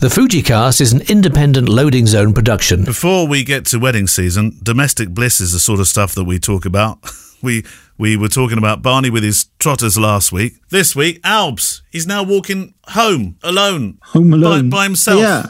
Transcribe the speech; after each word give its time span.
The 0.00 0.08
Fujicast 0.08 0.80
is 0.80 0.92
an 0.94 1.02
independent 1.10 1.68
loading 1.68 2.06
zone 2.06 2.32
production. 2.32 2.84
Before 2.84 3.26
we 3.26 3.44
get 3.44 3.66
to 3.66 3.78
wedding 3.78 4.06
season, 4.06 4.58
domestic 4.62 5.10
bliss 5.10 5.42
is 5.42 5.52
the 5.52 5.58
sort 5.58 5.78
of 5.78 5.88
stuff 5.88 6.14
that 6.14 6.24
we 6.24 6.38
talk 6.38 6.64
about. 6.64 6.98
We 7.42 7.64
we 7.96 8.18
were 8.18 8.28
talking 8.28 8.58
about 8.58 8.82
Barney 8.82 9.08
with 9.08 9.22
his 9.22 9.46
trotters 9.58 9.96
last 9.96 10.30
week. 10.30 10.56
This 10.68 10.94
week, 10.94 11.20
Albs, 11.24 11.82
he's 11.90 12.06
now 12.06 12.22
walking 12.22 12.74
home 12.88 13.38
alone, 13.42 13.96
Home 14.08 14.28
by, 14.32 14.36
alone 14.36 14.68
by 14.68 14.84
himself. 14.84 15.20
Yeah. 15.20 15.46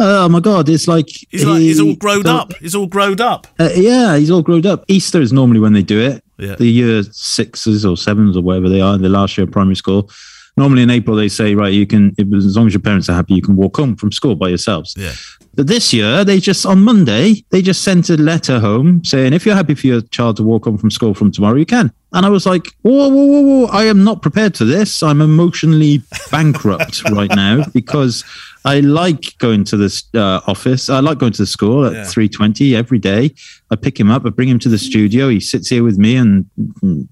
Oh 0.00 0.26
my 0.30 0.40
god! 0.40 0.70
It's 0.70 0.88
like 0.88 1.10
He's 1.28 1.44
like 1.44 1.60
he's 1.60 1.78
all 1.80 1.96
grown 1.96 2.22
the- 2.22 2.32
up. 2.32 2.54
He's 2.54 2.74
all 2.74 2.86
grown 2.86 3.20
up. 3.20 3.46
Uh, 3.60 3.68
yeah, 3.74 4.16
he's 4.16 4.30
all 4.30 4.40
grown 4.40 4.64
up. 4.64 4.86
Easter 4.88 5.20
is 5.20 5.34
normally 5.34 5.60
when 5.60 5.74
they 5.74 5.82
do 5.82 6.00
it. 6.00 6.24
Yeah. 6.38 6.54
The 6.54 6.64
year 6.66 7.02
sixes 7.02 7.84
or 7.84 7.98
sevens 7.98 8.34
or 8.34 8.42
whatever 8.42 8.70
they 8.70 8.80
are, 8.80 8.94
in 8.94 9.02
the 9.02 9.10
last 9.10 9.36
year 9.36 9.44
of 9.44 9.52
primary 9.52 9.76
school. 9.76 10.08
Normally 10.56 10.82
in 10.82 10.90
April 10.90 11.16
they 11.16 11.28
say, 11.28 11.54
right, 11.54 11.72
you 11.72 11.86
can, 11.86 12.14
as 12.18 12.56
long 12.56 12.66
as 12.66 12.74
your 12.74 12.80
parents 12.82 13.08
are 13.08 13.14
happy, 13.14 13.34
you 13.34 13.42
can 13.42 13.56
walk 13.56 13.76
home 13.76 13.96
from 13.96 14.12
school 14.12 14.34
by 14.36 14.48
yourselves. 14.48 14.94
Yeah. 14.98 15.12
But 15.54 15.66
this 15.66 15.92
year, 15.92 16.24
they 16.24 16.40
just 16.40 16.64
on 16.64 16.80
Monday, 16.82 17.44
they 17.50 17.60
just 17.62 17.82
sent 17.82 18.08
a 18.10 18.16
letter 18.16 18.58
home 18.58 19.04
saying, 19.04 19.32
if 19.34 19.44
you're 19.44 19.54
happy 19.54 19.74
for 19.74 19.86
your 19.86 20.00
child 20.00 20.36
to 20.38 20.42
walk 20.42 20.64
home 20.64 20.78
from 20.78 20.90
school 20.90 21.14
from 21.14 21.30
tomorrow, 21.30 21.56
you 21.56 21.66
can. 21.66 21.92
And 22.14 22.24
I 22.26 22.30
was 22.30 22.46
like, 22.46 22.66
whoa, 22.82 23.08
whoa, 23.08 23.24
whoa, 23.26 23.40
whoa! 23.42 23.66
I 23.66 23.84
am 23.84 24.02
not 24.04 24.20
prepared 24.22 24.56
for 24.56 24.64
this. 24.64 25.02
I'm 25.02 25.20
emotionally 25.22 26.02
bankrupt 26.30 27.02
right 27.10 27.30
now 27.34 27.64
because 27.72 28.24
I 28.64 28.80
like 28.80 29.36
going 29.38 29.64
to 29.64 29.76
this 29.78 30.04
uh, 30.14 30.40
office. 30.46 30.88
I 30.90 31.00
like 31.00 31.18
going 31.18 31.32
to 31.32 31.42
the 31.42 31.46
school 31.46 31.86
at 31.86 31.92
Yeah. 31.92 32.04
three 32.04 32.28
twenty 32.28 32.74
every 32.76 32.98
day. 32.98 33.34
I 33.70 33.76
pick 33.76 33.98
him 33.98 34.10
up. 34.10 34.24
I 34.26 34.30
bring 34.30 34.48
him 34.48 34.58
to 34.60 34.68
the 34.68 34.78
studio. 34.78 35.28
He 35.30 35.40
sits 35.40 35.68
here 35.68 35.82
with 35.82 35.98
me 35.98 36.16
and 36.16 36.44
mm, 36.82 37.06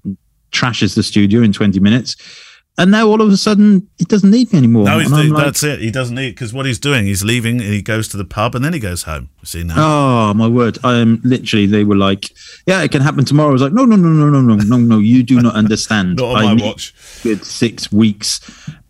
trashes 0.51 0.95
the 0.95 1.03
studio 1.03 1.41
in 1.41 1.53
twenty 1.53 1.79
minutes. 1.79 2.15
And 2.77 2.89
now 2.89 3.07
all 3.07 3.21
of 3.21 3.29
a 3.29 3.37
sudden, 3.37 3.87
he 3.97 4.05
doesn't 4.05 4.31
need 4.31 4.51
me 4.53 4.57
anymore. 4.57 4.85
No, 4.85 4.97
like, 4.97 5.35
that's 5.35 5.61
it. 5.61 5.81
He 5.81 5.91
doesn't 5.91 6.15
need 6.15 6.31
because 6.31 6.53
what 6.53 6.65
he's 6.65 6.79
doing, 6.79 7.05
he's 7.05 7.23
leaving 7.23 7.59
and 7.59 7.69
he 7.69 7.81
goes 7.81 8.07
to 8.09 8.17
the 8.17 8.25
pub 8.25 8.55
and 8.55 8.63
then 8.63 8.71
he 8.73 8.79
goes 8.79 9.03
home. 9.03 9.29
See 9.43 9.63
now. 9.63 9.75
Oh 9.77 10.33
my 10.33 10.47
word! 10.47 10.77
I 10.83 10.95
am 10.97 11.19
literally. 11.23 11.65
They 11.65 11.83
were 11.83 11.97
like, 11.97 12.31
"Yeah, 12.65 12.81
it 12.81 12.91
can 12.91 13.01
happen 13.01 13.25
tomorrow." 13.25 13.49
I 13.49 13.53
was 13.53 13.61
like, 13.61 13.73
"No, 13.73 13.83
no, 13.83 13.97
no, 13.97 14.07
no, 14.07 14.29
no, 14.29 14.41
no, 14.41 14.55
no, 14.55 14.77
no! 14.77 14.99
You 14.99 15.21
do 15.21 15.41
not 15.41 15.53
understand. 15.53 16.15
Not 16.17 16.37
on 16.37 16.45
I 16.45 16.53
my 16.53 16.65
watch. 16.65 16.93
Good 17.23 17.45
six 17.45 17.91
weeks 17.91 18.39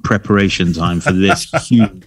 preparation 0.04 0.74
time 0.74 1.00
for 1.02 1.12
this 1.12 1.50
huge, 1.68 2.06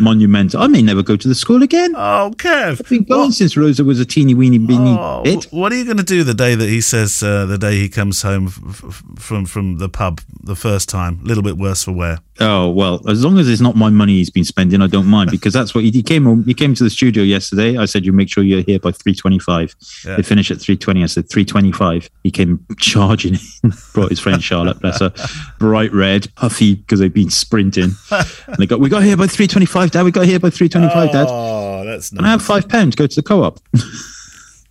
monumental. 0.00 0.62
I 0.62 0.66
may 0.66 0.82
never 0.82 1.02
go 1.02 1.16
to 1.16 1.28
the 1.28 1.34
school 1.34 1.62
again. 1.62 1.94
Oh, 1.96 2.32
Kev. 2.36 2.80
I've 2.80 2.88
been 2.88 3.04
going 3.04 3.32
since 3.32 3.56
Rosa 3.56 3.84
was 3.84 4.00
a 4.00 4.04
teeny 4.04 4.34
weeny 4.34 4.58
beanie 4.58 4.96
Oh, 4.98 5.22
bit. 5.22 5.44
what 5.52 5.72
are 5.72 5.76
you 5.76 5.84
going 5.84 5.96
to 5.98 6.02
do 6.02 6.24
the 6.24 6.34
day 6.34 6.54
that 6.54 6.68
he 6.68 6.80
says 6.80 7.22
uh, 7.22 7.46
the 7.46 7.58
day 7.58 7.76
he 7.76 7.88
comes 7.88 8.22
home 8.22 8.46
f- 8.48 8.84
f- 8.84 9.02
from 9.18 9.46
from 9.46 9.78
the 9.78 9.88
pub 9.88 10.20
the 10.42 10.56
first 10.56 10.88
time? 10.88 11.20
A 11.22 11.26
little 11.26 11.42
bit 11.42 11.56
worse 11.56 11.84
for 11.84 11.92
wear. 11.92 12.18
Oh 12.40 12.68
well, 12.70 13.00
as 13.08 13.24
long 13.24 13.38
as 13.38 13.48
it's 13.48 13.60
not 13.60 13.76
my 13.76 13.90
money 13.90 14.14
he's 14.14 14.28
been 14.30 14.44
spending, 14.44 14.82
I 14.82 14.88
don't 14.88 15.06
mind 15.06 15.30
because 15.30 15.52
that's 15.52 15.72
what 15.74 15.84
he, 15.84 15.90
he 15.92 16.02
came. 16.02 16.24
home- 16.24 16.44
He 16.44 16.52
came 16.54 16.74
to 16.74 16.82
the 16.82 16.90
studio 16.90 17.22
yesterday. 17.22 17.76
I 17.78 17.84
said, 17.84 18.04
"You 18.04 18.12
make 18.12 18.28
sure 18.28 18.42
you're 18.42 18.62
here 18.62 18.80
by 18.80 18.90
three 18.90 19.14
twenty-five. 19.14 19.74
Yeah. 20.04 20.16
They 20.16 20.22
finish 20.24 20.50
at 20.50 20.60
three 20.60 20.76
twenty. 20.76 21.04
I 21.04 21.06
said 21.06 21.28
three 21.30 21.44
twenty-five. 21.44 22.10
He 22.24 22.30
came 22.32 22.66
charging 22.78 23.34
in. 23.62 23.72
Brought 23.92 24.10
his 24.10 24.18
friend 24.18 24.42
Charlotte, 24.42 24.80
bless 24.80 24.98
her, 25.00 25.12
bright 25.60 25.92
red, 25.92 26.26
puffy 26.34 26.74
because 26.74 26.98
they've 26.98 27.14
been 27.14 27.30
sprinting. 27.30 27.92
And 28.10 28.56
they 28.58 28.66
got, 28.66 28.80
we 28.80 28.88
got 28.88 29.04
here 29.04 29.16
by 29.16 29.28
three 29.28 29.46
twenty-five, 29.46 29.92
Dad. 29.92 30.02
We 30.02 30.10
got 30.10 30.26
here 30.26 30.40
by 30.40 30.50
three 30.50 30.68
twenty-five, 30.68 31.12
Dad. 31.12 31.26
Oh, 31.28 31.84
that's 31.84 32.10
And 32.10 32.26
I 32.26 32.30
have 32.30 32.42
five 32.42 32.68
pounds. 32.68 32.96
Go 32.96 33.06
to 33.06 33.14
the 33.14 33.22
co-op. 33.22 33.60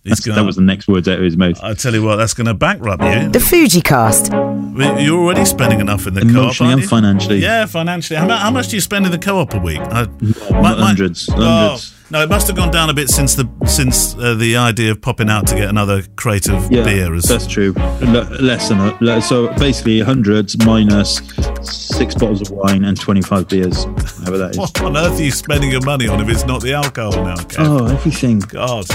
He's 0.04 0.18
that 0.18 0.26
gonna, 0.26 0.44
was 0.44 0.56
the 0.56 0.62
next 0.62 0.86
words 0.86 1.08
out 1.08 1.18
of 1.18 1.24
his 1.24 1.36
mouth. 1.36 1.58
I 1.62 1.72
tell 1.72 1.94
you 1.94 2.02
what, 2.02 2.16
that's 2.16 2.34
going 2.34 2.46
to 2.46 2.52
bankrupt 2.54 3.02
you. 3.02 3.30
The 3.30 3.38
FujiCast. 3.38 5.02
You're 5.02 5.18
already 5.18 5.46
spending 5.46 5.80
enough 5.80 6.06
in 6.06 6.12
the 6.14 6.20
co-op, 6.20 6.30
Emotionally 6.30 6.72
aren't 6.72 6.82
and 6.82 6.90
financially. 6.90 7.38
Yeah, 7.38 7.64
financially. 7.64 8.18
How, 8.18 8.28
how 8.28 8.50
much 8.50 8.68
do 8.68 8.76
you 8.76 8.82
spend 8.82 9.06
in 9.06 9.12
the 9.12 9.18
co-op 9.18 9.54
a 9.54 9.58
week? 9.58 9.80
I, 9.80 10.06
hundreds, 10.50 11.26
hundreds. 11.28 11.28
Oh, 11.30 11.78
no, 12.10 12.22
it 12.22 12.28
must 12.28 12.46
have 12.48 12.56
gone 12.56 12.70
down 12.70 12.90
a 12.90 12.94
bit 12.94 13.08
since 13.08 13.34
the 13.34 13.48
since 13.66 14.14
uh, 14.16 14.34
the 14.34 14.56
idea 14.56 14.90
of 14.90 15.00
popping 15.00 15.30
out 15.30 15.46
to 15.46 15.54
get 15.54 15.68
another 15.68 16.02
crate 16.16 16.48
of 16.48 16.70
Yeah, 16.70 16.84
beer. 16.84 17.14
Is, 17.14 17.24
that's 17.24 17.46
true. 17.46 17.72
Le- 17.72 18.28
less 18.40 18.68
than 18.68 18.78
a, 18.80 19.22
so 19.22 19.48
basically 19.54 20.00
hundreds 20.00 20.56
minus 20.66 21.20
six 21.66 22.14
bottles 22.14 22.42
of 22.42 22.50
wine 22.50 22.84
and 22.84 22.98
twenty-five 23.00 23.48
beers, 23.48 23.86
whatever 23.86 24.38
that 24.38 24.50
is. 24.52 24.58
what 24.58 24.80
on 24.82 24.96
earth 24.96 25.18
are 25.18 25.22
you 25.22 25.30
spending 25.30 25.70
your 25.70 25.80
money 25.82 26.08
on 26.08 26.20
if 26.20 26.28
it's 26.28 26.44
not 26.44 26.62
the 26.62 26.72
alcohol 26.72 27.12
now, 27.24 27.36
Kev? 27.36 27.66
Oh, 27.66 27.86
everything. 27.86 28.40
God. 28.40 28.86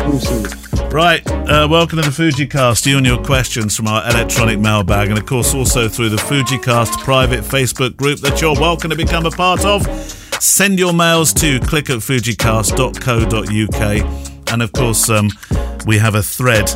Right, 0.94 1.26
uh, 1.30 1.68
welcome 1.70 2.02
to 2.02 2.10
the 2.10 2.16
FujiCast. 2.16 2.86
You 2.86 2.98
and 2.98 3.06
your 3.06 3.24
questions 3.24 3.76
from 3.76 3.88
our 3.88 4.04
electronic 4.10 4.60
mailbag, 4.60 5.10
and 5.10 5.18
of 5.18 5.26
course, 5.26 5.54
also 5.54 5.88
through 5.88 6.10
the 6.10 6.18
FujiCast 6.18 7.04
private 7.04 7.42
Facebook 7.42 7.96
group 7.96 8.20
that 8.22 8.42
you're 8.42 8.60
welcome 8.60 8.90
to 8.90 8.96
become 8.96 9.26
a 9.26 9.32
part 9.32 9.64
of. 9.66 9.86
Send 10.42 10.80
your 10.80 10.94
mails 10.94 11.34
to 11.34 11.60
click 11.60 11.90
at 11.90 11.98
fujicast.co.uk, 12.00 14.52
and 14.52 14.62
of 14.62 14.72
course, 14.72 15.10
um, 15.10 15.30
we 15.86 15.98
have 15.98 16.16
a 16.16 16.24
thread 16.24 16.70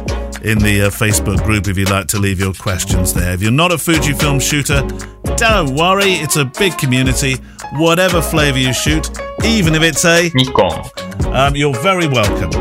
in 0.43 0.59
the 0.59 0.83
uh, 0.83 0.89
Facebook 0.89 1.43
group 1.45 1.67
if 1.67 1.77
you'd 1.77 1.89
like 1.89 2.07
to 2.07 2.19
leave 2.19 2.39
your 2.39 2.53
questions 2.53 3.13
there. 3.13 3.33
If 3.33 3.41
you're 3.41 3.51
not 3.51 3.71
a 3.71 3.75
Fujifilm 3.75 4.41
shooter, 4.41 4.81
don't 5.37 5.75
worry, 5.75 6.13
it's 6.13 6.35
a 6.35 6.45
big 6.45 6.77
community. 6.77 7.35
Whatever 7.73 8.21
flavour 8.21 8.57
you 8.59 8.73
shoot, 8.73 9.09
even 9.43 9.73
if 9.75 9.81
it's 9.81 10.05
a 10.05 10.29
Nikon. 10.33 10.85
um, 11.33 11.55
you're 11.55 11.73
very 11.81 12.07
welcome. 12.07 12.51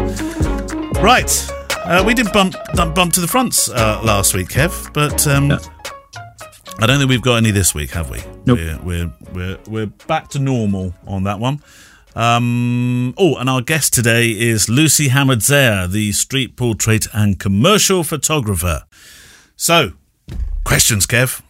Right. 1.02 1.48
Uh, 1.84 2.02
we 2.06 2.14
did 2.14 2.32
bump 2.32 2.54
bump 2.74 3.12
to 3.14 3.20
the 3.20 3.26
fronts 3.28 3.68
uh, 3.68 4.00
last 4.04 4.34
week, 4.34 4.48
Kev, 4.48 4.92
but 4.94 5.26
um, 5.26 5.50
Yeah. 5.50 5.58
I 6.78 6.86
don't 6.86 6.98
think 6.98 7.10
we've 7.10 7.20
got 7.22 7.36
any 7.36 7.50
this 7.50 7.74
week, 7.74 7.90
have 7.90 8.08
we? 8.10 8.22
Nope. 8.46 8.58
We're, 8.58 8.78
we're 8.82 9.12
we're 9.32 9.58
we're 9.68 9.86
back 10.06 10.28
to 10.30 10.38
normal 10.38 10.94
on 11.06 11.24
that 11.24 11.38
one. 11.38 11.60
Um, 12.14 13.14
oh, 13.16 13.36
and 13.36 13.48
our 13.48 13.60
guest 13.62 13.92
today 13.94 14.30
is 14.30 14.68
Lucy 14.68 15.08
Hamidzadeh, 15.08 15.90
the 15.90 16.12
street 16.12 16.56
portrait 16.56 17.06
and 17.12 17.38
commercial 17.38 18.04
photographer. 18.04 18.82
So, 19.56 19.92
questions, 20.64 21.06
Kev. 21.06 21.40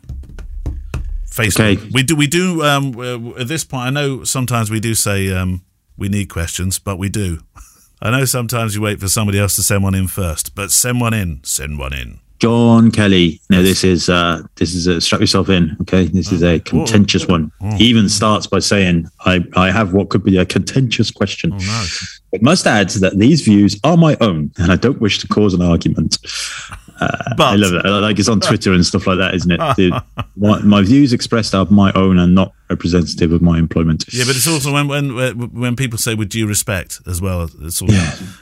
Facebook. 1.33 1.77
Okay. 1.79 1.91
We 1.93 2.03
do. 2.03 2.17
We 2.17 2.27
do. 2.27 2.63
Um, 2.63 3.35
at 3.39 3.49
this 3.49 3.65
point, 3.65 3.87
I 3.87 3.91
know 3.91 4.25
sometimes 4.25 4.71
we 4.71 4.81
do 4.81 4.95
say 4.95 5.33
um, 5.33 5.65
we 5.97 6.09
need 6.09 6.29
questions, 6.29 6.79
but 6.79 6.99
we 6.99 7.09
do. 7.09 7.41
I 8.03 8.11
know 8.11 8.25
sometimes 8.25 8.75
you 8.75 8.83
wait 8.83 9.01
for 9.01 9.09
somebody 9.09 9.39
else 9.39 9.55
to 9.57 9.63
send 9.63 9.85
one 9.85 9.95
in 9.95 10.09
first, 10.09 10.55
but 10.55 10.73
send 10.73 11.01
one 11.01 11.15
in. 11.15 11.41
Send 11.45 11.79
one 11.79 11.93
in. 11.93 12.19
John 12.43 12.91
Kelly. 12.91 13.41
Now 13.51 13.63
this 13.63 13.85
is 13.85 14.09
uh 14.09 14.43
this 14.57 14.75
is 14.75 14.89
a 14.89 15.01
strap 15.01 15.21
yourself 15.21 15.49
in. 15.49 15.77
Okay, 15.83 16.07
this 16.07 16.33
is 16.33 16.43
a 16.43 16.59
contentious 16.59 17.29
one. 17.29 17.53
He 17.77 17.85
even 17.85 18.09
starts 18.09 18.49
by 18.49 18.59
saying, 18.59 19.07
"I 19.21 19.45
I 19.55 19.71
have 19.71 19.93
what 19.93 20.09
could 20.09 20.25
be 20.25 20.39
a 20.39 20.45
contentious 20.45 21.13
question." 21.13 21.51
No. 21.51 21.85
I 22.35 22.39
must 22.41 22.67
add 22.67 22.89
that 22.89 23.17
these 23.17 23.43
views 23.43 23.79
are 23.85 23.97
my 23.97 24.17
own, 24.21 24.51
and 24.59 24.73
I 24.73 24.77
don't 24.77 25.01
wish 25.01 25.21
to 25.21 25.29
cause 25.29 25.55
an 25.55 25.63
argument. 25.63 26.19
Uh, 27.01 27.35
But 27.37 27.45
I 27.47 27.57
love 27.57 27.73
it. 27.75 27.89
Like 27.89 28.19
it's 28.19 28.29
on 28.29 28.41
Twitter 28.41 28.73
and 28.73 28.85
stuff 28.85 29.07
like 29.07 29.19
that, 29.19 29.35
isn't 29.35 29.51
it? 29.51 29.59
The- 29.77 30.03
my, 30.37 30.61
my 30.63 30.83
views 30.83 31.13
expressed 31.13 31.55
are 31.55 31.67
my 31.71 31.93
own 31.93 32.19
and 32.19 32.35
not 32.35 32.53
representative 32.73 33.33
of 33.33 33.41
my 33.43 33.59
employment. 33.59 34.05
Yeah, 34.13 34.25
but 34.27 34.37
it's 34.37 34.47
also 34.49 34.73
when 34.73 34.89
when 34.89 35.09
when 35.65 35.77
people 35.77 35.99
say 35.99 36.15
with 36.15 36.29
due 36.29 36.47
respect 36.47 37.01
as 37.07 37.21
well. 37.21 37.49
It's 37.61 37.81
also, 37.83 37.95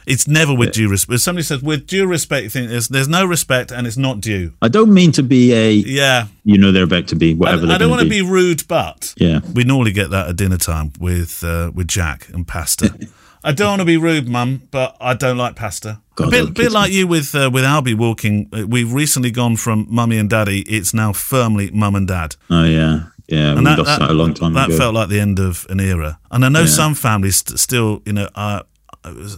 it's 0.06 0.26
never 0.26 0.54
with 0.54 0.72
due 0.72 0.88
respect. 0.88 1.20
Somebody 1.20 1.42
says 1.44 1.62
with 1.62 1.86
due 1.86 2.06
respect, 2.06 2.44
you 2.44 2.50
think 2.50 2.70
there's 2.70 2.88
there's 2.88 3.08
no 3.08 3.24
respect 3.26 3.72
and 3.72 3.86
it's 3.86 3.96
not 3.96 4.20
due. 4.20 4.52
I 4.62 4.68
don't 4.68 4.92
mean 4.92 5.12
to 5.12 5.22
be 5.22 5.52
a 5.52 5.72
Yeah, 5.72 6.26
you 6.44 6.58
know 6.58 6.72
they're 6.72 6.84
about 6.92 7.08
to 7.08 7.16
be 7.16 7.34
whatever 7.34 7.64
I 7.64 7.66
they're 7.66 7.78
don't 7.78 7.90
want 7.90 8.02
to 8.02 8.08
be. 8.08 8.22
be 8.22 8.28
rude, 8.38 8.62
but 8.68 9.14
Yeah. 9.18 9.40
we 9.54 9.64
normally 9.64 9.92
get 9.92 10.10
that 10.10 10.28
at 10.28 10.36
dinner 10.36 10.58
time 10.58 10.92
with 11.00 11.42
uh, 11.44 11.70
with 11.74 11.88
Jack 11.88 12.28
and 12.32 12.46
pasta. 12.46 12.94
I 13.42 13.52
don't 13.52 13.68
want 13.68 13.80
to 13.80 13.86
be 13.86 13.96
rude, 13.96 14.28
Mum, 14.28 14.68
but 14.70 14.96
I 15.00 15.14
don't 15.14 15.38
like 15.38 15.56
pasta. 15.56 16.00
God, 16.14 16.28
a 16.28 16.30
bit, 16.30 16.52
bit 16.54 16.72
like 16.72 16.92
you 16.92 17.06
with 17.06 17.34
uh, 17.34 17.48
with 17.50 17.64
Albie 17.64 17.96
walking. 17.96 18.50
Uh, 18.52 18.66
we've 18.66 18.92
recently 18.92 19.30
gone 19.30 19.56
from 19.56 19.86
Mummy 19.88 20.18
and 20.18 20.28
Daddy. 20.28 20.60
It's 20.68 20.92
now 20.92 21.14
firmly 21.14 21.70
Mum 21.70 21.94
and 21.94 22.06
Dad. 22.06 22.36
Oh 22.50 22.64
yeah, 22.64 23.04
yeah. 23.30 23.52
We 23.52 23.58
And 23.58 23.64
lost 23.64 23.98
that, 24.00 24.10
a 24.10 24.12
long 24.14 24.34
time 24.34 24.52
that 24.54 24.68
ago. 24.68 24.78
felt 24.78 24.94
like 24.94 25.08
the 25.08 25.20
end 25.20 25.38
of 25.38 25.66
an 25.70 25.80
era. 25.80 26.18
And 26.30 26.44
I 26.44 26.48
know 26.48 26.66
some 26.66 26.94
families 26.94 27.36
st- 27.36 27.58
still, 27.58 28.02
you 28.04 28.12
know, 28.12 28.28
are 28.34 28.64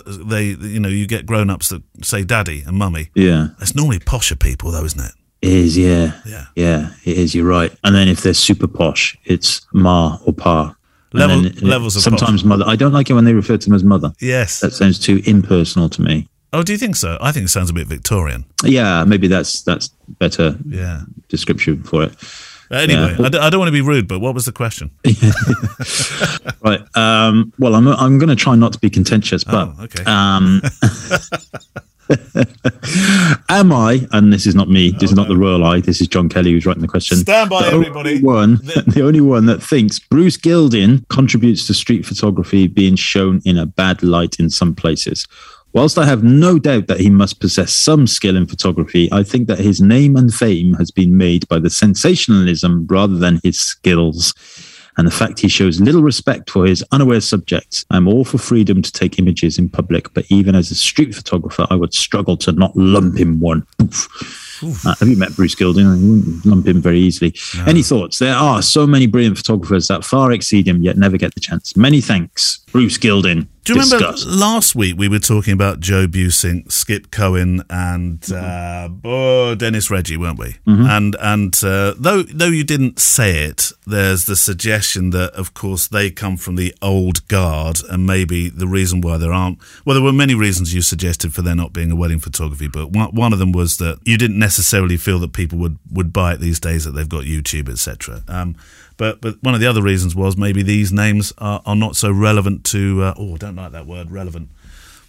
they, 0.06 0.46
you 0.60 0.80
know, 0.80 0.88
you 0.88 1.06
get 1.06 1.26
grown 1.26 1.50
ups 1.50 1.68
that 1.68 1.82
say 2.02 2.24
daddy 2.24 2.62
and 2.66 2.76
mummy. 2.76 3.10
yeah, 3.14 3.48
It's 3.60 3.74
normally 3.74 3.98
posher 4.00 4.38
people, 4.38 4.70
though, 4.72 4.84
isn't 4.84 5.00
it? 5.00 5.12
it 5.42 5.52
is. 5.52 5.76
Yeah, 5.78 6.12
Yeah. 6.26 6.46
yeah. 6.56 6.90
It 7.04 7.16
is. 7.18 7.34
You're 7.34 7.46
right. 7.48 7.72
And 7.84 7.94
then 7.94 8.08
if 8.08 8.22
they're 8.22 8.34
super 8.34 8.66
posh, 8.68 9.16
it's 9.24 9.60
ma 9.72 10.18
or 10.24 10.32
pa. 10.32 10.74
Level- 11.14 11.42
then, 11.42 11.58
uh, 11.62 11.66
levels 11.66 11.94
of 11.96 12.02
sometimes 12.02 12.42
mother. 12.44 12.64
I 12.66 12.74
don't 12.76 12.92
like 12.92 13.10
it 13.10 13.14
when 13.14 13.24
they 13.24 13.34
refer 13.34 13.56
to 13.58 13.66
them 13.68 13.74
as 13.74 13.84
mother. 13.84 14.12
Yes. 14.20 14.60
That 14.60 14.72
sounds 14.72 14.98
too 14.98 15.20
impersonal 15.26 15.88
to 15.90 16.02
me. 16.02 16.28
oh, 16.54 16.62
do 16.62 16.72
you 16.72 16.78
think 16.78 16.96
so? 16.96 17.16
I 17.20 17.32
think 17.32 17.44
it 17.46 17.48
sounds 17.48 17.70
a 17.70 17.72
bit 17.72 17.86
Victorian. 17.86 18.44
Yeah, 18.64 19.04
maybe 19.04 19.26
that's 19.28 19.62
that's 19.62 19.88
better 20.18 20.58
Yeah. 20.66 21.02
description 21.28 21.82
for 21.82 22.02
it. 22.04 22.12
Anyway, 22.72 23.14
Yeah. 23.18 23.26
I, 23.26 23.28
d- 23.28 23.38
I 23.38 23.50
don't 23.50 23.58
want 23.60 23.68
to 23.68 23.72
be 23.72 23.82
rude, 23.82 24.08
but 24.08 24.20
what 24.20 24.34
was 24.34 24.44
the 24.46 24.52
question? 24.52 24.90
Right. 26.64 26.80
Um, 26.96 27.52
well, 27.58 27.74
I'm 27.74 27.88
I'm 27.88 28.18
going 28.18 28.28
to 28.28 28.36
try 28.36 28.54
not 28.54 28.72
to 28.74 28.78
be 28.78 28.88
contentious, 28.88 29.42
but 29.42 29.68
Oh, 29.76 29.82
okay. 29.84 30.04
um, 30.04 30.62
Am 33.48 33.72
I? 33.72 34.06
And 34.12 34.32
this 34.32 34.46
is 34.46 34.54
not 34.54 34.68
me. 34.68 34.90
This 34.92 35.10
is 35.10 35.16
not 35.16 35.28
the 35.28 35.36
royal 35.36 35.64
eye. 35.64 35.80
This 35.80 36.00
is 36.00 36.06
John 36.08 36.28
Kelly 36.28 36.52
who's 36.52 36.64
writing 36.66 36.82
the 36.82 36.88
question. 36.88 37.18
Stand 37.18 37.50
by, 37.50 37.62
the 37.62 37.72
only 37.72 37.86
everybody. 37.88 38.20
One, 38.22 38.56
the 38.86 39.02
only 39.04 39.20
one 39.20 39.46
that 39.46 39.62
thinks 39.62 39.98
Bruce 39.98 40.36
Gilden 40.36 41.06
contributes 41.08 41.66
to 41.66 41.74
street 41.74 42.04
photography 42.06 42.66
being 42.68 42.96
shown 42.96 43.40
in 43.44 43.56
a 43.58 43.66
bad 43.66 44.02
light 44.02 44.36
in 44.38 44.50
some 44.50 44.74
places. 44.74 45.26
Whilst 45.74 45.96
I 45.96 46.04
have 46.04 46.22
no 46.22 46.58
doubt 46.58 46.86
that 46.88 47.00
he 47.00 47.08
must 47.08 47.40
possess 47.40 47.72
some 47.72 48.06
skill 48.06 48.36
in 48.36 48.46
photography, 48.46 49.08
I 49.10 49.22
think 49.22 49.48
that 49.48 49.58
his 49.58 49.80
name 49.80 50.16
and 50.16 50.32
fame 50.32 50.74
has 50.74 50.90
been 50.90 51.16
made 51.16 51.48
by 51.48 51.58
the 51.58 51.70
sensationalism 51.70 52.86
rather 52.88 53.16
than 53.16 53.40
his 53.42 53.58
skills. 53.58 54.34
And 54.98 55.06
the 55.06 55.10
fact 55.10 55.40
he 55.40 55.48
shows 55.48 55.80
little 55.80 56.02
respect 56.02 56.50
for 56.50 56.66
his 56.66 56.84
unaware 56.92 57.22
subjects. 57.22 57.86
I'm 57.88 58.06
all 58.06 58.26
for 58.26 58.36
freedom 58.36 58.82
to 58.82 58.92
take 58.92 59.18
images 59.18 59.58
in 59.58 59.70
public, 59.70 60.12
but 60.12 60.26
even 60.28 60.54
as 60.54 60.70
a 60.70 60.74
street 60.74 61.14
photographer, 61.14 61.66
I 61.70 61.76
would 61.76 61.94
struggle 61.94 62.36
to 62.38 62.52
not 62.52 62.76
lump 62.76 63.16
him 63.16 63.40
one. 63.40 63.66
Uh, 63.80 64.94
have 65.00 65.08
you 65.08 65.16
met 65.16 65.34
Bruce 65.34 65.54
Gilden? 65.54 65.86
I 65.86 65.94
wouldn't 65.94 66.44
lump 66.44 66.68
him 66.68 66.82
very 66.82 67.00
easily. 67.00 67.34
No. 67.56 67.64
Any 67.64 67.82
thoughts? 67.82 68.18
There 68.18 68.34
are 68.34 68.60
so 68.60 68.86
many 68.86 69.06
brilliant 69.06 69.38
photographers 69.38 69.88
that 69.88 70.04
far 70.04 70.30
exceed 70.30 70.68
him, 70.68 70.82
yet 70.82 70.98
never 70.98 71.16
get 71.16 71.34
the 71.34 71.40
chance. 71.40 71.74
Many 71.74 72.02
thanks, 72.02 72.58
Bruce 72.70 72.98
Gilden. 72.98 73.48
Do 73.64 73.74
you 73.74 73.80
Discuss. 73.80 74.24
remember 74.24 74.44
last 74.44 74.74
week 74.74 74.98
we 74.98 75.08
were 75.08 75.20
talking 75.20 75.52
about 75.52 75.78
Joe 75.78 76.08
Buissink, 76.08 76.72
Skip 76.72 77.12
Cohen, 77.12 77.62
and 77.70 78.18
mm-hmm. 78.20 79.04
uh, 79.04 79.08
oh, 79.08 79.54
Denis 79.54 79.88
Reggie, 79.88 80.16
weren't 80.16 80.38
we? 80.38 80.56
Mm-hmm. 80.66 80.86
And 80.86 81.16
and 81.20 81.54
uh, 81.62 81.94
though 81.96 82.24
though 82.24 82.48
you 82.48 82.64
didn't 82.64 82.98
say 82.98 83.44
it, 83.44 83.70
there's 83.86 84.24
the 84.24 84.34
suggestion 84.34 85.10
that 85.10 85.32
of 85.34 85.54
course 85.54 85.86
they 85.86 86.10
come 86.10 86.36
from 86.36 86.56
the 86.56 86.74
old 86.82 87.28
guard, 87.28 87.78
and 87.88 88.04
maybe 88.04 88.48
the 88.48 88.66
reason 88.66 89.00
why 89.00 89.16
there 89.16 89.32
aren't 89.32 89.58
well, 89.84 89.94
there 89.94 90.04
were 90.04 90.12
many 90.12 90.34
reasons 90.34 90.74
you 90.74 90.82
suggested 90.82 91.32
for 91.32 91.42
there 91.42 91.54
not 91.54 91.72
being 91.72 91.92
a 91.92 91.96
wedding 91.96 92.18
photography 92.18 92.66
book. 92.66 92.90
One, 92.90 93.14
one 93.14 93.32
of 93.32 93.38
them 93.38 93.52
was 93.52 93.76
that 93.76 94.00
you 94.04 94.18
didn't 94.18 94.40
necessarily 94.40 94.96
feel 94.96 95.20
that 95.20 95.32
people 95.32 95.58
would 95.58 95.78
would 95.88 96.12
buy 96.12 96.32
it 96.32 96.40
these 96.40 96.58
days 96.58 96.84
that 96.84 96.92
they've 96.92 97.08
got 97.08 97.24
YouTube, 97.24 97.68
etc. 97.68 98.24
Um, 98.26 98.56
but 99.02 99.20
but 99.20 99.42
one 99.42 99.52
of 99.52 99.60
the 99.60 99.66
other 99.66 99.82
reasons 99.82 100.14
was 100.14 100.36
maybe 100.36 100.62
these 100.62 100.92
names 100.92 101.32
are, 101.38 101.60
are 101.66 101.74
not 101.74 101.96
so 101.96 102.12
relevant 102.12 102.62
to. 102.66 103.02
Uh, 103.02 103.14
oh, 103.18 103.34
I 103.34 103.36
don't 103.36 103.56
like 103.56 103.72
that 103.72 103.84
word, 103.84 104.12
relevant. 104.12 104.48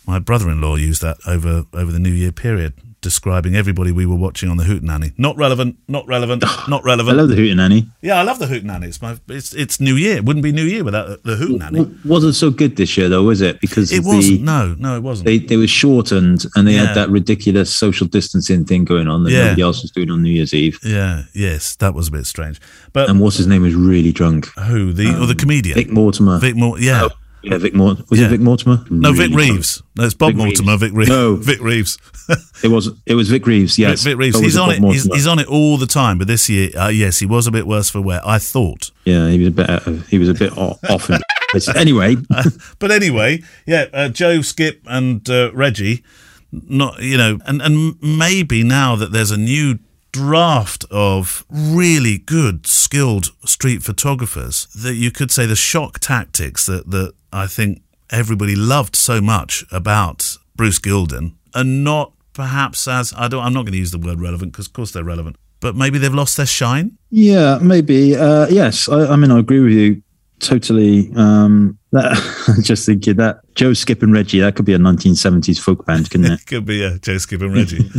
My 0.07 0.17
brother-in-law 0.17 0.77
used 0.77 1.03
that 1.03 1.17
over 1.27 1.67
over 1.73 1.91
the 1.91 1.99
New 1.99 2.09
Year 2.09 2.31
period 2.31 2.73
describing 3.03 3.55
everybody 3.55 3.91
we 3.91 4.07
were 4.07 4.15
watching 4.15 4.49
on 4.49 4.57
the 4.57 4.63
Hootenanny. 4.63 5.13
Not 5.17 5.37
relevant, 5.37 5.77
not 5.87 6.07
relevant, 6.07 6.43
not 6.67 6.83
relevant. 6.83 7.15
I 7.15 7.21
love 7.21 7.29
the 7.29 7.35
Hootenanny. 7.35 7.87
Yeah, 8.01 8.15
I 8.15 8.23
love 8.23 8.39
the 8.39 8.47
Hootenanny. 8.47 8.85
It's 8.85 9.01
my 9.01 9.19
it's 9.27 9.53
it's 9.53 9.79
New 9.79 9.95
Year. 9.95 10.17
It 10.17 10.25
wouldn't 10.25 10.41
be 10.41 10.51
New 10.51 10.63
Year 10.63 10.83
without 10.83 11.21
the 11.23 11.35
Hootenanny. 11.35 12.03
wasn't 12.03 12.33
so 12.33 12.49
good 12.49 12.77
this 12.77 12.97
year 12.97 13.09
though, 13.09 13.23
was 13.23 13.41
it? 13.41 13.61
Because 13.61 13.91
it 13.91 14.03
wasn't. 14.03 14.39
The, 14.39 14.45
no, 14.45 14.75
no, 14.79 14.97
it 14.97 15.03
wasn't. 15.03 15.25
They 15.25 15.37
they 15.37 15.57
were 15.57 15.67
shortened 15.67 16.45
and 16.55 16.67
they 16.67 16.73
yeah. 16.73 16.85
had 16.85 16.95
that 16.95 17.09
ridiculous 17.09 17.75
social 17.75 18.07
distancing 18.07 18.65
thing 18.65 18.85
going 18.85 19.07
on 19.07 19.23
that 19.25 19.31
yeah. 19.31 19.43
nobody 19.43 19.61
else 19.61 19.83
was 19.83 19.91
doing 19.91 20.09
on 20.09 20.23
New 20.23 20.31
Year's 20.31 20.53
Eve. 20.53 20.79
Yeah, 20.83 21.23
yes, 21.33 21.75
that 21.75 21.93
was 21.93 22.07
a 22.07 22.11
bit 22.11 22.25
strange. 22.25 22.59
But 22.93 23.09
and 23.09 23.19
what's 23.19 23.37
his 23.37 23.47
name 23.47 23.61
was 23.61 23.75
really 23.75 24.11
drunk. 24.11 24.47
Who 24.57 24.93
the 24.93 25.09
um, 25.09 25.21
or 25.21 25.25
the 25.27 25.35
comedian 25.35 25.75
Vic 25.75 25.91
Mortimer? 25.91 26.39
Vic 26.39 26.55
Mortimer. 26.55 26.85
Yeah. 26.85 27.09
Oh 27.11 27.17
yeah, 27.43 27.57
Vic 27.57 27.73
Mortimer. 27.73 28.05
Was 28.09 28.19
yeah. 28.19 28.27
it 28.27 28.29
Vic 28.29 28.41
Mortimer? 28.41 28.85
No, 28.89 29.11
really 29.11 29.27
Vic 29.27 29.37
Reeves. 29.37 29.83
No, 29.97 30.05
it's 30.05 30.13
Bob 30.13 30.29
Vic 30.29 30.37
Mortimer. 30.37 30.77
Reeves. 30.77 30.81
Vic 30.81 30.93
Reeves. 30.93 31.09
No, 31.09 31.35
Vic 31.41 31.61
Reeves. 31.61 31.97
it 32.63 32.69
was. 32.69 32.89
It 33.05 33.15
was 33.15 33.29
Vic 33.29 33.45
Reeves. 33.45 33.77
Yes, 33.77 34.03
Vic, 34.03 34.11
Vic 34.11 34.19
Reeves. 34.19 34.39
he's 34.39 34.57
on 34.57 34.71
it. 34.71 34.81
He's, 34.81 35.03
he's, 35.13 35.27
on 35.27 35.39
it 35.39 35.47
all 35.47 35.77
the 35.77 35.85
time. 35.85 36.17
But 36.17 36.27
this 36.27 36.49
year, 36.49 36.69
uh, 36.77 36.87
yes, 36.87 37.19
he 37.19 37.25
was 37.25 37.45
a 37.45 37.51
bit 37.51 37.67
worse 37.67 37.89
for 37.89 38.01
wear. 38.01 38.21
I 38.25 38.39
thought. 38.39 38.91
Yeah, 39.03 39.27
he 39.29 39.39
was 39.39 39.47
a 39.49 39.51
bit. 39.51 39.69
Uh, 39.69 39.79
he 40.09 40.17
was 40.17 40.29
a 40.29 40.33
bit 40.33 40.57
off. 40.57 41.09
anyway, 41.75 42.15
uh, 42.33 42.49
but 42.79 42.91
anyway, 42.91 43.41
yeah, 43.65 43.85
uh, 43.93 44.09
Joe, 44.09 44.41
Skip, 44.41 44.81
and 44.87 45.29
uh, 45.29 45.51
Reggie. 45.53 46.03
Not 46.51 47.01
you 47.01 47.17
know, 47.17 47.39
and 47.45 47.61
and 47.61 48.01
maybe 48.01 48.63
now 48.63 48.95
that 48.95 49.11
there's 49.11 49.31
a 49.31 49.37
new 49.37 49.79
draft 50.13 50.85
of 50.91 51.43
really 51.49 52.19
good, 52.19 52.65
skilled 52.65 53.31
street 53.43 53.83
photographers 53.83 54.67
that 54.67 54.93
you 54.93 55.11
could 55.11 55.31
say 55.31 55.45
the 55.45 55.55
shock 55.55 55.99
tactics 55.99 56.65
that, 56.67 56.89
that 56.91 57.13
I 57.33 57.47
think 57.47 57.81
everybody 58.11 58.55
loved 58.55 58.95
so 58.95 59.19
much 59.19 59.65
about 59.71 60.37
Bruce 60.55 60.79
Gilden 60.79 61.33
are 61.55 61.63
not 61.63 62.13
perhaps 62.33 62.87
as 62.87 63.13
I 63.17 63.27
don't 63.27 63.43
I'm 63.43 63.53
not 63.53 63.63
going 63.63 63.73
to 63.73 63.79
use 63.79 63.91
the 63.91 63.97
word 63.97 64.21
relevant 64.21 64.53
because 64.53 64.67
of 64.67 64.73
course 64.73 64.91
they're 64.91 65.03
relevant 65.03 65.35
but 65.59 65.75
maybe 65.75 65.97
they've 65.97 66.13
lost 66.13 66.37
their 66.37 66.45
shine? 66.45 66.97
Yeah 67.09 67.57
maybe. 67.61 68.15
Uh, 68.15 68.47
yes 68.49 68.87
I, 68.87 69.13
I, 69.13 69.15
mean 69.15 69.31
I 69.31 69.39
agree 69.39 69.61
with 69.61 69.73
you 69.73 70.02
totally 70.43 71.11
um, 71.15 71.77
that, 71.91 72.61
just 72.63 72.85
thinking 72.85 73.15
that 73.15 73.39
Joe 73.55 73.73
Skip 73.73 74.03
and 74.03 74.13
Reggie 74.13 74.39
that 74.39 74.55
could 74.55 74.65
be 74.65 74.73
a 74.73 74.77
1970s 74.77 75.59
folk 75.59 75.85
band 75.85 76.09
couldn't 76.09 76.31
it 76.31 76.45
could 76.47 76.65
be 76.65 76.77
yeah 76.77 76.97
Joe 77.01 77.17
Skip 77.17 77.41
and 77.41 77.53
Reggie 77.53 77.89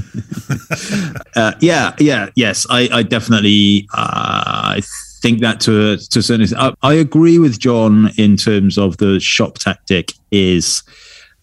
uh, 1.36 1.52
yeah 1.60 1.94
yeah 1.98 2.30
yes 2.36 2.66
I, 2.70 2.88
I 2.92 3.02
definitely 3.02 3.88
uh, 3.94 4.76
I 4.76 4.82
think 5.24 5.40
that 5.40 5.58
to 5.60 5.92
a, 5.92 5.96
to 5.96 6.18
a 6.18 6.22
certain 6.22 6.42
extent, 6.42 6.76
I, 6.82 6.90
I 6.90 6.94
agree 6.94 7.38
with 7.38 7.58
John 7.58 8.10
in 8.18 8.36
terms 8.36 8.76
of 8.76 8.98
the 8.98 9.18
shop 9.20 9.58
tactic 9.58 10.12
is 10.30 10.82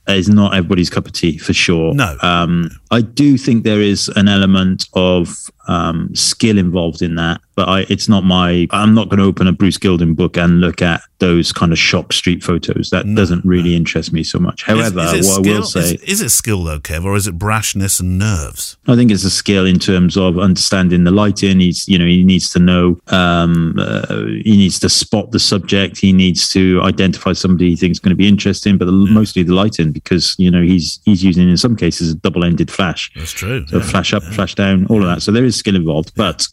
is 0.08 0.30
not 0.30 0.54
everybody's 0.54 0.90
cup 0.90 1.08
of 1.08 1.14
tea 1.14 1.38
for 1.38 1.54
sure. 1.54 1.94
No. 1.94 2.18
Um, 2.22 2.70
I 2.92 3.02
do 3.02 3.38
think 3.38 3.64
there 3.64 3.82
is 3.82 4.10
an 4.10 4.28
element 4.28 4.86
of 4.94 5.50
um, 5.68 6.14
skill 6.14 6.58
involved 6.58 7.02
in 7.02 7.16
that, 7.16 7.40
but 7.56 7.70
I, 7.70 7.86
it's 7.90 8.10
not 8.10 8.24
my. 8.24 8.68
I'm 8.72 8.94
not 8.94 9.08
going 9.08 9.20
to 9.20 9.26
open 9.26 9.48
a 9.48 9.54
Bruce 9.54 9.78
Gilden 9.78 10.16
book 10.16 10.36
and 10.36 10.60
look 10.60 10.82
at 10.82 11.02
those 11.20 11.54
kind 11.54 11.72
of 11.72 11.80
shop 11.80 12.12
street 12.12 12.44
photos. 12.44 12.90
That 12.90 13.06
no, 13.06 13.16
doesn't 13.16 13.46
really 13.46 13.72
no. 13.72 13.78
interest 13.78 14.12
me 14.12 14.24
so 14.24 14.40
much. 14.40 14.64
However, 14.64 15.00
is, 15.02 15.14
is 15.14 15.28
what 15.28 15.44
skill? 15.44 15.56
I 15.56 15.60
will 15.60 15.66
say 15.66 15.80
is, 15.80 16.02
is, 16.02 16.22
it 16.22 16.30
skill 16.32 16.64
though, 16.64 16.80
Kev, 16.80 17.06
or 17.06 17.16
is 17.16 17.28
it 17.28 17.38
brashness 17.38 18.00
and 18.02 18.18
nerves? 18.18 18.78
I 18.88 18.96
think 18.96 19.12
it's 19.12 19.24
a 19.24 19.30
skill 19.30 19.66
in 19.66 19.80
terms 19.80 20.18
of 20.18 20.38
understanding 20.38 21.04
the 21.06 21.12
lighting. 21.12 21.60
He's, 21.60 21.88
you 21.88 21.98
know, 21.98 22.06
he 22.06 22.24
needs 22.24 22.52
to 22.52 22.60
know. 22.60 23.00
Um, 23.08 23.76
uh, 23.80 24.26
he 24.44 24.58
needs 24.58 24.80
to 24.80 24.90
spot 24.90 25.32
the 25.32 25.40
subject. 25.40 25.98
He 25.98 26.12
needs 26.12 26.50
to 26.50 26.82
identify 26.82 27.34
somebody 27.34 27.70
he 27.70 27.76
thinks 27.76 28.00
going 28.00 28.10
to 28.10 28.16
be 28.16 28.28
interesting, 28.28 28.78
but 28.78 28.86
the, 28.86 28.92
mostly 28.92 29.44
the 29.44 29.54
lighting 29.54 29.92
because 29.92 30.36
you 30.38 30.52
know 30.52 30.62
he's 30.62 31.00
he's 31.06 31.24
using 31.24 31.50
in 31.50 31.58
some 31.58 31.76
cases 31.76 32.12
a 32.12 32.16
double-ended 32.16 32.70
flash. 32.82 33.12
That's 33.16 33.32
true. 33.32 33.66
So 33.68 33.78
yeah, 33.78 33.84
flash 33.84 34.14
up, 34.14 34.24
yeah. 34.24 34.32
flash 34.32 34.56
down, 34.56 34.86
all 34.88 35.02
of 35.02 35.08
that. 35.08 35.22
So 35.22 35.32
there 35.32 35.46
is 35.46 35.56
skill 35.56 35.76
involved, 35.76 36.14
but 36.16 36.48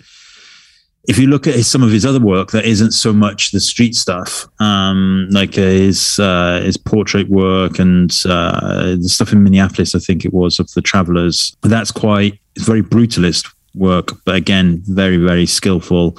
if 1.08 1.18
you 1.18 1.26
look 1.26 1.46
at 1.46 1.54
his, 1.54 1.66
some 1.66 1.82
of 1.82 1.90
his 1.90 2.04
other 2.04 2.20
work 2.20 2.50
that 2.50 2.66
isn't 2.66 2.92
so 2.92 3.12
much 3.12 3.50
the 3.50 3.60
street 3.60 3.94
stuff, 3.94 4.46
um, 4.60 5.28
like 5.30 5.54
his 5.54 6.18
uh, 6.18 6.60
his 6.62 6.76
portrait 6.76 7.28
work 7.28 7.78
and 7.78 8.12
uh, 8.26 8.96
the 8.96 9.08
stuff 9.08 9.32
in 9.32 9.42
Minneapolis, 9.42 9.94
I 9.94 10.00
think 10.00 10.24
it 10.24 10.34
was 10.34 10.60
of 10.60 10.70
the 10.72 10.82
travelers. 10.82 11.56
That's 11.62 11.90
quite 11.90 12.38
it's 12.56 12.66
very 12.66 12.82
brutalist 12.82 13.48
work, 13.74 14.10
but 14.26 14.34
again, 14.34 14.82
very 14.84 15.16
very 15.16 15.46
skillful, 15.46 16.18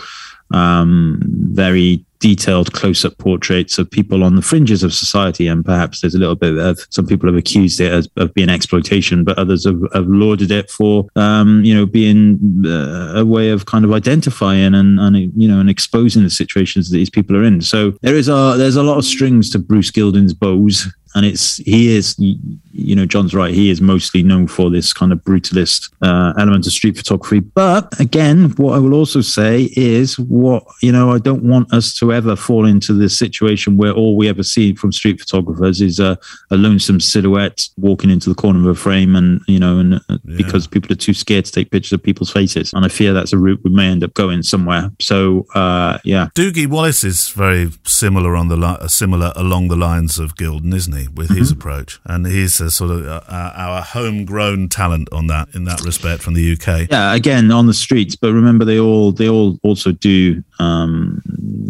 um, 0.51 1.19
very 1.51 2.03
detailed 2.19 2.73
close-up 2.73 3.17
portraits 3.17 3.77
of 3.77 3.89
people 3.89 4.23
on 4.23 4.35
the 4.35 4.41
fringes 4.41 4.83
of 4.83 4.93
society 4.93 5.47
and 5.47 5.63
perhaps 5.63 6.01
there's 6.01 6.15
a 6.15 6.19
little 6.19 6.35
bit 6.35 6.57
of 6.57 6.79
some 6.89 7.07
people 7.07 7.27
have 7.27 7.37
accused 7.37 7.79
it 7.79 7.91
as, 7.91 8.09
of 8.17 8.33
being 8.33 8.49
exploitation 8.49 9.23
but 9.23 9.37
others 9.37 9.65
have, 9.65 9.81
have 9.93 10.07
lauded 10.07 10.51
it 10.51 10.69
for 10.69 11.07
um, 11.15 11.63
you 11.63 11.73
know 11.73 11.85
being 11.85 12.63
uh, 12.65 13.13
a 13.15 13.25
way 13.25 13.49
of 13.49 13.65
kind 13.65 13.85
of 13.85 13.93
identifying 13.93 14.73
and, 14.73 14.99
and 14.99 15.17
you 15.35 15.47
know 15.47 15.59
and 15.59 15.69
exposing 15.69 16.23
the 16.23 16.29
situations 16.29 16.89
that 16.89 16.97
these 16.97 17.09
people 17.09 17.35
are 17.35 17.43
in. 17.43 17.61
So 17.61 17.91
there 18.01 18.15
is 18.15 18.27
a 18.27 18.55
there's 18.57 18.75
a 18.75 18.83
lot 18.83 18.97
of 18.97 19.05
strings 19.05 19.49
to 19.51 19.59
Bruce 19.59 19.91
Gilden's 19.91 20.33
bows 20.33 20.87
and 21.15 21.25
it's 21.25 21.57
he 21.57 21.95
is 21.95 22.15
you 22.19 22.95
know 22.95 23.05
john's 23.05 23.33
right. 23.33 23.53
He 23.53 23.69
is 23.69 23.81
mostly 23.81 24.23
known 24.23 24.47
for 24.47 24.69
this 24.69 24.93
kind 24.93 25.11
of 25.11 25.19
brutalist 25.19 25.91
uh, 26.01 26.33
element 26.37 26.67
of 26.67 26.73
street 26.73 26.97
photography. 26.97 27.39
But 27.39 27.99
again 27.99 28.51
what 28.57 28.75
i 28.75 28.79
will 28.79 28.93
also 28.93 29.21
say 29.21 29.69
is 29.75 30.17
what 30.19 30.63
you 30.81 30.91
know 30.91 31.11
i 31.11 31.17
don't 31.17 31.43
want 31.43 31.71
us 31.73 31.93
to 31.99 32.13
ever 32.13 32.35
fall 32.35 32.65
into 32.65 32.93
this 32.93 33.17
situation 33.17 33.77
where 33.77 33.91
all 33.91 34.15
we 34.15 34.27
ever 34.27 34.43
see 34.43 34.73
from 34.73 34.91
street 34.91 35.19
photographers 35.19 35.81
is 35.81 35.99
a, 35.99 36.17
a 36.51 36.57
lonesome 36.57 36.99
silhouette 36.99 37.67
walking 37.77 38.09
into 38.09 38.29
the 38.29 38.35
corner 38.35 38.59
of 38.59 38.65
a 38.65 38.75
frame 38.75 39.15
and 39.15 39.41
you 39.47 39.59
know 39.59 39.79
and 39.79 39.95
uh, 39.95 39.99
yeah. 40.09 40.37
because 40.37 40.67
people 40.67 40.91
are 40.91 40.95
too 40.95 41.13
scared 41.13 41.45
to 41.45 41.51
take 41.51 41.71
pictures 41.71 41.93
of 41.93 42.03
people's 42.03 42.31
faces. 42.31 42.73
And 42.73 42.85
i 42.85 42.89
fear 42.89 43.13
that's 43.13 43.33
a 43.33 43.37
route 43.37 43.61
we 43.63 43.71
may 43.71 43.87
end 43.87 44.03
up 44.03 44.13
going 44.13 44.43
somewhere. 44.43 44.91
So 44.99 45.45
uh, 45.55 45.97
yeah. 46.03 46.27
Dougie 46.35 46.67
Wallace 46.67 47.03
is 47.03 47.29
very 47.29 47.71
similar 47.85 48.35
on 48.35 48.47
the 48.47 48.57
li- 48.57 48.87
similar 48.87 49.31
along 49.35 49.67
the 49.69 49.75
lines 49.75 50.19
of 50.19 50.35
Gilden 50.35 50.73
isn't 50.73 50.95
he 50.95 50.98
with 51.07 51.29
mm-hmm. 51.29 51.37
his 51.37 51.51
approach, 51.51 51.99
and 52.05 52.25
he's 52.25 52.59
a 52.61 52.69
sort 52.71 52.91
of 52.91 53.05
uh, 53.05 53.21
our 53.27 53.81
homegrown 53.81 54.69
talent 54.69 55.09
on 55.11 55.27
that 55.27 55.49
in 55.53 55.63
that 55.65 55.81
respect 55.81 56.21
from 56.21 56.33
the 56.33 56.53
UK. 56.53 56.89
Yeah, 56.89 57.13
again 57.13 57.51
on 57.51 57.67
the 57.67 57.73
streets, 57.73 58.15
but 58.15 58.33
remember 58.33 58.65
they 58.65 58.79
all 58.79 59.11
they 59.11 59.29
all 59.29 59.59
also 59.63 59.91
do 59.91 60.43
um, 60.59 61.21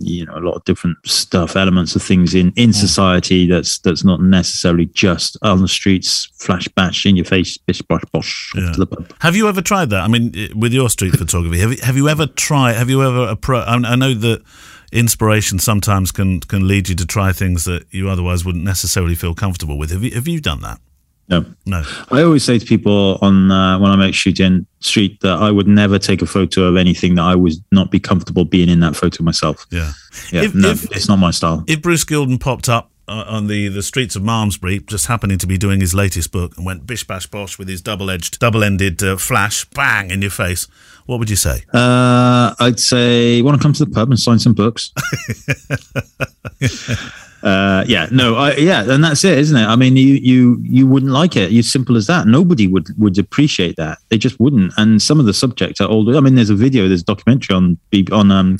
you 0.01 0.25
know 0.25 0.35
a 0.35 0.39
lot 0.39 0.53
of 0.53 0.63
different 0.65 0.97
stuff, 1.05 1.55
elements 1.55 1.95
of 1.95 2.03
things 2.03 2.33
in 2.33 2.51
in 2.55 2.73
society 2.73 3.47
that's 3.47 3.79
that's 3.79 4.03
not 4.03 4.21
necessarily 4.21 4.87
just 4.87 5.37
on 5.41 5.61
the 5.61 5.67
streets, 5.67 6.25
flash 6.37 6.67
bash 6.69 7.05
in 7.05 7.15
your 7.15 7.25
face, 7.25 7.57
bish 7.57 7.81
bosh 7.83 8.03
bosh. 8.11 8.53
Yeah. 8.55 8.73
Have 9.21 9.35
you 9.35 9.47
ever 9.47 9.61
tried 9.61 9.89
that? 9.91 10.01
I 10.01 10.07
mean, 10.07 10.33
with 10.55 10.73
your 10.73 10.89
street 10.89 11.15
photography, 11.15 11.59
have 11.59 11.71
you, 11.71 11.77
have 11.83 11.97
you 11.97 12.09
ever 12.09 12.27
tried? 12.27 12.73
Have 12.73 12.89
you 12.89 13.03
ever 13.03 13.35
appro- 13.35 13.65
I 13.67 13.95
know 13.95 14.13
that 14.13 14.43
inspiration 14.91 15.59
sometimes 15.59 16.11
can 16.11 16.39
can 16.41 16.67
lead 16.67 16.89
you 16.89 16.95
to 16.95 17.05
try 17.05 17.31
things 17.31 17.65
that 17.65 17.85
you 17.91 18.09
otherwise 18.09 18.43
wouldn't 18.45 18.63
necessarily 18.63 19.15
feel 19.15 19.33
comfortable 19.35 19.77
with. 19.77 19.91
Have 19.91 20.03
you 20.03 20.11
have 20.11 20.27
you 20.27 20.39
done 20.39 20.61
that? 20.61 20.79
No, 21.27 21.45
No. 21.67 21.83
I 22.09 22.23
always 22.23 22.43
say 22.43 22.57
to 22.57 22.65
people 22.65 23.19
on 23.21 23.51
uh, 23.51 23.77
when 23.77 23.91
I'm 23.91 24.01
out 24.01 24.15
shooting 24.15 24.65
street 24.79 25.19
that 25.21 25.37
I 25.37 25.51
would 25.51 25.67
never 25.67 25.99
take 25.99 26.23
a 26.23 26.25
photo 26.25 26.63
of 26.63 26.75
anything 26.75 27.13
that 27.15 27.21
I 27.23 27.35
would 27.35 27.53
not 27.71 27.91
be 27.91 27.99
comfortable 27.99 28.45
being 28.45 28.67
in 28.67 28.79
that 28.79 28.95
photo 28.95 29.23
myself. 29.23 29.63
Yeah. 29.69 29.91
Yeah, 30.31 30.41
If- 30.45 30.55
no, 30.55 30.69
if- 30.71 30.85
it's 30.91 31.07
not 31.07 31.19
my 31.19 31.29
style. 31.29 31.63
If 31.67 31.83
Bruce 31.83 32.03
Gilden 32.03 32.39
popped 32.39 32.67
up 32.67 32.89
on 33.09 33.47
the, 33.47 33.67
the 33.67 33.83
streets 33.83 34.15
of 34.15 34.23
Malmesbury, 34.23 34.79
just 34.79 35.07
happening 35.07 35.37
to 35.39 35.47
be 35.47 35.57
doing 35.57 35.79
his 35.79 35.93
latest 35.93 36.31
book, 36.31 36.57
and 36.57 36.65
went 36.65 36.85
bish 36.85 37.05
bash 37.05 37.27
bosh 37.27 37.57
with 37.57 37.67
his 37.67 37.81
double 37.81 38.09
edged, 38.09 38.39
double 38.39 38.63
ended 38.63 39.01
uh, 39.03 39.17
flash, 39.17 39.65
bang 39.65 40.11
in 40.11 40.21
your 40.21 40.31
face, 40.31 40.67
what 41.09 41.17
would 41.17 41.29
you 41.31 41.35
say? 41.35 41.63
Uh, 41.73 42.53
I'd 42.59 42.79
say 42.79 43.41
want 43.41 43.59
to 43.59 43.63
come 43.63 43.73
to 43.73 43.83
the 43.83 43.89
pub 43.89 44.11
and 44.11 44.19
sign 44.19 44.37
some 44.37 44.53
books. 44.53 44.93
uh, 47.43 47.83
yeah, 47.87 48.07
no, 48.11 48.35
I, 48.35 48.53
yeah, 48.57 48.87
and 48.87 49.03
that's 49.03 49.23
it, 49.23 49.39
isn't 49.39 49.57
it? 49.57 49.65
I 49.65 49.75
mean, 49.75 49.97
you 49.97 50.13
you 50.13 50.59
you 50.61 50.85
wouldn't 50.85 51.11
like 51.11 51.35
it. 51.35 51.51
It's 51.51 51.67
simple 51.67 51.97
as 51.97 52.05
that. 52.05 52.27
Nobody 52.27 52.67
would 52.67 52.89
would 52.99 53.17
appreciate 53.17 53.75
that. 53.77 53.97
They 54.09 54.19
just 54.19 54.39
wouldn't. 54.39 54.71
And 54.77 55.01
some 55.01 55.19
of 55.19 55.25
the 55.25 55.33
subjects 55.33 55.81
are 55.81 55.89
older. 55.89 56.15
I 56.15 56.19
mean, 56.19 56.35
there's 56.35 56.51
a 56.51 56.55
video, 56.55 56.87
there's 56.87 57.01
a 57.01 57.05
documentary 57.05 57.55
on 57.55 57.79
on 58.11 58.29
um, 58.29 58.59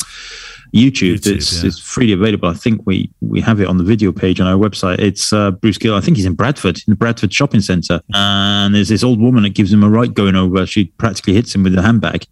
YouTube, 0.74 1.16
YouTube, 1.16 1.24
that's 1.24 1.62
yeah. 1.62 1.68
it's 1.68 1.80
freely 1.80 2.14
available. 2.14 2.50
I 2.50 2.54
think 2.54 2.82
we 2.86 3.10
we 3.22 3.42
have 3.42 3.60
it 3.60 3.68
on 3.68 3.78
the 3.78 3.84
video 3.84 4.12
page 4.12 4.40
on 4.40 4.48
our 4.48 4.58
website. 4.58 5.00
It's 5.00 5.34
uh, 5.34 5.52
Bruce 5.52 5.78
Gill. 5.78 5.96
I 5.96 6.02
think 6.02 6.18
he's 6.18 6.26
in 6.26 6.34
Bradford, 6.36 6.78
in 6.78 6.92
the 6.92 6.96
Bradford 6.96 7.34
shopping 7.34 7.62
centre, 7.62 8.02
and 8.14 8.76
there's 8.76 8.90
this 8.90 9.04
old 9.04 9.20
woman 9.20 9.44
that 9.44 9.56
gives 9.56 9.72
him 9.72 9.84
a 9.84 9.90
right 9.90 10.14
going 10.14 10.36
over. 10.36 10.66
She 10.66 10.86
practically 10.86 11.34
hits 11.34 11.54
him 11.54 11.64
with 11.64 11.78
a 11.78 11.82
handbag. 11.82 12.26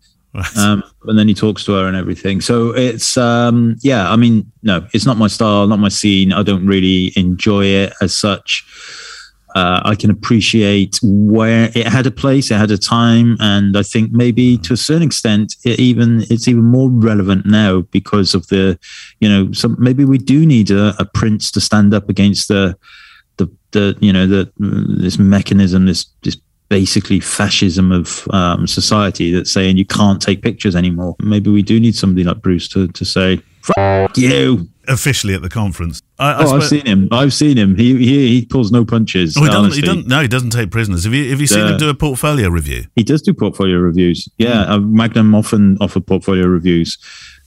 Um, 0.55 0.83
and 1.05 1.17
then 1.17 1.27
he 1.27 1.33
talks 1.33 1.63
to 1.65 1.71
her 1.73 1.87
and 1.87 1.95
everything. 1.95 2.41
So 2.41 2.69
it's, 2.75 3.17
um, 3.17 3.75
yeah, 3.81 4.11
I 4.11 4.15
mean, 4.15 4.51
no, 4.61 4.85
it's 4.93 5.05
not 5.05 5.17
my 5.17 5.25
style, 5.27 5.65
not 5.65 5.79
my 5.79 5.89
scene. 5.89 6.31
I 6.31 6.43
don't 6.43 6.67
really 6.67 7.11
enjoy 7.15 7.65
it 7.65 7.93
as 8.01 8.15
such. 8.15 8.63
Uh, 9.57 9.81
I 9.91 9.95
can 9.95 10.11
appreciate 10.11 10.99
where 11.01 11.71
it 11.73 11.87
had 11.87 12.05
a 12.05 12.11
place, 12.11 12.51
it 12.51 12.57
had 12.57 12.69
a 12.69 12.77
time, 12.77 13.37
and 13.39 13.75
I 13.75 13.81
think 13.81 14.11
maybe 14.11 14.45
to 14.59 14.73
a 14.73 14.77
certain 14.77 15.01
extent, 15.01 15.55
it 15.63 15.79
even 15.79 16.09
it's 16.29 16.47
even 16.47 16.63
more 16.63 16.91
relevant 16.91 17.47
now 17.47 17.81
because 17.97 18.35
of 18.35 18.45
the, 18.49 18.77
you 19.19 19.27
know, 19.27 19.51
some 19.53 19.75
maybe 19.79 20.05
we 20.05 20.19
do 20.19 20.45
need 20.45 20.69
a, 20.69 20.93
a 20.99 21.05
prince 21.05 21.49
to 21.53 21.59
stand 21.59 21.91
up 21.97 22.07
against 22.07 22.49
the, 22.49 22.77
the, 23.37 23.47
the 23.71 23.97
you 23.99 24.13
know, 24.13 24.27
the 24.27 24.51
this 25.03 25.17
mechanism, 25.17 25.87
this 25.87 26.05
this 26.21 26.37
basically 26.69 27.19
fascism 27.19 27.91
of 27.91 28.27
um, 28.31 28.67
society 28.67 29.31
that's 29.31 29.51
saying 29.51 29.77
you 29.77 29.85
can't 29.85 30.21
take 30.21 30.43
pictures 30.43 30.75
anymore. 30.75 31.15
Maybe 31.19 31.49
we 31.49 31.63
do 31.63 31.79
need 31.79 31.95
somebody 31.95 32.23
like 32.23 32.43
Bruce 32.43 32.67
to, 32.69 32.89
to 32.89 33.05
say, 33.05 33.39
F- 33.77 34.17
you. 34.17 34.67
Officially 34.89 35.33
at 35.33 35.41
the 35.41 35.49
conference. 35.49 36.01
I, 36.17 36.31
I 36.31 36.43
Oh, 36.45 36.55
I've 36.55 36.63
seen 36.63 36.85
him. 36.85 37.09
I've 37.11 37.33
seen 37.33 37.57
him. 37.57 37.75
He 37.75 37.97
he, 37.97 38.27
he 38.39 38.45
pulls 38.45 38.71
no 38.71 38.85
punches. 38.85 39.35
Oh, 39.35 39.43
he 39.43 39.49
doesn't, 39.49 39.73
he 39.73 39.81
doesn't. 39.81 40.07
No, 40.07 40.21
he 40.21 40.29
doesn't 40.29 40.51
take 40.51 40.71
prisoners. 40.71 41.03
Have 41.03 41.13
you 41.13 41.29
have 41.29 41.41
you 41.41 41.47
seen 41.47 41.59
Yeah. 41.65 41.71
him 41.73 41.77
do 41.77 41.89
a 41.89 41.93
portfolio 41.93 42.47
review? 42.47 42.85
He 42.95 43.03
does 43.03 43.21
do 43.21 43.33
portfolio 43.33 43.77
reviews. 43.79 44.29
Yeah, 44.37 44.61
uh, 44.61 44.79
Magnum 44.79 45.35
often 45.35 45.77
offer 45.81 45.99
portfolio 45.99 46.45
reviews. 46.47 46.97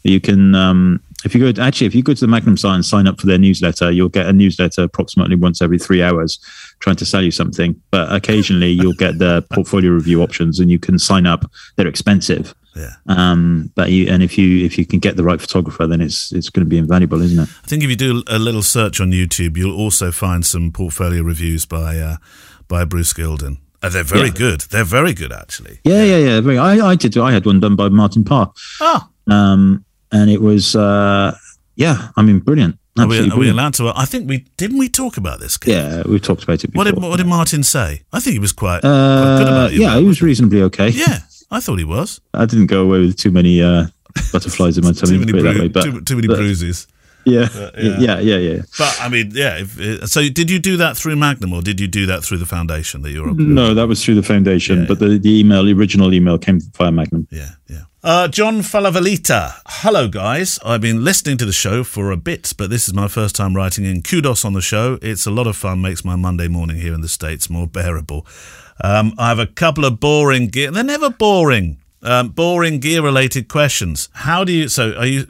You 0.02 0.20
can, 0.20 0.54
um, 0.54 1.00
if 1.24 1.34
you 1.34 1.40
go 1.40 1.52
to, 1.52 1.60
actually, 1.60 1.86
if 1.86 1.94
you 1.94 2.02
go 2.02 2.12
to 2.14 2.20
the 2.20 2.26
Magnum 2.28 2.56
site 2.58 2.74
and 2.74 2.84
sign 2.84 3.06
up 3.06 3.20
for 3.20 3.26
their 3.26 3.36
newsletter, 3.38 3.90
you'll 3.90 4.08
get 4.08 4.26
a 4.26 4.32
newsletter 4.32 4.82
approximately 4.82 5.36
once 5.36 5.60
every 5.60 5.78
three 5.78 6.02
hours, 6.02 6.38
trying 6.80 6.96
to 6.96 7.04
sell 7.06 7.22
you 7.22 7.30
something. 7.30 7.78
But 7.90 8.10
occasionally, 8.12 8.70
you'll 8.70 8.94
get 8.94 9.18
the 9.18 9.42
portfolio 9.52 9.90
review 9.92 10.22
options, 10.22 10.58
and 10.60 10.70
you 10.70 10.78
can 10.78 10.98
sign 10.98 11.26
up. 11.26 11.50
They're 11.76 11.86
expensive, 11.86 12.54
Yeah. 12.76 12.92
um, 13.08 13.70
but 13.74 13.90
you 13.90 14.08
and 14.08 14.22
if 14.22 14.38
you 14.38 14.64
if 14.64 14.78
you 14.78 14.86
can 14.86 14.98
get 15.00 15.16
the 15.16 15.24
right 15.24 15.40
photographer, 15.40 15.86
then 15.86 16.00
it's 16.00 16.32
it's 16.32 16.50
going 16.50 16.64
to 16.64 16.68
be 16.70 16.78
invaluable, 16.78 17.20
isn't 17.22 17.38
it? 17.38 17.48
I 17.64 17.66
think 17.66 17.82
if 17.82 17.90
you 17.90 17.96
do 17.96 18.22
a 18.28 18.38
little 18.38 18.62
search 18.62 19.00
on 19.00 19.10
YouTube, 19.10 19.56
you'll 19.56 19.76
also 19.76 20.10
find 20.12 20.44
some 20.46 20.70
portfolio 20.72 21.22
reviews 21.22 21.66
by 21.66 21.98
uh, 21.98 22.16
by 22.68 22.84
Bruce 22.84 23.12
Gilden. 23.12 23.58
Uh, 23.82 23.88
they're 23.88 24.04
very 24.04 24.28
Yeah. 24.28 24.34
good. 24.34 24.60
They're 24.70 24.84
very 24.84 25.14
good, 25.14 25.32
actually. 25.32 25.80
Yeah, 25.84 26.04
yeah, 26.04 26.18
yeah. 26.18 26.40
Very, 26.40 26.58
I 26.58 26.90
I 26.92 26.94
did. 26.96 27.16
I 27.16 27.32
had 27.32 27.44
one 27.46 27.60
done 27.60 27.76
by 27.76 27.88
Martin 27.88 28.24
Parr, 28.24 28.52
Oh, 28.80 29.08
um, 29.26 29.84
and 30.12 30.30
it 30.30 30.40
was 30.40 30.76
uh, 30.76 31.34
yeah. 31.76 32.10
I 32.16 32.22
mean, 32.22 32.38
brilliant. 32.40 32.76
are 32.98 33.06
we, 33.06 33.16
Absolutely 33.16 33.36
are 33.36 33.40
we 33.40 33.48
allowed 33.50 33.74
to? 33.74 33.92
I 33.96 34.04
think 34.04 34.28
we 34.28 34.44
didn't 34.56 34.78
we 34.78 34.88
talk 34.88 35.16
about 35.16 35.40
this. 35.40 35.56
Kev? 35.58 35.68
Yeah, 35.72 36.02
we've 36.06 36.20
talked 36.22 36.44
about 36.44 36.62
it 36.62 36.68
before. 36.70 36.84
What 36.84 36.94
did 36.94 37.02
what 37.02 37.16
did 37.16 37.26
Martin 37.26 37.62
say? 37.62 38.02
I 38.12 38.20
think 38.20 38.34
he 38.34 38.38
was 38.38 38.52
quite, 38.52 38.82
quite 38.82 39.38
good 39.38 39.48
Uh, 39.48 39.50
about 39.56 39.72
you. 39.72 39.80
yeah, 39.82 39.98
he 39.98 40.04
was 40.04 40.20
reasonably 40.22 40.62
okay. 40.62 40.90
Yeah, 40.90 41.20
I 41.50 41.60
thought 41.60 41.78
he 41.78 41.84
was. 41.84 42.20
I 42.34 42.46
didn't 42.46 42.66
go 42.66 42.82
away 42.82 43.00
with 43.00 43.16
too 43.16 43.30
many 43.30 43.60
uh, 43.62 43.86
butterflies 44.32 44.78
in 44.78 44.84
my 44.84 44.92
tummy. 44.98 45.12
Too 45.12 45.18
many, 45.20 45.32
bru- 45.32 45.60
way, 45.62 45.68
but, 45.68 45.82
too, 45.84 46.00
too 46.02 46.16
many 46.16 46.28
but- 46.28 46.36
bruises. 46.36 46.86
Yeah, 47.26 47.48
yeah. 47.76 47.98
yeah, 47.98 48.18
yeah, 48.20 48.36
yeah. 48.38 48.62
But 48.78 48.96
I 48.98 49.10
mean, 49.10 49.32
yeah. 49.34 49.58
If, 49.58 49.78
uh, 49.78 50.06
so, 50.06 50.26
did 50.30 50.50
you 50.50 50.58
do 50.58 50.78
that 50.78 50.96
through 50.96 51.16
Magnum, 51.16 51.52
or 51.52 51.60
did 51.60 51.78
you 51.78 51.86
do 51.86 52.06
that 52.06 52.24
through 52.24 52.38
the 52.38 52.46
foundation 52.46 53.02
that 53.02 53.10
you're? 53.10 53.28
on? 53.28 53.54
No, 53.54 53.74
that 53.74 53.86
was 53.86 54.02
through 54.02 54.14
the 54.14 54.22
foundation, 54.22 54.80
Yeah, 54.80 54.84
but 54.88 55.00
the, 55.00 55.18
the 55.18 55.38
email, 55.40 55.62
the 55.62 55.74
original 55.74 56.14
email, 56.14 56.38
came 56.38 56.60
via 56.78 56.90
Magnum. 56.90 57.28
Yeah, 57.30 57.50
yeah. 57.68 57.82
Uh, 58.02 58.26
John 58.28 58.60
Falavalita. 58.62 59.52
Hello, 59.66 60.08
guys. 60.08 60.58
I've 60.64 60.80
been 60.80 61.04
listening 61.04 61.36
to 61.36 61.44
the 61.44 61.52
show 61.52 61.84
for 61.84 62.10
a 62.10 62.16
bit, 62.16 62.54
but 62.56 62.70
this 62.70 62.88
is 62.88 62.94
my 62.94 63.06
first 63.06 63.36
time 63.36 63.54
writing 63.54 63.84
in. 63.84 64.00
Kudos 64.00 64.42
on 64.46 64.54
the 64.54 64.62
show. 64.62 64.98
It's 65.02 65.26
a 65.26 65.30
lot 65.30 65.46
of 65.46 65.56
fun, 65.56 65.82
makes 65.82 66.02
my 66.02 66.16
Monday 66.16 66.48
morning 66.48 66.78
here 66.78 66.94
in 66.94 67.02
the 67.02 67.08
States 67.08 67.50
more 67.50 67.66
bearable. 67.66 68.26
Um, 68.82 69.14
I 69.18 69.28
have 69.28 69.38
a 69.38 69.46
couple 69.46 69.84
of 69.84 70.00
boring 70.00 70.48
gear. 70.48 70.70
They're 70.70 70.84
never 70.84 71.10
boring. 71.10 71.78
Um, 72.02 72.28
boring 72.28 72.80
gear 72.80 73.02
related 73.02 73.48
questions. 73.48 74.08
How 74.14 74.42
do 74.42 74.52
you? 74.52 74.68
So, 74.68 74.94
are 74.94 75.06
you 75.06 75.26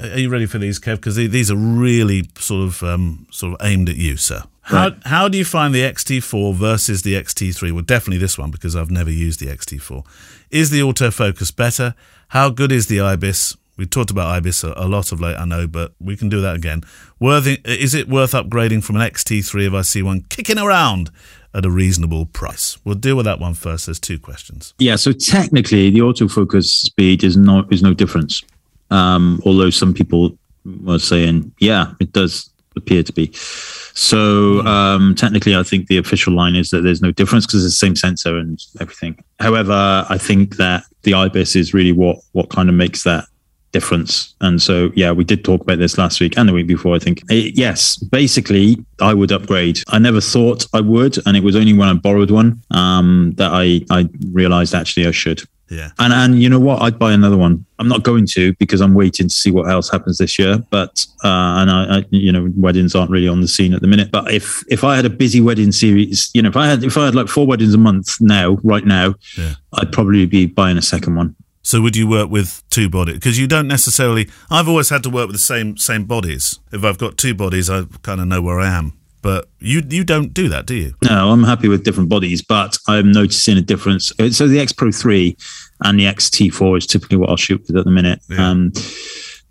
are 0.00 0.18
you 0.18 0.30
ready 0.30 0.46
for 0.46 0.58
these, 0.58 0.78
Kev? 0.80 0.96
Because 0.96 1.16
these 1.16 1.50
are 1.50 1.56
really 1.56 2.28
sort 2.38 2.66
of 2.66 2.82
um, 2.82 3.26
sort 3.30 3.52
of 3.60 3.66
aimed 3.66 3.88
at 3.90 3.96
you, 3.96 4.16
sir. 4.16 4.42
How 4.62 4.88
Right. 4.88 4.96
how 5.04 5.28
do 5.28 5.36
you 5.38 5.44
find 5.44 5.74
the 5.74 5.82
X-T4 5.82 6.54
versus 6.54 7.02
the 7.02 7.16
X-T3? 7.16 7.72
Well, 7.72 7.82
definitely 7.82 8.18
this 8.18 8.38
one 8.38 8.50
because 8.50 8.76
I've 8.76 8.90
never 8.90 9.10
used 9.10 9.40
the 9.40 9.50
X-T4. 9.50 10.04
Is 10.50 10.70
the 10.70 10.80
autofocus 10.80 11.54
better? 11.54 11.94
How 12.28 12.50
good 12.50 12.72
is 12.72 12.86
the 12.86 12.98
IBIS? 13.00 13.56
We 13.78 13.86
talked 13.86 14.10
about 14.10 14.26
IBIS 14.42 14.64
a, 14.64 14.74
a 14.76 14.88
lot 14.88 15.12
of 15.12 15.20
late, 15.20 15.36
I 15.36 15.44
know, 15.44 15.66
but 15.66 15.92
we 16.00 16.16
can 16.16 16.28
do 16.28 16.40
that 16.40 16.56
again. 16.56 16.82
Worthy, 17.20 17.60
is 17.64 17.94
it 17.94 18.08
worth 18.08 18.32
upgrading 18.32 18.82
from 18.84 18.96
an 18.96 19.02
X-T3 19.02 19.68
if 19.68 19.72
I 19.72 19.82
see 19.82 20.02
one 20.02 20.22
kicking 20.28 20.58
around 20.58 21.10
at 21.54 21.64
a 21.64 21.70
reasonable 21.70 22.26
price? 22.26 22.78
We'll 22.84 22.94
deal 22.94 23.16
with 23.16 23.26
that 23.26 23.40
one 23.40 23.54
first. 23.54 23.86
There's 23.86 24.00
two 24.00 24.18
questions. 24.18 24.74
Yeah, 24.78 24.96
so 24.96 25.12
technically, 25.12 25.90
the 25.90 26.00
autofocus 26.00 26.64
speed 26.64 27.24
is 27.24 27.36
not 27.36 27.72
is 27.72 27.82
no 27.82 27.94
difference. 27.94 28.42
Um, 28.90 29.40
although 29.44 29.70
some 29.70 29.92
people 29.92 30.36
were 30.82 30.98
saying, 30.98 31.52
yeah, 31.58 31.92
it 32.00 32.12
does 32.12 32.50
appear 32.76 33.02
to 33.02 33.12
be. 33.12 33.32
So 33.34 34.60
um, 34.60 35.14
technically, 35.14 35.56
I 35.56 35.62
think 35.62 35.88
the 35.88 35.98
official 35.98 36.32
line 36.32 36.54
is 36.54 36.70
that 36.70 36.82
there's 36.82 37.02
no 37.02 37.10
difference 37.10 37.46
because 37.46 37.64
it's 37.64 37.74
the 37.74 37.86
same 37.86 37.96
sensor 37.96 38.36
and 38.38 38.64
everything. 38.80 39.22
However, 39.40 40.06
I 40.08 40.16
think 40.18 40.56
that 40.56 40.84
the 41.02 41.12
IBIS 41.12 41.56
is 41.56 41.74
really 41.74 41.92
what 41.92 42.18
what 42.32 42.50
kind 42.50 42.68
of 42.68 42.74
makes 42.74 43.02
that 43.04 43.26
difference. 43.72 44.34
And 44.40 44.60
so, 44.60 44.90
yeah, 44.94 45.12
we 45.12 45.24
did 45.24 45.44
talk 45.44 45.60
about 45.62 45.78
this 45.78 45.98
last 45.98 46.20
week 46.20 46.36
and 46.36 46.48
the 46.48 46.52
week 46.52 46.66
before, 46.66 46.94
I 46.94 46.98
think. 46.98 47.22
Eh, 47.30 47.50
yes, 47.54 47.96
basically, 47.96 48.76
I 49.00 49.14
would 49.14 49.32
upgrade. 49.32 49.80
I 49.88 49.98
never 49.98 50.20
thought 50.20 50.66
I 50.72 50.80
would. 50.80 51.18
And 51.26 51.36
it 51.36 51.42
was 51.42 51.56
only 51.56 51.72
when 51.72 51.88
I 51.88 51.94
borrowed 51.94 52.30
one 52.30 52.62
um, 52.70 53.32
that 53.36 53.50
I, 53.52 53.82
I 53.90 54.08
realized 54.32 54.74
actually 54.74 55.06
I 55.06 55.10
should. 55.12 55.42
Yeah. 55.70 55.90
And 55.98 56.14
and 56.14 56.42
you 56.42 56.48
know 56.48 56.58
what? 56.58 56.80
I'd 56.80 56.98
buy 56.98 57.12
another 57.12 57.36
one. 57.36 57.66
I'm 57.78 57.88
not 57.88 58.02
going 58.02 58.26
to 58.28 58.54
because 58.54 58.80
I'm 58.80 58.94
waiting 58.94 59.28
to 59.28 59.34
see 59.34 59.50
what 59.50 59.68
else 59.68 59.90
happens 59.90 60.16
this 60.16 60.38
year. 60.38 60.58
But 60.70 61.04
uh, 61.22 61.28
and 61.60 61.70
I, 61.70 61.98
I, 61.98 62.04
you 62.08 62.32
know, 62.32 62.50
weddings 62.56 62.94
aren't 62.94 63.10
really 63.10 63.28
on 63.28 63.42
the 63.42 63.48
scene 63.48 63.74
at 63.74 63.82
the 63.82 63.86
minute. 63.86 64.10
But 64.10 64.32
if 64.32 64.64
if 64.68 64.82
I 64.82 64.96
had 64.96 65.04
a 65.04 65.10
busy 65.10 65.42
wedding 65.42 65.72
series, 65.72 66.30
you 66.32 66.40
know, 66.40 66.48
if 66.48 66.56
I 66.56 66.66
had 66.68 66.84
if 66.84 66.96
I 66.96 67.04
had 67.04 67.14
like 67.14 67.28
four 67.28 67.46
weddings 67.46 67.74
a 67.74 67.78
month 67.78 68.18
now, 68.18 68.56
right 68.62 68.86
now, 68.86 69.14
Yeah. 69.36 69.56
I'd 69.74 69.92
probably 69.92 70.24
be 70.24 70.46
buying 70.46 70.78
a 70.78 70.82
second 70.82 71.16
one. 71.16 71.36
So 71.68 71.82
would 71.82 71.96
you 71.96 72.08
work 72.08 72.30
with 72.30 72.62
two 72.70 72.88
bodies? 72.88 73.16
Because 73.16 73.38
you 73.38 73.46
don't 73.46 73.68
necessarily. 73.68 74.30
I've 74.50 74.70
always 74.70 74.88
had 74.88 75.02
to 75.02 75.10
work 75.10 75.26
with 75.26 75.34
the 75.36 75.42
same 75.42 75.76
same 75.76 76.06
bodies. 76.06 76.60
If 76.72 76.82
I've 76.82 76.96
got 76.96 77.18
two 77.18 77.34
bodies, 77.34 77.68
I 77.68 77.82
kind 78.00 78.22
of 78.22 78.26
know 78.26 78.40
where 78.40 78.58
I 78.58 78.68
am. 78.68 78.94
But 79.20 79.50
you 79.58 79.82
you 79.86 80.02
don't 80.02 80.32
do 80.32 80.48
that, 80.48 80.64
do 80.64 80.74
you? 80.74 80.94
No, 81.04 81.30
I'm 81.30 81.42
happy 81.44 81.68
with 81.68 81.84
different 81.84 82.08
bodies, 82.08 82.40
but 82.40 82.78
I'm 82.88 83.12
noticing 83.12 83.58
a 83.58 83.60
difference. 83.60 84.18
Uh, 84.18 84.30
So 84.30 84.48
the 84.48 84.58
X 84.60 84.72
Pro 84.72 84.90
3 84.90 85.36
and 85.84 86.00
the 86.00 86.06
X-T4 86.06 86.78
is 86.78 86.86
typically 86.86 87.18
what 87.18 87.28
I'll 87.28 87.36
shoot 87.36 87.62
with 87.66 87.76
at 87.76 87.84
the 87.84 87.90
minute. 87.90 88.20
Yeah. 88.30 88.48
Um, 88.48 88.72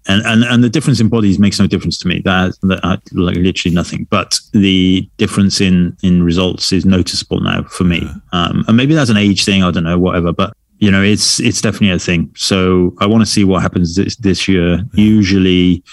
and, 0.07 0.25
and 0.25 0.43
and 0.43 0.63
the 0.63 0.69
difference 0.71 0.99
in 0.99 1.09
bodies 1.09 1.37
makes 1.37 1.59
no 1.59 1.67
difference 1.67 1.99
to 1.99 2.07
me. 2.07 2.23
That, 2.25 2.57
that 2.63 2.79
I, 2.83 2.97
like 3.11 3.35
literally 3.37 3.75
nothing. 3.75 4.07
But 4.09 4.39
the 4.53 5.07
difference 5.17 5.61
in 5.61 5.95
in 6.01 6.23
results 6.23 6.71
is 6.71 6.83
noticeable 6.83 7.41
now 7.41 7.61
for 7.65 7.83
me. 7.83 8.09
Um, 8.31 8.65
and 8.67 8.75
maybe 8.75 8.95
that's 8.95 9.11
an 9.11 9.17
age 9.17 9.45
thing. 9.45 9.61
I 9.61 9.69
don't 9.69 9.83
know, 9.83 9.99
whatever. 9.99 10.33
But 10.33 10.53
you 10.79 10.91
know, 10.91 11.01
it's 11.01 11.39
it's 11.39 11.61
definitely 11.61 11.91
a 11.91 11.99
thing. 11.99 12.31
So 12.35 12.93
I 12.99 13.05
want 13.05 13.21
to 13.21 13.25
see 13.25 13.43
what 13.43 13.61
happens 13.61 13.95
this 13.95 14.15
this 14.17 14.47
year. 14.47 14.79
Usually, 14.93 15.83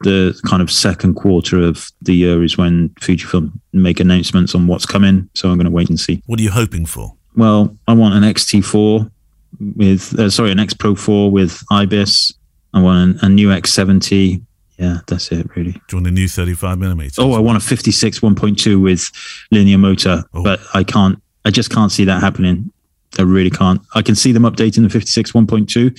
the 0.00 0.38
kind 0.46 0.60
of 0.62 0.70
second 0.70 1.14
quarter 1.14 1.58
of 1.62 1.90
the 2.02 2.14
year 2.14 2.42
is 2.44 2.58
when 2.58 2.90
Fujifilm 3.00 3.52
make 3.72 4.00
announcements 4.00 4.54
on 4.54 4.66
what's 4.66 4.86
coming. 4.86 5.28
So 5.34 5.48
I'm 5.50 5.56
going 5.56 5.64
to 5.66 5.70
wait 5.70 5.88
and 5.88 5.98
see. 5.98 6.22
What 6.26 6.38
are 6.38 6.42
you 6.42 6.50
hoping 6.50 6.84
for? 6.86 7.14
Well, 7.36 7.76
I 7.88 7.94
want 7.94 8.14
an 8.14 8.22
X-T4 8.22 9.10
with, 9.76 10.18
uh, 10.18 10.30
sorry, 10.30 10.52
an 10.52 10.60
X 10.60 10.74
Pro 10.74 10.94
4 10.94 11.30
with 11.30 11.62
IBIS. 11.70 12.32
I 12.74 12.82
want 12.82 13.22
an, 13.22 13.26
a 13.26 13.28
new 13.28 13.48
X70 13.48 14.42
Yeah, 14.78 14.98
that's 15.06 15.30
it, 15.32 15.46
really. 15.56 15.72
Do 15.72 15.80
you 15.92 15.96
want 15.98 16.06
a 16.08 16.10
new 16.10 16.28
35 16.28 16.78
millimeter? 16.78 17.22
Oh, 17.22 17.32
I 17.32 17.38
want 17.40 17.56
a 17.56 17.60
56 17.60 18.20
1.2 18.20 18.80
with 18.82 19.10
linear 19.50 19.78
motor, 19.78 20.24
Oh. 20.34 20.42
but 20.44 20.60
I 20.74 20.84
can't, 20.84 21.20
I 21.44 21.50
just 21.50 21.70
can't 21.70 21.90
see 21.92 22.04
that 22.04 22.20
happening. 22.20 22.72
I 23.18 23.22
really 23.22 23.50
can't. 23.50 23.80
I 23.94 24.02
can 24.02 24.14
see 24.14 24.32
them 24.32 24.42
updating 24.42 24.82
the 24.82 24.90
56 24.90 25.32
1.2. 25.32 25.98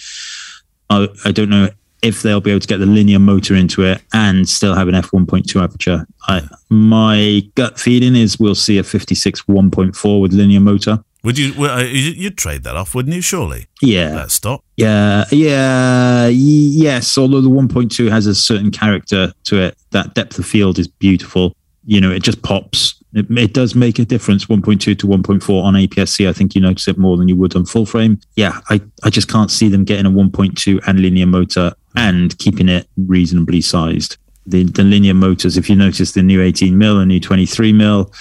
I, 0.90 1.08
I 1.26 1.32
don't 1.32 1.50
know 1.50 1.70
if 2.02 2.22
they'll 2.22 2.42
be 2.42 2.52
able 2.52 2.60
to 2.60 2.68
get 2.68 2.78
the 2.78 2.86
linear 2.86 3.18
motor 3.20 3.56
into 3.56 3.84
it 3.84 4.02
and 4.14 4.48
still 4.48 4.76
have 4.76 4.88
an 4.88 4.94
f1.2 4.96 5.64
aperture. 5.64 6.06
I, 6.28 6.48
my 6.70 7.42
gut 7.56 7.80
feeling 7.80 8.16
is 8.16 8.40
we'll 8.40 8.54
see 8.56 8.78
a 8.78 8.84
56 8.84 9.42
1.4 9.44 10.22
with 10.22 10.34
linear 10.34 10.60
motor. 10.60 11.04
Would 11.24 11.40
you? 11.40 11.66
Uh, 11.66 11.80
you- 11.80 12.12
you'd 12.12 12.38
trade 12.38 12.64
that 12.66 12.76
off, 12.76 12.94
wouldn't 12.94 13.16
you? 13.16 13.22
Surely. 13.22 13.66
Yeah. 13.82 14.10
That 14.12 14.30
stop. 14.32 14.64
Yeah, 14.78 15.26
yeah, 15.32 16.28
yes. 16.28 17.18
Although 17.18 17.42
the 17.42 17.50
1.2 17.50 18.12
has 18.12 18.28
a 18.28 18.36
certain 18.36 18.70
character 18.70 19.34
to 19.46 19.60
it, 19.60 19.76
that 19.90 20.14
depth 20.14 20.38
of 20.38 20.46
field 20.46 20.78
is 20.78 20.88
beautiful. 20.88 21.56
You 21.88 22.00
know, 22.02 22.12
it 22.12 22.22
just 22.22 22.44
pops. 22.44 23.02
It, 23.16 23.26
it 23.32 23.54
does 23.54 23.74
make 23.74 23.98
a 23.98 24.06
difference. 24.06 24.46
1.2 24.46 24.80
to 24.80 25.08
1.4 25.08 25.64
on 25.64 25.74
APS-C. 25.74 26.28
I 26.28 26.34
think 26.34 26.54
you 26.54 26.62
notice 26.62 26.88
it 26.88 26.98
more 26.98 27.18
than 27.18 27.28
you 27.28 27.36
would 27.38 27.56
on 27.56 27.66
full 27.66 27.86
frame. 27.86 28.20
Yeah, 28.36 28.60
I, 28.70 28.82
I 29.04 29.10
just 29.10 29.30
can't 29.30 29.50
see 29.50 29.70
them 29.70 29.86
getting 29.86 30.06
a 30.06 30.12
1.2 30.12 30.82
and 30.86 31.00
linear 31.00 31.26
motor 31.26 31.74
and 31.96 32.38
keeping 32.38 32.70
it 32.70 32.88
reasonably 32.98 33.62
sized. 33.62 34.18
The, 34.46 34.64
the 34.64 34.84
linear 34.84 35.14
motors, 35.14 35.58
if 35.58 35.70
you 35.70 35.76
notice 35.76 36.12
the 36.12 36.22
new 36.22 36.42
18 36.42 36.78
mil 36.78 37.00
and 37.00 37.08
new 37.08 37.20
23 37.20 37.74
mil, 37.74 38.12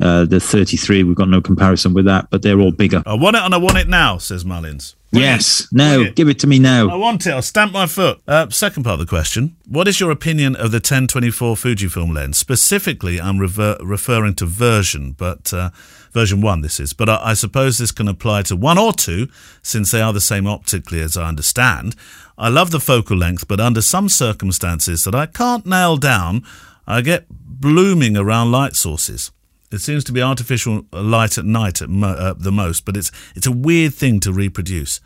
uh, 0.00 0.24
the 0.24 0.40
33, 0.40 1.04
we've 1.04 1.14
got 1.16 1.28
no 1.28 1.40
comparison 1.40 1.92
with 1.94 2.04
that, 2.06 2.28
but 2.30 2.42
they're 2.42 2.60
all 2.60 2.72
bigger. 2.72 3.02
I 3.06 3.14
want 3.14 3.36
it 3.36 3.42
and 3.42 3.54
I 3.54 3.58
want 3.58 3.78
it 3.78 3.88
now, 3.88 4.18
says 4.18 4.44
Mullins. 4.44 4.96
Yes, 5.12 5.66
no, 5.72 5.94
Brilliant. 5.96 6.16
give 6.16 6.28
it 6.28 6.38
to 6.38 6.46
me 6.46 6.60
now. 6.60 6.88
I 6.88 6.94
want 6.94 7.26
it. 7.26 7.30
I'll 7.32 7.42
stamp 7.42 7.72
my 7.72 7.86
foot. 7.86 8.20
Uh, 8.28 8.48
second 8.50 8.84
part 8.84 8.94
of 8.94 9.00
the 9.00 9.06
question. 9.06 9.56
What 9.66 9.88
is 9.88 9.98
your 9.98 10.12
opinion 10.12 10.54
of 10.54 10.70
the 10.70 10.80
10-24 10.80 11.08
Fujifilm 11.56 12.14
lens? 12.14 12.38
Specifically, 12.38 13.20
I'm 13.20 13.38
rever- 13.38 13.78
referring 13.82 14.34
to 14.36 14.46
version, 14.46 15.12
but 15.18 15.52
uh, 15.52 15.70
version 16.12 16.40
1 16.40 16.60
this 16.60 16.78
is. 16.78 16.92
But 16.92 17.08
I, 17.08 17.30
I 17.30 17.34
suppose 17.34 17.78
this 17.78 17.90
can 17.90 18.06
apply 18.06 18.42
to 18.42 18.56
1 18.56 18.78
or 18.78 18.92
2, 18.92 19.26
since 19.62 19.90
they 19.90 20.00
are 20.00 20.12
the 20.12 20.20
same 20.20 20.46
optically 20.46 21.00
as 21.00 21.16
I 21.16 21.26
understand. 21.28 21.96
I 22.38 22.48
love 22.48 22.70
the 22.70 22.80
focal 22.80 23.16
length, 23.16 23.48
but 23.48 23.58
under 23.58 23.82
some 23.82 24.08
circumstances 24.08 25.02
that 25.04 25.14
I 25.14 25.26
can't 25.26 25.66
nail 25.66 25.96
down, 25.96 26.44
I 26.86 27.00
get 27.00 27.26
blooming 27.28 28.16
around 28.16 28.52
light 28.52 28.76
sources. 28.76 29.32
It 29.72 29.78
seems 29.80 30.02
to 30.04 30.12
be 30.12 30.20
artificial 30.22 30.84
light 30.92 31.38
at 31.38 31.44
night 31.44 31.80
at 31.80 31.88
mo- 31.88 32.08
uh, 32.08 32.34
the 32.36 32.52
most, 32.52 32.84
but 32.84 32.96
it's 32.96 33.12
it's 33.36 33.46
a 33.46 33.52
weird 33.52 33.94
thing 33.94 34.20
to 34.20 34.32
reproduce. 34.32 35.00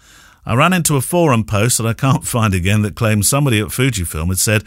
I 0.46 0.54
ran 0.54 0.72
into 0.72 0.96
a 0.96 1.00
forum 1.00 1.44
post 1.44 1.78
that 1.78 1.86
I 1.86 1.92
can't 1.92 2.26
find 2.36 2.54
again 2.54 2.82
that 2.82 2.94
claimed 2.96 3.26
somebody 3.26 3.60
at 3.60 3.68
Fujifilm 3.68 4.28
had 4.28 4.38
said 4.38 4.64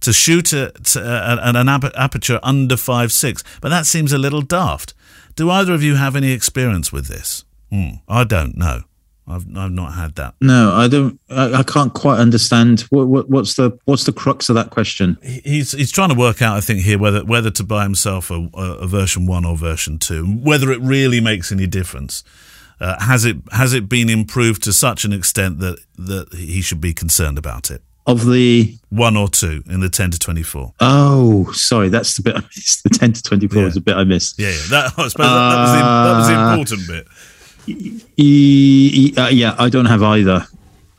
to 0.00 0.12
shoot 0.12 0.52
at, 0.52 0.96
uh, 0.96 1.38
an 1.40 1.68
ap- 1.68 1.96
aperture 1.96 2.38
under 2.42 2.76
5.6, 2.76 3.42
but 3.60 3.70
that 3.70 3.86
seems 3.86 4.12
a 4.12 4.18
little 4.18 4.42
daft. 4.42 4.94
Do 5.36 5.50
either 5.50 5.72
of 5.72 5.82
you 5.82 5.94
have 5.96 6.16
any 6.16 6.32
experience 6.32 6.92
with 6.92 7.06
this? 7.06 7.44
Hmm, 7.70 7.96
I 8.08 8.24
don't 8.24 8.56
know. 8.56 8.82
I've, 9.28 9.44
I've 9.56 9.72
not 9.72 9.94
had 9.94 10.14
that. 10.16 10.34
No, 10.40 10.72
I 10.72 10.86
don't. 10.86 11.18
I, 11.28 11.54
I 11.54 11.62
can't 11.64 11.92
quite 11.92 12.18
understand 12.18 12.82
what, 12.90 13.08
what 13.08 13.28
what's 13.28 13.54
the 13.54 13.76
what's 13.84 14.04
the 14.04 14.12
crux 14.12 14.48
of 14.48 14.54
that 14.54 14.70
question. 14.70 15.18
He's 15.22 15.72
he's 15.72 15.90
trying 15.90 16.10
to 16.10 16.14
work 16.14 16.42
out, 16.42 16.56
I 16.56 16.60
think, 16.60 16.80
here 16.80 16.98
whether 16.98 17.24
whether 17.24 17.50
to 17.50 17.64
buy 17.64 17.82
himself 17.82 18.30
a, 18.30 18.48
a, 18.54 18.86
version 18.86 19.26
one 19.26 19.44
or 19.44 19.56
version 19.56 19.98
two, 19.98 20.24
whether 20.24 20.70
it 20.70 20.80
really 20.80 21.20
makes 21.20 21.50
any 21.50 21.66
difference. 21.66 22.22
Uh, 22.78 23.02
has 23.02 23.24
it 23.24 23.36
has 23.52 23.72
it 23.72 23.88
been 23.88 24.08
improved 24.10 24.62
to 24.62 24.72
such 24.72 25.04
an 25.04 25.12
extent 25.12 25.58
that 25.58 25.78
that 25.98 26.32
he 26.34 26.60
should 26.60 26.80
be 26.80 26.94
concerned 26.94 27.38
about 27.38 27.70
it? 27.70 27.82
Of 28.08 28.24
the 28.26 28.76
One 28.90 29.16
or 29.16 29.26
two 29.28 29.64
in 29.68 29.80
the 29.80 29.88
ten 29.88 30.12
to 30.12 30.18
twenty 30.20 30.44
four. 30.44 30.72
oh, 30.78 31.50
sorry, 31.50 31.88
that's 31.88 32.14
the 32.16 32.22
bit 32.22 32.36
I 32.36 32.40
missed. 32.40 32.84
The 32.84 32.90
ten 32.90 33.12
to 33.12 33.20
twenty 33.20 33.48
four 33.48 33.62
Yeah. 33.62 33.68
is 33.68 33.74
the 33.74 33.80
bit 33.80 33.96
I 33.96 34.04
missed. 34.04 34.38
Yeah, 34.38 34.50
yeah. 34.50 34.54
That, 34.70 34.84
I 34.96 35.08
suppose 35.08 35.26
that, 35.26 35.50
that 35.50 35.58
was 35.58 35.72
the 35.72 35.78
that 35.82 36.16
was 36.18 36.28
the 36.28 36.34
Uh, 36.36 36.50
important 36.52 36.86
bit. 36.86 37.08
E- 37.68 39.12
uh, 39.16 39.28
yeah, 39.28 39.54
I 39.58 39.68
don't 39.68 39.86
have 39.86 40.02
either. 40.02 40.46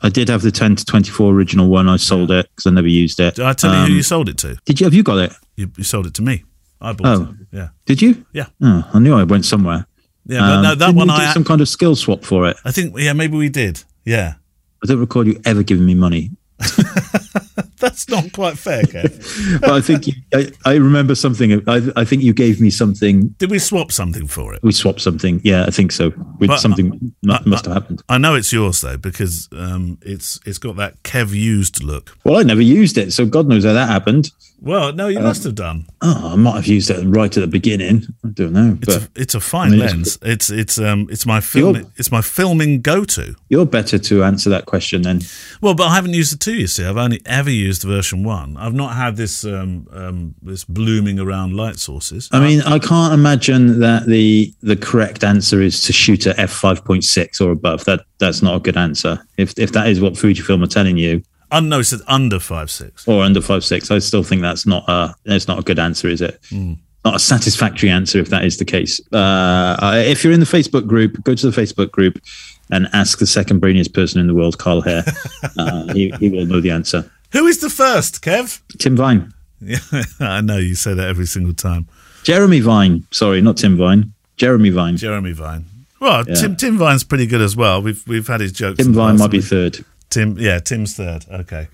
I 0.02 0.08
did 0.08 0.28
have 0.28 0.42
the 0.42 0.50
ten 0.52 0.76
to 0.76 0.84
twenty 0.84 1.10
four 1.10 1.32
original 1.34 1.68
one. 1.68 1.88
I 1.88 1.96
sold 1.96 2.30
it 2.30 2.48
because 2.50 2.66
I 2.66 2.70
never 2.70 2.86
used 2.88 3.18
it. 3.20 3.34
Did 3.36 3.44
I 3.44 3.52
tell 3.52 3.72
you 3.72 3.80
Um, 3.80 3.88
who 3.88 3.94
you 3.94 4.02
sold 4.02 4.28
it 4.28 4.38
to? 4.38 4.56
Did 4.64 4.80
you? 4.80 4.84
Have 4.84 4.94
you 4.94 5.02
got 5.02 5.18
it? 5.18 5.32
You, 5.56 5.70
you 5.76 5.84
sold 5.84 6.06
it 6.06 6.14
to 6.14 6.22
me. 6.22 6.44
I 6.80 6.92
bought 6.92 7.06
Oh. 7.18 7.22
it. 7.22 7.46
Yeah, 7.56 7.68
Did 7.86 8.00
you? 8.00 8.24
yeah, 8.32 8.46
Oh, 8.62 8.88
I 8.94 8.98
knew 9.00 9.12
I 9.14 9.24
went 9.24 9.44
somewhere. 9.44 9.86
yeah. 10.26 10.38
But 10.38 10.50
Um, 10.52 10.62
no, 10.62 10.74
that 10.76 10.94
one 10.94 11.10
I 11.10 11.32
some 11.32 11.42
kind 11.44 11.60
of 11.60 11.68
skill 11.68 11.96
swap 11.96 12.24
for 12.24 12.46
it. 12.48 12.56
I 12.64 12.70
think 12.70 12.94
yeah 12.96 13.12
maybe 13.12 13.36
we 13.36 13.48
did. 13.48 13.82
Yeah, 14.04 14.34
I 14.82 14.86
don't 14.86 15.00
recall 15.00 15.26
you 15.26 15.40
ever 15.44 15.64
giving 15.64 15.84
me 15.86 15.94
money. 15.94 16.30
that's 17.80 18.08
not 18.08 18.32
quite 18.32 18.58
fair, 18.58 18.82
Kev. 18.82 19.60
But 19.60 19.70
I 19.70 19.80
think 19.80 20.06
you, 20.06 20.14
I, 20.34 20.50
I 20.64 20.74
remember 20.74 21.14
something. 21.14 21.62
I, 21.68 21.90
I 21.96 22.04
think 22.04 22.22
you 22.22 22.32
gave 22.32 22.60
me 22.60 22.70
something. 22.70 23.28
Did 23.38 23.50
we 23.50 23.58
swap 23.58 23.92
something 23.92 24.26
for 24.26 24.54
it? 24.54 24.62
We 24.62 24.72
swapped 24.72 25.00
something. 25.00 25.40
Yeah, 25.44 25.64
I 25.66 25.70
think 25.70 25.92
so. 25.92 26.12
Something 26.56 27.12
mu- 27.22 27.36
must 27.46 27.64
have 27.66 27.74
happened. 27.74 28.02
I 28.08 28.18
know 28.18 28.34
it's 28.34 28.52
yours 28.52 28.80
though 28.80 28.96
because 28.96 29.48
um, 29.52 29.98
it's 30.02 30.38
it's 30.46 30.58
got 30.58 30.76
that 30.76 31.02
Kev 31.02 31.32
used 31.32 31.82
look. 31.82 32.16
Well, 32.24 32.36
I 32.38 32.42
never 32.42 32.62
used 32.62 32.98
it, 32.98 33.12
so 33.12 33.26
God 33.26 33.46
knows 33.48 33.64
how 33.64 33.72
that 33.72 33.88
happened. 33.88 34.30
Well, 34.60 34.92
no, 34.92 35.04
Uh, 35.06 35.08
you 35.08 35.20
must 35.20 35.44
have 35.44 35.54
done. 35.54 35.86
Oh, 36.02 36.32
I 36.32 36.36
might 36.36 36.56
have 36.56 36.66
used 36.66 36.90
it 36.90 37.04
right 37.06 37.36
at 37.36 37.40
the 37.40 37.46
beginning. 37.46 38.02
I 38.24 38.28
don't 38.28 38.52
know, 38.52 38.76
It's 38.82 38.94
but 38.98 39.02
a, 39.04 39.08
it's 39.22 39.34
a 39.36 39.40
fine 39.40 39.68
I 39.68 39.76
mean, 39.76 39.80
lens. 39.86 40.18
It's 40.22 40.50
it's 40.50 40.78
um 40.78 41.06
it's 41.10 41.24
my 41.26 41.40
film. 41.40 41.76
It's 41.96 42.10
my 42.10 42.22
filming 42.22 42.80
go 42.80 43.04
to. 43.04 43.36
you're 43.50 43.66
better 43.66 43.98
to 43.98 44.24
answer 44.24 44.50
that 44.50 44.66
question 44.66 45.02
then. 45.02 45.20
Well, 45.60 45.74
but 45.74 45.84
I 45.84 45.94
haven't 45.94 46.14
used 46.14 46.32
the 46.32 46.38
two. 46.38 46.54
You 46.54 46.66
see, 46.66 46.84
I've 46.84 46.96
only 46.96 47.20
ever 47.24 47.50
used 47.50 47.67
version 47.76 48.24
one. 48.24 48.56
I've 48.56 48.74
not 48.74 48.94
had 48.94 49.16
this 49.16 49.44
um, 49.44 49.86
um 49.92 50.34
this 50.42 50.64
blooming 50.64 51.18
around 51.18 51.54
light 51.54 51.76
sources. 51.76 52.28
I 52.32 52.40
mean, 52.40 52.62
I 52.62 52.78
can't 52.78 53.12
imagine 53.12 53.80
that 53.80 54.06
the 54.06 54.52
the 54.62 54.76
correct 54.76 55.22
answer 55.24 55.60
is 55.60 55.82
to 55.82 55.92
shoot 55.92 56.26
at 56.26 56.38
f 56.38 56.50
five 56.50 56.84
point 56.84 57.04
six 57.04 57.40
or 57.40 57.50
above. 57.50 57.84
That 57.84 58.00
that's 58.18 58.42
not 58.42 58.56
a 58.56 58.60
good 58.60 58.76
answer. 58.76 59.18
If 59.36 59.58
if 59.58 59.72
that 59.72 59.88
is 59.88 60.00
what 60.00 60.14
Fujifilm 60.14 60.64
are 60.64 60.68
telling 60.68 60.96
you, 60.96 61.22
no, 61.52 61.80
it's 61.80 61.94
under 62.06 62.38
five 62.38 62.70
six. 62.70 63.06
or 63.06 63.22
under 63.22 63.40
five 63.40 63.64
six, 63.64 63.90
I 63.90 63.98
still 63.98 64.22
think 64.22 64.42
that's 64.42 64.66
not 64.66 64.88
a 64.88 65.14
that's 65.24 65.48
not 65.48 65.58
a 65.58 65.62
good 65.62 65.78
answer, 65.78 66.08
is 66.08 66.20
it? 66.20 66.40
Not 67.04 67.14
a 67.14 67.18
satisfactory 67.18 67.90
answer 67.90 68.18
if 68.18 68.28
that 68.30 68.44
is 68.44 68.56
the 68.58 68.64
case. 68.64 69.00
Uh, 69.12 70.02
if 70.06 70.24
you're 70.24 70.32
in 70.32 70.40
the 70.40 70.46
Facebook 70.46 70.86
group, 70.86 71.22
go 71.22 71.34
to 71.34 71.50
the 71.50 71.60
Facebook 71.60 71.90
group 71.90 72.20
and 72.70 72.88
ask 72.92 73.18
the 73.18 73.26
second 73.26 73.60
brainiest 73.60 73.94
person 73.94 74.20
in 74.20 74.26
the 74.26 74.34
world, 74.34 74.58
Carl 74.58 74.82
Hare. 74.82 75.04
uh, 75.58 75.92
he, 75.92 76.10
he 76.18 76.28
will 76.28 76.44
know 76.44 76.60
the 76.60 76.70
answer. 76.70 77.10
Who 77.32 77.46
is 77.46 77.60
the 77.60 77.70
first, 77.70 78.22
Kev? 78.22 78.60
Tim 78.78 78.96
Vine, 78.96 79.32
Yeah, 79.60 79.78
I 80.20 80.40
know 80.40 80.56
you 80.58 80.74
say 80.74 80.94
that 80.94 81.06
every 81.08 81.26
single 81.26 81.54
time. 81.54 81.88
Jeremy 82.24 82.60
Vine. 82.60 83.04
Sorry, 83.10 83.40
not 83.40 83.56
Tim 83.56 83.76
Vine. 83.76 84.12
Jeremy 84.36 84.70
Vine. 84.70 84.96
Jeremy 84.96 85.32
Vine. 85.32 85.64
Well, 86.00 86.24
Yeah. 86.28 86.34
Tim 86.34 86.56
Tim 86.56 86.78
Vine's 86.78 87.04
pretty 87.04 87.26
good 87.26 87.40
as 87.40 87.56
well. 87.56 87.82
We've 87.82 88.02
we've 88.06 88.26
had 88.26 88.40
his 88.40 88.52
jokes. 88.52 88.78
Tim 88.78 88.92
Vine 88.94 89.18
might 89.18 89.30
be 89.30 89.40
third. 89.40 89.84
Tim, 90.10 90.38
yeah, 90.38 90.58
Tim's 90.58 90.94
third. 90.96 91.26
Okay. 91.30 91.68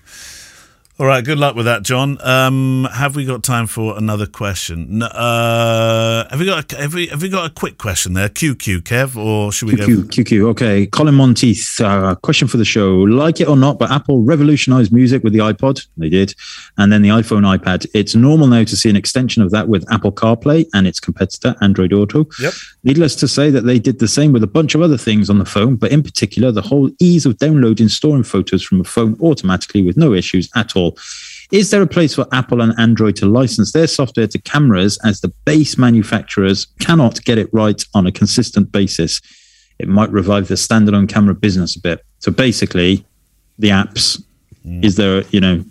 All 0.97 1.05
right. 1.05 1.25
Good 1.25 1.39
luck 1.39 1.57
with 1.57 1.65
that, 1.65 1.83
John. 1.83 2.17
Um, 2.21 2.87
have 2.89 3.17
we 3.17 3.25
got 3.25 3.43
time 3.43 3.67
for 3.67 3.97
another 3.97 4.25
question? 4.25 5.03
Uh, 5.03 6.25
have 6.29 6.39
we 6.39 6.45
got 6.45 6.71
a, 6.71 6.77
have 6.77 6.93
we 6.93 7.07
have 7.07 7.21
we 7.21 7.27
got 7.27 7.51
a 7.51 7.53
quick 7.53 7.77
question 7.77 8.13
there? 8.13 8.29
QQ, 8.29 8.79
Kev, 8.83 9.17
or 9.17 9.51
should 9.51 9.67
we 9.67 9.75
go? 9.75 9.85
QQ, 9.85 10.05
QQ. 10.05 10.47
Okay. 10.51 10.85
Colin 10.87 11.15
Monteith, 11.15 11.81
uh, 11.81 12.15
question 12.15 12.47
for 12.47 12.55
the 12.55 12.63
show. 12.63 12.95
Like 12.95 13.41
it 13.41 13.49
or 13.49 13.57
not, 13.57 13.77
but 13.77 13.91
Apple 13.91 14.21
revolutionized 14.21 14.93
music 14.93 15.21
with 15.21 15.33
the 15.33 15.39
iPod. 15.39 15.85
They 15.97 16.07
did. 16.07 16.33
And 16.77 16.93
then 16.93 17.01
the 17.01 17.09
iPhone, 17.09 17.41
iPad. 17.41 17.85
It's 17.93 18.15
normal 18.15 18.47
now 18.47 18.63
to 18.63 18.77
see 18.77 18.89
an 18.89 18.95
extension 18.95 19.43
of 19.43 19.51
that 19.51 19.67
with 19.67 19.85
Apple 19.91 20.13
CarPlay 20.13 20.65
and 20.73 20.87
its 20.87 21.01
competitor, 21.01 21.55
Android 21.59 21.91
Auto. 21.91 22.25
Yep. 22.39 22.53
Needless 22.85 23.17
to 23.17 23.27
say 23.27 23.49
that 23.49 23.65
they 23.65 23.79
did 23.79 23.99
the 23.99 24.07
same 24.07 24.31
with 24.31 24.43
a 24.43 24.47
bunch 24.47 24.75
of 24.75 24.81
other 24.81 24.97
things 24.97 25.29
on 25.29 25.39
the 25.39 25.45
phone, 25.45 25.75
but 25.75 25.91
in 25.91 26.03
particular, 26.03 26.53
the 26.53 26.61
whole 26.61 26.89
ease 27.01 27.25
of 27.25 27.37
downloading, 27.37 27.89
storing 27.89 28.23
photos 28.23 28.63
from 28.63 28.79
a 28.79 28.85
phone 28.85 29.17
automatically 29.19 29.81
with 29.81 29.97
no 29.97 30.13
issues 30.13 30.49
at 30.55 30.73
all. 30.77 30.84
Is 31.51 31.71
there 31.71 31.81
a 31.81 31.87
place 31.87 32.15
for 32.15 32.27
Apple 32.31 32.61
and 32.61 32.77
Android 32.79 33.15
to 33.17 33.25
license 33.25 33.71
their 33.71 33.87
software 33.87 34.27
to 34.27 34.41
cameras 34.41 34.97
as 35.03 35.21
the 35.21 35.29
base 35.45 35.77
manufacturers 35.77 36.67
cannot 36.79 37.23
get 37.23 37.37
it 37.37 37.49
right 37.53 37.83
on 37.93 38.07
a 38.07 38.11
consistent 38.11 38.71
basis? 38.71 39.21
It 39.79 39.87
might 39.87 40.11
revive 40.11 40.47
the 40.47 40.55
standalone 40.55 41.09
camera 41.09 41.35
business 41.35 41.75
a 41.75 41.81
bit. 41.81 42.01
So 42.19 42.31
basically, 42.31 43.05
the 43.59 43.69
apps, 43.69 44.21
is 44.63 44.95
there, 44.95 45.21
you 45.29 45.39
know, 45.39 45.63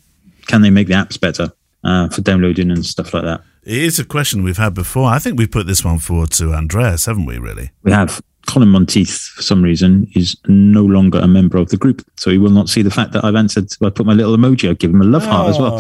can 0.47 0.63
they 0.63 0.71
make 0.71 0.87
the 0.89 0.95
apps 0.95 1.21
better 1.21 1.53
uh, 1.83 2.09
for 2.09 2.21
downloading 2.21 2.71
and 2.71 2.85
stuff 2.85 3.15
like 3.15 3.25
that? 3.25 3.43
It 3.65 3.79
is 3.79 3.99
a 3.99 4.05
question 4.05 4.45
we've 4.45 4.59
had 4.59 4.75
before. 4.75 5.09
I 5.09 5.19
think 5.19 5.39
we've 5.39 5.51
put 5.51 5.67
this 5.67 5.85
one 5.85 5.99
forward 5.99 6.31
to 6.33 6.53
Andreas, 6.53 7.07
haven't 7.07 7.25
we? 7.25 7.39
Really? 7.39 7.71
We 7.83 7.93
have 7.93 8.23
Colin 8.47 8.69
Monteith, 8.69 9.33
for 9.35 9.43
some 9.43 9.63
reason, 9.63 10.09
is 10.15 10.37
no 10.47 10.85
longer 10.85 11.19
a 11.19 11.29
member 11.29 11.59
of 11.59 11.69
the 11.71 11.77
group. 11.77 12.05
So 12.17 12.31
he 12.31 12.39
will 12.39 12.51
not 12.51 12.69
see 12.69 12.83
the 12.83 12.91
fact 12.91 13.13
that 13.13 13.25
I've 13.25 13.35
answered. 13.35 13.69
I 13.83 13.91
put 13.91 14.07
my 14.07 14.13
little 14.13 14.37
emoji. 14.37 14.71
I 14.71 14.75
give 14.75 14.91
him 14.91 15.01
a 15.01 15.05
love 15.05 15.25
heart 15.25 15.49
as 15.49 15.59
well. 15.59 15.79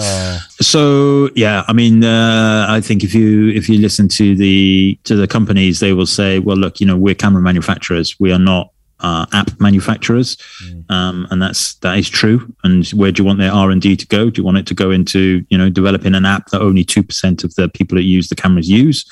So 0.61 1.31
yeah, 1.35 1.65
I 1.69 1.73
mean, 1.73 2.05
uh, 2.05 2.67
I 2.69 2.81
think 2.81 3.05
if 3.05 3.15
you 3.15 3.49
if 3.51 3.69
you 3.69 3.79
listen 3.79 4.09
to 4.09 4.35
the 4.35 4.99
to 5.05 5.17
the 5.17 5.27
companies, 5.27 5.81
they 5.81 5.93
will 5.93 6.07
say, 6.07 6.39
well, 6.39 6.57
look, 6.57 6.81
you 6.81 6.87
know, 6.87 6.97
we're 6.97 7.15
camera 7.15 7.43
manufacturers. 7.43 8.19
We 8.19 8.33
are 8.33 8.39
not 8.39 8.74
uh, 9.05 9.27
app 9.35 9.51
manufacturers, 9.61 10.37
mm. 10.65 10.91
um, 10.91 11.27
and 11.31 11.43
that's 11.43 11.75
that 11.77 11.99
is 11.99 12.09
true. 12.09 12.51
And 12.65 12.89
where 12.89 13.13
do 13.13 13.23
you 13.23 13.27
want 13.27 13.39
their 13.39 13.53
R 13.53 13.71
and 13.71 13.81
D 13.81 13.97
to 13.97 14.07
go? 14.07 14.31
Do 14.31 14.41
you 14.41 14.45
want 14.45 14.57
it 14.57 14.67
to 14.69 14.75
go 14.75 14.91
into 14.91 15.45
you 15.51 15.59
know 15.59 15.69
developing 15.69 16.15
an 16.15 16.25
app 16.25 16.49
that 16.49 16.63
only 16.63 16.85
two 16.85 17.03
percent 17.03 17.45
of 17.45 17.55
the 17.55 17.69
people 17.69 17.97
that 17.97 18.05
use 18.05 18.29
the 18.29 18.35
cameras 18.35 18.71
use, 18.71 19.05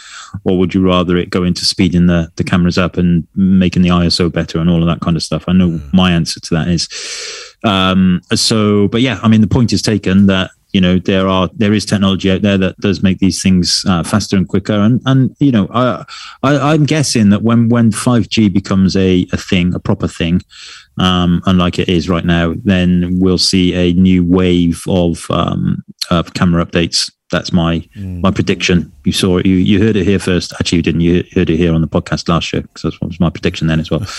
or 0.44 0.58
would 0.58 0.72
you 0.72 0.82
rather 0.82 1.18
it 1.18 1.28
go 1.28 1.44
into 1.44 1.66
speeding 1.66 2.06
the 2.06 2.32
the 2.36 2.44
cameras 2.44 2.78
up 2.78 2.96
and 2.96 3.26
making 3.34 3.82
the 3.82 3.90
ISO 3.90 4.32
better 4.32 4.58
and 4.58 4.70
all 4.70 4.80
of 4.80 4.86
that 4.86 5.00
kind 5.00 5.16
of 5.16 5.22
stuff? 5.22 5.44
I 5.46 5.52
know 5.52 5.68
mm. 5.68 5.92
my 5.92 6.10
answer 6.10 6.40
to 6.40 6.54
that 6.54 6.68
is. 6.68 6.88
Um, 7.64 8.22
so, 8.34 8.88
but 8.88 9.02
yeah, 9.02 9.20
I 9.22 9.28
mean, 9.28 9.40
the 9.40 9.46
point 9.46 9.72
is 9.72 9.82
taken 9.82 10.26
that 10.26 10.50
you 10.72 10.80
know 10.80 10.98
there 10.98 11.28
are 11.28 11.48
there 11.54 11.72
is 11.72 11.84
technology 11.84 12.30
out 12.30 12.42
there 12.42 12.58
that 12.58 12.76
does 12.78 13.02
make 13.02 13.18
these 13.18 13.42
things 13.42 13.84
uh, 13.86 14.02
faster 14.02 14.36
and 14.36 14.48
quicker. 14.48 14.74
And 14.74 15.00
and 15.06 15.34
you 15.38 15.52
know 15.52 15.68
I, 15.72 16.04
I 16.42 16.74
am 16.74 16.86
guessing 16.86 17.30
that 17.30 17.42
when 17.42 17.68
when 17.68 17.90
5G 17.90 18.52
becomes 18.52 18.96
a, 18.96 19.26
a 19.32 19.36
thing 19.36 19.74
a 19.74 19.78
proper 19.78 20.08
thing 20.08 20.42
um, 20.98 21.42
unlike 21.46 21.78
it 21.78 21.88
is 21.88 22.08
right 22.08 22.24
now 22.24 22.54
then 22.64 23.18
we'll 23.20 23.38
see 23.38 23.74
a 23.74 23.92
new 23.94 24.24
wave 24.24 24.82
of 24.88 25.30
um, 25.30 25.82
of 26.10 26.34
camera 26.34 26.64
updates. 26.64 27.10
That's 27.30 27.52
my 27.52 27.78
mm. 27.96 28.20
my 28.20 28.30
prediction. 28.30 28.92
You 29.04 29.12
saw 29.12 29.38
it 29.38 29.46
you, 29.46 29.56
you 29.56 29.82
heard 29.82 29.96
it 29.96 30.04
here 30.04 30.18
first. 30.18 30.52
Actually 30.54 30.76
you 30.76 30.82
didn't. 30.82 31.00
You 31.00 31.24
heard 31.34 31.48
it 31.48 31.56
here 31.56 31.74
on 31.74 31.80
the 31.80 31.88
podcast 31.88 32.28
last 32.28 32.52
year 32.52 32.62
because 32.62 32.82
that 32.82 33.06
was 33.06 33.20
my 33.20 33.30
prediction 33.30 33.66
then 33.68 33.80
as 33.80 33.90
well. 33.90 34.06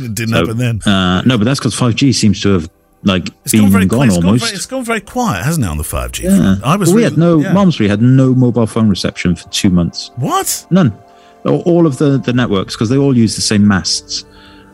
It 0.00 0.14
didn't 0.14 0.34
so, 0.34 0.46
happen 0.46 0.58
then. 0.58 0.80
uh, 0.86 1.22
no 1.22 1.36
but 1.36 1.44
that's 1.44 1.58
because 1.58 1.74
5G 1.74 2.14
seems 2.14 2.40
to 2.42 2.50
have 2.50 2.70
like 3.02 3.28
it's 3.44 3.52
being 3.52 3.64
gone, 3.64 3.72
very, 3.72 3.86
gone 3.86 4.06
it's 4.06 4.16
almost. 4.16 4.40
Gone 4.42 4.48
very, 4.48 4.56
it's 4.56 4.66
gone 4.66 4.84
very 4.84 5.00
quiet, 5.00 5.44
hasn't 5.44 5.64
it, 5.64 5.68
on 5.68 5.76
the 5.76 5.84
5G? 5.84 6.24
Yeah. 6.24 6.56
I 6.64 6.76
was 6.76 6.88
well, 6.88 6.96
we 6.96 7.02
really, 7.02 7.10
had 7.10 7.18
no, 7.18 7.40
yeah. 7.40 7.52
Malmesbury 7.52 7.88
had 7.88 8.02
no 8.02 8.34
mobile 8.34 8.66
phone 8.66 8.88
reception 8.88 9.36
for 9.36 9.48
two 9.50 9.70
months. 9.70 10.10
What? 10.16 10.66
None. 10.70 10.96
All 11.44 11.86
of 11.86 11.98
the, 11.98 12.18
the 12.18 12.32
networks, 12.32 12.74
because 12.74 12.88
they 12.88 12.96
all 12.96 13.16
use 13.16 13.36
the 13.36 13.42
same 13.42 13.66
masts. 13.66 14.24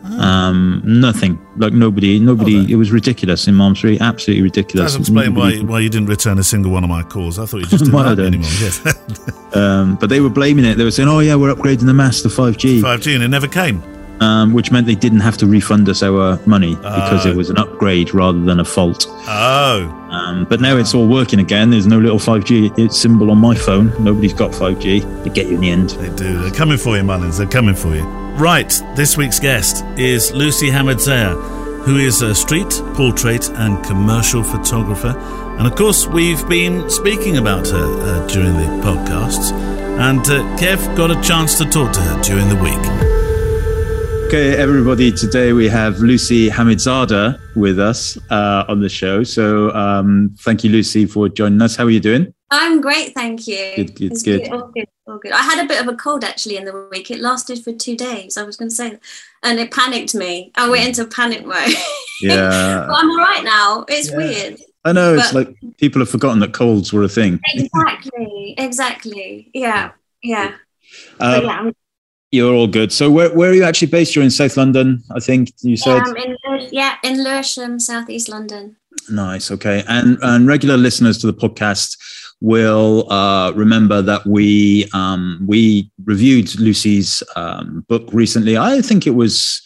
Oh. 0.07 0.19
Um, 0.19 0.81
nothing 0.85 1.39
like 1.57 1.73
nobody, 1.73 2.19
nobody. 2.19 2.57
Oh, 2.57 2.67
it 2.69 2.75
was 2.75 2.91
ridiculous 2.91 3.47
in 3.47 3.55
Malmesbury, 3.55 3.99
absolutely 3.99 4.43
ridiculous. 4.43 4.93
That 4.93 4.99
explain 4.99 5.33
why 5.33 5.57
why 5.61 5.79
you 5.79 5.89
didn't 5.89 6.09
return 6.09 6.37
a 6.37 6.43
single 6.43 6.71
one 6.71 6.83
of 6.83 6.89
my 6.91 7.01
calls. 7.01 7.39
I 7.39 7.47
thought 7.47 7.57
you 7.57 7.65
just 7.65 7.85
didn't 7.85 7.99
have 7.99 8.19
anymore. 8.19 8.49
Yes. 8.59 8.85
um, 9.55 9.95
but 9.95 10.09
they 10.09 10.19
were 10.19 10.29
blaming 10.29 10.63
it. 10.63 10.75
They 10.75 10.83
were 10.83 10.91
saying, 10.91 11.09
"Oh 11.09 11.21
yeah, 11.21 11.33
we're 11.33 11.53
upgrading 11.53 11.87
the 11.87 11.93
mast 11.95 12.21
to 12.21 12.29
5G." 12.29 12.81
5G, 12.81 13.15
and 13.15 13.23
it 13.23 13.29
never 13.29 13.47
came 13.47 13.81
um, 14.19 14.53
which 14.53 14.71
meant 14.71 14.87
they 14.87 14.95
didn't 14.95 15.19
have 15.19 15.37
to 15.37 15.45
refund 15.45 15.89
us 15.89 16.03
our 16.03 16.39
money 16.45 16.75
because 16.75 17.25
it 17.25 17.33
oh. 17.33 17.37
was 17.37 17.49
an 17.49 17.57
upgrade 17.57 18.13
rather 18.13 18.39
than 18.39 18.59
a 18.59 18.65
fault. 18.65 19.05
Oh. 19.27 19.89
Um, 20.09 20.45
but 20.45 20.61
now 20.61 20.77
it's 20.77 20.93
all 20.93 21.07
working 21.07 21.39
again. 21.39 21.71
There's 21.71 21.87
no 21.87 21.99
little 21.99 22.19
5G 22.19 22.91
symbol 22.91 23.31
on 23.31 23.37
my 23.37 23.55
phone. 23.55 23.91
Nobody's 24.03 24.33
got 24.33 24.51
5G. 24.51 25.23
They 25.23 25.29
get 25.29 25.47
you 25.47 25.55
in 25.55 25.61
the 25.61 25.69
end. 25.69 25.89
They 25.91 26.15
do. 26.15 26.41
They're 26.41 26.51
coming 26.51 26.77
for 26.77 26.95
you, 26.95 27.03
Mullins. 27.03 27.37
They're 27.37 27.47
coming 27.47 27.75
for 27.75 27.95
you. 27.95 28.03
Right. 28.37 28.69
This 28.95 29.17
week's 29.17 29.39
guest 29.39 29.83
is 29.97 30.31
Lucy 30.33 30.69
Hamad 30.69 31.01
who 31.85 31.97
is 31.97 32.23
a 32.23 32.33
street, 32.33 32.81
portrait, 32.95 33.47
and 33.51 33.83
commercial 33.85 34.41
photographer. 34.41 35.15
And 35.59 35.67
of 35.67 35.75
course, 35.75 36.07
we've 36.07 36.47
been 36.49 36.89
speaking 36.89 37.37
about 37.37 37.67
her 37.67 37.77
uh, 37.77 38.27
during 38.27 38.53
the 38.53 38.83
podcasts. 38.83 39.51
And 39.99 40.19
uh, 40.21 40.41
Kev 40.57 40.97
got 40.97 41.11
a 41.11 41.21
chance 41.21 41.59
to 41.59 41.65
talk 41.65 41.93
to 41.93 42.01
her 42.01 42.21
during 42.23 42.49
the 42.49 42.55
week. 42.55 43.14
Okay, 44.25 44.57
everybody. 44.57 45.11
Today 45.11 45.53
we 45.53 45.67
have 45.69 45.99
Lucy 45.99 46.49
Hamidzadeh 46.49 47.39
with 47.55 47.79
us 47.79 48.17
uh, 48.31 48.65
on 48.67 48.79
the 48.79 48.89
show. 48.89 49.23
So, 49.23 49.71
um, 49.75 50.35
thank 50.39 50.63
you, 50.63 50.71
Lucy, 50.71 51.05
for 51.05 51.29
joining 51.29 51.61
us. 51.61 51.75
How 51.75 51.83
are 51.83 51.91
you 51.91 51.99
doing? 51.99 52.33
I'm 52.49 52.81
great, 52.81 53.13
thank 53.13 53.47
you. 53.47 53.73
Good, 53.75 53.95
good, 53.95 54.13
good. 54.23 54.41
good. 54.41 54.51
All 54.51 54.71
good, 54.73 54.87
all 55.05 55.19
good. 55.19 55.31
I 55.31 55.43
had 55.43 55.63
a 55.63 55.67
bit 55.67 55.79
of 55.79 55.87
a 55.87 55.95
cold 55.95 56.23
actually 56.23 56.57
in 56.57 56.65
the 56.65 56.87
week. 56.91 57.11
It 57.11 57.19
lasted 57.19 57.63
for 57.63 57.71
two 57.71 57.95
days. 57.95 58.35
I 58.35 58.43
was 58.43 58.57
going 58.57 58.69
to 58.69 58.75
say, 58.75 58.97
and 59.43 59.59
it 59.59 59.69
panicked 59.69 60.15
me. 60.15 60.51
I 60.55 60.69
went 60.69 60.87
into 60.87 61.05
panic 61.05 61.45
mode. 61.45 61.73
Yeah, 62.21 62.85
but 62.87 62.95
I'm 62.95 63.11
all 63.11 63.17
right 63.17 63.43
now. 63.43 63.85
It's 63.89 64.09
yeah. 64.09 64.17
weird. 64.17 64.59
I 64.85 64.93
know. 64.93 65.15
It's 65.15 65.33
like 65.33 65.53
people 65.77 65.99
have 65.99 66.09
forgotten 66.09 66.39
that 66.39 66.53
colds 66.53 66.93
were 66.93 67.03
a 67.03 67.09
thing. 67.09 67.41
Exactly. 67.53 68.55
Exactly. 68.57 69.51
Yeah. 69.53 69.91
Yeah. 70.23 70.55
Um, 71.19 71.43
yeah, 71.43 71.71
you're 72.35 72.53
all 72.53 72.67
good. 72.67 72.91
So 72.91 73.09
where, 73.09 73.33
where 73.33 73.49
are 73.49 73.53
you 73.53 73.63
actually 73.63 73.87
based? 73.87 74.15
You're 74.15 74.23
in 74.23 74.31
South 74.31 74.57
London, 74.57 75.03
I 75.15 75.19
think 75.19 75.51
you 75.61 75.77
said. 75.77 76.03
Yeah, 76.05 76.23
in, 76.23 76.69
yeah, 76.71 76.95
in 77.03 77.23
Lewisham, 77.23 77.79
Southeast 77.79 78.29
London. 78.29 78.75
Nice. 79.09 79.51
Okay. 79.51 79.83
And 79.87 80.17
and 80.21 80.47
regular 80.47 80.77
listeners 80.77 81.17
to 81.19 81.27
the 81.27 81.33
podcast 81.33 81.97
will 82.41 83.11
uh, 83.11 83.51
remember 83.53 84.01
that 84.01 84.25
we 84.25 84.89
um, 84.93 85.43
we 85.47 85.91
reviewed 86.03 86.59
Lucy's 86.59 87.23
um, 87.35 87.85
book 87.87 88.07
recently. 88.11 88.57
I 88.57 88.81
think 88.81 89.07
it 89.07 89.15
was 89.15 89.61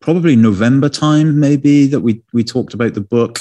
probably 0.00 0.36
November 0.36 0.88
time, 0.88 1.40
maybe 1.40 1.86
that 1.86 2.00
we 2.00 2.22
we 2.32 2.44
talked 2.44 2.74
about 2.74 2.94
the 2.94 3.00
book. 3.00 3.40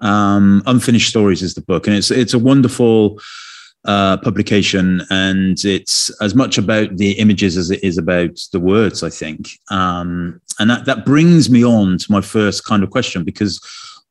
Um, 0.00 0.62
Unfinished 0.66 1.08
Stories 1.08 1.42
is 1.42 1.54
the 1.54 1.62
book, 1.62 1.86
and 1.86 1.96
it's 1.96 2.10
it's 2.10 2.34
a 2.34 2.38
wonderful 2.38 3.20
uh, 3.84 4.16
publication, 4.18 5.02
and 5.10 5.62
it's 5.64 6.10
as 6.22 6.34
much 6.34 6.58
about 6.58 6.96
the 6.96 7.12
images 7.12 7.56
as 7.56 7.70
it 7.70 7.82
is 7.82 7.98
about 7.98 8.38
the 8.52 8.60
words, 8.60 9.02
I 9.02 9.10
think. 9.10 9.48
Um, 9.70 10.40
and 10.58 10.70
that, 10.70 10.84
that 10.86 11.04
brings 11.04 11.50
me 11.50 11.64
on 11.64 11.98
to 11.98 12.12
my 12.12 12.20
first 12.20 12.64
kind 12.64 12.82
of 12.82 12.90
question 12.90 13.24
because 13.24 13.60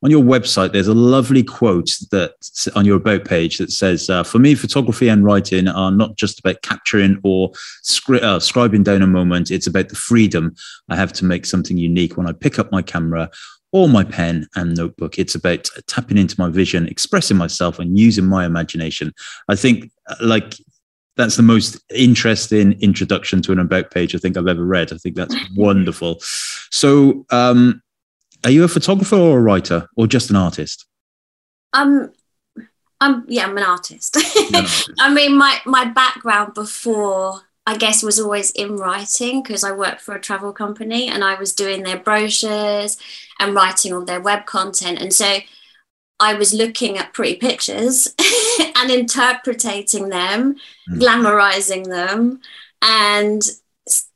on 0.04 0.12
your 0.12 0.24
website, 0.24 0.74
there's 0.74 0.90
a 0.90 0.94
lovely 0.94 1.44
quote 1.44 1.90
that 2.12 2.34
on 2.76 2.84
your 2.86 2.98
about 2.98 3.24
page 3.24 3.58
that 3.58 3.72
says, 3.72 4.10
uh, 4.10 4.24
"For 4.24 4.38
me, 4.38 4.54
photography 4.54 5.08
and 5.08 5.24
writing 5.24 5.70
are 5.70 5.92
not 5.92 6.18
just 6.18 6.40
about 6.40 6.62
capturing 6.62 7.20
or 7.24 7.52
scri- 7.84 8.22
uh, 8.22 8.40
scribing 8.40 8.84
down 8.84 9.02
a 9.02 9.08
moment. 9.08 9.50
It's 9.50 9.68
about 9.68 9.88
the 9.88 9.96
freedom 9.96 10.56
I 10.90 10.98
have 10.98 11.14
to 11.14 11.26
make 11.26 11.46
something 11.46 11.78
unique 11.78 12.18
when 12.18 12.28
I 12.28 12.34
pick 12.34 12.60
up 12.60 12.70
my 12.70 12.82
camera 12.82 13.30
or 13.74 13.90
my 13.90 14.04
pen 14.04 14.48
and 14.56 14.78
notebook. 14.78 15.18
It's 15.18 15.36
about 15.36 15.70
tapping 15.88 16.18
into 16.18 16.40
my 16.40 16.48
vision, 16.50 16.88
expressing 16.88 17.36
myself, 17.36 17.80
and 17.80 18.00
using 18.00 18.26
my 18.26 18.46
imagination. 18.46 19.12
I 19.50 19.56
think, 19.56 19.92
uh, 20.08 20.16
like, 20.22 20.56
that's 21.18 21.36
the 21.36 21.44
most 21.44 21.84
interesting 21.90 22.80
introduction 22.82 23.42
to 23.42 23.52
an 23.52 23.60
about 23.60 23.92
page 23.92 24.16
I 24.16 24.20
think 24.20 24.38
I've 24.38 24.48
ever 24.48 24.64
read. 24.64 24.94
I 24.94 24.98
think 24.98 25.16
that's 25.16 25.36
wonderful. 25.56 26.20
So, 26.70 27.26
um, 27.32 27.82
are 28.44 28.52
you 28.52 28.64
a 28.64 28.68
photographer 28.68 29.16
or 29.16 29.40
a 29.40 29.42
writer, 29.42 29.90
or 29.98 30.06
just 30.06 30.30
an 30.30 30.36
artist? 30.36 30.86
Um, 31.74 32.12
I'm 33.02 33.26
yeah, 33.28 33.46
I'm 33.46 33.58
an 33.58 33.64
artist. 33.64 34.18
I 35.00 35.12
mean, 35.14 35.36
my 35.36 35.60
my 35.66 35.86
background 35.86 36.54
before 36.54 37.42
I 37.66 37.78
guess 37.78 38.04
was 38.04 38.20
always 38.20 38.52
in 38.52 38.76
writing 38.76 39.42
because 39.42 39.64
I 39.64 39.72
worked 39.72 40.02
for 40.02 40.16
a 40.16 40.22
travel 40.22 40.52
company 40.52 41.08
and 41.08 41.24
I 41.24 41.36
was 41.36 41.54
doing 41.54 41.84
their 41.84 41.98
brochures 41.98 42.98
and 43.40 43.56
writing 43.56 43.94
all 43.94 44.04
their 44.04 44.20
web 44.20 44.46
content. 44.46 45.00
And 45.00 45.14
so 45.14 45.38
I 46.20 46.34
was 46.34 46.54
looking 46.54 46.98
at 46.98 47.14
pretty 47.14 47.36
pictures 47.36 48.14
and 48.76 48.92
interpreting 48.92 50.10
them, 50.10 50.56
mm. 50.90 51.00
glamorizing 51.00 51.86
them, 51.86 52.42
and 52.82 53.42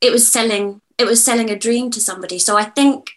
it 0.00 0.12
was 0.12 0.30
selling 0.30 0.80
it 0.98 1.04
was 1.04 1.24
selling 1.24 1.48
a 1.48 1.58
dream 1.58 1.90
to 1.92 2.00
somebody. 2.00 2.38
So 2.38 2.56
I 2.56 2.64
think 2.64 3.10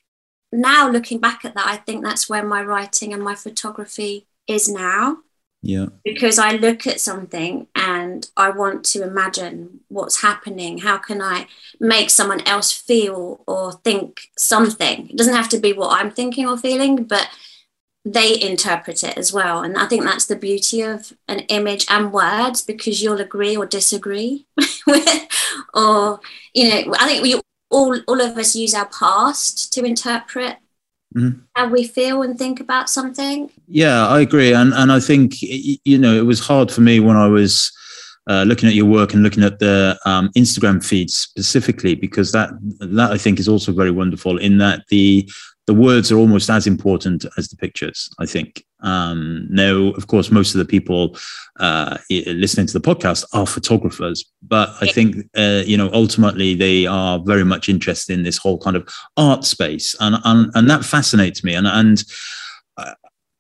now 0.51 0.87
looking 0.87 1.19
back 1.19 1.43
at 1.45 1.55
that, 1.55 1.65
I 1.65 1.77
think 1.77 2.03
that's 2.03 2.29
where 2.29 2.45
my 2.45 2.61
writing 2.61 3.11
and 3.13 3.23
my 3.23 3.35
photography 3.35 4.27
is 4.47 4.69
now. 4.69 5.17
Yeah. 5.61 5.87
Because 6.03 6.39
I 6.39 6.53
look 6.53 6.87
at 6.87 6.99
something 6.99 7.67
and 7.75 8.27
I 8.35 8.49
want 8.49 8.83
to 8.85 9.03
imagine 9.03 9.81
what's 9.89 10.21
happening. 10.21 10.79
How 10.79 10.97
can 10.97 11.21
I 11.21 11.47
make 11.79 12.09
someone 12.09 12.41
else 12.47 12.71
feel 12.71 13.43
or 13.47 13.73
think 13.73 14.21
something? 14.37 15.09
It 15.09 15.17
doesn't 15.17 15.35
have 15.35 15.49
to 15.49 15.59
be 15.59 15.73
what 15.73 15.99
I'm 15.99 16.11
thinking 16.11 16.47
or 16.47 16.57
feeling, 16.57 17.03
but 17.03 17.29
they 18.03 18.41
interpret 18.41 19.03
it 19.03 19.15
as 19.17 19.31
well. 19.31 19.61
And 19.61 19.77
I 19.77 19.85
think 19.85 20.03
that's 20.03 20.25
the 20.25 20.35
beauty 20.35 20.81
of 20.81 21.13
an 21.27 21.41
image 21.41 21.85
and 21.89 22.11
words 22.11 22.63
because 22.63 23.03
you'll 23.03 23.21
agree 23.21 23.55
or 23.55 23.67
disagree 23.67 24.47
with, 24.87 25.27
or, 25.75 26.19
you 26.55 26.69
know, 26.69 26.95
I 26.99 27.07
think 27.07 27.21
we 27.21 27.39
all, 27.69 27.99
all 28.07 28.21
of 28.21 28.37
us 28.37 28.55
use 28.55 28.73
our 28.73 28.87
past 28.87 29.71
to 29.73 29.83
interpret 29.83 30.57
mm-hmm. 31.15 31.39
how 31.55 31.67
we 31.67 31.85
feel 31.85 32.21
and 32.21 32.37
think 32.37 32.59
about 32.59 32.89
something. 32.89 33.49
Yeah, 33.67 34.07
I 34.07 34.21
agree, 34.21 34.53
and 34.53 34.73
and 34.73 34.91
I 34.91 34.99
think 34.99 35.41
you 35.41 35.97
know 35.97 36.15
it 36.15 36.25
was 36.25 36.39
hard 36.39 36.71
for 36.71 36.81
me 36.81 36.99
when 36.99 37.17
I 37.17 37.27
was. 37.27 37.71
Uh, 38.29 38.43
looking 38.43 38.69
at 38.69 38.75
your 38.75 38.85
work 38.85 39.15
and 39.15 39.23
looking 39.23 39.43
at 39.43 39.57
the 39.57 39.99
um, 40.05 40.29
Instagram 40.37 40.85
feeds 40.85 41.15
specifically, 41.15 41.95
because 41.95 42.31
that 42.31 42.51
that 42.79 43.09
I 43.11 43.17
think 43.17 43.39
is 43.39 43.47
also 43.47 43.71
very 43.71 43.89
wonderful 43.89 44.37
in 44.37 44.59
that 44.59 44.83
the 44.89 45.27
the 45.67 45.73
words 45.73 46.11
are 46.11 46.17
almost 46.17 46.49
as 46.49 46.67
important 46.67 47.25
as 47.37 47.49
the 47.49 47.57
pictures. 47.57 48.09
I 48.19 48.25
think. 48.25 48.63
Um, 48.83 49.47
now, 49.49 49.91
of 49.91 50.07
course, 50.07 50.31
most 50.31 50.55
of 50.55 50.59
the 50.59 50.65
people 50.65 51.15
uh, 51.59 51.97
listening 52.09 52.65
to 52.65 52.73
the 52.73 52.81
podcast 52.81 53.25
are 53.33 53.45
photographers, 53.45 54.25
but 54.41 54.73
I 54.81 54.87
think 54.87 55.29
uh, 55.37 55.63
you 55.65 55.77
know 55.77 55.89
ultimately 55.93 56.55
they 56.55 56.87
are 56.87 57.19
very 57.19 57.45
much 57.45 57.69
interested 57.69 58.13
in 58.13 58.23
this 58.23 58.37
whole 58.37 58.57
kind 58.57 58.75
of 58.75 58.87
art 59.17 59.45
space, 59.45 59.95
and 59.99 60.17
and, 60.23 60.51
and 60.55 60.69
that 60.69 60.83
fascinates 60.83 61.43
me. 61.43 61.53
And 61.53 61.67
and 61.67 62.03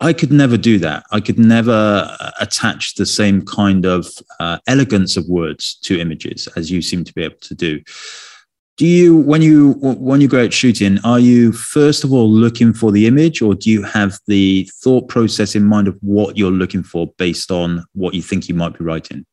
I 0.01 0.13
could 0.13 0.31
never 0.31 0.57
do 0.57 0.79
that. 0.79 1.05
I 1.11 1.19
could 1.19 1.37
never 1.37 2.07
uh, 2.19 2.31
attach 2.39 2.95
the 2.95 3.05
same 3.05 3.43
kind 3.45 3.85
of 3.85 4.07
uh, 4.39 4.57
elegance 4.67 5.15
of 5.15 5.27
words 5.29 5.75
to 5.83 5.99
images 5.99 6.47
as 6.55 6.71
you 6.71 6.81
seem 6.81 7.03
to 7.03 7.13
be 7.13 7.23
able 7.23 7.37
to 7.41 7.53
do. 7.53 7.81
Do 8.77 8.85
you 8.85 9.17
when 9.17 9.41
you 9.41 9.73
when 9.73 10.21
you 10.21 10.27
go 10.27 10.43
out 10.43 10.53
shooting 10.53 10.97
are 11.03 11.19
you 11.19 11.51
first 11.51 12.03
of 12.03 12.11
all 12.11 12.29
looking 12.29 12.73
for 12.73 12.91
the 12.91 13.05
image 13.05 13.41
or 13.41 13.53
do 13.53 13.69
you 13.69 13.83
have 13.83 14.17
the 14.27 14.69
thought 14.81 15.07
process 15.07 15.55
in 15.55 15.63
mind 15.63 15.87
of 15.87 15.97
what 16.01 16.37
you're 16.37 16.51
looking 16.51 16.83
for 16.83 17.07
based 17.17 17.51
on 17.51 17.85
what 17.93 18.13
you 18.13 18.21
think 18.21 18.47
you 18.47 18.55
might 18.55 18.77
be 18.77 18.83
writing 18.83 19.25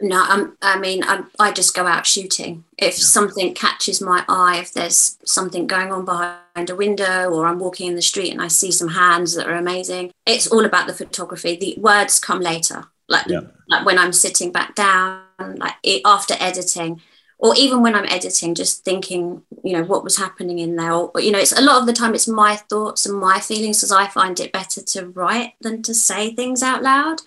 no 0.00 0.22
I'm, 0.22 0.56
i 0.62 0.78
mean 0.78 1.02
I'm, 1.04 1.30
i 1.38 1.52
just 1.52 1.74
go 1.74 1.86
out 1.86 2.06
shooting 2.06 2.64
if 2.78 2.98
yeah. 2.98 3.04
something 3.04 3.54
catches 3.54 4.00
my 4.00 4.24
eye 4.28 4.58
if 4.58 4.72
there's 4.72 5.18
something 5.24 5.66
going 5.66 5.92
on 5.92 6.04
behind 6.04 6.70
a 6.70 6.76
window 6.76 7.30
or 7.30 7.46
i'm 7.46 7.58
walking 7.58 7.88
in 7.88 7.96
the 7.96 8.02
street 8.02 8.32
and 8.32 8.42
i 8.42 8.48
see 8.48 8.70
some 8.70 8.88
hands 8.88 9.34
that 9.34 9.46
are 9.46 9.54
amazing 9.54 10.12
it's 10.26 10.46
all 10.46 10.64
about 10.64 10.86
the 10.86 10.94
photography 10.94 11.56
the 11.56 11.74
words 11.80 12.18
come 12.18 12.40
later 12.40 12.84
like 13.08 13.26
yeah. 13.26 13.40
like 13.68 13.84
when 13.84 13.98
i'm 13.98 14.12
sitting 14.12 14.50
back 14.50 14.74
down 14.74 15.22
like 15.38 15.74
after 16.04 16.34
editing 16.40 17.00
or 17.44 17.54
even 17.56 17.82
when 17.82 17.94
I'm 17.94 18.06
editing, 18.06 18.54
just 18.54 18.86
thinking, 18.86 19.42
you 19.62 19.74
know, 19.74 19.84
what 19.84 20.02
was 20.02 20.16
happening 20.16 20.60
in 20.60 20.76
there. 20.76 20.94
Or, 20.94 21.20
you 21.20 21.30
know, 21.30 21.38
it's 21.38 21.52
a 21.52 21.60
lot 21.60 21.78
of 21.78 21.84
the 21.84 21.92
time 21.92 22.14
it's 22.14 22.26
my 22.26 22.56
thoughts 22.56 23.04
and 23.04 23.20
my 23.20 23.38
feelings 23.38 23.80
because 23.80 23.92
I 23.92 24.06
find 24.06 24.40
it 24.40 24.50
better 24.50 24.80
to 24.80 25.10
write 25.10 25.52
than 25.60 25.82
to 25.82 25.92
say 25.92 26.34
things 26.34 26.62
out 26.62 26.82
loud. 26.82 27.20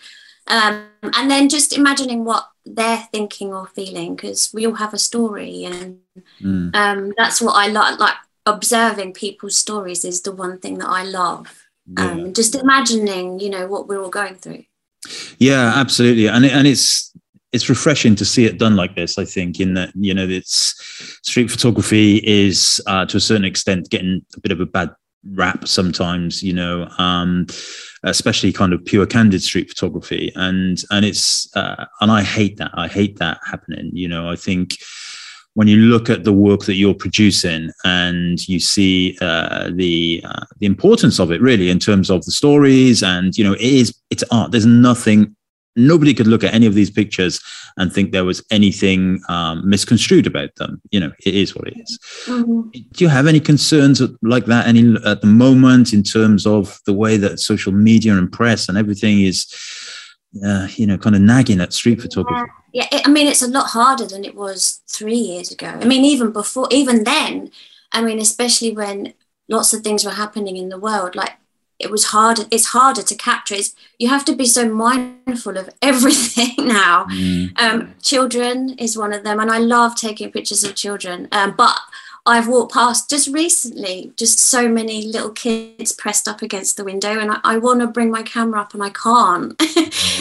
Um, 0.47 0.87
and 1.03 1.29
then 1.29 1.49
just 1.49 1.77
imagining 1.77 2.25
what 2.25 2.49
they're 2.65 3.07
thinking 3.11 3.53
or 3.53 3.67
feeling 3.67 4.15
because 4.15 4.49
we 4.51 4.65
all 4.65 4.73
have 4.73 4.95
a 4.95 4.97
story 4.97 5.65
and 5.65 5.99
mm. 6.41 6.75
um, 6.75 7.13
that's 7.15 7.39
what 7.39 7.53
I 7.53 7.67
like. 7.67 7.99
Like 7.99 8.15
observing 8.47 9.13
people's 9.13 9.55
stories 9.55 10.03
is 10.03 10.23
the 10.23 10.31
one 10.31 10.57
thing 10.57 10.79
that 10.79 10.89
I 10.89 11.03
love. 11.03 11.67
Yeah. 11.85 12.09
Um, 12.09 12.33
just 12.33 12.55
imagining, 12.55 13.39
you 13.39 13.51
know, 13.51 13.67
what 13.67 13.87
we're 13.87 14.01
all 14.01 14.09
going 14.09 14.37
through. 14.37 14.63
Yeah, 15.37 15.73
absolutely, 15.75 16.25
and 16.27 16.43
it, 16.43 16.51
and 16.51 16.67
it's 16.67 17.13
it's 17.57 17.69
refreshing 17.69 18.15
to 18.15 18.23
see 18.23 18.45
it 18.45 18.59
done 18.59 18.75
like 18.75 18.95
this. 18.95 19.17
I 19.17 19.25
think 19.25 19.59
in 19.59 19.73
that 19.73 19.91
you 19.95 20.13
know 20.13 20.27
it's 20.27 20.75
street 21.23 21.49
photography 21.49 22.17
is 22.17 22.79
uh, 22.85 23.07
to 23.07 23.17
a 23.17 23.19
certain 23.19 23.45
extent 23.45 23.89
getting 23.89 24.23
a 24.35 24.39
bit 24.39 24.51
of 24.51 24.61
a 24.61 24.67
bad 24.67 24.91
rap 25.33 25.67
sometimes. 25.67 26.43
You 26.43 26.53
know, 26.53 26.87
um, 26.99 27.47
especially 28.03 28.53
kind 28.53 28.73
of 28.73 28.85
pure 28.85 29.07
candid 29.07 29.41
street 29.41 29.69
photography, 29.69 30.31
and 30.35 30.83
and 30.91 31.03
it's 31.03 31.49
uh, 31.55 31.85
and 31.99 32.11
I 32.11 32.21
hate 32.21 32.57
that. 32.57 32.71
I 32.75 32.87
hate 32.87 33.17
that 33.17 33.39
happening. 33.43 33.89
You 33.91 34.07
know, 34.07 34.29
I 34.29 34.35
think 34.35 34.77
when 35.55 35.67
you 35.67 35.77
look 35.77 36.07
at 36.07 36.25
the 36.25 36.33
work 36.33 36.65
that 36.65 36.75
you're 36.75 36.93
producing 36.93 37.71
and 37.83 38.47
you 38.47 38.59
see 38.59 39.17
uh, 39.21 39.71
the 39.73 40.21
uh, 40.23 40.45
the 40.59 40.67
importance 40.67 41.19
of 41.19 41.31
it 41.31 41.41
really 41.41 41.71
in 41.71 41.79
terms 41.79 42.11
of 42.11 42.23
the 42.25 42.31
stories 42.31 43.01
and 43.01 43.35
you 43.35 43.43
know 43.43 43.53
it 43.53 43.61
is 43.61 43.99
it's 44.11 44.23
art 44.29 44.51
there's 44.51 44.67
nothing 44.67 45.35
nobody 45.77 46.13
could 46.13 46.27
look 46.27 46.43
at 46.43 46.53
any 46.53 46.65
of 46.65 46.73
these 46.73 46.89
pictures 46.89 47.39
and 47.77 47.93
think 47.93 48.11
there 48.11 48.25
was 48.25 48.43
anything 48.51 49.21
um, 49.29 49.67
misconstrued 49.69 50.27
about 50.27 50.53
them. 50.55 50.81
You 50.91 50.99
know, 50.99 51.11
it 51.25 51.35
is 51.35 51.55
what 51.55 51.67
it 51.67 51.77
is. 51.77 51.99
Mm-hmm. 52.25 52.69
Do 52.71 53.03
you 53.03 53.07
have 53.07 53.27
any 53.27 53.39
concerns 53.39 54.01
like 54.21 54.45
that 54.45 54.67
any 54.67 54.95
at 55.05 55.21
the 55.21 55.27
moment 55.27 55.93
in 55.93 56.03
terms 56.03 56.45
of 56.45 56.79
the 56.85 56.93
way 56.93 57.17
that 57.17 57.39
social 57.39 57.71
media 57.71 58.17
and 58.17 58.31
press 58.31 58.67
and 58.67 58.77
everything 58.77 59.21
is, 59.21 59.45
uh, 60.45 60.67
you 60.75 60.87
know, 60.87 60.97
kind 60.97 61.15
of 61.15 61.21
nagging 61.21 61.61
at 61.61 61.73
street 61.73 62.01
photography? 62.01 62.49
Yeah, 62.73 62.87
yeah 62.91 62.99
it, 62.99 63.07
I 63.07 63.11
mean, 63.11 63.27
it's 63.27 63.43
a 63.43 63.47
lot 63.47 63.67
harder 63.67 64.05
than 64.05 64.25
it 64.25 64.35
was 64.35 64.81
three 64.89 65.15
years 65.15 65.51
ago. 65.51 65.67
I 65.67 65.85
mean, 65.85 66.03
even 66.03 66.31
before, 66.31 66.67
even 66.71 67.03
then, 67.03 67.51
I 67.91 68.01
mean, 68.01 68.19
especially 68.19 68.71
when 68.71 69.13
lots 69.47 69.73
of 69.73 69.81
things 69.81 70.03
were 70.03 70.11
happening 70.11 70.57
in 70.57 70.69
the 70.69 70.79
world, 70.79 71.15
like 71.15 71.33
it 71.79 71.91
was 71.91 72.05
harder 72.05 72.43
it's 72.51 72.67
harder 72.67 73.03
to 73.03 73.15
capture. 73.15 73.55
It's, 73.55 73.75
you 73.99 74.09
have 74.09 74.25
to 74.25 74.35
be 74.35 74.45
so 74.45 74.69
mindful 74.69 75.57
of 75.57 75.69
everything 75.81 76.53
now. 76.67 77.05
Mm. 77.05 77.59
um, 77.59 77.95
children 78.01 78.69
is 78.77 78.97
one 78.97 79.13
of 79.13 79.23
them 79.23 79.39
and 79.39 79.51
i 79.51 79.57
love 79.57 79.95
taking 79.95 80.31
pictures 80.31 80.63
of 80.63 80.75
children 80.75 81.27
um, 81.31 81.53
but 81.57 81.77
i've 82.25 82.47
walked 82.47 82.73
past 82.73 83.09
just 83.09 83.27
recently 83.29 84.11
just 84.15 84.39
so 84.39 84.67
many 84.67 85.05
little 85.07 85.31
kids 85.31 85.91
pressed 85.91 86.27
up 86.27 86.41
against 86.41 86.77
the 86.77 86.83
window 86.83 87.19
and 87.19 87.31
i, 87.31 87.39
I 87.43 87.57
want 87.57 87.81
to 87.81 87.87
bring 87.87 88.11
my 88.11 88.23
camera 88.23 88.61
up 88.61 88.73
and 88.73 88.83
i 88.83 88.89
can't. 88.89 89.55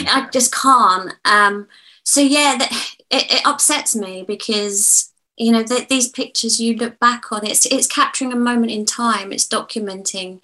I 0.09 0.27
just 0.31 0.53
can't. 0.53 1.13
Um, 1.25 1.67
so 2.03 2.21
yeah 2.21 2.55
that, 2.57 2.71
it, 3.09 3.31
it, 3.31 3.41
upsets 3.45 3.95
me 3.95 4.23
because 4.25 5.11
you 5.35 5.51
know 5.51 5.63
that 5.63 5.89
these 5.89 6.07
pictures 6.07 6.59
you 6.59 6.75
look 6.75 6.99
back 6.99 7.31
on 7.31 7.45
it's 7.45 7.65
it's 7.65 7.87
capturing 7.87 8.31
a 8.31 8.37
moment 8.37 8.71
in 8.71 8.85
time 8.85 9.31
it's 9.31 9.47
documenting 9.47 10.39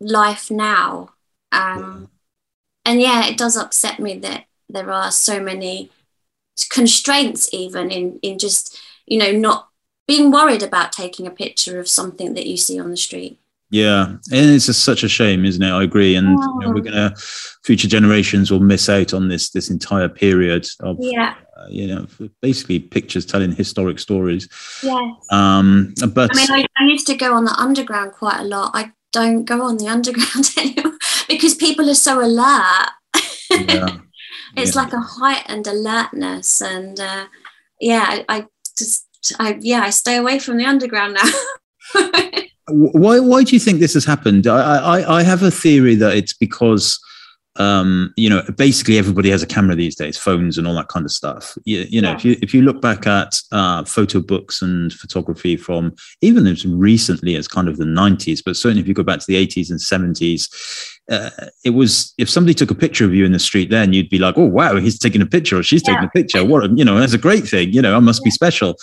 life 0.00 0.50
now. 0.50 1.10
Um, 1.52 2.10
and 2.84 3.00
yeah, 3.00 3.26
it 3.26 3.36
does 3.36 3.56
upset 3.56 3.98
me 3.98 4.18
that 4.18 4.44
there 4.68 4.90
are 4.90 5.10
so 5.10 5.40
many 5.40 5.90
constraints, 6.70 7.48
even 7.52 7.90
in 7.90 8.18
in 8.22 8.38
just 8.38 8.78
you 9.06 9.18
know 9.18 9.32
not 9.32 9.68
being 10.06 10.30
worried 10.30 10.62
about 10.62 10.92
taking 10.92 11.26
a 11.26 11.30
picture 11.30 11.78
of 11.78 11.88
something 11.88 12.34
that 12.34 12.46
you 12.46 12.56
see 12.56 12.80
on 12.80 12.90
the 12.90 12.96
street. 12.96 13.38
Yeah, 13.70 14.06
and 14.06 14.20
it's 14.30 14.66
just 14.66 14.82
such 14.84 15.02
a 15.02 15.08
shame, 15.08 15.44
isn't 15.44 15.62
it? 15.62 15.70
I 15.70 15.82
agree, 15.82 16.16
and 16.16 16.28
you 16.28 16.60
know, 16.60 16.70
we're 16.70 16.80
gonna 16.80 17.14
future 17.62 17.88
generations 17.88 18.50
will 18.50 18.60
miss 18.60 18.88
out 18.88 19.12
on 19.12 19.28
this 19.28 19.50
this 19.50 19.68
entire 19.68 20.08
period 20.08 20.66
of 20.80 20.96
yeah. 20.98 21.34
Uh, 21.56 21.66
you 21.68 21.88
know 21.88 22.06
basically 22.40 22.78
pictures 22.78 23.26
telling 23.26 23.52
historic 23.52 23.98
stories. 23.98 24.48
Yes. 24.82 25.26
Um, 25.30 25.92
but 26.14 26.30
I 26.32 26.36
mean, 26.36 26.50
I, 26.50 26.66
I 26.78 26.86
used 26.86 27.06
to 27.08 27.16
go 27.16 27.34
on 27.34 27.44
the 27.44 27.54
underground 27.58 28.12
quite 28.12 28.40
a 28.40 28.44
lot. 28.44 28.70
I 28.72 28.92
don't 29.18 29.44
go 29.44 29.62
on 29.62 29.78
the 29.78 29.88
underground 29.88 30.50
anymore 30.58 30.98
because 31.28 31.54
people 31.54 31.90
are 31.90 31.94
so 31.94 32.24
alert. 32.24 32.90
Yeah. 33.50 33.98
it's 34.56 34.74
yeah. 34.74 34.82
like 34.82 34.92
a 34.92 35.00
heightened 35.00 35.66
alertness, 35.66 36.62
and 36.62 36.98
uh, 37.00 37.26
yeah, 37.80 38.04
I, 38.08 38.24
I 38.28 38.46
just, 38.76 39.06
I 39.38 39.58
yeah, 39.60 39.80
I 39.80 39.90
stay 39.90 40.16
away 40.16 40.38
from 40.38 40.56
the 40.56 40.66
underground 40.66 41.14
now. 41.14 41.30
why? 42.68 43.18
Why 43.18 43.42
do 43.42 43.56
you 43.56 43.60
think 43.60 43.80
this 43.80 43.94
has 43.94 44.04
happened? 44.04 44.46
I, 44.46 44.60
I, 44.76 45.18
I 45.18 45.22
have 45.22 45.42
a 45.42 45.50
theory 45.50 45.96
that 45.96 46.16
it's 46.16 46.32
because 46.32 47.00
um, 47.56 48.14
you 48.16 48.30
know, 48.30 48.42
basically 48.56 48.98
everybody 48.98 49.30
has 49.30 49.42
a 49.42 49.46
camera 49.46 49.74
these 49.74 49.96
days, 49.96 50.16
phones 50.16 50.58
and 50.58 50.66
all 50.66 50.74
that 50.76 50.88
kind 50.88 51.04
of 51.04 51.10
stuff. 51.10 51.58
You, 51.64 51.86
you 51.88 52.00
know, 52.00 52.10
yeah. 52.10 52.16
if 52.16 52.24
you 52.24 52.36
if 52.40 52.54
you 52.54 52.62
look 52.62 52.80
back 52.80 53.06
at 53.06 53.40
uh, 53.50 53.84
photo 53.84 54.20
books 54.20 54.62
and 54.62 54.92
photography 54.92 55.56
from 55.56 55.94
even 56.20 56.46
as 56.46 56.64
recently 56.64 57.34
as 57.34 57.48
kind 57.48 57.68
of 57.68 57.76
the 57.76 57.84
'90s, 57.84 58.42
but 58.44 58.56
certainly 58.56 58.80
if 58.80 58.88
you 58.88 58.94
go 58.94 59.02
back 59.02 59.18
to 59.18 59.26
the 59.26 59.34
'80s 59.34 59.70
and 59.70 59.80
'70s, 59.80 60.48
uh, 61.10 61.30
it 61.64 61.70
was 61.70 62.14
if 62.16 62.30
somebody 62.30 62.54
took 62.54 62.70
a 62.70 62.76
picture 62.76 63.04
of 63.04 63.14
you 63.14 63.24
in 63.24 63.32
the 63.32 63.38
street, 63.40 63.70
then 63.70 63.92
you'd 63.92 64.10
be 64.10 64.18
like, 64.18 64.38
"Oh 64.38 64.46
wow, 64.46 64.76
he's 64.76 64.98
taking 64.98 65.22
a 65.22 65.26
picture 65.26 65.58
or 65.58 65.62
she's 65.64 65.82
yeah. 65.84 65.94
taking 65.94 66.06
a 66.06 66.10
picture. 66.10 66.44
What 66.44 66.64
a, 66.64 66.72
you 66.74 66.84
know, 66.84 66.98
that's 66.98 67.14
a 67.14 67.18
great 67.18 67.48
thing. 67.48 67.72
You 67.72 67.82
know, 67.82 67.96
I 67.96 68.00
must 68.00 68.20
yeah. 68.20 68.26
be 68.26 68.30
special." 68.30 68.76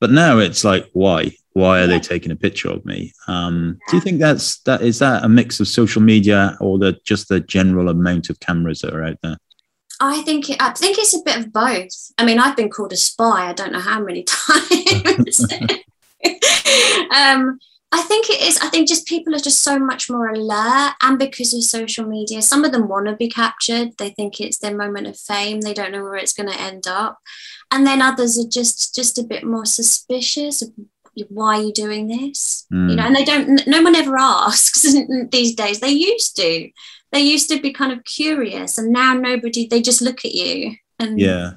But 0.00 0.10
now 0.10 0.38
it's 0.38 0.64
like, 0.64 0.88
why? 0.94 1.30
Why 1.54 1.80
are 1.80 1.86
they 1.86 2.00
taking 2.00 2.32
a 2.32 2.36
picture 2.36 2.70
of 2.70 2.84
me? 2.84 3.12
Um, 3.28 3.78
do 3.88 3.96
you 3.96 4.00
think 4.00 4.20
that's 4.20 4.60
that 4.60 4.82
is 4.82 4.98
that 5.00 5.24
a 5.24 5.28
mix 5.28 5.60
of 5.60 5.68
social 5.68 6.00
media 6.00 6.56
or 6.60 6.78
the 6.78 6.98
just 7.04 7.28
the 7.28 7.40
general 7.40 7.88
amount 7.88 8.30
of 8.30 8.40
cameras 8.40 8.80
that 8.80 8.94
are 8.94 9.04
out 9.04 9.18
there? 9.22 9.36
I 10.00 10.22
think 10.22 10.46
I 10.60 10.70
think 10.72 10.98
it's 10.98 11.14
a 11.14 11.22
bit 11.22 11.38
of 11.38 11.52
both. 11.52 11.90
I 12.16 12.24
mean, 12.24 12.38
I've 12.38 12.56
been 12.56 12.70
called 12.70 12.92
a 12.92 12.96
spy. 12.96 13.48
I 13.48 13.52
don't 13.52 13.72
know 13.72 13.80
how 13.80 14.00
many 14.02 14.22
times. 14.26 15.44
um, 17.14 17.58
I 17.94 18.00
think 18.00 18.30
it 18.30 18.40
is. 18.40 18.58
I 18.62 18.68
think 18.70 18.88
just 18.88 19.06
people 19.06 19.34
are 19.34 19.38
just 19.38 19.60
so 19.60 19.78
much 19.78 20.08
more 20.08 20.28
alert, 20.30 20.94
and 21.02 21.18
because 21.18 21.52
of 21.52 21.62
social 21.64 22.06
media, 22.06 22.40
some 22.40 22.64
of 22.64 22.72
them 22.72 22.88
want 22.88 23.06
to 23.08 23.16
be 23.16 23.28
captured. 23.28 23.98
They 23.98 24.08
think 24.08 24.40
it's 24.40 24.56
their 24.58 24.74
moment 24.74 25.06
of 25.06 25.18
fame. 25.18 25.60
They 25.60 25.74
don't 25.74 25.92
know 25.92 26.02
where 26.02 26.16
it's 26.16 26.32
going 26.32 26.48
to 26.48 26.58
end 26.60 26.86
up 26.86 27.18
and 27.72 27.86
then 27.86 28.02
others 28.02 28.38
are 28.38 28.48
just 28.48 28.94
just 28.94 29.18
a 29.18 29.24
bit 29.24 29.42
more 29.42 29.64
suspicious 29.64 30.62
of 30.62 30.70
why 31.28 31.58
are 31.58 31.62
you 31.62 31.72
doing 31.72 32.08
this? 32.08 32.66
Mm. 32.72 32.90
you 32.90 32.96
know 32.96 33.04
and 33.04 33.16
they 33.16 33.24
don't 33.24 33.66
no 33.66 33.82
one 33.82 33.94
ever 33.94 34.16
asks 34.18 34.82
these 35.30 35.54
days. 35.54 35.80
They 35.80 35.90
used 35.90 36.36
to. 36.36 36.70
They 37.12 37.20
used 37.20 37.50
to 37.50 37.60
be 37.60 37.72
kind 37.72 37.92
of 37.92 38.04
curious 38.04 38.78
and 38.78 38.90
now 38.90 39.12
nobody 39.12 39.66
they 39.66 39.82
just 39.82 40.00
look 40.00 40.24
at 40.24 40.32
you 40.32 40.76
and 40.98 41.20
yeah. 41.20 41.52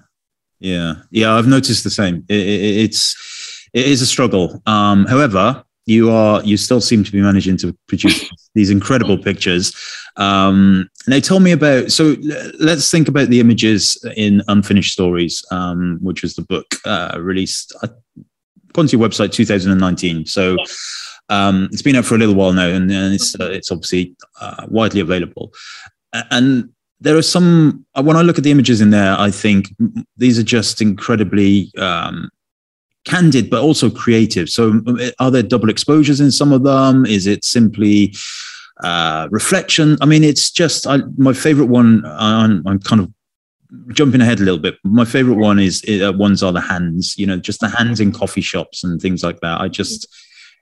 Yeah. 0.59 0.95
Yeah 1.11 1.33
i've 1.35 1.47
noticed 1.47 1.83
the 1.83 1.89
same. 1.89 2.25
It, 2.27 2.39
it, 2.39 2.77
it's 2.83 3.67
it 3.73 3.87
is 3.87 4.01
a 4.01 4.05
struggle. 4.05 4.61
Um 4.65 5.05
however 5.05 5.63
you 5.85 6.11
are 6.11 6.43
you 6.43 6.57
still 6.57 6.81
seem 6.81 7.03
to 7.03 7.11
be 7.11 7.21
managing 7.21 7.57
to 7.57 7.77
produce 7.87 8.29
these 8.55 8.69
incredible 8.69 9.17
pictures. 9.17 9.73
Um, 10.17 10.89
now 11.07 11.19
tell 11.19 11.39
me 11.39 11.51
about 11.51 11.91
so 11.91 12.15
let's 12.59 12.89
think 12.89 13.07
about 13.07 13.29
the 13.29 13.39
images 13.39 14.03
in 14.15 14.41
unfinished 14.47 14.93
stories 14.93 15.43
um, 15.51 15.99
which 16.01 16.21
was 16.21 16.35
the 16.35 16.41
book 16.41 16.75
uh, 16.85 17.17
released 17.19 17.75
uh, 17.83 17.87
according 18.75 18.89
to 18.89 18.97
your 18.97 19.07
website 19.07 19.31
2019 19.31 20.25
so 20.25 20.57
um, 21.29 21.69
it's 21.71 21.81
been 21.81 21.95
out 21.95 22.03
for 22.03 22.15
a 22.15 22.17
little 22.17 22.35
while 22.35 22.51
now 22.51 22.67
and, 22.67 22.91
and 22.91 23.13
it's 23.13 23.39
uh, 23.39 23.49
it's 23.49 23.71
obviously 23.71 24.13
uh, 24.41 24.65
widely 24.67 24.99
available 24.99 25.53
and 26.29 26.69
there 26.99 27.15
are 27.15 27.21
some 27.21 27.85
when 28.01 28.17
i 28.17 28.21
look 28.21 28.37
at 28.37 28.43
the 28.43 28.51
images 28.51 28.81
in 28.81 28.89
there 28.89 29.15
i 29.17 29.31
think 29.31 29.73
these 30.17 30.37
are 30.37 30.43
just 30.43 30.81
incredibly 30.81 31.71
um, 31.77 32.29
candid 33.05 33.49
but 33.49 33.61
also 33.61 33.89
creative. 33.89 34.49
So, 34.49 34.81
are 35.19 35.31
there 35.31 35.43
double 35.43 35.69
exposures 35.69 36.19
in 36.19 36.31
some 36.31 36.51
of 36.51 36.63
them? 36.63 37.05
Is 37.05 37.27
it 37.27 37.45
simply 37.45 38.13
uh, 38.83 39.29
reflection? 39.31 39.97
I 40.01 40.05
mean, 40.05 40.23
it's 40.23 40.51
just 40.51 40.85
I, 40.85 40.97
my 41.17 41.33
favorite 41.33 41.67
one. 41.67 42.03
I'm, 42.05 42.67
I'm, 42.67 42.79
kind 42.79 43.01
of 43.01 43.11
jumping 43.89 44.21
ahead 44.21 44.39
a 44.39 44.43
little 44.43 44.59
bit, 44.59 44.75
my 44.83 45.05
favorite 45.05 45.37
one 45.37 45.59
is 45.59 45.83
uh, 45.87 46.13
ones 46.13 46.43
are 46.43 46.51
the 46.51 46.61
hands. 46.61 47.17
You 47.17 47.27
know, 47.27 47.37
just 47.37 47.59
the 47.59 47.69
hands 47.69 47.99
in 47.99 48.11
coffee 48.11 48.41
shops 48.41 48.83
and 48.83 49.01
things 49.01 49.23
like 49.23 49.39
that. 49.41 49.61
I 49.61 49.67
just 49.67 50.07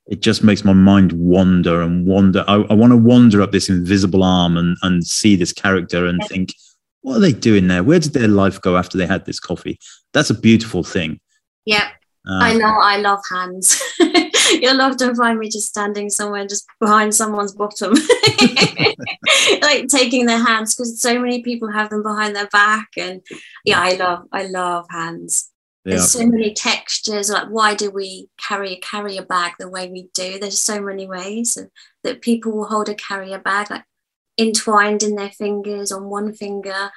it 0.08 0.22
just 0.22 0.44
makes 0.44 0.66
my 0.66 0.74
mind 0.74 1.14
wander 1.14 1.82
and 1.82 2.06
wander. 2.06 2.44
I, 2.48 2.56
I 2.56 2.74
want 2.74 2.92
to 2.92 2.98
wander 2.98 3.42
up 3.42 3.52
this 3.52 3.70
invisible 3.70 4.24
arm 4.24 4.58
and 4.58 4.78
and 4.82 5.06
see 5.06 5.36
this 5.36 5.54
character 5.54 6.06
and 6.06 6.22
think, 6.28 6.54
what 7.02 7.18
are 7.18 7.22
they 7.22 7.34
doing 7.34 7.68
there? 7.68 7.84
Where 7.84 8.00
did 8.00 8.14
their 8.14 8.28
life 8.28 8.60
go 8.62 8.78
after 8.78 8.98
they 8.98 9.08
had 9.08 9.26
this 9.26 9.40
coffee? 9.40 9.80
That's 10.14 10.30
a 10.30 10.40
beautiful 10.40 10.84
thing. 10.84 11.20
Yeah. 11.66 11.90
Uh, 12.28 12.40
I 12.42 12.54
know 12.54 12.78
I 12.80 12.98
love 12.98 13.20
hands. 13.30 13.82
You'll 14.62 14.82
often 14.82 15.16
find 15.16 15.40
me 15.40 15.50
just 15.50 15.68
standing 15.68 16.10
somewhere 16.10 16.48
just 16.48 16.66
behind 16.80 17.14
someone's 17.14 17.54
bottom, 17.54 17.94
like 19.62 19.88
taking 19.88 20.26
their 20.26 20.44
hands 20.44 20.76
because 20.76 21.02
so 21.02 21.20
many 21.20 21.42
people 21.42 21.72
have 21.72 21.90
them 21.90 22.04
behind 22.04 22.36
their 22.36 22.48
back. 22.48 22.90
And 22.98 23.22
yeah, 23.66 23.82
I 23.82 23.94
love, 23.96 24.26
I 24.32 24.46
love 24.46 24.86
hands. 24.90 25.52
Yeah. 25.86 25.96
There's 25.96 26.12
so 26.12 26.26
many 26.26 26.54
textures. 26.54 27.30
Like, 27.30 27.48
why 27.50 27.76
do 27.76 27.92
we 27.92 28.30
carry 28.38 28.74
a 28.74 28.80
carrier 28.80 29.24
bag 29.26 29.54
the 29.60 29.70
way 29.70 29.90
we 29.90 30.10
do? 30.14 30.40
There's 30.40 30.60
so 30.60 30.82
many 30.82 31.08
ways 31.08 31.58
that 32.04 32.22
people 32.22 32.54
will 32.54 32.68
hold 32.68 32.88
a 32.88 32.96
carrier 32.96 33.40
bag, 33.40 33.70
like 33.70 33.84
entwined 34.38 35.04
in 35.04 35.16
their 35.16 35.32
fingers 35.32 35.92
on 35.92 36.06
one 36.06 36.34
finger. 36.34 36.92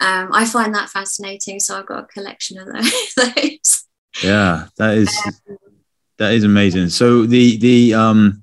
Um, 0.00 0.28
I 0.32 0.44
find 0.44 0.72
that 0.74 0.88
fascinating. 0.88 1.58
So 1.58 1.76
I've 1.76 1.86
got 1.86 2.04
a 2.04 2.06
collection 2.06 2.58
of 2.58 2.68
those. 3.16 3.87
Yeah, 4.22 4.66
that 4.78 4.96
is 4.96 5.14
that 6.18 6.32
is 6.32 6.44
amazing. 6.44 6.88
So 6.88 7.26
the 7.26 7.56
the 7.58 7.94
um, 7.94 8.42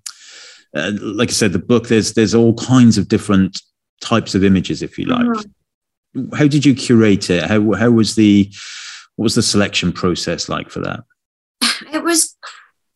uh, 0.75 0.91
like 1.01 1.29
I 1.29 1.33
said, 1.33 1.53
the 1.53 1.59
book 1.59 1.87
there's 1.87 2.13
there's 2.13 2.35
all 2.35 2.53
kinds 2.55 2.97
of 2.97 3.07
different 3.07 3.61
types 4.01 4.35
of 4.35 4.43
images, 4.43 4.81
if 4.81 4.97
you 4.97 5.05
like. 5.05 5.25
Mm-hmm. 5.25 6.35
How 6.35 6.47
did 6.47 6.65
you 6.65 6.75
curate 6.75 7.29
it? 7.29 7.43
How 7.43 7.73
how 7.73 7.91
was 7.91 8.15
the 8.15 8.51
what 9.15 9.23
was 9.23 9.35
the 9.35 9.41
selection 9.41 9.91
process 9.91 10.49
like 10.49 10.69
for 10.69 10.79
that? 10.81 11.01
It 11.91 12.03
was 12.03 12.35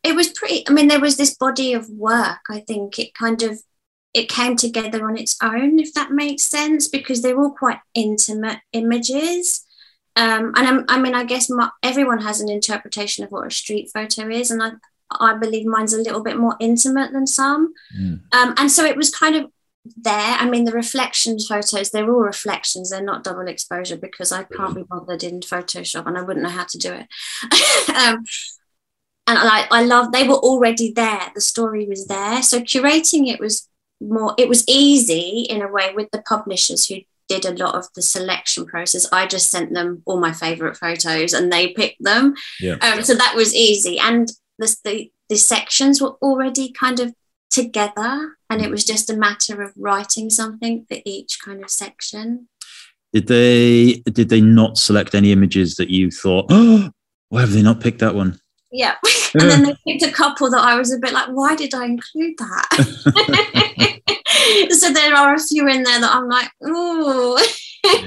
it 0.02 0.14
was 0.14 0.28
pretty. 0.28 0.66
I 0.68 0.72
mean, 0.72 0.88
there 0.88 1.00
was 1.00 1.16
this 1.16 1.36
body 1.36 1.74
of 1.74 1.88
work. 1.90 2.40
I 2.48 2.60
think 2.60 2.98
it 2.98 3.14
kind 3.14 3.42
of 3.42 3.60
it 4.14 4.28
came 4.28 4.56
together 4.56 5.06
on 5.06 5.16
its 5.16 5.36
own, 5.42 5.78
if 5.78 5.94
that 5.94 6.10
makes 6.10 6.42
sense, 6.42 6.88
because 6.88 7.22
they're 7.22 7.38
all 7.38 7.52
quite 7.52 7.78
intimate 7.94 8.58
images. 8.72 9.64
Um, 10.20 10.52
and 10.54 10.68
I'm, 10.68 10.84
i 10.88 11.00
mean, 11.00 11.14
I 11.14 11.24
guess 11.24 11.48
my, 11.48 11.70
everyone 11.82 12.20
has 12.20 12.42
an 12.42 12.50
interpretation 12.50 13.24
of 13.24 13.30
what 13.30 13.46
a 13.46 13.50
street 13.50 13.90
photo 13.92 14.28
is, 14.28 14.50
and 14.50 14.62
I, 14.62 14.72
I 15.18 15.34
believe 15.38 15.64
mine's 15.64 15.94
a 15.94 16.02
little 16.02 16.22
bit 16.22 16.36
more 16.36 16.56
intimate 16.60 17.12
than 17.12 17.26
some. 17.26 17.72
Mm. 17.98 18.20
Um, 18.32 18.54
and 18.58 18.70
so 18.70 18.84
it 18.84 18.98
was 18.98 19.10
kind 19.10 19.34
of 19.34 19.50
there. 19.96 20.36
I 20.38 20.46
mean, 20.48 20.64
the 20.64 20.72
reflections 20.72 21.46
photos, 21.46 21.90
they're 21.90 22.10
all 22.10 22.20
reflections, 22.20 22.90
they're 22.90 23.02
not 23.02 23.24
double 23.24 23.48
exposure 23.48 23.96
because 23.96 24.30
I 24.30 24.42
can't 24.42 24.74
be 24.74 24.82
bothered 24.82 25.24
in 25.24 25.40
Photoshop 25.40 26.06
and 26.06 26.18
I 26.18 26.22
wouldn't 26.22 26.44
know 26.44 26.50
how 26.50 26.66
to 26.68 26.78
do 26.78 26.92
it. 26.92 27.08
um, 27.96 28.22
and 29.26 29.38
I, 29.38 29.66
I 29.70 29.84
love, 29.84 30.12
they 30.12 30.28
were 30.28 30.34
already 30.34 30.92
there, 30.92 31.32
the 31.34 31.40
story 31.40 31.86
was 31.86 32.06
there. 32.08 32.42
So 32.42 32.60
curating 32.60 33.32
it 33.32 33.40
was 33.40 33.68
more, 34.02 34.34
it 34.36 34.50
was 34.50 34.68
easy 34.68 35.46
in 35.48 35.62
a 35.62 35.68
way 35.68 35.94
with 35.94 36.10
the 36.10 36.22
publishers 36.22 36.86
who 36.86 36.96
did 37.30 37.46
a 37.46 37.64
lot 37.64 37.76
of 37.76 37.86
the 37.94 38.02
selection 38.02 38.66
process. 38.66 39.06
I 39.12 39.26
just 39.26 39.50
sent 39.50 39.72
them 39.72 40.02
all 40.04 40.18
my 40.18 40.32
favorite 40.32 40.76
photos 40.76 41.32
and 41.32 41.52
they 41.52 41.68
picked 41.68 42.02
them. 42.02 42.34
Yeah. 42.60 42.76
Um, 42.82 43.04
so 43.04 43.14
that 43.14 43.34
was 43.36 43.54
easy. 43.54 44.00
And 44.00 44.30
the, 44.58 44.76
the, 44.84 45.12
the 45.28 45.36
sections 45.36 46.02
were 46.02 46.16
already 46.22 46.72
kind 46.72 46.98
of 46.98 47.14
together 47.50 48.36
and 48.48 48.60
it 48.60 48.70
was 48.70 48.84
just 48.84 49.10
a 49.10 49.16
matter 49.16 49.62
of 49.62 49.72
writing 49.76 50.28
something 50.28 50.84
for 50.88 50.98
each 51.04 51.38
kind 51.44 51.62
of 51.62 51.70
section. 51.70 52.48
Did 53.12 53.28
they 53.28 54.02
did 54.12 54.28
they 54.28 54.40
not 54.40 54.78
select 54.78 55.16
any 55.16 55.32
images 55.32 55.74
that 55.76 55.90
you 55.90 56.10
thought, 56.10 56.46
oh, 56.50 56.90
why 57.28 57.40
have 57.40 57.52
they 57.52 57.62
not 57.62 57.80
picked 57.80 58.00
that 58.00 58.14
one? 58.16 58.40
Yeah. 58.72 58.96
and 59.34 59.50
then 59.50 59.62
they 59.62 59.76
picked 59.86 60.02
a 60.04 60.12
couple 60.12 60.50
that 60.50 60.60
I 60.60 60.76
was 60.76 60.92
a 60.92 60.98
bit 60.98 61.12
like, 61.12 61.28
why 61.28 61.54
did 61.54 61.74
I 61.74 61.84
include 61.84 62.38
that? 62.38 63.99
so 64.70 64.92
there 64.92 65.14
are 65.14 65.34
a 65.34 65.40
few 65.40 65.66
in 65.68 65.82
there 65.82 66.00
that 66.00 66.14
I'm 66.14 66.28
like, 66.28 66.50
oh, 66.62 67.38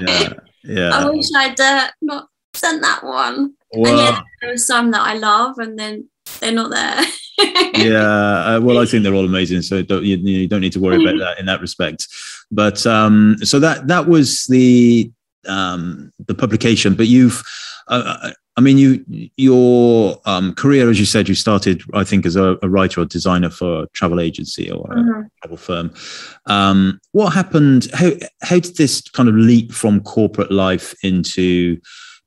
yeah, 0.00 0.32
yeah. 0.62 0.90
I 0.94 1.10
wish 1.10 1.26
I'd 1.36 1.60
uh, 1.60 1.90
not 2.02 2.28
sent 2.54 2.82
that 2.82 3.04
one. 3.04 3.54
Well, 3.72 3.98
and 3.98 4.16
yeah, 4.16 4.22
there 4.40 4.52
are 4.52 4.56
some 4.56 4.90
that 4.92 5.02
I 5.02 5.14
love, 5.14 5.58
and 5.58 5.78
then 5.78 6.08
they're 6.40 6.52
not 6.52 6.70
there. 6.70 7.04
yeah, 7.74 8.56
uh, 8.56 8.60
well, 8.62 8.78
I 8.78 8.86
think 8.86 9.02
they're 9.02 9.14
all 9.14 9.24
amazing, 9.24 9.62
so 9.62 9.82
don't, 9.82 10.04
you, 10.04 10.16
you, 10.16 10.48
don't 10.48 10.60
need 10.60 10.72
to 10.72 10.80
worry 10.80 11.02
about 11.02 11.18
that 11.18 11.38
in 11.38 11.46
that 11.46 11.60
respect. 11.60 12.06
But 12.50 12.86
um, 12.86 13.36
so 13.42 13.58
that 13.60 13.88
that 13.88 14.06
was 14.06 14.46
the 14.46 15.10
um, 15.46 16.12
the 16.26 16.34
publication. 16.34 16.94
But 16.94 17.06
you've 17.06 17.42
uh, 17.88 18.18
uh 18.22 18.30
I 18.56 18.60
mean, 18.60 18.78
you 18.78 19.04
your 19.36 20.20
um, 20.26 20.54
career, 20.54 20.88
as 20.88 21.00
you 21.00 21.06
said, 21.06 21.28
you 21.28 21.34
started, 21.34 21.82
I 21.92 22.04
think, 22.04 22.24
as 22.24 22.36
a, 22.36 22.56
a 22.62 22.68
writer 22.68 23.00
or 23.00 23.04
designer 23.04 23.50
for 23.50 23.82
a 23.82 23.88
travel 23.88 24.20
agency 24.20 24.70
or 24.70 24.86
a 24.92 24.94
mm-hmm. 24.94 25.20
travel 25.42 25.56
firm. 25.56 25.92
Um, 26.46 27.00
what 27.10 27.30
happened? 27.30 27.88
How 27.92 28.12
how 28.42 28.60
did 28.60 28.76
this 28.76 29.00
kind 29.00 29.28
of 29.28 29.34
leap 29.34 29.72
from 29.72 30.00
corporate 30.02 30.52
life 30.52 30.94
into 31.02 31.80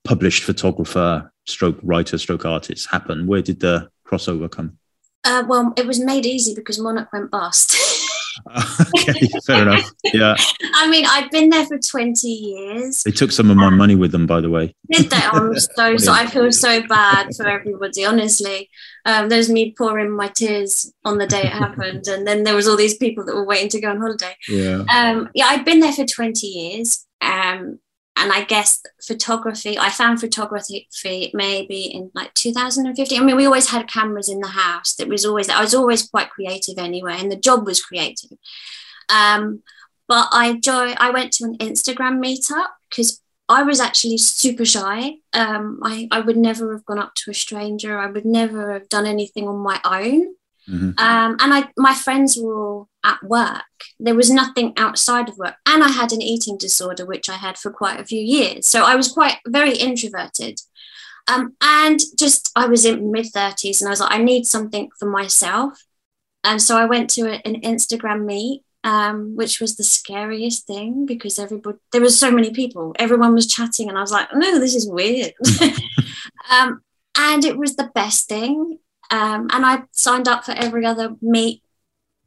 published 0.03 0.43
photographer, 0.43 1.31
stroke 1.45 1.79
writer, 1.81 2.17
stroke 2.17 2.45
artist 2.45 2.89
happen? 2.91 3.25
Where 3.25 3.41
did 3.41 3.61
the 3.61 3.89
crossover 4.05 4.51
come? 4.51 4.77
Uh, 5.23 5.43
well, 5.47 5.73
it 5.77 5.87
was 5.87 5.99
made 5.99 6.25
easy 6.25 6.53
because 6.53 6.77
Monarch 6.77 7.11
went 7.13 7.31
bust. 7.31 7.75
okay, 8.99 9.27
fair 9.45 9.63
enough. 9.63 9.91
Yeah. 10.13 10.35
I 10.75 10.89
mean, 10.89 11.05
I've 11.05 11.31
been 11.31 11.49
there 11.49 11.65
for 11.65 11.77
20 11.77 12.27
years. 12.27 13.03
They 13.03 13.11
took 13.11 13.31
some 13.31 13.49
of 13.49 13.57
my 13.57 13.67
um, 13.67 13.77
money 13.77 13.95
with 13.95 14.11
them, 14.11 14.25
by 14.25 14.41
the 14.41 14.49
way. 14.49 14.75
Did 14.91 15.09
they? 15.09 15.17
I'm 15.17 15.57
so, 15.59 16.11
I 16.11 16.27
feel 16.27 16.51
so 16.51 16.85
bad 16.87 17.35
for 17.35 17.47
everybody, 17.47 18.05
honestly. 18.05 18.69
Um, 19.05 19.29
there's 19.29 19.49
me 19.49 19.73
pouring 19.77 20.11
my 20.11 20.27
tears 20.27 20.91
on 21.05 21.17
the 21.17 21.27
day 21.27 21.41
it 21.41 21.45
happened. 21.53 22.07
And 22.07 22.25
then 22.25 22.43
there 22.43 22.55
was 22.55 22.67
all 22.67 22.77
these 22.77 22.97
people 22.97 23.25
that 23.25 23.35
were 23.35 23.45
waiting 23.45 23.69
to 23.69 23.81
go 23.81 23.89
on 23.89 24.01
holiday. 24.01 24.35
Yeah. 24.47 24.83
Um, 24.93 25.29
yeah, 25.33 25.45
I've 25.47 25.65
been 25.65 25.79
there 25.79 25.93
for 25.93 26.05
20 26.05 26.47
years. 26.47 27.05
Um, 27.21 27.79
and 28.17 28.31
I 28.31 28.43
guess 28.43 28.81
photography, 29.01 29.77
I 29.77 29.89
found 29.89 30.19
photography 30.19 30.87
maybe 31.33 31.83
in 31.83 32.11
like 32.13 32.33
2015. 32.33 33.21
I 33.21 33.23
mean, 33.23 33.35
we 33.35 33.45
always 33.45 33.69
had 33.69 33.87
cameras 33.87 34.29
in 34.29 34.39
the 34.39 34.47
house. 34.47 34.95
That 34.95 35.07
was 35.07 35.25
always, 35.25 35.49
I 35.49 35.61
was 35.61 35.75
always 35.75 36.07
quite 36.07 36.29
creative 36.29 36.77
anyway, 36.77 37.15
and 37.17 37.31
the 37.31 37.35
job 37.35 37.65
was 37.65 37.81
creative. 37.81 38.37
Um, 39.09 39.61
but 40.07 40.29
I 40.31 40.53
joy, 40.53 40.93
I 40.97 41.11
went 41.11 41.33
to 41.33 41.45
an 41.45 41.57
Instagram 41.57 42.23
meetup 42.23 42.67
because 42.89 43.21
I 43.49 43.63
was 43.63 43.79
actually 43.79 44.17
super 44.17 44.65
shy. 44.65 45.15
Um, 45.33 45.79
I, 45.83 46.07
I 46.11 46.19
would 46.19 46.37
never 46.37 46.73
have 46.73 46.85
gone 46.85 46.99
up 46.99 47.13
to 47.15 47.31
a 47.31 47.33
stranger. 47.33 47.97
I 47.97 48.07
would 48.07 48.25
never 48.25 48.73
have 48.73 48.89
done 48.89 49.05
anything 49.05 49.47
on 49.47 49.57
my 49.57 49.79
own. 49.85 50.35
Mm-hmm. 50.69 50.99
Um, 50.99 51.37
and 51.39 51.53
I, 51.53 51.69
my 51.77 51.93
friends 51.93 52.37
were 52.37 52.59
all 52.59 52.89
at 53.03 53.23
work. 53.23 53.63
There 53.99 54.15
was 54.15 54.29
nothing 54.29 54.73
outside 54.77 55.29
of 55.29 55.37
work. 55.37 55.55
And 55.65 55.83
I 55.83 55.89
had 55.89 56.11
an 56.11 56.21
eating 56.21 56.57
disorder, 56.57 57.05
which 57.05 57.29
I 57.29 57.35
had 57.35 57.57
for 57.57 57.71
quite 57.71 57.99
a 57.99 58.05
few 58.05 58.21
years. 58.21 58.67
So 58.67 58.83
I 58.83 58.95
was 58.95 59.11
quite 59.11 59.37
very 59.47 59.75
introverted. 59.75 60.59
Um, 61.29 61.55
and 61.61 61.99
just, 62.17 62.51
I 62.55 62.67
was 62.67 62.85
in 62.85 63.11
mid 63.11 63.25
30s 63.25 63.81
and 63.81 63.87
I 63.87 63.91
was 63.91 63.99
like, 63.99 64.13
I 64.13 64.17
need 64.17 64.45
something 64.45 64.89
for 64.99 65.09
myself. 65.09 65.83
And 66.43 66.61
so 66.61 66.77
I 66.77 66.85
went 66.85 67.09
to 67.11 67.27
a, 67.27 67.41
an 67.45 67.61
Instagram 67.61 68.25
meet, 68.25 68.63
um, 68.83 69.35
which 69.35 69.59
was 69.59 69.75
the 69.75 69.83
scariest 69.83 70.67
thing 70.67 71.05
because 71.05 71.39
everybody, 71.39 71.77
there 71.91 72.01
was 72.01 72.19
so 72.19 72.31
many 72.31 72.51
people, 72.51 72.95
everyone 72.97 73.33
was 73.33 73.47
chatting. 73.47 73.89
And 73.89 73.97
I 73.97 74.01
was 74.01 74.11
like, 74.11 74.29
no, 74.33 74.59
this 74.59 74.75
is 74.75 74.89
weird. 74.89 75.33
um, 76.51 76.81
and 77.17 77.43
it 77.43 77.57
was 77.57 77.75
the 77.75 77.89
best 77.93 78.29
thing. 78.29 78.79
Um, 79.11 79.49
and 79.51 79.65
I 79.65 79.83
signed 79.91 80.27
up 80.27 80.43
for 80.45 80.51
every 80.51 80.85
other 80.85 81.15
meet 81.21 81.61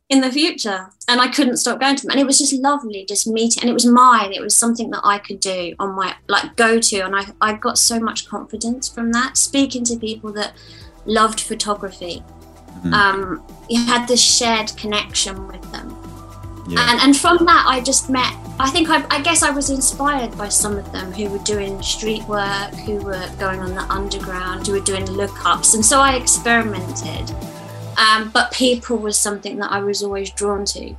in 0.08 0.20
the 0.20 0.32
future 0.32 0.90
and 1.06 1.20
I 1.20 1.28
couldn't 1.28 1.58
stop 1.58 1.78
going 1.78 1.94
to 1.96 2.02
them. 2.02 2.10
And 2.10 2.20
it 2.20 2.26
was 2.26 2.38
just 2.38 2.52
lovely 2.52 3.04
just 3.08 3.26
meeting 3.26 3.62
and 3.62 3.70
it 3.70 3.74
was 3.74 3.86
mine. 3.86 4.32
It 4.32 4.40
was 4.40 4.56
something 4.56 4.90
that 4.90 5.02
I 5.04 5.18
could 5.18 5.40
do 5.40 5.74
on 5.78 5.94
my 5.94 6.16
like 6.28 6.56
go 6.56 6.80
to. 6.80 7.00
And 7.00 7.14
I, 7.14 7.26
I 7.40 7.52
got 7.54 7.78
so 7.78 8.00
much 8.00 8.26
confidence 8.26 8.88
from 8.88 9.12
that, 9.12 9.36
speaking 9.36 9.84
to 9.84 9.96
people 9.96 10.32
that 10.32 10.54
loved 11.06 11.40
photography. 11.40 12.24
Mm-hmm. 12.68 12.94
Um, 12.94 13.46
you 13.68 13.84
had 13.84 14.08
this 14.08 14.20
shared 14.22 14.72
connection 14.76 15.46
with 15.46 15.62
them. 15.70 15.99
Yeah. 16.68 16.90
And, 16.90 17.00
and 17.00 17.16
from 17.16 17.44
that, 17.46 17.64
I 17.66 17.80
just 17.80 18.10
met, 18.10 18.32
I 18.58 18.70
think, 18.70 18.88
I, 18.90 19.04
I 19.10 19.20
guess 19.22 19.42
I 19.42 19.50
was 19.50 19.70
inspired 19.70 20.36
by 20.36 20.48
some 20.48 20.76
of 20.76 20.90
them 20.92 21.12
who 21.12 21.28
were 21.30 21.38
doing 21.38 21.82
street 21.82 22.22
work, 22.24 22.72
who 22.74 22.96
were 22.96 23.28
going 23.38 23.60
on 23.60 23.74
the 23.74 23.82
underground, 23.92 24.66
who 24.66 24.74
were 24.74 24.80
doing 24.80 25.04
lookups. 25.06 25.74
And 25.74 25.84
so 25.84 26.00
I 26.00 26.16
experimented. 26.16 27.34
Um, 27.98 28.30
but 28.30 28.52
people 28.52 28.98
was 28.98 29.18
something 29.18 29.58
that 29.58 29.72
I 29.72 29.80
was 29.80 30.02
always 30.02 30.30
drawn 30.30 30.64
to. 30.66 30.94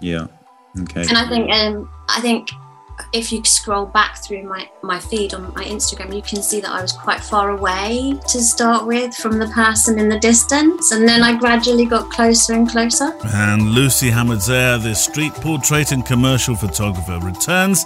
Yeah. 0.00 0.26
Okay. 0.80 1.02
And 1.02 1.16
I 1.18 1.28
think, 1.28 1.50
um, 1.50 1.90
I 2.08 2.20
think 2.20 2.50
if 3.12 3.32
you 3.32 3.44
scroll 3.44 3.86
back 3.86 4.18
through 4.18 4.42
my, 4.42 4.68
my 4.82 4.98
feed 4.98 5.34
on 5.34 5.52
my 5.54 5.64
Instagram, 5.64 6.14
you 6.14 6.22
can 6.22 6.42
see 6.42 6.60
that 6.60 6.70
I 6.70 6.82
was 6.82 6.92
quite 6.92 7.20
far 7.20 7.50
away 7.50 8.18
to 8.28 8.40
start 8.40 8.86
with 8.86 9.14
from 9.14 9.38
the 9.38 9.48
person 9.48 9.98
in 9.98 10.08
the 10.08 10.18
distance. 10.18 10.92
And 10.92 11.08
then 11.08 11.22
I 11.22 11.38
gradually 11.38 11.86
got 11.86 12.10
closer 12.10 12.54
and 12.54 12.68
closer. 12.68 13.12
And 13.24 13.70
Lucy 13.70 14.10
Hamidzadeh 14.10 14.82
the 14.82 14.94
street 14.94 15.32
portrait 15.34 15.92
and 15.92 16.04
commercial 16.04 16.54
photographer, 16.54 17.18
returns 17.22 17.84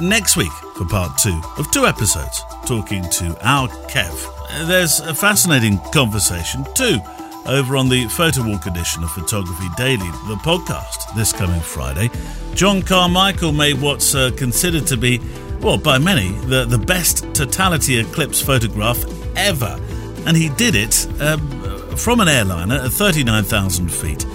next 0.00 0.36
week 0.36 0.52
for 0.76 0.84
part 0.86 1.18
two 1.18 1.40
of 1.58 1.70
two 1.70 1.86
episodes, 1.86 2.42
talking 2.66 3.02
to 3.10 3.36
our 3.46 3.68
Kev. 3.88 4.66
There's 4.66 5.00
a 5.00 5.14
fascinating 5.14 5.78
conversation 5.92 6.64
too 6.74 6.98
over 7.46 7.76
on 7.76 7.88
the 7.88 8.06
Photo 8.08 8.46
Walk 8.46 8.66
edition 8.66 9.02
of 9.02 9.10
Photography 9.10 9.68
Daily, 9.76 10.10
the 10.28 10.38
podcast, 10.42 11.14
this 11.14 11.32
coming 11.32 11.60
Friday. 11.60 12.10
John 12.54 12.82
Carmichael 12.82 13.52
made 13.52 13.80
what's 13.80 14.14
uh, 14.14 14.30
considered 14.36 14.86
to 14.88 14.96
be, 14.96 15.20
well, 15.60 15.78
by 15.78 15.98
many, 15.98 16.30
the, 16.46 16.64
the 16.64 16.78
best 16.78 17.34
totality 17.34 17.98
eclipse 17.98 18.40
photograph 18.40 19.02
ever. 19.36 19.80
And 20.26 20.36
he 20.36 20.48
did 20.50 20.74
it 20.74 21.06
um, 21.20 21.96
from 21.96 22.20
an 22.20 22.28
airliner 22.28 22.76
at 22.76 22.90
39,000 22.90 23.88
feet 23.90 24.26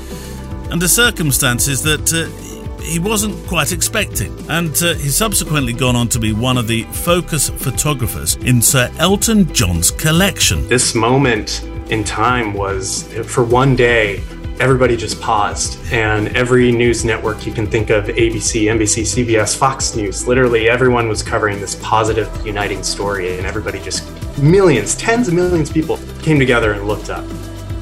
under 0.72 0.88
circumstances 0.88 1.84
that 1.84 2.12
uh, 2.14 2.55
he 2.86 2.99
wasn't 2.99 3.36
quite 3.47 3.71
expecting. 3.71 4.33
And 4.49 4.71
uh, 4.81 4.93
he's 4.95 5.15
subsequently 5.15 5.73
gone 5.73 5.95
on 5.95 6.07
to 6.09 6.19
be 6.19 6.33
one 6.33 6.57
of 6.57 6.67
the 6.67 6.83
focus 6.83 7.49
photographers 7.49 8.36
in 8.36 8.61
Sir 8.61 8.91
Elton 8.99 9.51
John's 9.53 9.91
collection. 9.91 10.67
This 10.67 10.95
moment 10.95 11.63
in 11.89 12.03
time 12.03 12.53
was 12.53 13.03
for 13.25 13.43
one 13.43 13.75
day, 13.75 14.23
everybody 14.59 14.95
just 14.95 15.19
paused. 15.21 15.79
And 15.91 16.29
every 16.36 16.71
news 16.71 17.03
network 17.03 17.45
you 17.45 17.51
can 17.51 17.67
think 17.67 17.89
of 17.89 18.05
ABC, 18.05 18.63
NBC, 18.65 19.25
CBS, 19.25 19.57
Fox 19.57 19.95
News 19.95 20.27
literally 20.27 20.69
everyone 20.69 21.07
was 21.07 21.21
covering 21.21 21.59
this 21.59 21.75
positive, 21.75 22.29
uniting 22.45 22.83
story. 22.83 23.38
And 23.38 23.45
everybody 23.45 23.79
just, 23.79 24.03
millions, 24.38 24.95
tens 24.95 25.27
of 25.27 25.33
millions 25.33 25.69
of 25.69 25.73
people 25.73 25.99
came 26.21 26.39
together 26.39 26.73
and 26.73 26.88
looked 26.88 27.09
up. 27.09 27.25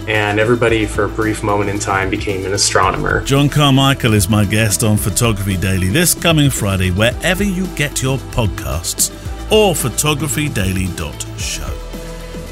And 0.07 0.39
everybody, 0.39 0.85
for 0.85 1.05
a 1.05 1.09
brief 1.09 1.43
moment 1.43 1.69
in 1.69 1.79
time, 1.79 2.09
became 2.09 2.45
an 2.45 2.53
astronomer. 2.53 3.23
John 3.23 3.47
Carmichael 3.47 4.13
is 4.13 4.27
my 4.27 4.43
guest 4.43 4.83
on 4.83 4.97
Photography 4.97 5.55
Daily 5.55 5.87
this 5.87 6.13
coming 6.13 6.49
Friday, 6.49 6.91
wherever 6.91 7.43
you 7.43 7.67
get 7.75 8.01
your 8.01 8.17
podcasts 8.17 9.11
or 9.49 9.73
photographydaily.show. 9.73 11.79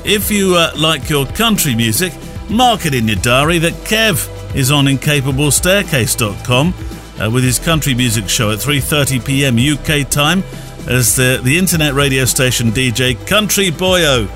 If 0.05 0.31
you 0.31 0.55
uh, 0.55 0.71
like 0.77 1.09
your 1.09 1.25
country 1.25 1.75
music, 1.75 2.13
mark 2.49 2.85
it 2.85 2.93
in 2.93 3.07
your 3.07 3.17
diary 3.17 3.59
that 3.59 3.73
Kev 3.85 4.55
is 4.55 4.71
on 4.71 4.85
incapablestaircase.com 4.85 6.73
uh, 7.19 7.29
with 7.29 7.43
his 7.43 7.59
country 7.59 7.93
music 7.93 8.29
show 8.29 8.51
at 8.51 8.59
3:30 8.59 9.25
p.m. 9.25 9.57
UK 9.57 10.09
time 10.09 10.43
as 10.87 11.15
the, 11.15 11.39
the 11.43 11.57
internet 11.57 11.93
radio 11.93 12.25
station 12.25 12.71
DJ 12.71 13.15
Country 13.27 13.71
Boyo. 13.71 14.27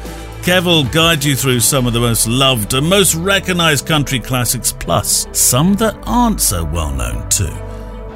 Kev 0.46 0.66
will 0.66 0.84
guide 0.84 1.24
you 1.24 1.36
through 1.36 1.60
some 1.60 1.88
of 1.88 1.94
the 1.94 2.00
most 2.00 2.28
loved 2.28 2.76
and 2.76 2.88
most 2.88 3.16
recognized 3.16 3.88
country 3.88 4.20
classics, 4.20 4.72
plus 4.72 5.26
some 5.32 5.74
that 5.74 5.98
aren't 6.06 6.40
so 6.40 6.64
well 6.64 6.92
known 6.92 7.28
too. 7.30 7.50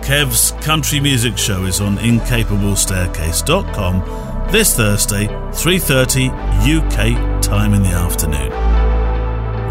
Kev's 0.05 0.51
country 0.63 0.99
music 0.99 1.39
show 1.39 1.65
is 1.65 1.81
on 1.81 1.97
incapablestaircase.com 1.97 4.51
this 4.51 4.77
Thursday, 4.77 5.25
3:30 5.25 6.29
UK 6.61 7.41
time 7.41 7.73
in 7.73 7.81
the 7.81 7.89
afternoon. 7.89 8.51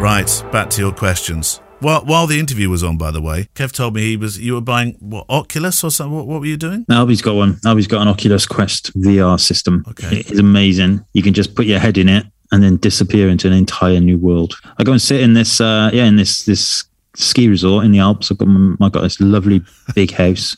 Right, 0.01 0.45
back 0.51 0.69
to 0.71 0.81
your 0.81 0.91
questions. 0.91 1.61
While, 1.79 2.05
while 2.07 2.27
the 2.27 2.41
interview 2.41 2.71
was 2.71 2.83
on, 2.83 2.99
by 2.99 3.13
the 3.13 3.23
way, 3.23 3.47
Kev 3.55 3.71
told 3.71 3.95
me 3.95 4.03
he 4.03 4.17
was 4.17 4.37
you 4.37 4.55
were 4.55 4.61
buying 4.61 4.97
what 4.99 5.27
Oculus 5.29 5.85
or 5.85 5.93
something. 5.93 6.17
What, 6.17 6.27
what 6.27 6.41
were 6.41 6.47
you 6.47 6.57
doing? 6.57 6.87
Albie's 6.91 7.23
got 7.23 7.37
one. 7.37 7.61
Albie's 7.65 7.87
got 7.87 8.03
an 8.03 8.09
Oculus 8.09 8.47
Quest 8.47 8.93
VR 9.01 9.39
system. 9.39 9.85
Okay. 9.91 10.25
It's 10.27 10.41
amazing. 10.41 11.05
You 11.13 11.23
can 11.23 11.35
just 11.35 11.55
put 11.55 11.67
your 11.67 11.79
head 11.79 11.97
in 11.97 12.09
it 12.09 12.27
and 12.51 12.63
then 12.63 12.77
disappear 12.77 13.29
into 13.29 13.47
an 13.47 13.53
entire 13.53 14.01
new 14.01 14.19
world. 14.19 14.55
I 14.79 14.85
go 14.85 14.93
and 14.93 15.03
sit 15.03 15.21
in 15.21 15.35
this, 15.35 15.61
uh, 15.61 15.91
yeah, 15.93 16.05
in 16.07 16.17
this 16.17 16.45
this 16.45 16.85
ski 17.21 17.49
resort 17.49 17.85
in 17.85 17.91
the 17.91 17.99
Alps. 17.99 18.31
I've 18.31 18.39
got 18.39 18.47
my, 18.49 18.77
I've 18.87 18.93
got 18.93 19.01
this 19.03 19.21
lovely 19.21 19.61
big 19.95 20.12
house. 20.12 20.57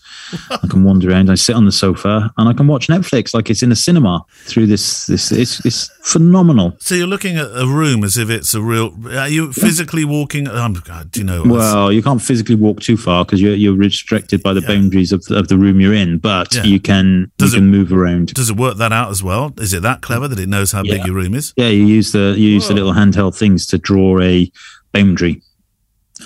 I 0.51 0.67
can 0.69 0.85
wander 0.85 1.11
around. 1.11 1.31
I 1.31 1.35
sit 1.35 1.57
on 1.57 1.65
the 1.65 1.73
sofa 1.73 2.31
and 2.37 2.49
I 2.49 2.53
can 2.53 2.67
watch 2.67 2.89
Netflix 2.89 3.33
like 3.33 3.49
it's 3.49 3.63
in 3.63 3.73
a 3.73 3.77
cinema 3.77 4.23
through 4.45 4.67
this. 4.67 5.07
This 5.07 5.33
it's, 5.33 5.65
it's 5.65 5.89
phenomenal. 6.03 6.77
So 6.79 6.95
you're 6.95 7.07
looking 7.07 7.39
at 7.39 7.47
a 7.47 7.67
room 7.67 8.05
as 8.05 8.19
if 8.19 8.29
it's 8.29 8.53
a 8.55 8.61
real. 8.61 8.95
Are 9.17 9.29
you 9.29 9.53
physically 9.53 10.05
walking? 10.05 10.49
Um, 10.49 10.75
God, 10.85 11.11
do 11.11 11.21
you 11.21 11.27
know? 11.27 11.45
Well, 11.45 11.91
you 11.91 12.03
can't 12.03 12.21
physically 12.21 12.57
walk 12.57 12.81
too 12.81 12.97
far 12.99 13.25
because 13.25 13.41
you're 13.41 13.55
you're 13.55 13.77
restricted 13.77 14.43
by 14.43 14.53
the 14.53 14.61
Yeah. 14.61 14.69
boundaries 14.69 15.13
of, 15.13 15.25
of 15.31 15.49
the 15.49 15.57
room 15.57 15.81
you're 15.81 15.95
in. 15.95 16.19
But 16.19 16.55
Yeah. 16.55 16.65
you 16.65 16.79
can 16.79 17.33
Does 17.39 17.53
you 17.53 17.57
it- 17.59 17.61
can 17.63 17.71
move 17.71 17.93
around. 17.93 18.35
Does 18.35 18.51
it 18.51 18.57
work 18.57 18.77
that 18.77 18.93
out 18.93 19.11
as 19.11 19.23
well? 19.23 19.55
Is 19.57 19.73
it 19.73 19.81
that 19.83 20.03
clever 20.03 20.29
that 20.29 20.39
it 20.39 20.49
knows 20.49 20.73
how 20.73 20.83
big 20.83 21.05
your 21.07 21.15
room 21.15 21.35
is? 21.35 21.55
Yeah, 21.57 21.69
you 21.69 21.87
use 21.87 22.13
the 22.13 22.35
you 22.37 22.49
use 22.51 22.69
the 22.69 22.75
little 22.75 22.93
handheld 22.93 23.35
things 23.37 23.67
to 23.69 23.79
draw 23.79 24.21
a 24.21 24.51
boundary. 24.93 25.41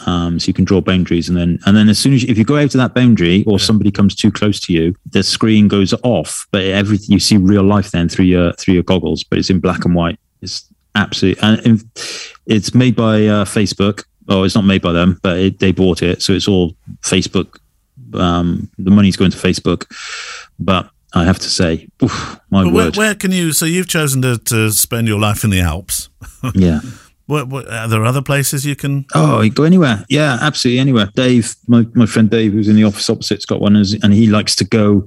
Um, 0.06 0.38
so 0.38 0.48
you 0.48 0.54
can 0.54 0.64
draw 0.64 0.80
boundaries, 0.80 1.28
and 1.28 1.36
then 1.36 1.58
and 1.66 1.76
then 1.76 1.88
as 1.88 1.98
soon 1.98 2.14
as 2.14 2.22
you, 2.22 2.30
if 2.30 2.38
you 2.38 2.44
go 2.44 2.56
out 2.56 2.74
of 2.74 2.78
that 2.78 2.94
boundary 2.94 3.44
or 3.46 3.58
somebody 3.58 3.90
comes 3.90 4.14
too 4.14 4.30
close 4.30 4.60
to 4.60 4.72
you, 4.72 4.94
the 5.10 5.22
screen 5.22 5.68
goes 5.68 5.94
off. 6.02 6.46
But 6.50 6.64
everything 6.64 7.12
you 7.12 7.20
see 7.20 7.36
real 7.36 7.62
life 7.62 7.90
then 7.90 8.08
through 8.08 8.26
your 8.26 8.52
through 8.54 8.74
your 8.74 8.82
goggles, 8.82 9.24
but 9.24 9.38
it's 9.38 9.50
in 9.50 9.60
black 9.60 9.84
and 9.84 9.94
white. 9.94 10.18
It's 10.42 10.66
absolutely 10.94 11.42
and 11.42 11.84
it's 12.46 12.74
made 12.74 12.96
by 12.96 13.26
uh, 13.26 13.44
Facebook. 13.44 14.04
Oh, 14.28 14.42
it's 14.42 14.54
not 14.54 14.64
made 14.64 14.82
by 14.82 14.92
them, 14.92 15.18
but 15.22 15.38
it, 15.38 15.58
they 15.58 15.72
bought 15.72 16.02
it, 16.02 16.22
so 16.22 16.32
it's 16.32 16.48
all 16.48 16.74
Facebook. 17.02 17.58
Um, 18.14 18.70
the 18.78 18.90
money's 18.90 19.16
going 19.16 19.30
to 19.30 19.36
Facebook, 19.36 19.86
but 20.58 20.90
I 21.14 21.24
have 21.24 21.38
to 21.38 21.48
say, 21.48 21.88
oof, 22.02 22.40
my 22.50 22.64
But 22.64 22.72
where, 22.72 22.84
word, 22.86 22.96
where 22.96 23.14
can 23.14 23.30
you? 23.30 23.52
So 23.52 23.66
you've 23.66 23.88
chosen 23.88 24.22
to, 24.22 24.36
to 24.36 24.70
spend 24.70 25.06
your 25.06 25.20
life 25.20 25.44
in 25.44 25.50
the 25.50 25.60
Alps. 25.60 26.08
yeah. 26.54 26.80
What, 27.26 27.48
what, 27.48 27.70
are 27.70 27.88
there 27.88 28.04
other 28.04 28.22
places 28.22 28.66
you 28.66 28.76
can? 28.76 29.06
Oh, 29.14 29.40
you 29.40 29.50
go 29.50 29.62
anywhere. 29.62 30.04
Yeah, 30.08 30.38
absolutely 30.40 30.78
anywhere. 30.78 31.10
Dave, 31.14 31.56
my, 31.66 31.86
my 31.94 32.06
friend 32.06 32.28
Dave, 32.28 32.52
who's 32.52 32.68
in 32.68 32.76
the 32.76 32.84
office 32.84 33.08
opposite's 33.08 33.46
got 33.46 33.60
one, 33.60 33.76
and 33.76 34.12
he 34.12 34.26
likes 34.26 34.54
to 34.56 34.64
go 34.64 35.04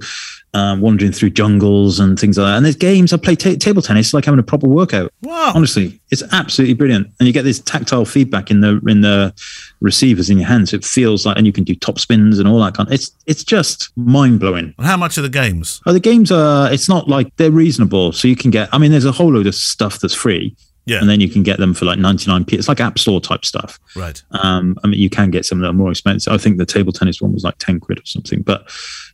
um, 0.54 0.80
wandering 0.80 1.12
through 1.12 1.30
jungles 1.30 2.00
and 2.00 2.18
things 2.18 2.38
like 2.38 2.46
that. 2.46 2.56
And 2.56 2.64
there's 2.64 2.76
games. 2.76 3.12
I 3.12 3.18
play 3.18 3.36
ta- 3.36 3.56
table 3.58 3.82
tennis. 3.82 4.06
It's 4.06 4.14
like 4.14 4.24
having 4.24 4.40
a 4.40 4.44
proper 4.44 4.66
workout. 4.66 5.12
Wow. 5.22 5.52
Honestly, 5.54 6.00
it's 6.10 6.22
absolutely 6.32 6.74
brilliant. 6.74 7.08
And 7.18 7.26
you 7.26 7.32
get 7.32 7.42
this 7.42 7.60
tactile 7.60 8.04
feedback 8.04 8.50
in 8.50 8.60
the 8.60 8.80
in 8.86 9.02
the 9.02 9.32
receivers 9.80 10.30
in 10.30 10.38
your 10.38 10.48
hands. 10.48 10.72
It 10.72 10.84
feels 10.84 11.26
like, 11.26 11.36
and 11.36 11.46
you 11.46 11.52
can 11.52 11.64
do 11.64 11.74
top 11.74 11.98
spins 11.98 12.38
and 12.38 12.48
all 12.48 12.58
that 12.60 12.74
kind. 12.74 12.90
It's 12.90 13.12
it's 13.26 13.44
just 13.44 13.90
mind 13.96 14.40
blowing. 14.40 14.74
How 14.78 14.96
much 14.96 15.18
are 15.18 15.22
the 15.22 15.28
games? 15.28 15.80
Oh, 15.86 15.92
the 15.92 16.00
games 16.00 16.32
are. 16.32 16.72
It's 16.72 16.88
not 16.88 17.08
like 17.08 17.34
they're 17.36 17.50
reasonable. 17.50 18.12
So 18.12 18.26
you 18.28 18.36
can 18.36 18.50
get. 18.50 18.68
I 18.72 18.78
mean, 18.78 18.90
there's 18.90 19.04
a 19.04 19.12
whole 19.12 19.32
load 19.32 19.46
of 19.46 19.54
stuff 19.54 20.00
that's 20.00 20.14
free. 20.14 20.56
Yeah. 20.88 21.00
And 21.00 21.08
then 21.08 21.20
you 21.20 21.28
can 21.28 21.42
get 21.42 21.58
them 21.58 21.74
for 21.74 21.84
like 21.84 21.98
99p. 21.98 22.54
It's 22.54 22.68
like 22.68 22.80
App 22.80 22.98
Store 22.98 23.20
type 23.20 23.44
stuff. 23.44 23.78
Right. 23.94 24.22
Um, 24.30 24.76
I 24.82 24.88
mean, 24.88 24.98
you 24.98 25.10
can 25.10 25.30
get 25.30 25.44
some 25.44 25.60
that 25.60 25.68
are 25.68 25.72
more 25.72 25.90
expensive. 25.90 26.32
I 26.32 26.38
think 26.38 26.56
the 26.56 26.66
table 26.66 26.92
tennis 26.92 27.20
one 27.20 27.34
was 27.34 27.44
like 27.44 27.58
10 27.58 27.80
quid 27.80 27.98
or 27.98 28.06
something. 28.06 28.42
But 28.42 28.70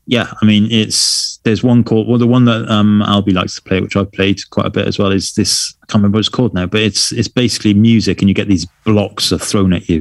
yeah, 0.06 0.32
I 0.40 0.44
mean, 0.44 0.70
it's 0.70 1.38
there's 1.44 1.62
one 1.62 1.82
called, 1.82 2.08
well, 2.08 2.18
the 2.18 2.26
one 2.26 2.44
that 2.44 2.68
um, 2.70 3.02
Albie 3.06 3.32
likes 3.32 3.54
to 3.56 3.62
play, 3.62 3.80
which 3.80 3.96
I've 3.96 4.12
played 4.12 4.38
quite 4.50 4.66
a 4.66 4.70
bit 4.70 4.86
as 4.86 4.98
well, 4.98 5.10
is 5.10 5.34
this. 5.34 5.74
I 5.82 5.86
can't 5.86 6.00
remember 6.00 6.16
what 6.16 6.20
it's 6.20 6.28
called 6.28 6.54
now, 6.54 6.66
but 6.66 6.80
it's 6.80 7.12
it's 7.12 7.28
basically 7.28 7.74
music, 7.74 8.20
and 8.20 8.28
you 8.28 8.34
get 8.34 8.48
these 8.48 8.66
blocks 8.84 9.32
are 9.32 9.38
thrown 9.38 9.72
at 9.72 9.88
you, 9.88 9.98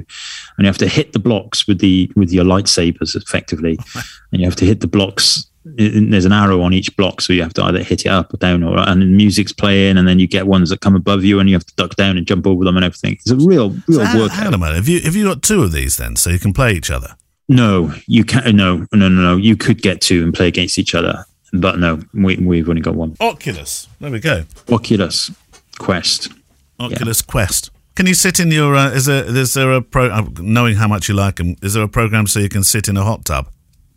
and 0.58 0.66
you 0.66 0.68
have 0.68 0.78
to 0.80 0.88
hit 0.88 1.14
the 1.14 1.20
blocks 1.20 1.68
with 1.68 1.80
the 1.80 2.12
with 2.16 2.32
your 2.32 2.46
lightsabers 2.46 3.16
effectively, 3.16 3.78
and 4.32 4.42
you 4.42 4.46
have 4.46 4.56
to 4.58 4.66
hit 4.66 4.82
the 4.82 4.88
blocks. 4.88 5.48
There's 5.66 6.26
an 6.26 6.34
arrow 6.34 6.62
on 6.62 6.74
each 6.74 6.96
block, 6.98 7.22
so 7.22 7.32
you 7.34 7.42
have 7.42 7.54
to 7.54 7.64
either 7.64 7.82
hit 7.84 8.06
it 8.06 8.10
up 8.10 8.34
or 8.34 8.38
down, 8.38 8.64
or 8.64 8.78
and 8.78 9.16
music's 9.16 9.54
playing, 9.54 9.98
and 9.98 10.08
then 10.08 10.20
you 10.20 10.28
get 10.28 10.46
ones 10.48 10.70
that 10.70 10.82
come 10.82 10.96
above 10.96 11.24
you, 11.24 11.40
and 11.40 11.50
you 11.50 11.56
have 11.56 11.66
to 11.66 11.74
duck 11.76 11.96
down 11.96 12.18
and 12.18 12.28
jump 12.28 12.46
over 12.46 12.64
them 12.66 12.76
and 12.76 12.84
everything. 12.86 13.14
It's 13.14 13.30
a 13.32 13.36
real, 13.38 13.70
real 13.88 14.06
So 14.06 14.20
workout. 14.20 14.32
hang 14.32 14.48
on 14.48 14.54
a 14.54 14.58
minute. 14.58 14.76
Have 14.76 14.88
you 14.90 15.00
have 15.02 15.16
you 15.16 15.24
got 15.26 15.42
two 15.42 15.64
of 15.64 15.72
these 15.72 15.96
then, 15.98 16.16
so 16.18 16.30
you 16.30 16.40
can 16.40 16.52
play 16.54 16.74
each 16.74 16.92
other? 16.92 17.16
No, 17.50 17.94
you 18.08 18.24
can't. 18.24 18.56
No, 18.56 18.78
no, 18.94 19.08
no, 19.10 19.10
no. 19.10 19.36
You 19.38 19.56
could 19.56 19.82
get 19.82 20.02
two 20.02 20.24
and 20.24 20.34
play 20.34 20.48
against 20.48 20.78
each 20.78 20.94
other, 20.96 21.26
but 21.54 21.80
no, 21.80 22.00
we, 22.14 22.36
we've 22.38 22.68
only 22.68 22.82
got 22.82 22.96
one. 22.96 23.16
Oculus. 23.20 23.88
There 24.00 24.12
we 24.12 24.20
go. 24.20 24.44
Oculus 24.72 25.32
Quest. 25.80 26.30
Oculus 26.80 27.22
Quest. 27.22 27.70
Can 27.96 28.08
you 28.08 28.14
sit 28.16 28.40
in 28.40 28.50
your? 28.52 28.76
Uh, 28.76 28.90
is 28.92 29.06
there 29.06 29.24
is 29.26 29.54
there 29.54 29.72
a 29.72 29.82
pro? 29.82 30.10
Uh, 30.10 30.28
knowing 30.40 30.76
how 30.76 30.88
much 30.88 31.08
you 31.08 31.16
like 31.16 31.36
them, 31.36 31.56
is 31.62 31.74
there 31.74 31.84
a 31.84 31.88
program 31.88 32.28
so 32.28 32.40
you 32.40 32.50
can 32.50 32.64
sit 32.64 32.88
in 32.88 32.98
a 32.98 33.04
hot 33.04 33.24
tub? 33.26 33.48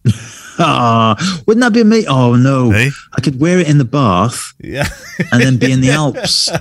Ah, 0.58 1.42
wouldn't 1.46 1.60
that 1.62 1.74
be 1.74 1.82
amazing? 1.82 2.08
Oh 2.08 2.34
no, 2.34 2.70
Hey? 2.70 2.88
I 3.12 3.20
could 3.20 3.38
wear 3.38 3.58
it 3.58 3.68
in 3.68 3.76
the 3.76 3.84
bath 3.84 4.54
Yeah. 4.58 4.88
and 5.30 5.42
then 5.42 5.58
be 5.58 5.70
in 5.70 5.82
the 5.82 5.90
Alps. 5.90 6.48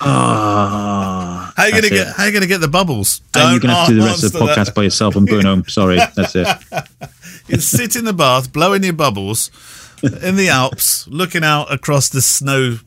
Ah, 0.00 1.52
how 1.56 1.62
are 1.64 1.66
you 1.68 1.72
gonna 1.74 1.88
get? 1.88 2.06
it. 2.08 2.14
How 2.16 2.22
are 2.22 2.26
you 2.28 2.32
gonna 2.32 2.46
get 2.46 2.60
the 2.60 2.68
bubbles? 2.68 3.20
And 3.34 3.50
you're 3.52 3.60
gonna 3.60 3.74
have 3.74 3.88
to 3.88 3.92
do 3.94 4.00
the 4.00 4.06
rest 4.06 4.22
of 4.24 4.32
the 4.32 4.38
answer 4.38 4.46
that. 4.54 4.56
podcast 4.70 4.74
by 4.74 4.82
yourself. 4.84 5.16
I'm 5.16 5.24
going 5.26 5.44
home. 5.44 5.64
Sorry, 5.66 5.96
that's 5.96 6.34
it. 6.36 6.46
You 7.48 7.58
sit 7.58 7.96
in 7.96 8.04
the 8.06 8.12
bath, 8.12 8.52
blowing 8.52 8.82
your 8.84 8.92
bubbles 8.94 9.50
in 10.02 10.36
the 10.36 10.48
Alps, 10.48 11.06
looking 11.08 11.44
out 11.44 11.72
across 11.72 12.08
the 12.08 12.22
snow 12.22 12.78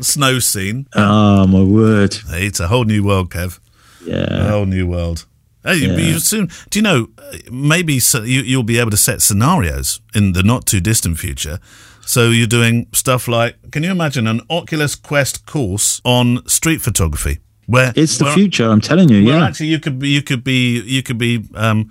snow 0.00 0.38
scene. 0.38 0.86
Oh 0.94 1.46
my 1.46 1.62
word. 1.62 2.14
Hey, 2.28 2.46
it's 2.46 2.60
a 2.60 2.66
whole 2.68 2.84
new 2.84 3.04
world, 3.04 3.30
Kev. 3.30 3.60
Yeah, 4.04 4.46
a 4.46 4.50
whole 4.50 4.66
new 4.66 4.86
world. 4.86 5.26
Hey, 5.64 5.76
you- 5.76 5.92
Yeah. 5.92 5.98
you 6.14 6.18
soon. 6.18 6.48
Do 6.70 6.78
you 6.78 6.82
know? 6.82 7.08
uh, 7.18 7.36
Maybe 7.50 8.00
so 8.00 8.22
you, 8.22 8.42
you'll 8.42 8.62
be 8.64 8.78
able 8.78 8.90
to 8.90 8.96
set 8.96 9.22
scenarios 9.22 10.00
in 10.14 10.32
the 10.32 10.42
not 10.42 10.66
too 10.66 10.80
distant 10.80 11.18
future. 11.18 11.58
So 12.04 12.30
you're 12.30 12.48
doing 12.48 12.86
stuff 12.92 13.28
like, 13.28 13.56
can 13.70 13.82
you 13.84 13.90
imagine 13.90 14.26
an 14.26 14.40
Oculus 14.50 14.94
Quest 14.96 15.46
course 15.46 16.00
on 16.04 16.46
street 16.48 16.82
photography? 16.82 17.38
Where 17.66 17.92
It's 17.94 18.18
the 18.18 18.24
where- 18.24 18.34
future. 18.34 18.68
I'm 18.68 18.80
telling 18.80 19.08
you. 19.08 19.18
Yeah. 19.18 19.46
actually, 19.46 19.68
you 19.68 19.78
could 19.78 19.98
be, 20.00 20.08
you 20.08 20.20
could 20.22 20.42
be, 20.42 20.80
you 20.82 21.02
could 21.02 21.16
be 21.18 21.44
um, 21.54 21.90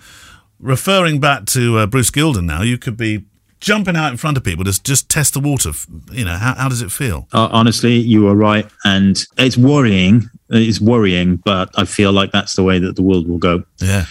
referring 0.59 1.19
back 1.19 1.45
to 1.45 1.77
uh, 1.79 1.85
Bruce 1.87 2.11
Gilden. 2.11 2.43
Now, 2.45 2.61
you 2.61 2.77
could 2.77 2.97
be 2.97 3.23
jumping 3.61 3.95
out 3.95 4.11
in 4.11 4.17
front 4.17 4.35
of 4.35 4.43
people 4.43 4.65
to 4.65 4.83
just 4.83 5.07
test 5.07 5.33
the 5.33 5.39
water. 5.39 5.71
You 6.11 6.25
know, 6.25 6.35
how, 6.35 6.55
how 6.55 6.67
does 6.67 6.81
it 6.81 6.91
feel? 6.91 7.27
Uh, 7.31 7.47
honestly, 7.51 7.95
you 7.95 8.27
are 8.27 8.35
right, 8.35 8.67
and 8.83 9.23
it's 9.37 9.57
worrying. 9.57 10.29
It's 10.49 10.81
worrying, 10.81 11.37
but 11.37 11.69
I 11.75 11.85
feel 11.85 12.11
like 12.11 12.31
that's 12.31 12.55
the 12.55 12.63
way 12.63 12.79
that 12.79 12.97
the 12.97 13.01
world 13.01 13.29
will 13.29 13.37
go. 13.37 13.63
Yeah, 13.77 14.05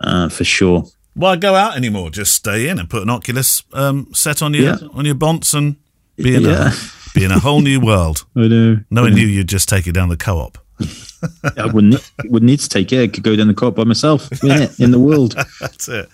uh, 0.00 0.28
for 0.28 0.44
sure. 0.44 0.84
Why 1.14 1.36
go 1.36 1.54
out 1.54 1.76
anymore? 1.76 2.10
Just 2.10 2.34
stay 2.34 2.68
in 2.68 2.78
and 2.78 2.88
put 2.90 3.02
an 3.02 3.10
Oculus 3.10 3.62
um, 3.72 4.08
set 4.12 4.42
on 4.42 4.52
your 4.52 4.64
yeah. 4.64 4.88
on 4.92 5.04
your 5.04 5.14
bonts 5.14 5.54
and 5.54 5.76
be 6.16 6.34
in, 6.34 6.42
yeah. 6.42 6.70
a, 6.72 7.14
be 7.14 7.24
in 7.24 7.30
a 7.30 7.38
whole 7.38 7.60
new 7.60 7.80
world. 7.80 8.26
I 8.36 8.48
know. 8.48 8.80
No 8.90 9.02
one 9.02 9.14
knew 9.14 9.26
you'd 9.26 9.48
just 9.48 9.68
take 9.68 9.86
it 9.86 9.92
down 9.92 10.08
the 10.08 10.16
co-op. 10.16 10.58
I 11.56 11.66
wouldn't 11.66 12.12
wouldn't 12.24 12.48
need 12.48 12.60
to 12.60 12.68
take 12.68 12.92
it. 12.92 13.02
I 13.02 13.08
could 13.08 13.22
go 13.22 13.36
down 13.36 13.48
the 13.48 13.54
co-op 13.54 13.74
by 13.76 13.84
myself 13.84 14.30
in 14.42 14.90
the 14.90 14.98
world. 14.98 15.34
that's 15.60 15.88
it. 15.88 16.08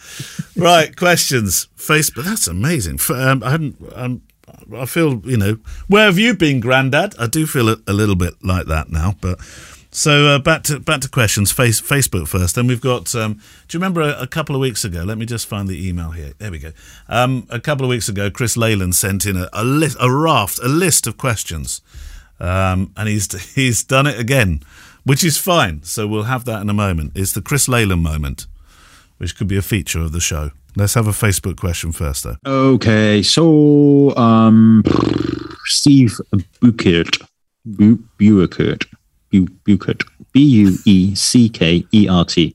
Right, 0.56 0.94
questions. 0.96 1.68
Facebook. 1.76 2.24
That's 2.24 2.46
amazing. 2.46 2.98
Um, 3.10 3.42
I 3.42 3.50
hadn't. 3.50 3.76
Um, 3.94 4.22
I 4.74 4.86
feel 4.86 5.20
you 5.24 5.36
know. 5.36 5.58
Where 5.86 6.06
have 6.06 6.18
you 6.18 6.34
been, 6.34 6.60
Grandad? 6.60 7.14
I 7.18 7.26
do 7.26 7.46
feel 7.46 7.68
a, 7.68 7.76
a 7.86 7.92
little 7.92 8.16
bit 8.16 8.34
like 8.42 8.66
that 8.66 8.90
now, 8.90 9.14
but 9.20 9.38
so 9.90 10.26
uh, 10.26 10.38
back 10.38 10.64
to 10.64 10.80
back 10.80 11.00
to 11.00 11.08
questions. 11.08 11.50
Face, 11.50 11.80
Facebook 11.80 12.28
first. 12.28 12.54
Then 12.54 12.66
we've 12.66 12.80
got. 12.80 13.14
Um, 13.14 13.34
do 13.68 13.76
you 13.76 13.80
remember 13.80 14.02
a, 14.02 14.22
a, 14.22 14.26
couple 14.26 14.54
of 14.54 14.60
weeks 14.60 14.84
ago? 14.84 15.02
Let 15.02 15.16
me 15.16 15.24
just 15.24 15.46
find 15.46 15.66
the 15.66 15.88
email 15.88 16.10
here. 16.10 16.34
There 16.38 16.50
we 16.50 16.58
go. 16.58 16.72
Um, 17.08 17.46
a 17.48 17.58
couple 17.58 17.86
of 17.86 17.90
weeks 17.90 18.08
ago, 18.08 18.30
Chris 18.30 18.56
Leyland 18.56 18.94
sent 18.94 19.24
in 19.24 19.36
a, 19.36 19.48
a 19.52 19.64
list, 19.64 19.96
a 19.98 20.12
raft, 20.12 20.58
a 20.62 20.68
list 20.68 21.06
of 21.06 21.16
questions, 21.16 21.80
um, 22.40 22.92
and 22.96 23.08
he's 23.08 23.54
he's 23.54 23.82
done 23.84 24.06
it 24.06 24.18
again, 24.18 24.60
which 25.04 25.24
is 25.24 25.36
fine. 25.38 25.82
So 25.82 26.06
we'll 26.06 26.24
have 26.24 26.44
that 26.46 26.60
in 26.62 26.70
a 26.70 26.74
moment. 26.74 27.12
It's 27.14 27.32
the 27.32 27.42
Chris 27.42 27.68
Leyland 27.68 28.02
moment, 28.02 28.46
which 29.18 29.36
could 29.36 29.48
be 29.48 29.56
a 29.56 29.62
feature 29.62 30.00
of 30.00 30.12
the 30.12 30.20
show. 30.20 30.50
Let's 30.76 30.94
have 30.94 31.08
a 31.08 31.12
Facebook 31.12 31.56
question 31.56 31.92
first, 31.92 32.24
though. 32.24 32.36
Okay, 32.46 33.22
so 33.22 34.14
um, 34.16 34.84
Steve 35.64 36.20
Bueckert, 36.62 37.26
Bu- 37.64 37.98
Bueckert 38.18 38.86
Bueckert. 39.32 40.04
B 40.32 40.40
U 40.42 40.78
E 40.84 41.14
C 41.14 41.48
K 41.48 41.84
E 41.92 42.08
R 42.08 42.24
T. 42.24 42.54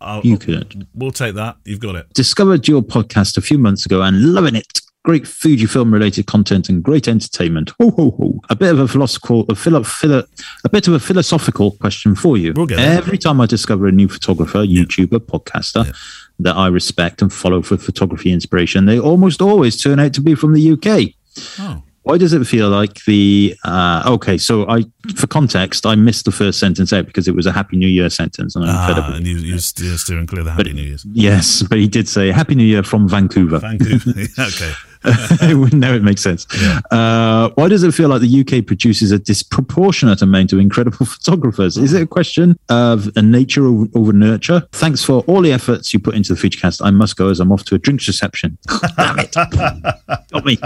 Bueckert. 0.00 0.86
We'll 0.94 1.10
take 1.10 1.34
that. 1.36 1.56
You've 1.64 1.80
got 1.80 1.94
it. 1.94 2.12
Discovered 2.12 2.68
your 2.68 2.82
podcast 2.82 3.38
a 3.38 3.40
few 3.40 3.56
months 3.56 3.86
ago 3.86 4.02
and 4.02 4.34
loving 4.34 4.56
it. 4.56 4.80
Great 5.04 5.24
Fujifilm 5.24 5.92
related 5.92 6.26
content 6.26 6.70
and 6.70 6.82
great 6.82 7.08
entertainment. 7.08 7.72
Ho 7.78 7.90
ho 7.90 8.10
ho! 8.12 8.40
A 8.48 8.56
bit 8.56 8.72
of 8.72 8.78
a 8.78 8.88
philosophical, 8.88 9.44
a, 9.50 9.54
philo, 9.54 9.82
philo, 9.82 10.24
a 10.64 10.68
bit 10.70 10.88
of 10.88 10.94
a 10.94 10.98
philosophical 10.98 11.72
question 11.72 12.14
for 12.14 12.38
you. 12.38 12.54
We'll 12.56 12.72
Every 12.72 13.18
time 13.18 13.38
I 13.38 13.46
discover 13.46 13.86
a 13.86 13.92
new 13.92 14.08
photographer, 14.08 14.60
YouTuber, 14.60 15.12
yeah. 15.12 15.18
podcaster 15.18 15.86
yeah. 15.86 15.92
that 16.40 16.56
I 16.56 16.68
respect 16.68 17.20
and 17.20 17.30
follow 17.30 17.60
for 17.60 17.76
photography 17.76 18.32
inspiration, 18.32 18.86
they 18.86 18.98
almost 18.98 19.42
always 19.42 19.80
turn 19.80 20.00
out 20.00 20.14
to 20.14 20.22
be 20.22 20.34
from 20.34 20.54
the 20.54 20.72
UK. 20.72 21.14
Oh. 21.60 21.82
Why 22.04 22.18
does 22.18 22.34
it 22.34 22.44
feel 22.46 22.68
like 22.68 23.02
the 23.06 23.56
uh, 23.64 24.02
okay? 24.06 24.36
So 24.36 24.68
I, 24.68 24.84
for 25.16 25.26
context, 25.26 25.86
I 25.86 25.94
missed 25.94 26.26
the 26.26 26.32
first 26.32 26.60
sentence 26.60 26.92
out 26.92 27.06
because 27.06 27.28
it 27.28 27.34
was 27.34 27.46
a 27.46 27.52
Happy 27.52 27.78
New 27.78 27.88
Year 27.88 28.10
sentence, 28.10 28.54
and 28.54 28.64
I'm 28.64 28.76
ah, 28.76 28.86
fed 28.86 28.98
up. 28.98 29.14
And 29.14 29.26
you, 29.26 29.36
you, 29.36 29.52
you're 29.52 29.98
steering 29.98 30.26
clear 30.26 30.44
the 30.44 30.50
Happy 30.50 30.64
but, 30.64 30.74
New 30.74 30.82
Year. 30.82 30.98
Yes, 31.12 31.62
but 31.62 31.78
he 31.78 31.88
did 31.88 32.06
say 32.06 32.30
Happy 32.30 32.54
New 32.54 32.64
Year 32.64 32.82
from 32.82 33.08
Vancouver. 33.08 33.58
Vancouver. 33.58 34.10
okay. 34.38 34.72
Now 35.04 35.92
it 35.94 36.02
makes 36.02 36.22
sense. 36.22 36.46
Yeah. 36.60 36.80
Uh, 36.90 37.50
why 37.54 37.68
does 37.68 37.82
it 37.82 37.92
feel 37.92 38.08
like 38.08 38.22
the 38.22 38.40
UK 38.40 38.66
produces 38.66 39.12
a 39.12 39.18
disproportionate 39.18 40.22
amount 40.22 40.52
of 40.52 40.58
incredible 40.58 41.06
photographers? 41.06 41.76
Is 41.76 41.92
it 41.92 42.02
a 42.02 42.06
question 42.06 42.58
of 42.68 43.10
a 43.16 43.22
nature 43.22 43.66
over 43.66 44.12
nurture? 44.12 44.66
Thanks 44.72 45.04
for 45.04 45.22
all 45.26 45.42
the 45.42 45.52
efforts 45.52 45.92
you 45.92 46.00
put 46.00 46.14
into 46.14 46.34
the 46.34 46.40
FujiCast. 46.40 46.84
I 46.84 46.90
must 46.90 47.16
go 47.16 47.28
as 47.28 47.40
I'm 47.40 47.52
off 47.52 47.64
to 47.66 47.74
a 47.74 47.78
drinks 47.78 48.06
reception. 48.06 48.56
Damn 48.96 49.18
it. 49.18 49.32
Got 49.34 50.44
me. 50.44 50.58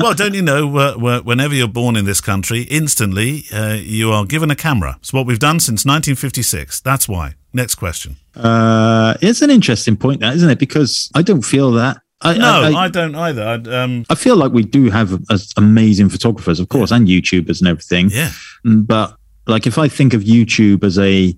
well, 0.00 0.14
don't 0.14 0.32
you 0.32 0.42
know, 0.42 0.74
uh, 0.76 1.20
whenever 1.22 1.54
you're 1.54 1.68
born 1.68 1.96
in 1.96 2.06
this 2.06 2.20
country, 2.20 2.62
instantly 2.62 3.44
uh, 3.52 3.74
you 3.74 4.10
are 4.10 4.24
given 4.24 4.50
a 4.50 4.56
camera. 4.56 4.96
It's 5.00 5.12
what 5.12 5.26
we've 5.26 5.38
done 5.38 5.60
since 5.60 5.84
1956. 5.84 6.80
That's 6.80 7.08
why. 7.08 7.34
Next 7.52 7.74
question. 7.74 8.16
Uh, 8.34 9.14
it's 9.20 9.42
an 9.42 9.50
interesting 9.50 9.96
point, 9.96 10.20
that 10.20 10.34
isn't 10.36 10.48
it? 10.48 10.58
Because 10.58 11.10
I 11.14 11.20
don't 11.20 11.42
feel 11.42 11.72
that. 11.72 12.01
I, 12.22 12.38
no, 12.38 12.62
I, 12.62 12.70
I, 12.70 12.84
I 12.84 12.88
don't 12.88 13.14
either. 13.14 13.62
Um, 13.66 14.04
I 14.08 14.14
feel 14.14 14.36
like 14.36 14.52
we 14.52 14.62
do 14.62 14.90
have 14.90 15.20
as 15.30 15.52
amazing 15.56 16.08
photographers, 16.08 16.60
of 16.60 16.68
course, 16.68 16.90
yeah. 16.90 16.98
and 16.98 17.08
YouTubers 17.08 17.60
and 17.60 17.68
everything. 17.68 18.10
Yeah. 18.10 18.30
Mm, 18.64 18.86
but 18.86 19.16
like, 19.46 19.66
if 19.66 19.78
I 19.78 19.88
think 19.88 20.14
of 20.14 20.22
YouTube 20.22 20.84
as 20.84 20.98
a 20.98 21.36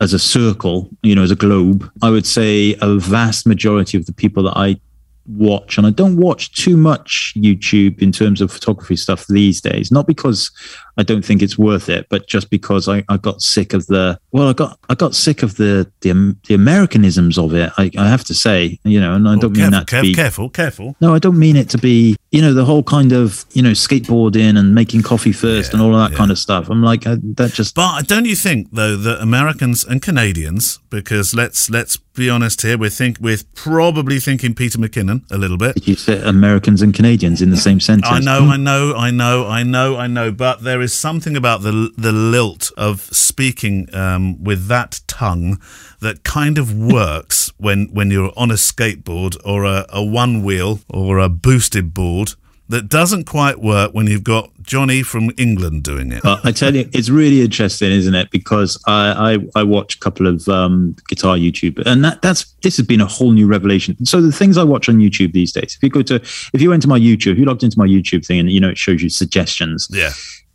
as 0.00 0.12
a 0.12 0.18
circle, 0.18 0.90
you 1.02 1.14
know, 1.14 1.22
as 1.22 1.30
a 1.30 1.36
globe, 1.36 1.88
I 2.02 2.10
would 2.10 2.26
say 2.26 2.76
a 2.80 2.98
vast 2.98 3.46
majority 3.46 3.96
of 3.96 4.06
the 4.06 4.12
people 4.12 4.42
that 4.44 4.56
I 4.56 4.80
watch 5.26 5.78
and 5.78 5.86
I 5.86 5.90
don't 5.90 6.16
watch 6.16 6.52
too 6.52 6.76
much 6.76 7.32
YouTube 7.36 8.02
in 8.02 8.12
terms 8.12 8.40
of 8.40 8.52
photography 8.52 8.96
stuff 8.96 9.26
these 9.28 9.60
days. 9.60 9.90
Not 9.90 10.06
because 10.06 10.50
I 10.96 11.02
don't 11.02 11.24
think 11.24 11.42
it's 11.42 11.58
worth 11.58 11.88
it, 11.88 12.06
but 12.08 12.26
just 12.26 12.50
because 12.50 12.88
I, 12.88 13.04
I 13.08 13.16
got 13.16 13.42
sick 13.42 13.72
of 13.72 13.86
the 13.86 14.18
well, 14.32 14.48
I 14.48 14.52
got 14.52 14.78
I 14.88 14.94
got 14.94 15.14
sick 15.14 15.42
of 15.42 15.56
the 15.56 15.90
the, 16.00 16.10
um, 16.10 16.40
the 16.46 16.54
Americanisms 16.54 17.38
of 17.38 17.54
it. 17.54 17.72
I, 17.76 17.90
I 17.98 18.08
have 18.08 18.24
to 18.24 18.34
say, 18.34 18.78
you 18.84 19.00
know, 19.00 19.14
and 19.14 19.28
I 19.28 19.34
oh, 19.34 19.40
don't 19.40 19.56
mean 19.56 19.70
that 19.70 19.86
to 19.88 19.90
careful, 19.90 20.08
be 20.08 20.14
careful, 20.14 20.50
careful. 20.50 20.96
No, 21.00 21.14
I 21.14 21.18
don't 21.18 21.38
mean 21.38 21.56
it 21.56 21.68
to 21.70 21.78
be 21.78 22.16
you 22.30 22.42
know 22.42 22.52
the 22.52 22.64
whole 22.64 22.82
kind 22.82 23.12
of 23.12 23.44
you 23.52 23.62
know 23.62 23.70
skateboarding 23.70 24.58
and 24.58 24.74
making 24.74 25.02
coffee 25.02 25.32
first 25.32 25.70
yeah, 25.70 25.78
and 25.78 25.82
all 25.82 25.94
of 25.94 26.00
that 26.00 26.12
yeah. 26.12 26.18
kind 26.18 26.30
of 26.30 26.38
stuff. 26.38 26.68
I'm 26.68 26.82
like 26.82 27.06
I, 27.06 27.16
that 27.36 27.52
just. 27.52 27.74
But 27.74 28.06
don't 28.08 28.24
you 28.24 28.36
think 28.36 28.68
though 28.72 28.96
that 28.96 29.20
Americans 29.20 29.84
and 29.84 30.02
Canadians, 30.02 30.78
because 30.90 31.34
let's 31.34 31.70
let's 31.70 31.96
be 32.14 32.30
honest 32.30 32.62
here, 32.62 32.78
we 32.78 32.88
think 32.90 33.18
we're 33.20 33.38
probably 33.54 34.20
thinking 34.20 34.54
Peter 34.54 34.78
McKinnon 34.78 35.28
a 35.30 35.38
little 35.38 35.56
bit. 35.56 35.74
Did 35.74 35.88
you 35.88 35.94
say 35.96 36.20
Americans 36.22 36.80
and 36.82 36.94
Canadians 36.94 37.42
in 37.42 37.50
the 37.50 37.56
same 37.56 37.80
sentence? 37.80 38.10
I 38.10 38.20
know, 38.20 38.44
hmm. 38.44 38.50
I 38.50 38.56
know, 38.56 38.94
I 38.96 39.10
know, 39.10 39.46
I 39.46 39.62
know, 39.62 39.96
I 39.96 40.06
know, 40.06 40.32
but 40.32 40.62
there 40.62 40.80
is 40.84 40.92
something 40.92 41.36
about 41.36 41.62
the 41.62 41.90
the 41.96 42.12
lilt 42.12 42.70
of 42.76 43.00
speaking 43.00 43.92
um, 43.94 44.42
with 44.42 44.68
that 44.68 45.00
tongue 45.06 45.60
that 46.00 46.22
kind 46.22 46.58
of 46.58 46.72
works 46.76 47.52
when 47.58 47.88
when 47.92 48.10
you're 48.10 48.32
on 48.36 48.50
a 48.50 48.54
skateboard 48.54 49.36
or 49.44 49.64
a, 49.64 49.86
a 49.88 50.04
one 50.04 50.44
wheel 50.44 50.80
or 50.88 51.18
a 51.18 51.28
boosted 51.28 51.92
board 51.92 52.34
that 52.68 52.88
doesn't 52.88 53.24
quite 53.24 53.60
work 53.60 53.92
when 53.92 54.06
you've 54.06 54.24
got 54.24 54.50
Johnny 54.62 55.02
from 55.02 55.30
England 55.36 55.82
doing 55.82 56.12
it. 56.12 56.24
I 56.24 56.50
tell 56.50 56.74
you, 56.74 56.88
it's 56.92 57.10
really 57.10 57.42
interesting, 57.42 57.92
isn't 57.92 58.14
it? 58.14 58.30
Because 58.30 58.82
I 58.86 59.34
I, 59.34 59.60
I 59.60 59.62
watch 59.62 59.96
a 59.96 59.98
couple 59.98 60.26
of 60.26 60.48
um, 60.48 60.96
guitar 61.08 61.36
YouTube, 61.36 61.82
and 61.84 62.04
that 62.04 62.22
that's 62.22 62.44
this 62.62 62.76
has 62.78 62.86
been 62.86 63.02
a 63.02 63.06
whole 63.06 63.32
new 63.32 63.46
revelation. 63.46 64.02
So 64.06 64.22
the 64.22 64.32
things 64.32 64.56
I 64.56 64.64
watch 64.64 64.88
on 64.88 64.96
YouTube 64.96 65.32
these 65.32 65.52
days, 65.52 65.76
if 65.76 65.82
you 65.82 65.90
go 65.90 66.02
to 66.02 66.14
if 66.16 66.60
you 66.62 66.70
went 66.70 66.82
to 66.82 66.88
my 66.88 66.98
YouTube, 66.98 67.32
if 67.32 67.38
you 67.38 67.44
logged 67.44 67.62
into 67.62 67.78
my 67.78 67.86
YouTube 67.86 68.24
thing, 68.24 68.40
and 68.40 68.50
you 68.50 68.60
know 68.60 68.70
it 68.70 68.78
shows 68.78 69.02
you 69.02 69.10
suggestions, 69.10 69.88
yeah, 69.90 70.12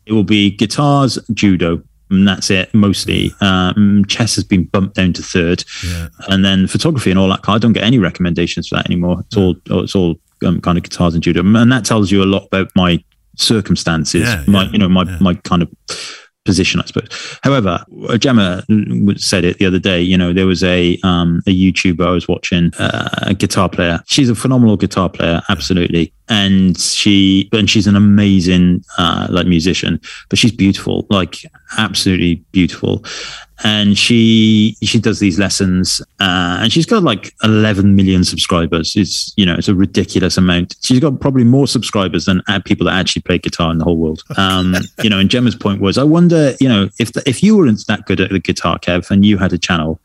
it 0.09 0.13
will 0.13 0.23
be 0.23 0.49
guitars, 0.49 1.19
judo, 1.33 1.81
and 2.09 2.27
that's 2.27 2.49
it 2.49 2.73
mostly. 2.73 3.31
Um, 3.41 4.03
chess 4.07 4.35
has 4.35 4.43
been 4.43 4.65
bumped 4.65 4.95
down 4.95 5.13
to 5.13 5.21
third, 5.21 5.63
yeah. 5.85 6.09
and 6.27 6.43
then 6.43 6.67
photography 6.67 7.11
and 7.11 7.19
all 7.19 7.29
that. 7.29 7.47
I 7.47 7.59
don't 7.59 7.73
get 7.73 7.83
any 7.83 7.99
recommendations 7.99 8.67
for 8.67 8.75
that 8.75 8.87
anymore. 8.87 9.19
It's 9.27 9.37
all 9.37 9.55
it's 9.67 9.95
all 9.95 10.19
um, 10.43 10.59
kind 10.61 10.77
of 10.77 10.83
guitars 10.83 11.13
and 11.13 11.23
judo, 11.23 11.41
and 11.41 11.71
that 11.71 11.85
tells 11.85 12.11
you 12.11 12.23
a 12.23 12.25
lot 12.25 12.47
about 12.47 12.71
my 12.75 13.03
circumstances, 13.37 14.23
yeah, 14.23 14.43
my 14.47 14.63
yeah, 14.63 14.71
you 14.71 14.79
know 14.79 14.89
my 14.89 15.03
my 15.19 15.35
kind 15.35 15.61
of 15.61 15.69
position, 16.49 16.81
I 16.81 16.85
suppose. 16.85 17.09
However, 17.43 17.85
Gemma 18.17 18.63
said 19.17 19.45
it 19.45 19.59
the 19.59 19.67
other 19.67 19.77
day. 19.77 20.01
You 20.01 20.17
know, 20.17 20.33
there 20.33 20.47
was 20.47 20.63
a 20.63 20.97
um, 21.03 21.43
a 21.45 21.51
YouTuber 21.51 22.03
I 22.05 22.09
was 22.09 22.27
watching, 22.27 22.71
uh, 22.79 23.09
a 23.21 23.35
guitar 23.35 23.69
player. 23.69 23.99
She's 24.07 24.29
a 24.29 24.35
phenomenal 24.35 24.77
guitar 24.77 25.09
player, 25.09 25.41
absolutely, 25.47 26.11
and 26.27 26.75
she 26.79 27.49
and 27.53 27.69
she's 27.69 27.85
an 27.85 27.95
amazing 27.95 28.83
uh, 28.97 29.27
like 29.29 29.45
musician. 29.45 30.01
But 30.29 30.39
she's 30.39 30.51
beautiful, 30.51 31.05
like 31.11 31.35
absolutely 31.77 32.35
beautiful 32.51 33.03
and 33.63 33.97
she 33.97 34.77
she 34.83 34.99
does 34.99 35.19
these 35.19 35.37
lessons 35.37 36.01
uh, 36.19 36.59
and 36.61 36.71
she's 36.71 36.85
got 36.85 37.03
like 37.03 37.33
11 37.43 37.95
million 37.95 38.23
subscribers. 38.23 38.95
It's 38.95 39.33
you 39.37 39.45
know 39.45 39.55
it's 39.55 39.67
a 39.67 39.75
ridiculous 39.75 40.37
amount. 40.37 40.75
She's 40.81 40.99
got 40.99 41.19
probably 41.19 41.43
more 41.43 41.67
subscribers 41.67 42.25
than 42.25 42.41
people 42.65 42.85
that 42.85 42.93
actually 42.93 43.21
play 43.21 43.37
guitar 43.37 43.71
in 43.71 43.77
the 43.77 43.83
whole 43.83 43.97
world. 43.97 44.23
Um, 44.37 44.75
you 45.03 45.09
know 45.09 45.19
and 45.19 45.29
gemma's 45.29 45.55
point 45.55 45.81
was 45.81 45.97
i 45.97 46.03
wonder 46.03 46.53
you 46.59 46.67
know 46.67 46.89
if 46.99 47.13
the, 47.13 47.23
if 47.25 47.41
you 47.43 47.57
weren't 47.57 47.85
that 47.87 48.05
good 48.05 48.19
at 48.19 48.29
the 48.29 48.39
guitar 48.39 48.79
kev 48.79 49.09
and 49.11 49.25
you 49.25 49.37
had 49.37 49.53
a 49.53 49.57
channel 49.57 49.99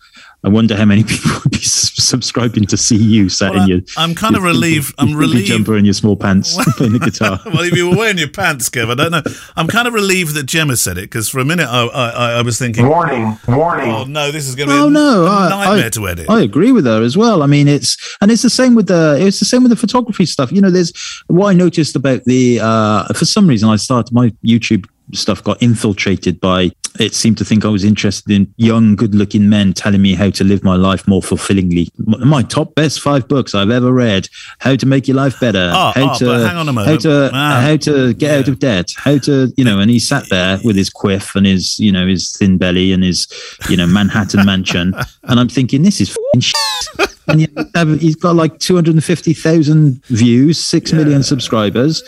I 0.44 0.48
wonder 0.48 0.76
how 0.76 0.84
many 0.84 1.04
people 1.04 1.30
would 1.42 1.52
be 1.52 1.58
subscribing 1.58 2.66
to 2.66 2.76
see 2.76 2.96
you 2.96 3.30
sat 3.30 3.52
well, 3.52 3.62
in 3.62 3.68
your. 3.68 3.80
I'm 3.96 4.14
kind 4.14 4.36
your, 4.36 4.46
of 4.46 4.54
relieved. 4.54 4.94
I'm 4.98 5.14
relieved. 5.14 5.46
Jumper 5.46 5.74
and 5.74 5.86
your 5.86 5.94
small 5.94 6.16
pants 6.16 6.56
playing 6.76 6.92
the 6.92 6.98
guitar. 6.98 7.40
well, 7.46 7.62
if 7.62 7.74
you 7.74 7.88
were 7.88 7.96
wearing 7.96 8.18
your 8.18 8.28
pants, 8.28 8.68
Kev, 8.68 8.90
I 8.90 8.94
don't 8.94 9.10
know. 9.10 9.22
I'm 9.56 9.68
kind 9.68 9.88
of 9.88 9.94
relieved 9.94 10.34
that 10.34 10.44
Gemma 10.44 10.76
said 10.76 10.98
it 10.98 11.02
because 11.02 11.30
for 11.30 11.38
a 11.38 11.46
minute 11.46 11.66
I, 11.66 11.86
I, 11.86 12.32
I, 12.32 12.42
was 12.42 12.58
thinking, 12.58 12.86
warning, 12.86 13.38
warning. 13.48 13.90
Oh 13.90 14.04
no, 14.04 14.30
this 14.30 14.46
is 14.46 14.54
going 14.54 14.68
to 14.68 14.74
be 14.74 14.80
oh, 14.80 14.88
a, 14.88 14.90
no, 14.90 15.24
a 15.24 15.48
nightmare 15.48 15.86
I, 15.86 15.90
to 15.90 16.08
edit. 16.08 16.28
I 16.28 16.42
agree 16.42 16.72
with 16.72 16.84
her 16.84 17.02
as 17.02 17.16
well. 17.16 17.42
I 17.42 17.46
mean, 17.46 17.66
it's 17.66 18.16
and 18.20 18.30
it's 18.30 18.42
the 18.42 18.50
same 18.50 18.74
with 18.74 18.88
the 18.88 19.16
it's 19.18 19.38
the 19.38 19.46
same 19.46 19.62
with 19.62 19.70
the 19.70 19.76
photography 19.76 20.26
stuff. 20.26 20.52
You 20.52 20.60
know, 20.60 20.70
there's 20.70 20.92
what 21.28 21.48
I 21.48 21.52
noticed 21.54 21.96
about 21.96 22.24
the 22.24 22.60
uh, 22.60 23.06
for 23.14 23.24
some 23.24 23.46
reason 23.46 23.70
I 23.70 23.76
started 23.76 24.12
my 24.12 24.28
YouTube 24.44 24.86
stuff 25.12 25.42
got 25.44 25.62
infiltrated 25.62 26.40
by 26.40 26.70
it 27.00 27.12
seemed 27.12 27.36
to 27.38 27.44
think 27.44 27.64
I 27.64 27.68
was 27.70 27.82
interested 27.82 28.30
in 28.30 28.54
young, 28.56 28.94
good 28.94 29.16
looking 29.16 29.48
men 29.48 29.72
telling 29.72 30.00
me 30.00 30.14
how 30.14 30.30
to 30.30 30.44
live 30.44 30.62
my 30.62 30.76
life 30.76 31.08
more 31.08 31.20
fulfillingly. 31.20 31.88
My 31.98 32.42
top 32.44 32.76
best 32.76 33.00
five 33.00 33.26
books 33.26 33.52
I've 33.52 33.70
ever 33.70 33.92
read 33.92 34.28
How 34.60 34.76
to 34.76 34.86
Make 34.86 35.08
Your 35.08 35.16
Life 35.16 35.40
Better, 35.40 35.72
Oh, 35.74 35.90
how, 35.92 36.12
oh, 36.14 36.18
to, 36.20 36.46
hang 36.46 36.56
on 36.56 36.68
a 36.68 36.72
moment. 36.72 36.88
how 36.88 36.96
to 37.10 37.30
Ah. 37.34 37.60
how 37.62 37.76
to 37.78 38.14
get 38.14 38.38
out 38.38 38.46
of 38.48 38.60
debt, 38.60 38.92
how 38.96 39.18
to, 39.18 39.52
you 39.56 39.64
know, 39.64 39.80
and 39.80 39.90
he 39.90 39.98
sat 39.98 40.28
there 40.30 40.60
with 40.62 40.76
his 40.76 40.88
quiff 40.88 41.34
and 41.34 41.46
his, 41.46 41.80
you 41.80 41.90
know, 41.90 42.06
his 42.06 42.30
thin 42.36 42.58
belly 42.58 42.92
and 42.92 43.02
his, 43.02 43.26
you 43.68 43.76
know, 43.76 43.88
Manhattan 43.88 44.46
mansion. 44.46 44.94
And 45.24 45.40
I'm 45.40 45.48
thinking, 45.48 45.82
this 45.82 46.00
is 46.00 46.16
shit. 46.38 47.08
And 47.26 48.00
he's 48.00 48.14
got 48.14 48.36
like 48.36 48.58
250,000 48.60 50.04
views, 50.06 50.58
six 50.58 50.92
million 50.92 51.22
subscribers. 51.22 52.02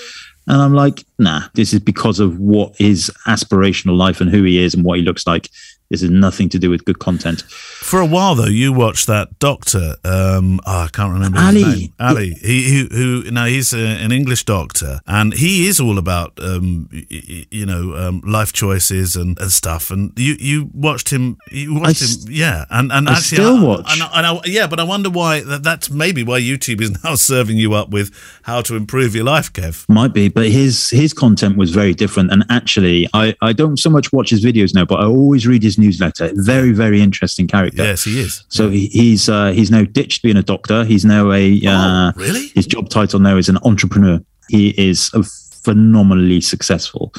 And 0.49 0.62
I'm 0.62 0.74
like, 0.74 1.05
nah, 1.18 1.42
this 1.55 1.72
is 1.72 1.80
because 1.80 2.20
of 2.20 2.38
what 2.38 2.76
his 2.76 3.11
aspirational 3.26 3.97
life 3.97 4.20
and 4.20 4.30
who 4.30 4.42
he 4.44 4.62
is 4.62 4.74
and 4.74 4.84
what 4.84 4.99
he 4.99 5.05
looks 5.05 5.26
like. 5.26 5.51
This 5.91 6.03
is 6.03 6.11
nothing 6.11 6.49
to 6.49 6.59
do 6.59 6.68
with 6.68 6.84
good 6.84 6.99
content. 6.99 7.43
For 7.43 8.01
a 8.01 8.07
while 8.07 8.34
though, 8.34 8.47
you 8.47 8.72
watched 8.72 9.07
that 9.07 9.39
doctor. 9.39 9.95
Um, 10.05 10.59
oh, 10.66 10.80
I 10.82 10.89
can't 10.93 11.12
remember 11.12 11.39
his 11.39 11.47
Ali. 11.64 11.64
name. 11.80 11.93
Ali. 12.01 12.30
He 12.43 12.68
who, 12.70 12.87
who 13.22 13.30
now 13.30 13.45
he's 13.45 13.72
a, 13.72 13.78
an 13.78 14.11
English 14.11 14.45
doctor, 14.45 15.01
and 15.07 15.32
he 15.32 15.68
is 15.68 15.78
all 15.78 15.97
about 15.99 16.32
um, 16.43 16.89
you 16.91 17.64
know 17.66 17.95
um, 17.95 18.20
life 18.24 18.53
choices 18.53 19.14
and, 19.14 19.39
and 19.39 19.53
stuff. 19.53 19.91
And 19.93 20.12
you 20.16 20.34
you 20.41 20.70
watched 20.74 21.11
him. 21.11 21.37
You 21.53 21.74
watched 21.78 22.03
s- 22.03 22.24
him, 22.24 22.32
yeah. 22.32 22.64
And 22.70 22.91
and 22.91 23.09
I 23.09 23.12
actually, 23.12 23.37
still 23.37 23.57
I- 23.59 23.62
watch. 23.64 23.93
And, 23.93 24.03
I- 24.03 24.11
and 24.18 24.26
I- 24.26 24.41
yeah, 24.47 24.66
but 24.66 24.80
I 24.80 24.84
wonder 24.84 25.09
why 25.11 25.41
that, 25.43 25.62
that's 25.62 25.89
maybe 25.89 26.24
why 26.24 26.41
YouTube 26.41 26.80
is 26.80 26.91
now 27.05 27.14
serving 27.14 27.59
you 27.59 27.74
up 27.74 27.91
with 27.91 28.11
how 28.43 28.61
to 28.62 28.74
improve 28.74 29.14
your 29.14 29.24
life, 29.24 29.53
Kev. 29.53 29.89
Might 29.89 30.12
be, 30.12 30.28
but 30.28 30.49
his 30.49 30.91
his 30.91 31.12
content 31.12 31.57
was 31.57 31.70
very 31.70 31.95
different. 31.95 32.32
And 32.32 32.45
actually, 32.51 33.09
I, 33.14 33.37
I 33.41 33.53
don't 33.53 33.76
so 33.78 33.89
much 33.91 34.12
watch 34.12 34.30
his 34.30 34.45
videos 34.45 34.74
now, 34.74 34.84
but 34.84 34.99
I 34.99 35.05
always 35.05 35.47
read 35.47 35.62
his 35.62 35.76
newsletter. 35.79 36.31
Very, 36.35 36.72
very 36.72 37.01
interesting 37.01 37.47
character. 37.47 37.83
Yes, 37.85 38.05
he 38.05 38.20
is. 38.20 38.45
So 38.49 38.68
he, 38.70 38.87
he's 38.87 39.29
uh, 39.29 39.53
he's 39.53 39.70
now 39.70 39.85
ditched 39.85 40.22
being 40.22 40.37
a 40.37 40.43
doctor. 40.43 40.85
He's 40.85 41.05
now 41.05 41.33
a 41.33 41.61
uh, 41.66 41.70
oh, 41.70 42.12
really? 42.16 42.47
his 42.49 42.66
job 42.66 42.89
title 42.89 43.20
now 43.20 43.37
is 43.37 43.49
an 43.49 43.59
entrepreneur. 43.64 44.20
He 44.49 44.70
is 44.70 45.11
a 45.14 45.22
phenomenally 45.22 46.41
successful, 46.41 47.12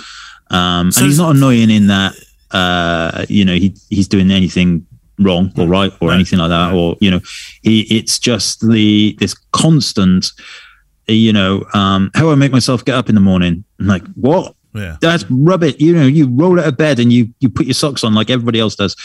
um, 0.51 0.91
So 0.91 1.01
and 1.01 1.07
he's 1.09 1.17
not 1.19 1.35
annoying 1.35 1.69
in 1.69 1.87
that 1.87 2.13
uh, 2.51 3.25
you 3.27 3.43
know 3.45 3.53
he 3.55 3.75
he's 3.89 4.07
doing 4.07 4.31
anything 4.31 4.85
wrong 5.19 5.51
or 5.57 5.67
right 5.67 5.91
or 5.99 6.09
Right. 6.09 6.15
anything 6.15 6.39
like 6.39 6.49
that, 6.49 6.67
Right. 6.67 6.75
or 6.75 6.95
you 7.01 7.11
know 7.11 7.19
he 7.63 7.81
it's 7.81 8.19
just 8.19 8.67
the 8.67 9.15
this 9.19 9.35
constant. 9.51 10.31
You 11.09 11.31
know, 11.31 11.63
um, 11.73 12.11
how 12.15 12.31
I 12.31 12.35
make 12.35 12.51
myself 12.51 12.83
get 12.83 12.95
up 12.95 13.07
in 13.07 13.15
the 13.15 13.21
morning. 13.21 13.63
I'm 13.79 13.87
like, 13.87 14.03
what? 14.15 14.56
Yeah. 14.77 14.97
That's 15.01 15.25
rubbish. 15.29 15.75
You 15.79 15.93
know, 15.93 16.05
you 16.05 16.27
roll 16.27 16.59
out 16.59 16.67
of 16.67 16.77
bed 16.77 16.99
and 16.99 17.11
you 17.11 17.33
you 17.39 17.49
put 17.49 17.65
your 17.65 17.73
socks 17.73 18.03
on 18.03 18.13
like 18.13 18.29
everybody 18.29 18.59
else 18.59 18.75
does, 18.75 18.95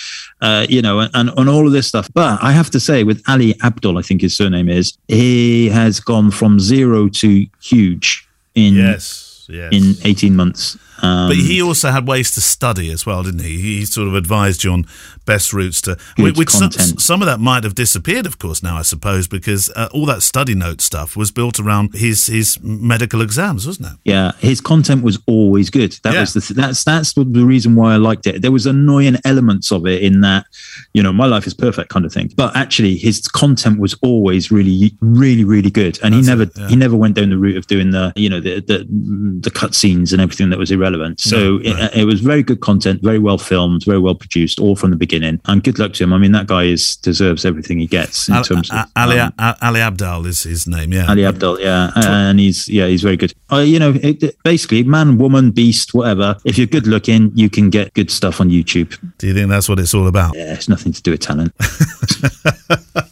uh, 0.40 0.66
you 0.68 0.82
know, 0.82 1.00
and, 1.00 1.30
and, 1.36 1.48
all 1.48 1.66
of 1.66 1.72
this 1.72 1.86
stuff. 1.86 2.08
But 2.12 2.42
I 2.42 2.52
have 2.52 2.70
to 2.70 2.80
say, 2.80 3.04
with 3.04 3.22
Ali 3.28 3.54
Abdul, 3.62 3.98
I 3.98 4.02
think 4.02 4.20
his 4.20 4.36
surname 4.36 4.68
is, 4.68 4.96
he 5.08 5.68
has 5.68 6.00
gone 6.00 6.30
from 6.30 6.60
zero 6.60 7.08
to 7.08 7.46
huge 7.60 8.26
in 8.54 8.74
Yes. 8.74 9.46
Yes. 9.48 9.72
in 9.72 9.94
18 10.04 10.36
months. 10.36 10.78
Um, 11.03 11.28
But 11.28 11.36
he 11.36 11.61
also 11.61 11.90
had 11.90 12.07
ways 12.07 12.30
to 12.32 12.40
study 12.40 12.90
as 12.92 13.05
well, 13.05 13.22
didn't 13.22 13.42
he? 13.42 13.59
He 13.61 13.84
sort 13.84 14.09
of 14.09 14.14
advised 14.14 14.62
you 14.64 14.72
on 14.72 14.86
best 15.26 15.53
routes 15.53 15.80
to. 15.82 15.96
Which 16.18 16.50
some, 16.50 16.70
some 16.72 17.22
of 17.22 17.26
that 17.26 17.40
might 17.40 17.64
have 17.64 17.74
disappeared, 17.74 18.26
of 18.26 18.38
course, 18.38 18.62
now 18.62 18.76
I 18.78 18.82
suppose, 18.82 19.28
because 19.28 19.70
uh, 19.76 19.88
all 19.92 20.07
that 20.07 20.22
study 20.22 20.55
note 20.55 20.80
stuff 20.80 21.16
was 21.16 21.30
built 21.30 21.59
around 21.59 21.94
his 21.94 22.26
his 22.26 22.61
medical 22.62 23.20
exams, 23.20 23.66
wasn't 23.66 23.88
it? 23.88 23.98
Yeah, 24.05 24.32
his 24.38 24.61
content 24.61 25.03
was 25.03 25.18
always 25.26 25.70
good. 25.70 25.92
That 26.03 26.14
Yeah. 26.14 26.20
was 26.20 26.32
the 26.34 26.40
th- 26.40 26.57
that's 26.57 26.84
that's 26.84 27.12
the 27.14 27.24
reason 27.24 27.74
why 27.74 27.94
I 27.94 27.96
liked 27.96 28.26
it. 28.26 28.42
There 28.42 28.53
was 28.53 28.66
annoying 28.66 29.16
elements 29.24 29.72
of 29.72 29.86
it 29.86 30.03
in 30.03 30.20
that, 30.22 30.46
you 30.94 31.03
know, 31.03 31.12
my 31.12 31.26
life 31.26 31.46
is 31.46 31.55
perfect 31.55 31.88
kind 31.88 32.05
of 32.05 32.12
thing. 32.12 32.30
But 32.36 32.55
actually, 32.57 32.96
his 32.96 33.26
content 33.28 33.78
was 33.80 33.94
always 34.03 34.50
really, 34.50 34.92
really, 35.00 35.44
really 35.44 35.70
good. 35.70 35.98
And 36.03 36.14
That's 36.14 36.26
he 36.26 36.30
never 36.30 36.42
it, 36.44 36.53
yeah. 36.57 36.68
he 36.68 36.76
never 36.76 36.96
went 36.96 37.14
down 37.16 37.30
the 37.30 37.38
route 37.38 37.57
of 37.57 37.66
doing 37.66 37.90
the 37.90 38.12
you 38.16 38.28
know 38.28 38.40
the 38.40 38.61
the 38.61 38.86
the 39.40 39.50
cut 39.50 39.74
scenes 39.74 40.12
and 40.12 40.20
everything 40.22 40.50
that 40.50 40.59
was 40.59 40.70
irrelevant. 40.70 40.91
So 41.18 41.59
No, 41.59 41.72
right. 41.72 41.95
it, 41.95 42.01
it 42.01 42.05
was 42.05 42.20
very 42.20 42.43
good 42.43 42.61
content, 42.61 43.03
very 43.03 43.18
well 43.18 43.38
filmed, 43.38 43.84
very 43.84 43.99
well 43.99 44.14
produced, 44.14 44.59
all 44.61 44.76
from 44.76 44.90
the 44.90 44.97
beginning. 44.97 45.40
And 45.47 45.62
good 45.62 45.78
luck 45.78 45.93
to 45.95 46.05
him. 46.05 46.12
I 46.12 46.18
mean, 46.18 46.32
that 46.32 46.47
guy 46.47 46.64
is 46.64 46.97
deserves 46.97 47.45
everything 47.45 47.78
he 47.78 47.86
gets 47.86 48.28
in 48.28 48.43
terms 48.43 48.70
of 48.70 48.86
Ali, 48.97 49.18
um, 49.18 49.32
Ali 49.38 49.80
Abdaal 49.80 50.26
is 50.26 50.43
his 50.43 50.66
name, 50.66 50.93
yeah. 50.93 51.07
Ali 51.09 51.24
Abdul, 51.24 51.61
yeah, 51.61 51.90
and 51.97 52.38
he's 52.40 52.68
yeah, 52.68 52.86
he's 52.86 53.03
very 53.03 53.16
good. 53.16 53.32
Uh, 53.51 53.59
you 53.59 53.78
know, 53.78 53.93
it, 54.03 54.22
it- 54.22 54.36
basically, 54.45 54.82
man, 54.82 55.18
woman, 55.18 55.51
beast, 55.51 55.95
whatever. 55.95 56.36
If 56.45 56.59
you're 56.59 56.66
good 56.66 56.86
looking, 56.86 57.30
you 57.34 57.49
can 57.51 57.70
get 57.70 57.93
good 57.95 58.11
stuff 58.11 58.40
on 58.40 58.51
YouTube. 58.51 58.99
Do 59.18 59.26
you 59.26 59.34
think 59.34 59.49
that's 59.49 59.68
what 59.68 59.78
it's 59.78 59.95
all 59.95 60.07
about? 60.07 60.34
Yeah, 60.36 60.55
it's 60.55 60.68
nothing 60.68 60.93
to 60.93 61.03
do 61.03 61.11
with 61.12 61.20
talent. 61.20 61.53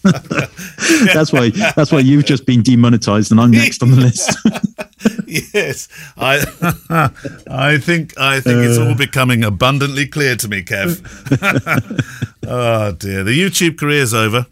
that's 1.15 1.33
why 1.33 1.51
that's 1.77 1.93
why 1.93 1.99
you've 2.01 2.25
just 2.25 2.47
been 2.47 2.63
demonetized, 2.63 3.31
and 3.31 3.41
I'm 3.41 3.51
next 3.51 3.83
on 3.83 3.91
the 3.91 3.97
list. 3.97 4.37
yes, 5.55 5.89
I, 6.17 6.39
I 7.51 7.79
think 7.79 8.19
I 8.19 8.41
think 8.41 8.59
it's 8.65 8.79
Uh. 8.79 8.89
all 8.89 8.95
becoming 8.95 9.45
abundantly 9.45 10.07
clear 10.07 10.37
to 10.37 10.49
me, 10.49 10.63
Kev. 10.63 11.01
oh 12.47 12.93
dear, 12.99 13.25
the 13.25 13.39
YouTube 13.39 13.79
career's 13.79 14.15
over. 14.15 14.47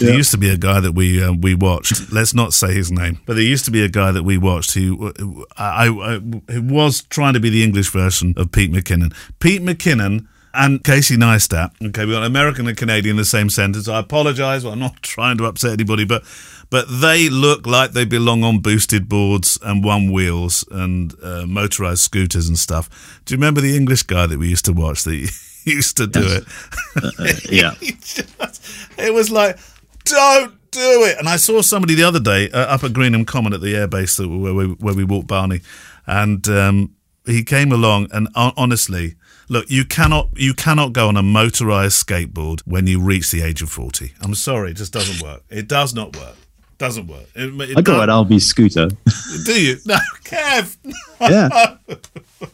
There 0.00 0.14
used 0.14 0.30
to 0.30 0.38
be 0.38 0.48
a 0.48 0.56
guy 0.56 0.78
that 0.80 0.92
we 0.92 1.22
uh, 1.22 1.32
we 1.32 1.54
watched. 1.56 2.12
Let's 2.12 2.32
not 2.32 2.52
say 2.54 2.72
his 2.72 2.90
name, 2.92 3.18
but 3.26 3.34
there 3.34 3.42
used 3.42 3.64
to 3.64 3.70
be 3.72 3.82
a 3.82 3.88
guy 3.88 4.12
that 4.12 4.22
we 4.22 4.38
watched 4.38 4.74
who 4.74 5.12
I, 5.56 5.88
I, 5.88 6.18
who 6.52 6.62
was 6.62 7.02
trying 7.02 7.34
to 7.34 7.40
be 7.40 7.50
the 7.50 7.64
English 7.64 7.90
version 7.90 8.32
of 8.36 8.52
Pete 8.52 8.70
McKinnon. 8.70 9.12
Pete 9.40 9.60
McKinnon 9.60 10.26
and 10.54 10.84
Casey 10.84 11.16
Neistat. 11.16 11.72
Okay, 11.88 12.04
we 12.04 12.12
got 12.12 12.22
American 12.24 12.68
and 12.68 12.76
Canadian 12.76 13.14
in 13.14 13.16
the 13.16 13.24
same 13.24 13.50
sentence. 13.50 13.88
I 13.88 13.98
apologise. 13.98 14.62
I'm 14.64 14.78
not 14.78 14.96
trying 15.02 15.36
to 15.38 15.46
upset 15.46 15.72
anybody, 15.72 16.04
but 16.04 16.22
but 16.70 16.86
they 16.88 17.28
look 17.28 17.66
like 17.66 17.92
they 17.92 18.04
belong 18.04 18.42
on 18.44 18.58
boosted 18.60 19.08
boards 19.08 19.58
and 19.62 19.82
one 19.84 20.12
wheels 20.12 20.64
and 20.70 21.14
uh, 21.22 21.46
motorized 21.46 22.00
scooters 22.00 22.48
and 22.48 22.58
stuff. 22.58 23.20
Do 23.24 23.34
you 23.34 23.38
remember 23.38 23.60
the 23.60 23.76
English 23.76 24.02
guy 24.04 24.26
that 24.26 24.38
we 24.38 24.48
used 24.48 24.64
to 24.66 24.72
watch 24.72 25.04
that 25.04 25.14
used 25.64 25.96
to 25.96 26.06
do 26.06 26.20
it? 26.24 26.44
yeah, 27.50 27.72
just- 27.80 28.62
it 28.98 29.14
was 29.14 29.30
like, 29.30 29.58
don't 30.04 30.52
do 30.70 31.04
it. 31.04 31.18
And 31.18 31.28
I 31.28 31.36
saw 31.36 31.62
somebody 31.62 31.94
the 31.94 32.04
other 32.04 32.20
day 32.20 32.50
uh, 32.50 32.74
up 32.74 32.84
at 32.84 32.92
Greenham 32.92 33.26
Common 33.26 33.52
at 33.54 33.60
the 33.60 33.74
airbase 33.74 34.18
where, 34.18 34.54
we, 34.54 34.66
where 34.66 34.94
we 34.94 35.04
walked 35.04 35.26
Barney, 35.28 35.60
and 36.06 36.46
um, 36.48 36.94
he 37.26 37.44
came 37.44 37.72
along. 37.72 38.08
And 38.12 38.28
hon- 38.34 38.52
honestly, 38.56 39.14
look, 39.48 39.70
you 39.70 39.84
cannot 39.84 40.28
you 40.36 40.54
cannot 40.54 40.92
go 40.92 41.08
on 41.08 41.16
a 41.16 41.22
motorized 41.22 42.06
skateboard 42.06 42.60
when 42.66 42.86
you 42.86 43.00
reach 43.00 43.30
the 43.30 43.42
age 43.42 43.62
of 43.62 43.70
forty. 43.70 44.12
I'm 44.22 44.34
sorry, 44.34 44.72
it 44.72 44.76
just 44.76 44.92
doesn't 44.92 45.22
work. 45.26 45.42
It 45.48 45.68
does 45.68 45.94
not 45.94 46.16
work. 46.16 46.36
Doesn't 46.78 47.06
work. 47.08 47.26
It, 47.34 47.60
it 47.70 47.78
I 47.78 47.82
got 47.82 47.94
don't- 47.94 48.02
an 48.04 48.10
Albi 48.10 48.38
scooter. 48.38 48.88
Do 49.44 49.60
you? 49.62 49.76
No, 49.84 49.96
Kev. 50.24 50.76
yeah, 51.20 51.76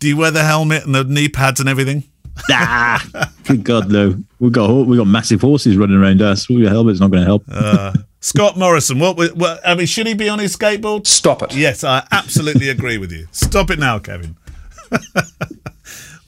Do 0.00 0.08
you 0.08 0.16
wear 0.16 0.30
the 0.30 0.42
helmet 0.42 0.84
and 0.84 0.94
the 0.94 1.04
knee 1.04 1.28
pads 1.28 1.60
and 1.60 1.68
everything? 1.68 2.04
ah, 2.50 3.04
good 3.44 3.62
God, 3.64 3.90
no. 3.90 4.16
We 4.40 4.50
got 4.50 4.66
ho- 4.66 4.82
we 4.82 4.96
got 4.96 5.06
massive 5.06 5.40
horses 5.42 5.76
running 5.76 5.96
around 5.96 6.22
us. 6.22 6.48
Your 6.50 6.70
helmet's 6.70 6.98
not 7.00 7.10
going 7.10 7.20
to 7.22 7.26
help. 7.26 7.44
Uh, 7.48 7.92
Scott 8.20 8.56
Morrison, 8.58 8.98
what, 8.98 9.16
wa- 9.16 9.28
what? 9.34 9.60
I 9.64 9.74
mean, 9.74 9.86
should 9.86 10.06
he 10.06 10.14
be 10.14 10.28
on 10.28 10.38
his 10.38 10.56
skateboard? 10.56 11.06
Stop 11.06 11.42
it. 11.42 11.54
Yes, 11.54 11.84
I 11.84 12.04
absolutely 12.10 12.68
agree 12.70 12.96
with 12.98 13.12
you. 13.12 13.28
Stop 13.30 13.70
it 13.70 13.78
now, 13.78 13.98
Kevin. 13.98 14.36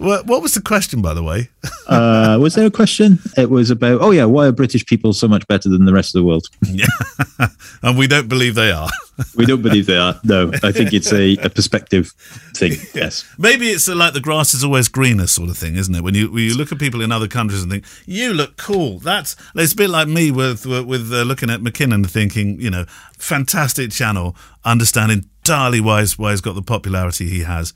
What, 0.05 0.27
what 0.27 0.43
was 0.43 0.55
the 0.55 0.63
question, 0.63 1.03
by 1.03 1.15
the 1.15 1.23
way? 1.23 1.49
Uh, 1.87 2.39
was 2.41 2.55
there 2.55 2.67
a 2.67 2.71
question? 2.71 3.19
It 3.37 3.51
was 3.51 3.71
about 3.71 4.01
oh 4.01 4.11
yeah, 4.11 4.25
why 4.25 4.47
are 4.47 4.53
British 4.53 4.87
people 4.87 5.13
so 5.13 5.29
much 5.29 5.47
better 5.49 5.69
than 5.69 5.85
the 5.85 5.93
rest 5.93 6.15
of 6.15 6.21
the 6.21 6.25
world? 6.25 6.47
and 7.83 7.99
we 7.99 8.07
don't 8.07 8.27
believe 8.27 8.55
they 8.55 8.71
are. 8.73 8.89
We 9.37 9.47
don't 9.47 9.63
believe 9.63 9.87
they 9.87 9.97
are. 9.97 10.19
No, 10.25 10.51
I 10.65 10.73
think 10.73 10.93
it's 10.93 11.13
a, 11.13 11.37
a 11.37 11.49
perspective 11.49 12.13
thing. 12.57 12.73
Yes. 12.95 13.25
Maybe 13.39 13.69
it's 13.69 13.89
uh, 13.89 13.95
like 13.95 14.13
the 14.13 14.21
grass 14.21 14.55
is 14.55 14.65
always 14.65 14.89
greener 14.89 15.29
sort 15.29 15.51
of 15.51 15.57
thing, 15.57 15.77
isn't 15.77 15.95
it? 15.95 16.03
When 16.03 16.15
you 16.17 16.33
when 16.33 16.43
you 16.43 16.57
look 16.57 16.73
at 16.73 16.79
people 16.79 17.01
in 17.01 17.13
other 17.13 17.29
countries 17.29 17.63
and 17.63 17.71
think 17.71 17.85
you 18.07 18.33
look 18.33 18.57
cool, 18.57 18.99
that's 18.99 19.37
it's 19.55 19.73
a 19.73 19.77
bit 19.77 19.91
like 19.91 20.09
me 20.09 20.33
with 20.33 20.67
with 20.67 21.13
uh, 21.13 21.23
looking 21.23 21.49
at 21.49 21.61
McKinnon, 21.61 21.95
and 21.95 22.11
thinking 22.11 22.61
you 22.61 22.71
know, 22.71 22.87
fantastic 23.19 23.93
channel, 23.93 24.35
understanding 24.65 25.29
entirely 25.45 25.81
why 25.81 26.01
he's, 26.01 26.19
why 26.19 26.31
he's 26.31 26.41
got 26.41 26.55
the 26.55 26.63
popularity 26.63 27.29
he 27.29 27.41
has, 27.41 27.75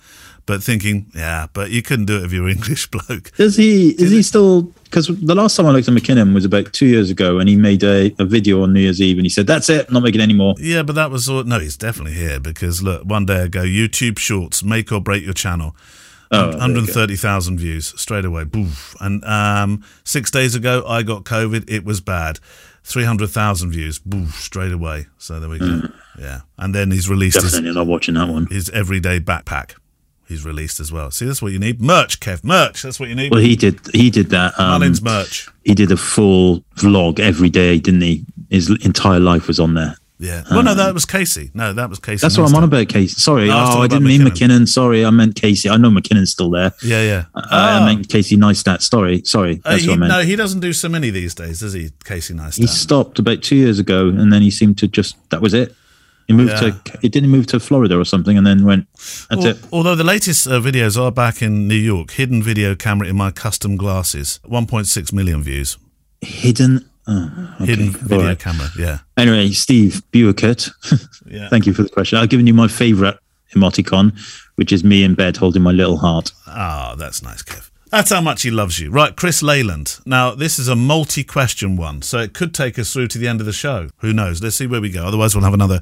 but 0.49 0.63
thinking 0.63 1.07
yeah, 1.15 1.47
but 1.53 1.71
you 1.71 1.83
couldn't 1.83 2.07
do 2.07 2.17
it 2.17 2.25
if 2.25 2.33
you 2.33 2.43
were 2.43 2.49
English 2.59 2.89
bloke. 2.91 3.31
Does 3.37 3.55
he? 3.55 3.91
Is 3.91 4.11
he 4.11 4.23
still? 4.23 4.63
Because 4.85 5.07
the 5.07 5.35
last 5.35 5.55
time 5.55 5.67
I 5.67 5.71
looked 5.73 5.87
at 5.87 5.95
McKinnon 5.95 6.33
was 6.33 6.47
about 6.47 6.73
two 6.73 6.87
years 6.87 7.11
ago, 7.11 7.39
and 7.39 7.49
he 7.49 7.55
made 7.55 7.85
a, 7.85 8.13
a 8.19 8.25
video 8.25 8.63
on 8.63 8.73
New 8.73 8.81
Year's 8.81 9.03
Eve, 9.03 9.19
and 9.19 9.27
he 9.27 9.31
said, 9.31 9.47
"That's 9.47 9.69
it, 9.69 9.87
I'm 9.87 9.95
not 9.95 10.03
making 10.03 10.23
any 10.23 10.33
more." 10.33 10.55
Yeah, 10.59 10.83
but 10.83 10.95
that 10.95 11.11
was 11.11 11.29
all, 11.29 11.45
no, 11.45 11.61
he's 11.61 11.77
definitely 11.77 12.15
here 12.15 12.41
because 12.41 12.83
look, 12.83 13.05
one 13.05 13.27
day 13.27 13.43
ago, 13.43 13.61
YouTube 13.63 14.19
Shorts 14.19 14.65
make 14.65 14.91
or 14.91 15.01
break 15.01 15.23
your 15.23 15.35
channel. 15.35 15.77
Oh, 16.31 16.37
there 16.39 16.47
you 16.47 16.53
go. 16.53 16.59
130,000 16.59 17.59
views 17.59 18.01
straight 18.01 18.25
away. 18.25 18.45
Boof. 18.45 18.95
And 19.01 19.25
um, 19.25 19.83
six 20.05 20.31
days 20.31 20.55
ago, 20.55 20.85
I 20.87 21.03
got 21.03 21.25
COVID. 21.25 21.71
It 21.71 21.85
was 21.85 22.03
bad. 22.03 22.39
300,000 22.85 23.71
views. 23.71 23.99
Boof, 23.99 24.35
straight 24.35 24.73
away. 24.73 25.07
So 25.17 25.41
there 25.41 25.49
we 25.49 25.59
go. 25.59 25.89
Yeah. 26.19 26.41
And 26.59 26.75
then 26.75 26.91
he's 26.91 27.09
released 27.09 27.41
his, 27.41 27.53
Definitely 27.53 27.75
not 27.77 27.87
watching 27.87 28.15
that 28.17 28.29
one. 28.29 28.47
his 28.47 28.69
everyday 28.71 29.21
backpack. 29.21 29.77
He's 30.29 30.45
released 30.45 30.79
as 30.81 30.93
well. 30.93 31.11
See, 31.11 31.25
that's 31.27 31.43
what 31.43 31.53
you 31.53 31.59
need. 31.59 31.81
Merch, 31.81 32.21
Kev. 32.21 32.45
Merch. 32.45 32.83
That's 32.83 33.01
what 33.01 33.09
you 33.09 33.15
need. 33.15 33.33
Well, 33.33 33.41
he 33.41 33.57
did. 33.57 33.81
He 33.93 34.11
did 34.11 34.31
that. 34.31 34.59
Um, 34.59 34.81
Mullins 34.81 35.03
merch. 35.03 35.49
He 35.65 35.75
did 35.75 35.91
a 35.91 35.97
full 35.97 36.61
vlog 36.77 37.19
every 37.19 37.51
day, 37.51 37.79
didn't 37.79 38.03
he? 38.03 38.25
His 38.51 38.71
entire 38.85 39.21
life 39.21 39.49
was 39.49 39.59
on 39.59 39.75
there. 39.75 39.97
Yeah. 40.21 40.43
Well, 40.51 40.65
no, 40.65 40.75
that 40.75 40.95
was 40.95 41.05
Casey. 41.05 41.53
No, 41.55 41.73
that 41.73 41.89
was 41.89 42.01
Casey. 42.01 42.23
That's 42.23 42.37
what 42.37 42.49
I'm 42.49 42.57
on 42.57 42.65
about, 42.65 42.89
Casey. 42.89 43.15
Sorry. 43.21 43.47
No, 43.47 43.57
I 43.57 43.75
oh, 43.77 43.79
I 43.83 43.87
didn't 43.87 43.99
about 44.03 44.09
mean 44.09 44.21
McKinnon. 44.23 44.63
McKinnon. 44.63 44.69
Sorry, 44.69 45.05
I 45.05 45.11
meant 45.11 45.37
Casey. 45.37 45.71
I 45.71 45.77
know 45.77 45.91
McKinnon's 45.91 46.33
still 46.33 46.51
there. 46.51 46.73
Yeah, 46.83 47.03
yeah. 47.03 47.25
Uh, 47.37 47.43
Ah. 47.53 47.83
I 47.83 47.87
meant 47.95 48.09
Casey 48.09 48.37
Neistat. 48.37 48.83
Sorry, 48.83 49.23
sorry. 49.25 49.61
Uh, 49.65 49.71
That's 49.71 49.83
he, 49.85 49.89
what 49.91 49.95
I 49.95 49.99
meant. 49.99 50.13
no, 50.13 50.21
he 50.23 50.35
doesn't 50.35 50.59
do 50.59 50.73
so 50.73 50.89
many 50.89 51.11
these 51.11 51.37
days, 51.37 51.61
does 51.61 51.73
he, 51.73 51.93
Casey 52.05 52.35
Neistat? 52.35 52.59
he 52.59 52.67
stopped 52.67 53.21
about 53.21 53.43
two 53.45 53.55
years 53.55 53.79
ago, 53.79 54.09
and 54.09 54.33
then 54.33 54.43
he 54.43 54.51
seemed 54.51 54.79
to 54.79 54.89
just 54.89 55.15
that 55.31 55.41
was 55.41 55.55
it. 55.55 55.73
He 56.29 56.35
moved 56.35 56.53
Yeah. 56.53 56.71
to 56.71 56.99
he 57.03 57.09
didn't 57.09 57.31
move 57.31 57.47
to 57.47 57.59
Florida 57.59 57.99
or 57.99 58.05
something, 58.05 58.37
and 58.39 58.47
then 58.47 58.65
went. 58.65 58.87
That's 59.31 59.45
Al- 59.45 59.47
it. 59.47 59.59
Although 59.73 59.97
the 59.97 60.05
latest 60.05 60.47
uh, 60.47 60.61
videos 60.61 60.97
are 61.03 61.11
back 61.11 61.43
in 61.43 61.67
New 61.67 61.75
York, 61.75 62.13
hidden 62.13 62.43
video 62.43 62.75
camera 62.77 63.09
in 63.09 63.17
my 63.17 63.31
custom 63.31 63.77
glasses, 63.77 64.39
1.6 64.45 65.13
million 65.13 65.43
views. 65.43 65.79
Hidden. 66.21 66.89
Oh, 67.07 67.55
okay. 67.63 67.67
Hidden 67.73 67.91
video 67.93 68.27
right. 68.27 68.39
camera, 68.39 68.69
yeah. 68.79 68.99
Anyway, 69.17 69.51
Steve 69.53 70.03
Bueckert, 70.13 70.71
Yeah. 71.27 71.49
thank 71.49 71.65
you 71.67 71.73
for 71.73 71.83
the 71.83 71.89
question. 71.89 72.19
I've 72.19 72.29
given 72.29 72.47
you 72.47 72.53
my 72.53 72.69
favourite 72.69 73.17
emoticon, 73.55 74.13
which 74.57 74.73
is 74.73 74.85
me 74.85 75.03
in 75.05 75.15
bed 75.15 75.39
holding 75.39 75.63
my 75.63 75.73
little 75.73 75.97
heart. 75.97 76.33
Ah, 76.47 76.95
that's 76.99 77.23
nice, 77.23 77.43
Kev. 77.43 77.71
That's 77.91 78.11
how 78.11 78.21
much 78.21 78.43
he 78.43 78.51
loves 78.51 78.79
you. 78.79 78.91
Right, 78.91 79.17
Chris 79.17 79.43
Leyland. 79.43 79.99
Now, 80.05 80.35
this 80.35 80.59
is 80.59 80.69
a 80.69 80.77
multi 80.77 81.25
question 81.25 81.77
one, 81.79 82.03
so 82.03 82.19
it 82.19 82.35
could 82.35 82.53
take 82.53 82.79
us 82.79 82.93
through 82.93 83.09
to 83.09 83.19
the 83.19 83.27
end 83.27 83.41
of 83.41 83.47
the 83.47 83.53
show. 83.55 83.89
Who 84.01 84.13
knows? 84.13 84.43
Let's 84.43 84.57
see 84.57 84.67
where 84.67 84.83
we 84.83 84.91
go. 84.91 85.07
Otherwise, 85.07 85.35
we'll 85.35 85.45
have 85.45 85.55
another 85.55 85.81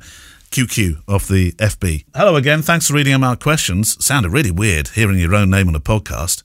QQ 0.50 1.02
off 1.08 1.28
the 1.28 1.52
FB. 1.52 2.04
Hello 2.14 2.36
again. 2.36 2.62
Thanks 2.62 2.88
for 2.88 2.94
reading 2.94 3.14
out 3.22 3.40
questions. 3.40 4.02
Sounded 4.04 4.30
really 4.30 4.50
weird 4.50 4.88
hearing 4.88 5.18
your 5.18 5.34
own 5.34 5.50
name 5.50 5.68
on 5.68 5.74
a 5.74 5.80
podcast. 5.80 6.42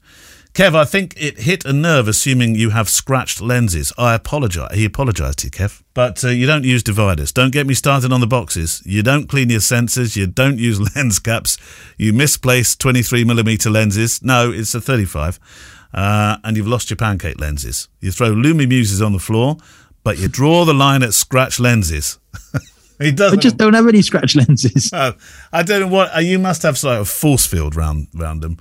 Kev, 0.53 0.75
I 0.75 0.83
think 0.83 1.13
it 1.15 1.39
hit 1.39 1.63
a 1.63 1.71
nerve 1.71 2.09
assuming 2.09 2.55
you 2.55 2.71
have 2.71 2.89
scratched 2.89 3.39
lenses. 3.39 3.93
I 3.97 4.13
apologise. 4.15 4.75
He 4.75 4.83
apologised 4.83 5.39
to 5.39 5.47
you, 5.47 5.51
Kev. 5.51 5.81
But 5.93 6.25
uh, 6.25 6.27
you 6.27 6.45
don't 6.45 6.65
use 6.65 6.83
dividers. 6.83 7.31
Don't 7.31 7.53
get 7.53 7.65
me 7.65 7.73
started 7.73 8.11
on 8.11 8.19
the 8.19 8.27
boxes. 8.27 8.81
You 8.85 9.01
don't 9.01 9.29
clean 9.29 9.49
your 9.49 9.61
sensors. 9.61 10.17
You 10.17 10.27
don't 10.27 10.59
use 10.59 10.81
lens 10.95 11.19
caps. 11.19 11.57
You 11.97 12.11
misplace 12.11 12.75
23mm 12.75 13.71
lenses. 13.71 14.21
No, 14.21 14.51
it's 14.51 14.75
a 14.75 14.81
35. 14.81 15.39
Uh, 15.93 16.37
and 16.43 16.57
you've 16.57 16.67
lost 16.67 16.89
your 16.89 16.97
pancake 16.97 17.39
lenses. 17.39 17.87
You 18.01 18.11
throw 18.11 18.31
Lumi 18.31 18.67
Muses 18.67 19.01
on 19.01 19.13
the 19.13 19.19
floor, 19.19 19.55
but 20.03 20.17
you 20.17 20.27
draw 20.27 20.65
the 20.65 20.73
line 20.73 21.01
at 21.01 21.13
scratch 21.13 21.61
lenses. 21.61 22.19
he 23.01 23.07
I 23.09 23.11
doesn't. 23.11 23.39
just 23.41 23.57
don't 23.57 23.73
have 23.73 23.87
any 23.87 24.01
scratch 24.01 24.35
lenses. 24.35 24.91
Oh, 24.93 25.13
I 25.51 25.63
don't 25.63 25.81
know 25.81 25.87
what 25.87 26.15
uh, 26.15 26.19
you 26.19 26.39
must 26.39 26.63
have 26.63 26.77
sort 26.77 26.97
of 26.99 27.09
force 27.09 27.45
field 27.45 27.75
round 27.75 28.07
round 28.13 28.41
them. 28.41 28.57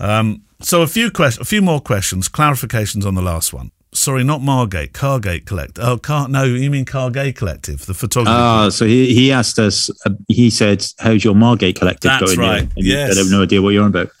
Um, 0.00 0.42
so 0.60 0.82
a 0.82 0.86
few 0.86 1.10
quest- 1.10 1.40
a 1.40 1.44
few 1.44 1.62
more 1.62 1.80
questions, 1.80 2.28
clarifications 2.28 3.04
on 3.06 3.14
the 3.14 3.22
last 3.22 3.52
one. 3.52 3.70
Sorry, 3.94 4.24
not 4.24 4.40
Margate, 4.40 4.94
Cargate 4.94 5.44
Collect. 5.44 5.78
Oh, 5.78 5.98
Car. 5.98 6.26
No, 6.26 6.44
you 6.44 6.70
mean 6.70 6.86
Cargate 6.86 7.36
Collective, 7.36 7.84
the 7.84 7.92
photography. 7.92 8.34
Ah, 8.34 8.70
so 8.70 8.86
he, 8.86 9.14
he 9.14 9.30
asked 9.30 9.58
us. 9.58 9.90
Uh, 10.06 10.10
he 10.28 10.48
said, 10.48 10.82
"How's 10.98 11.22
your 11.24 11.34
Margate 11.34 11.78
collective 11.78 12.10
That's 12.10 12.36
going?" 12.36 12.38
right, 12.48 12.62
And 12.62 12.72
yes. 12.76 13.14
I 13.16 13.18
have 13.20 13.30
no 13.30 13.42
idea 13.42 13.60
what 13.60 13.70
you're 13.70 13.82
on 13.84 13.90
about. 13.90 14.08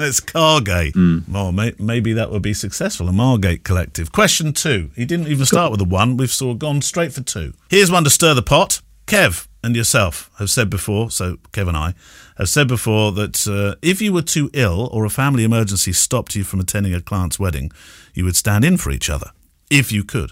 It's 0.08 0.20
Cargate. 0.20 0.94
Hmm. 0.94 1.18
Oh, 1.34 1.52
may- 1.52 1.74
maybe 1.78 2.12
that 2.14 2.30
would 2.30 2.42
be 2.42 2.54
successful. 2.54 3.08
A 3.08 3.12
Margate 3.12 3.64
Collective. 3.64 4.12
Question 4.12 4.52
two. 4.52 4.90
He 4.96 5.04
didn't 5.04 5.28
even 5.28 5.46
start 5.46 5.70
with 5.70 5.80
a 5.80 5.84
one. 5.84 6.16
We've 6.16 6.30
sort 6.30 6.52
of 6.54 6.58
gone 6.58 6.80
straight 6.82 7.12
for 7.12 7.22
two. 7.22 7.52
Here's 7.68 7.90
one 7.90 8.04
to 8.04 8.10
stir 8.10 8.34
the 8.34 8.42
pot. 8.42 8.80
Kev 9.06 9.48
and 9.62 9.74
yourself 9.76 10.30
have 10.38 10.50
said 10.50 10.70
before, 10.70 11.10
so 11.10 11.36
Kev 11.52 11.68
and 11.68 11.76
I 11.76 11.94
have 12.38 12.48
said 12.48 12.68
before 12.68 13.12
that 13.12 13.46
uh, 13.46 13.74
if 13.82 14.00
you 14.00 14.12
were 14.12 14.22
too 14.22 14.50
ill 14.54 14.88
or 14.92 15.04
a 15.04 15.10
family 15.10 15.44
emergency 15.44 15.92
stopped 15.92 16.34
you 16.36 16.44
from 16.44 16.60
attending 16.60 16.94
a 16.94 17.00
client's 17.00 17.38
wedding, 17.38 17.70
you 18.14 18.24
would 18.24 18.36
stand 18.36 18.64
in 18.64 18.76
for 18.76 18.90
each 18.90 19.10
other, 19.10 19.30
if 19.70 19.90
you 19.92 20.04
could. 20.04 20.30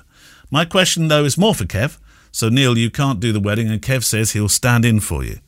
My 0.50 0.64
question, 0.64 1.08
though, 1.08 1.24
is 1.24 1.36
more 1.36 1.54
for 1.54 1.64
Kev. 1.64 1.98
So, 2.30 2.48
Neil, 2.48 2.78
you 2.78 2.90
can't 2.90 3.20
do 3.20 3.32
the 3.32 3.40
wedding, 3.40 3.68
and 3.68 3.82
Kev 3.82 4.04
says 4.04 4.32
he'll 4.32 4.48
stand 4.48 4.84
in 4.84 5.00
for 5.00 5.24
you. 5.24 5.38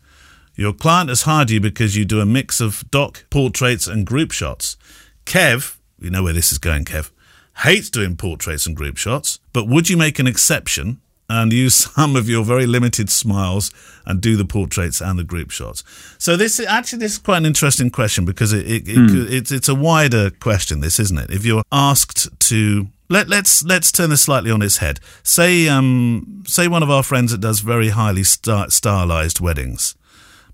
Your 0.56 0.72
client 0.72 1.08
has 1.08 1.22
hired 1.22 1.50
you 1.50 1.60
because 1.60 1.96
you 1.96 2.04
do 2.04 2.20
a 2.20 2.26
mix 2.26 2.60
of 2.60 2.84
doc, 2.90 3.24
portraits, 3.30 3.86
and 3.86 4.06
group 4.06 4.32
shots. 4.32 4.76
Kev, 5.24 5.76
you 5.98 6.10
know 6.10 6.22
where 6.22 6.32
this 6.32 6.52
is 6.52 6.58
going, 6.58 6.84
Kev, 6.84 7.10
hates 7.58 7.90
doing 7.90 8.16
portraits 8.16 8.66
and 8.66 8.76
group 8.76 8.96
shots, 8.96 9.38
but 9.52 9.68
would 9.68 9.88
you 9.88 9.96
make 9.96 10.18
an 10.18 10.26
exception 10.26 11.00
and 11.28 11.52
use 11.52 11.74
some 11.94 12.16
of 12.16 12.28
your 12.28 12.44
very 12.44 12.66
limited 12.66 13.08
smiles 13.08 13.70
and 14.04 14.20
do 14.20 14.36
the 14.36 14.44
portraits 14.44 15.00
and 15.00 15.18
the 15.18 15.24
group 15.24 15.50
shots? 15.50 15.84
So 16.18 16.36
this 16.36 16.58
is 16.58 16.66
actually 16.66 16.98
this 17.00 17.12
is 17.12 17.18
quite 17.18 17.38
an 17.38 17.46
interesting 17.46 17.90
question 17.90 18.24
because 18.24 18.52
it, 18.52 18.66
it, 18.66 18.88
it 18.88 18.94
could- 19.10 19.32
it's 19.32 19.50
it's 19.52 19.68
a 19.68 19.74
wider 19.74 20.30
question. 20.30 20.80
This 20.80 20.98
isn't 20.98 21.18
it? 21.18 21.30
If 21.30 21.44
you're 21.46 21.62
asked 21.72 22.28
to 22.48 22.88
let, 23.08 23.28
let's 23.28 23.62
let's 23.64 23.90
turn 23.92 24.10
this 24.10 24.22
slightly 24.22 24.50
on 24.50 24.62
its 24.62 24.78
head. 24.78 25.00
Say 25.22 25.68
um 25.68 26.42
say 26.46 26.68
one 26.68 26.82
of 26.82 26.90
our 26.90 27.02
friends 27.02 27.32
that 27.32 27.40
does 27.40 27.60
very 27.60 27.90
highly 27.90 28.24
star, 28.24 28.68
stylized 28.70 29.40
weddings 29.40 29.94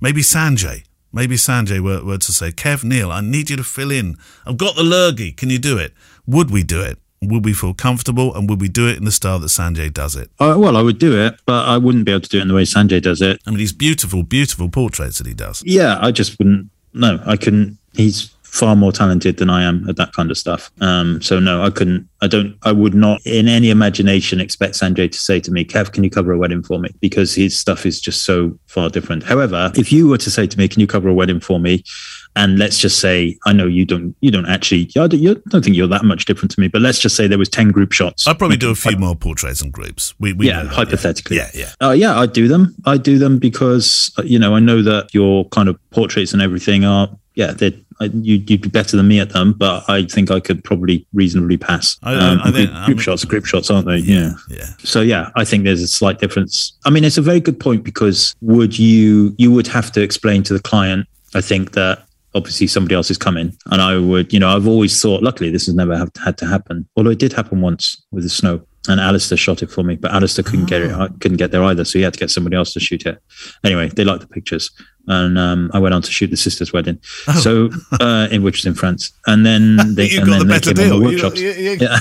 maybe 0.00 0.20
Sanjay. 0.22 0.84
Maybe 1.12 1.36
Sanjay 1.36 1.80
were, 1.80 2.04
were 2.04 2.18
to 2.18 2.32
say, 2.32 2.50
Kev, 2.50 2.84
Neil, 2.84 3.10
I 3.10 3.20
need 3.20 3.48
you 3.48 3.56
to 3.56 3.64
fill 3.64 3.90
in. 3.90 4.16
I've 4.44 4.58
got 4.58 4.76
the 4.76 4.82
lurgy. 4.82 5.32
Can 5.32 5.48
you 5.50 5.58
do 5.58 5.78
it? 5.78 5.94
Would 6.26 6.50
we 6.50 6.62
do 6.62 6.82
it? 6.82 6.98
Would 7.22 7.44
we 7.44 7.54
feel 7.54 7.72
comfortable? 7.72 8.34
And 8.34 8.50
would 8.50 8.60
we 8.60 8.68
do 8.68 8.86
it 8.86 8.98
in 8.98 9.04
the 9.04 9.10
style 9.10 9.38
that 9.38 9.46
Sanjay 9.46 9.92
does 9.92 10.14
it? 10.14 10.30
Uh, 10.38 10.56
well, 10.58 10.76
I 10.76 10.82
would 10.82 10.98
do 10.98 11.18
it, 11.18 11.40
but 11.46 11.66
I 11.66 11.78
wouldn't 11.78 12.04
be 12.04 12.12
able 12.12 12.20
to 12.20 12.28
do 12.28 12.38
it 12.38 12.42
in 12.42 12.48
the 12.48 12.54
way 12.54 12.64
Sanjay 12.64 13.00
does 13.00 13.22
it. 13.22 13.40
I 13.46 13.50
mean, 13.50 13.58
these 13.58 13.72
beautiful, 13.72 14.22
beautiful 14.22 14.68
portraits 14.68 15.18
that 15.18 15.26
he 15.26 15.34
does. 15.34 15.62
Yeah, 15.64 15.98
I 16.02 16.12
just 16.12 16.38
wouldn't. 16.38 16.70
No, 16.92 17.18
I 17.24 17.36
couldn't. 17.36 17.78
He's 17.94 18.35
far 18.56 18.74
more 18.74 18.92
talented 18.92 19.36
than 19.36 19.50
I 19.50 19.62
am 19.62 19.88
at 19.88 19.96
that 19.96 20.12
kind 20.12 20.30
of 20.30 20.38
stuff. 20.38 20.70
Um, 20.80 21.20
so 21.22 21.38
no, 21.38 21.62
I 21.62 21.70
couldn't. 21.70 22.08
I 22.22 22.26
don't. 22.26 22.56
I 22.62 22.72
would 22.72 22.94
not, 22.94 23.20
in 23.26 23.48
any 23.48 23.70
imagination, 23.70 24.40
expect 24.40 24.74
Sanjay 24.74 25.10
to 25.10 25.18
say 25.18 25.40
to 25.40 25.50
me, 25.50 25.64
"Kev, 25.64 25.92
can 25.92 26.04
you 26.04 26.10
cover 26.10 26.32
a 26.32 26.38
wedding 26.38 26.62
for 26.62 26.78
me?" 26.78 26.90
Because 27.00 27.34
his 27.34 27.56
stuff 27.56 27.86
is 27.86 28.00
just 28.00 28.24
so 28.24 28.58
far 28.66 28.88
different. 28.88 29.22
However, 29.22 29.70
if 29.76 29.92
you 29.92 30.08
were 30.08 30.18
to 30.18 30.30
say 30.30 30.46
to 30.46 30.58
me, 30.58 30.68
"Can 30.68 30.80
you 30.80 30.86
cover 30.86 31.08
a 31.08 31.14
wedding 31.14 31.40
for 31.40 31.60
me?" 31.60 31.84
and 32.36 32.58
let's 32.58 32.78
just 32.78 33.00
say, 33.00 33.38
I 33.46 33.54
know 33.54 33.66
you 33.66 33.86
don't. 33.86 34.14
You 34.20 34.30
don't 34.30 34.46
actually. 34.46 34.90
I 34.96 35.06
don't, 35.06 35.20
you 35.20 35.42
don't 35.48 35.64
think 35.64 35.74
you're 35.74 35.88
that 35.88 36.04
much 36.04 36.26
different 36.26 36.50
to 36.52 36.60
me. 36.60 36.68
But 36.68 36.82
let's 36.82 36.98
just 36.98 37.16
say 37.16 37.26
there 37.26 37.38
was 37.38 37.48
ten 37.48 37.72
group 37.72 37.92
shots. 37.92 38.26
I'd 38.26 38.38
probably 38.38 38.58
do 38.58 38.70
a 38.70 38.74
few 38.74 38.96
more 38.98 39.16
portraits 39.16 39.62
and 39.62 39.72
groups. 39.72 40.14
We, 40.20 40.34
we 40.34 40.48
yeah, 40.48 40.64
hypothetically. 40.64 41.38
Yeah, 41.38 41.50
yeah. 41.54 41.72
Uh, 41.82 41.92
yeah, 41.92 42.18
I 42.18 42.26
do 42.26 42.46
them. 42.46 42.74
I 42.84 42.98
do 42.98 43.18
them 43.18 43.38
because 43.38 44.12
uh, 44.18 44.22
you 44.22 44.38
know 44.38 44.54
I 44.54 44.60
know 44.60 44.82
that 44.82 45.14
your 45.14 45.46
kind 45.48 45.68
of 45.68 45.78
portraits 45.90 46.34
and 46.34 46.42
everything 46.42 46.84
are 46.84 47.08
yeah 47.36 47.54
I, 47.98 48.04
you, 48.12 48.44
you'd 48.46 48.60
be 48.60 48.68
better 48.68 48.94
than 48.96 49.08
me 49.08 49.20
at 49.20 49.30
them, 49.30 49.54
but 49.54 49.88
I 49.88 50.04
think 50.04 50.30
I 50.30 50.38
could 50.38 50.62
probably 50.62 51.06
reasonably 51.14 51.56
pass. 51.56 51.96
I- 52.02 52.14
um, 52.14 52.40
I- 52.42 52.48
I 52.48 52.52
think- 52.52 52.70
group, 52.84 53.00
shots, 53.00 53.24
group 53.24 53.46
shots, 53.46 53.70
aren't 53.70 53.86
they? 53.86 53.98
Yeah. 53.98 54.32
Yeah. 54.50 54.66
So 54.80 55.00
yeah, 55.00 55.30
I 55.34 55.44
think 55.46 55.64
there's 55.64 55.80
a 55.82 55.86
slight 55.88 56.18
difference. 56.18 56.72
I 56.84 56.90
mean, 56.90 57.04
it's 57.04 57.16
a 57.16 57.22
very 57.22 57.40
good 57.40 57.58
point 57.58 57.84
because 57.84 58.34
would 58.42 58.78
you 58.78 59.34
you 59.38 59.50
would 59.52 59.66
have 59.68 59.92
to 59.92 60.02
explain 60.02 60.42
to 60.42 60.52
the 60.52 60.60
client? 60.60 61.06
I 61.34 61.40
think 61.40 61.72
that 61.72 62.02
obviously 62.34 62.66
somebody 62.66 62.94
else 62.94 63.10
is 63.10 63.16
coming, 63.16 63.56
and 63.70 63.80
I 63.80 63.96
would, 63.96 64.30
you 64.32 64.38
know, 64.40 64.54
I've 64.54 64.68
always 64.68 65.00
thought. 65.00 65.22
Luckily, 65.22 65.48
this 65.50 65.64
has 65.66 65.74
never 65.74 65.96
have, 65.96 66.10
had 66.22 66.36
to 66.38 66.46
happen. 66.46 66.86
Although 66.96 67.10
it 67.10 67.18
did 67.18 67.32
happen 67.32 67.62
once 67.62 68.02
with 68.12 68.24
the 68.24 68.28
snow, 68.30 68.60
and 68.88 69.00
Alistair 69.00 69.38
shot 69.38 69.62
it 69.62 69.70
for 69.70 69.82
me, 69.82 69.96
but 69.96 70.12
Alistair 70.12 70.44
couldn't 70.44 70.66
get 70.66 70.82
it. 70.82 70.92
I 70.92 71.08
couldn't 71.20 71.38
get 71.38 71.50
there 71.50 71.64
either, 71.64 71.84
so 71.86 71.98
he 71.98 72.02
had 72.04 72.12
to 72.12 72.18
get 72.20 72.30
somebody 72.30 72.56
else 72.56 72.74
to 72.74 72.80
shoot 72.80 73.06
it. 73.06 73.18
Anyway, 73.64 73.88
they 73.88 74.04
liked 74.04 74.20
the 74.20 74.28
pictures, 74.28 74.70
and 75.08 75.38
um, 75.38 75.70
I 75.74 75.78
went 75.78 75.94
on 75.94 76.02
to 76.02 76.10
shoot 76.10 76.28
the 76.30 76.36
sister's 76.36 76.72
wedding, 76.72 76.98
so 77.40 77.70
uh, 78.00 78.28
in 78.30 78.42
which 78.42 78.58
was 78.58 78.66
in 78.66 78.74
France, 78.74 79.12
and 79.26 79.44
then 79.46 79.76
they 79.94 80.08
you 80.08 80.20
and 80.20 80.26
got 80.28 80.38
then 80.38 80.38
the 80.40 80.44
they 80.46 80.54
better 80.58 80.74
came 80.74 80.92
on 80.92 81.00
deal. 81.00 81.12
You- 81.12 81.22
workshops. 81.22 81.40
you- 81.40 81.50
you- 81.52 81.78
Yeah. 81.80 81.98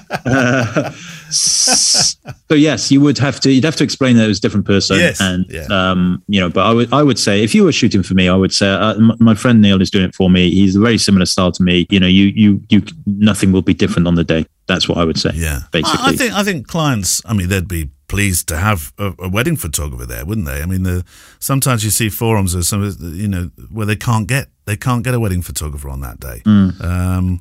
Uh, 0.28 0.90
so 1.30 2.54
yes, 2.54 2.90
you 2.90 3.00
would 3.00 3.18
have 3.18 3.40
to 3.40 3.50
you'd 3.52 3.64
have 3.64 3.76
to 3.76 3.84
explain 3.84 4.16
that 4.16 4.24
it 4.24 4.28
was 4.28 4.38
a 4.38 4.40
different 4.40 4.66
person, 4.66 4.96
Yes, 4.98 5.20
and 5.20 5.46
yeah. 5.48 5.66
um, 5.70 6.22
you 6.28 6.40
know. 6.40 6.48
But 6.48 6.66
I 6.66 6.72
would 6.72 6.92
I 6.92 7.02
would 7.02 7.18
say 7.18 7.42
if 7.42 7.54
you 7.54 7.64
were 7.64 7.72
shooting 7.72 8.02
for 8.02 8.14
me, 8.14 8.28
I 8.28 8.34
would 8.36 8.52
say 8.52 8.68
uh, 8.68 8.94
m- 8.94 9.16
my 9.20 9.34
friend 9.34 9.60
Neil 9.62 9.80
is 9.80 9.90
doing 9.90 10.04
it 10.06 10.14
for 10.14 10.28
me. 10.30 10.50
He's 10.50 10.76
a 10.76 10.80
very 10.80 10.98
similar 10.98 11.26
style 11.26 11.52
to 11.52 11.62
me. 11.62 11.86
You 11.90 12.00
know, 12.00 12.06
you 12.06 12.26
you 12.34 12.60
you 12.68 12.82
nothing 13.06 13.52
will 13.52 13.62
be 13.62 13.74
different 13.74 14.06
on 14.08 14.14
the 14.16 14.24
day. 14.24 14.46
That's 14.66 14.88
what 14.88 14.98
I 14.98 15.04
would 15.04 15.18
say. 15.18 15.30
Yeah, 15.34 15.60
basically. 15.72 16.00
I, 16.00 16.08
I 16.08 16.12
think 16.16 16.32
I 16.34 16.42
think 16.44 16.66
clients. 16.66 17.22
I 17.24 17.32
mean, 17.34 17.48
they'd 17.48 17.68
be 17.68 17.88
pleased 18.08 18.48
to 18.48 18.56
have 18.56 18.92
a, 18.98 19.14
a 19.18 19.28
wedding 19.28 19.56
photographer 19.56 20.06
there, 20.06 20.24
wouldn't 20.24 20.46
they? 20.46 20.62
I 20.62 20.66
mean, 20.66 20.82
the, 20.82 21.04
sometimes 21.38 21.84
you 21.84 21.90
see 21.90 22.08
forums 22.08 22.54
or 22.56 22.62
some, 22.62 22.82
you 23.00 23.28
know, 23.28 23.50
where 23.70 23.86
they 23.86 23.96
can't 23.96 24.26
get 24.26 24.48
they 24.64 24.76
can't 24.76 25.02
get 25.02 25.14
a 25.14 25.20
wedding 25.20 25.40
photographer 25.40 25.88
on 25.88 26.00
that 26.00 26.20
day. 26.20 26.42
Um, 26.44 27.40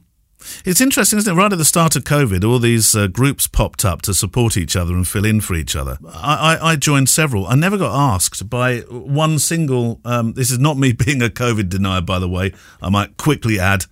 it's 0.64 0.80
interesting, 0.80 1.18
isn't 1.18 1.32
it? 1.32 1.36
Right 1.36 1.52
at 1.52 1.58
the 1.58 1.66
start 1.66 1.96
of 1.96 2.04
COVID, 2.04 2.44
all 2.48 2.60
these 2.60 2.96
uh, 2.96 3.08
groups 3.08 3.48
popped 3.48 3.84
up 3.84 4.02
to 4.04 4.14
support 4.14 4.56
each 4.56 4.76
other 4.76 4.94
and 4.94 5.06
fill 5.06 5.26
in 5.26 5.42
for 5.42 5.56
each 5.56 5.76
other. 5.76 5.98
I, 6.08 6.58
I, 6.62 6.72
I 6.72 6.76
joined 6.76 7.10
several. 7.10 7.48
I 7.48 7.56
never 7.56 7.78
got 7.78 7.94
asked 8.14 8.50
by 8.50 8.80
one 8.90 9.40
single. 9.40 10.00
Um, 10.06 10.34
this 10.34 10.52
is 10.52 10.60
not 10.60 10.78
me 10.78 10.92
being 11.06 11.22
a 11.22 11.28
COVID 11.30 11.70
denier, 11.70 12.02
by 12.02 12.20
the 12.20 12.30
way. 12.30 12.54
I 12.82 12.90
might 12.90 13.18
quickly 13.18 13.60
add. 13.60 13.86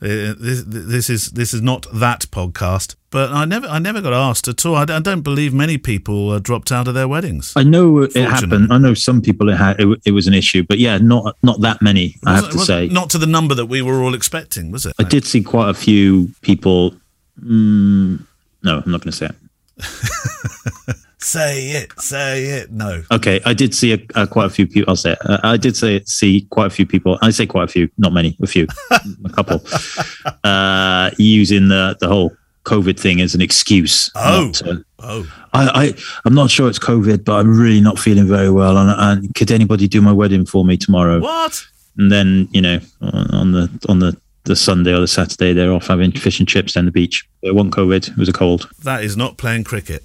Uh, 0.00 0.38
this, 0.38 0.62
this 0.64 1.10
is 1.10 1.30
this 1.32 1.52
is 1.52 1.60
not 1.60 1.86
that 1.92 2.26
podcast. 2.30 2.94
But 3.10 3.30
I 3.32 3.46
never 3.46 3.66
I 3.66 3.78
never 3.78 4.02
got 4.02 4.12
asked 4.12 4.48
at 4.48 4.64
all. 4.66 4.76
I, 4.76 4.82
I 4.82 5.00
don't 5.00 5.22
believe 5.22 5.54
many 5.54 5.78
people 5.78 6.30
uh, 6.30 6.38
dropped 6.40 6.70
out 6.70 6.88
of 6.88 6.94
their 6.94 7.08
weddings. 7.08 7.54
I 7.56 7.62
know 7.62 8.02
it 8.02 8.14
happened. 8.14 8.70
I 8.70 8.76
know 8.76 8.92
some 8.92 9.22
people 9.22 9.48
it 9.48 9.56
had 9.56 9.80
it, 9.80 10.02
it, 10.04 10.10
was 10.10 10.26
an 10.26 10.34
issue, 10.34 10.62
but 10.62 10.78
yeah, 10.78 10.98
not 10.98 11.36
not 11.42 11.62
that 11.62 11.80
many. 11.80 12.16
I 12.26 12.36
have 12.36 12.50
to 12.50 12.58
say, 12.58 12.88
not 12.88 13.08
to 13.10 13.18
the 13.18 13.26
number 13.26 13.54
that 13.54 13.66
we 13.66 13.80
were 13.80 14.02
all 14.02 14.14
expecting, 14.14 14.70
was 14.70 14.84
it? 14.84 14.94
I 14.98 15.04
did 15.04 15.24
see 15.24 15.42
quite 15.42 15.70
a 15.70 15.74
few 15.74 16.30
people. 16.42 16.94
Mm, 17.42 18.26
no, 18.62 18.82
I'm 18.84 18.90
not 18.90 19.00
going 19.00 19.12
to 19.12 19.12
say 19.12 19.26
it. 19.26 19.36
say 21.18 21.70
it, 21.70 21.98
say 22.00 22.44
it. 22.44 22.70
No. 22.70 23.04
Okay, 23.10 23.40
I 23.46 23.54
did 23.54 23.74
see 23.74 23.92
a, 23.94 24.00
a, 24.16 24.26
quite 24.26 24.46
a 24.46 24.50
few 24.50 24.66
people. 24.66 24.90
I'll 24.90 24.96
say 24.96 25.12
it. 25.12 25.18
Uh, 25.24 25.38
I 25.44 25.56
did 25.56 25.76
say 25.76 26.02
see 26.04 26.42
quite 26.50 26.66
a 26.66 26.70
few 26.70 26.84
people. 26.84 27.18
I 27.22 27.30
say 27.30 27.46
quite 27.46 27.64
a 27.64 27.68
few, 27.68 27.88
not 27.96 28.12
many, 28.12 28.36
a 28.42 28.46
few, 28.46 28.66
a 28.90 29.30
couple, 29.30 29.62
uh, 30.44 31.10
using 31.16 31.68
the 31.68 31.96
the 32.00 32.08
whole 32.08 32.36
COVID 32.68 33.00
thing 33.00 33.20
as 33.20 33.34
an 33.34 33.40
excuse. 33.40 34.10
Oh, 34.14 34.52
to, 34.52 34.84
oh. 34.98 35.26
I, 35.52 35.86
I 35.86 35.94
I'm 36.24 36.34
not 36.34 36.50
sure 36.50 36.68
it's 36.68 36.78
COVID, 36.78 37.24
but 37.24 37.34
I'm 37.34 37.58
really 37.58 37.80
not 37.80 37.98
feeling 37.98 38.26
very 38.26 38.50
well. 38.50 38.76
And, 38.76 38.90
and 38.90 39.34
could 39.34 39.50
anybody 39.50 39.88
do 39.88 40.02
my 40.02 40.12
wedding 40.12 40.44
for 40.44 40.64
me 40.64 40.76
tomorrow? 40.76 41.20
What? 41.20 41.64
And 41.96 42.12
then 42.12 42.48
you 42.52 42.60
know 42.60 42.78
on 43.00 43.52
the 43.52 43.86
on 43.88 44.00
the 44.00 44.16
the 44.44 44.54
Sunday 44.54 44.94
or 44.94 45.00
the 45.00 45.08
Saturday 45.08 45.52
they're 45.52 45.72
off 45.72 45.86
having 45.86 46.12
fish 46.12 46.38
and 46.38 46.48
chips 46.48 46.74
down 46.74 46.84
the 46.84 46.90
beach. 46.90 47.28
It 47.42 47.54
wasn't 47.54 47.74
COVID. 47.74 48.10
It 48.10 48.16
was 48.16 48.28
a 48.28 48.32
cold. 48.32 48.68
That 48.84 49.02
is 49.02 49.16
not 49.16 49.38
playing 49.38 49.64
cricket. 49.64 50.04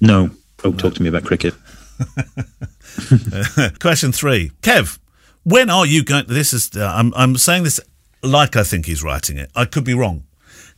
No. 0.00 0.30
Don't 0.58 0.76
no. 0.76 0.78
talk 0.78 0.94
to 0.94 1.02
me 1.02 1.08
about 1.08 1.24
cricket. 1.24 1.54
Question 3.80 4.12
three, 4.12 4.52
Kev. 4.62 4.98
When 5.44 5.70
are 5.70 5.86
you 5.86 6.04
going? 6.04 6.26
This 6.28 6.52
is. 6.52 6.70
Uh, 6.76 6.92
I'm. 6.94 7.12
I'm 7.14 7.36
saying 7.36 7.64
this 7.64 7.80
like 8.22 8.56
I 8.56 8.62
think 8.62 8.86
he's 8.86 9.02
writing 9.02 9.36
it. 9.36 9.50
I 9.54 9.64
could 9.64 9.84
be 9.84 9.94
wrong. 9.94 10.24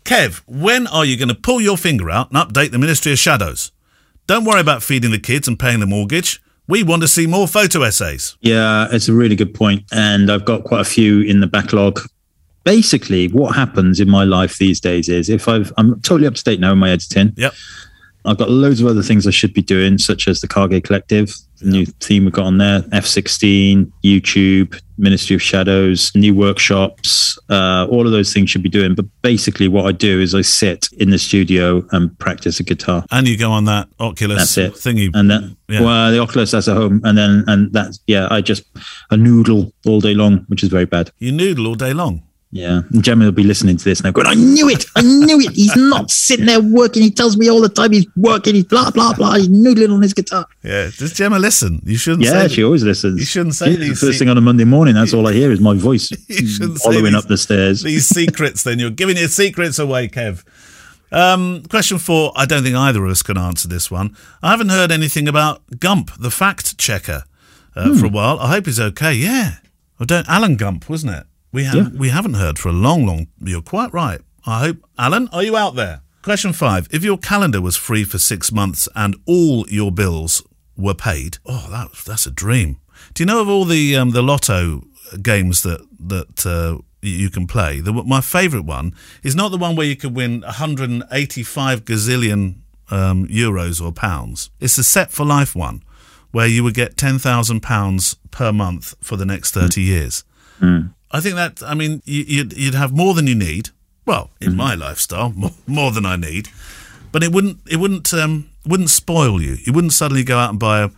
Kev, 0.05 0.43
when 0.47 0.87
are 0.87 1.05
you 1.05 1.17
going 1.17 1.29
to 1.29 1.35
pull 1.35 1.61
your 1.61 1.77
finger 1.77 2.11
out 2.11 2.31
and 2.31 2.39
update 2.39 2.71
the 2.71 2.79
Ministry 2.79 3.13
of 3.13 3.19
Shadows? 3.19 3.73
Don't 4.27 4.45
worry 4.45 4.61
about 4.61 4.83
feeding 4.83 5.11
the 5.11 5.19
kids 5.19 5.49
and 5.49 5.59
paying 5.59 5.81
the 5.81 5.87
mortgage. 5.87 6.43
We 6.67 6.83
want 6.83 7.03
to 7.03 7.09
see 7.09 7.27
more 7.27 7.49
photo 7.49 7.83
essays. 7.83 8.37
Yeah, 8.41 8.87
it's 8.93 9.09
a 9.09 9.13
really 9.13 9.35
good 9.35 9.55
point, 9.55 9.85
and 9.93 10.31
I've 10.31 10.45
got 10.45 10.65
quite 10.65 10.83
a 10.83 10.85
few 10.85 11.23
in 11.23 11.41
the 11.41 11.47
backlog. 11.47 12.01
Basically, 12.63 13.29
what 13.29 13.57
happens 13.57 13.99
in 13.99 14.09
my 14.09 14.25
life 14.25 14.59
these 14.59 14.81
days 14.81 15.09
is 15.09 15.29
if 15.29 15.49
I've, 15.49 15.73
I'm 15.77 16.01
totally 16.03 16.29
up 16.29 16.35
to 16.35 16.45
date 16.45 16.61
now 16.61 16.73
in 16.73 16.79
my 16.79 16.91
editing. 16.91 17.33
Yep. 17.37 17.55
I've 18.25 18.39
got 18.39 18.51
loads 18.51 18.81
of 18.81 18.87
other 18.87 19.03
things 19.03 19.27
I 19.27 19.31
should 19.31 19.55
be 19.55 19.63
doing, 19.63 19.99
such 19.99 20.29
as 20.29 20.41
the 20.41 20.49
Cargate 20.49 20.85
Collective, 20.85 21.35
the 21.61 21.71
new 21.71 21.87
theme 21.87 22.25
we've 22.25 22.33
got 22.33 22.47
on 22.47 22.59
there, 22.59 22.81
F16, 22.83 23.91
YouTube, 24.05 24.81
Ministry 24.99 25.35
of 25.35 25.43
Shadows, 25.43 26.13
new 26.15 26.35
workshops, 26.35 27.39
uh, 27.49 27.87
all 27.91 28.07
of 28.07 28.13
those 28.13 28.33
things 28.33 28.51
should 28.51 28.63
be 28.63 28.69
doing. 28.69 28.95
But 28.95 29.07
basically, 29.23 29.69
what 29.69 29.87
I 29.87 29.93
do 29.93 30.21
is 30.21 30.35
I 30.35 30.43
sit 30.43 30.89
in 30.99 31.11
the 31.11 31.19
studio 31.19 31.85
and 31.93 32.17
practice 32.19 32.61
a 32.61 32.63
guitar. 32.63 33.05
And 33.11 33.27
you 33.27 33.39
go 33.39 33.51
on 33.51 33.65
that 33.65 33.89
Oculus 33.99 34.55
that's 34.55 34.59
it. 34.59 34.73
thingy. 34.75 35.11
And 35.15 35.31
then, 35.31 35.57
yeah. 35.69 35.83
well, 35.83 36.11
the 36.11 36.19
Oculus 36.19 36.51
that's 36.51 36.69
at 36.69 36.77
home. 36.77 37.01
And 37.05 37.17
then, 37.17 37.45
and 37.47 37.73
that's, 37.73 38.01
yeah, 38.07 38.29
I 38.31 38.41
just 38.43 38.65
a 39.11 39.17
noodle 39.17 39.73
all 39.87 40.01
day 40.01 40.15
long, 40.15 40.45
which 40.49 40.63
is 40.63 40.69
very 40.69 40.87
bad. 40.87 41.11
You 41.19 41.33
noodle 41.33 41.67
all 41.67 41.75
day 41.75 41.93
long? 41.93 42.23
Yeah, 42.53 42.81
and 42.93 43.05
Gemma 43.05 43.27
will 43.27 43.33
be 43.33 43.45
listening 43.45 43.77
to 43.77 43.85
this 43.85 44.03
now 44.03 44.11
going, 44.11 44.27
"I 44.27 44.35
knew 44.35 44.69
it! 44.69 44.85
I 44.97 45.03
knew 45.03 45.39
it! 45.39 45.53
He's 45.53 45.77
not 45.77 46.11
sitting 46.11 46.47
there 46.47 46.61
working. 46.61 47.01
He 47.01 47.11
tells 47.13 47.37
me 47.37 47.49
all 47.49 47.61
the 47.61 47.69
time 47.69 47.93
he's 47.93 48.07
working. 48.17 48.57
He's 48.57 48.65
blah 48.65 48.91
blah 48.91 49.15
blah. 49.15 49.35
He's 49.35 49.49
noodling 49.49 49.95
on 49.95 50.03
his 50.03 50.15
guitar." 50.15 50.47
Yeah, 50.65 50.91
does 50.99 51.13
Gemma 51.13 51.39
listen? 51.39 51.81
You 51.85 51.97
shouldn't. 51.97 52.23
Yeah, 52.23 52.49
she 52.49 52.65
always 52.65 52.83
listens. 52.83 53.21
You 53.21 53.25
shouldn't 53.25 53.55
say 53.55 53.77
these. 53.77 54.01
First 54.01 54.15
se- 54.15 54.19
thing 54.19 54.29
on 54.29 54.37
a 54.37 54.41
Monday 54.41 54.65
morning, 54.65 54.95
that's 54.95 55.15
all 55.15 55.29
I 55.29 55.33
hear 55.33 55.53
is 55.53 55.61
my 55.61 55.75
voice 55.75 56.09
following 56.83 57.15
up 57.15 57.27
the 57.27 57.39
stairs. 57.39 57.83
These 57.91 58.07
secrets, 58.07 58.65
then 58.65 58.81
you're 58.81 58.91
giving 58.91 59.17
your 59.17 59.29
secrets 59.29 59.79
away, 59.79 60.09
Kev. 60.09 60.45
Um, 61.13 61.63
question 61.71 61.99
four. 61.99 62.33
I 62.35 62.47
don't 62.47 62.65
think 62.65 62.75
either 62.75 63.05
of 63.05 63.13
us 63.13 63.23
can 63.23 63.39
answer 63.39 63.69
this 63.69 63.93
one. 63.93 64.17
I 64.43 64.51
haven't 64.51 64.71
heard 64.71 64.91
anything 64.91 65.29
about 65.29 65.63
Gump, 65.79 66.11
the 66.19 66.33
fact 66.33 66.79
checker, 66.79 67.23
uh, 67.77 67.91
hmm. 67.91 67.95
for 67.95 68.07
a 68.07 68.11
while. 68.11 68.41
I 68.41 68.49
hope 68.49 68.67
he's 68.67 68.81
okay. 68.81 69.13
Yeah. 69.13 69.59
I 70.01 70.05
don't. 70.05 70.29
Alan 70.29 70.57
Gump, 70.57 70.89
wasn't 70.89 71.15
it? 71.15 71.27
We 71.53 71.65
have 71.65 71.75
yeah. 71.75 71.99
we 71.99 72.11
haven't 72.11 72.35
heard 72.35 72.59
for 72.59 72.69
a 72.69 72.73
long, 72.73 73.07
long. 73.07 73.27
You're 73.41 73.63
quite 73.63 73.93
right. 73.93 74.21
I 74.47 74.61
hope, 74.61 74.79
Alan, 74.99 75.29
are 75.33 75.43
you 75.43 75.57
out 75.57 75.75
there? 75.75 76.03
Question 76.23 76.53
five: 76.53 76.89
If 76.91 77.03
your 77.03 77.19
calendar 77.19 77.61
was 77.61 77.77
free 77.77 78.05
for 78.05 78.19
six 78.19 78.53
months 78.53 78.89
and 78.95 79.17
all 79.27 79.67
your 79.69 79.91
bills 79.91 80.43
were 80.77 80.95
paid, 80.95 81.39
oh, 81.47 81.67
that 81.71 81.93
that's 82.07 82.27
a 82.27 82.31
dream. 82.31 82.81
Do 83.15 83.23
you 83.23 83.27
know 83.27 83.41
of 83.41 83.49
all 83.49 83.65
the 83.65 83.97
um, 83.97 84.11
the 84.11 84.23
lotto 84.23 84.85
games 85.23 85.63
that 85.63 85.81
that 85.99 86.47
uh, 86.47 86.83
you 87.03 87.31
can 87.31 87.47
play? 87.47 87.81
The, 87.81 87.93
my 87.93 88.21
favourite 88.21 88.67
one 88.67 88.95
is 89.23 89.35
not 89.35 89.51
the 89.51 89.59
one 89.59 89.75
where 89.77 89.87
you 89.87 89.97
could 89.97 90.15
win 90.15 90.43
185 90.43 91.85
gazillion 91.85 92.57
um, 92.91 93.27
euros 93.29 93.85
or 93.85 93.93
pounds. 93.93 94.51
It's 94.61 94.77
the 94.77 94.85
set 94.85 95.11
for 95.11 95.25
life 95.25 95.55
one, 95.57 95.83
where 96.31 96.47
you 96.47 96.63
would 96.63 96.75
get 96.75 96.97
ten 96.97 97.19
thousand 97.19 97.61
pounds 97.61 98.17
per 98.31 98.53
month 98.53 98.95
for 99.01 99.17
the 99.17 99.27
next 99.27 99.53
thirty 99.53 99.83
mm. 99.83 99.87
years. 99.87 100.25
Mm. 100.61 100.95
I 101.11 101.21
think 101.21 101.35
that 101.37 101.63
I 101.63 101.75
mean 101.75 102.03
you'd 102.05 102.53
you'd 102.53 102.75
have 102.75 102.93
more 102.93 103.15
than 103.15 103.27
you 103.27 103.35
need. 103.35 103.71
Well, 104.07 104.31
in 104.41 104.49
mm-hmm. 104.49 104.57
my 104.57 104.75
lifestyle, 104.75 105.31
more, 105.31 105.53
more, 105.67 105.93
than 105.93 106.07
I 106.07 106.17
need, 106.17 106.49
but 107.13 107.23
it 107.23 107.33
wouldn't 107.33 107.59
it 107.69 107.77
wouldn't 107.77 108.13
um, 108.15 108.49
wouldn't 108.67 108.91
spoil 108.91 109.41
you. 109.41 109.57
You 109.65 109.73
wouldn't 109.73 109.93
suddenly 109.93 110.25
go 110.25 110.39
out 110.39 110.51
and 110.51 110.59
buy 110.59 110.81
a, 110.83 110.91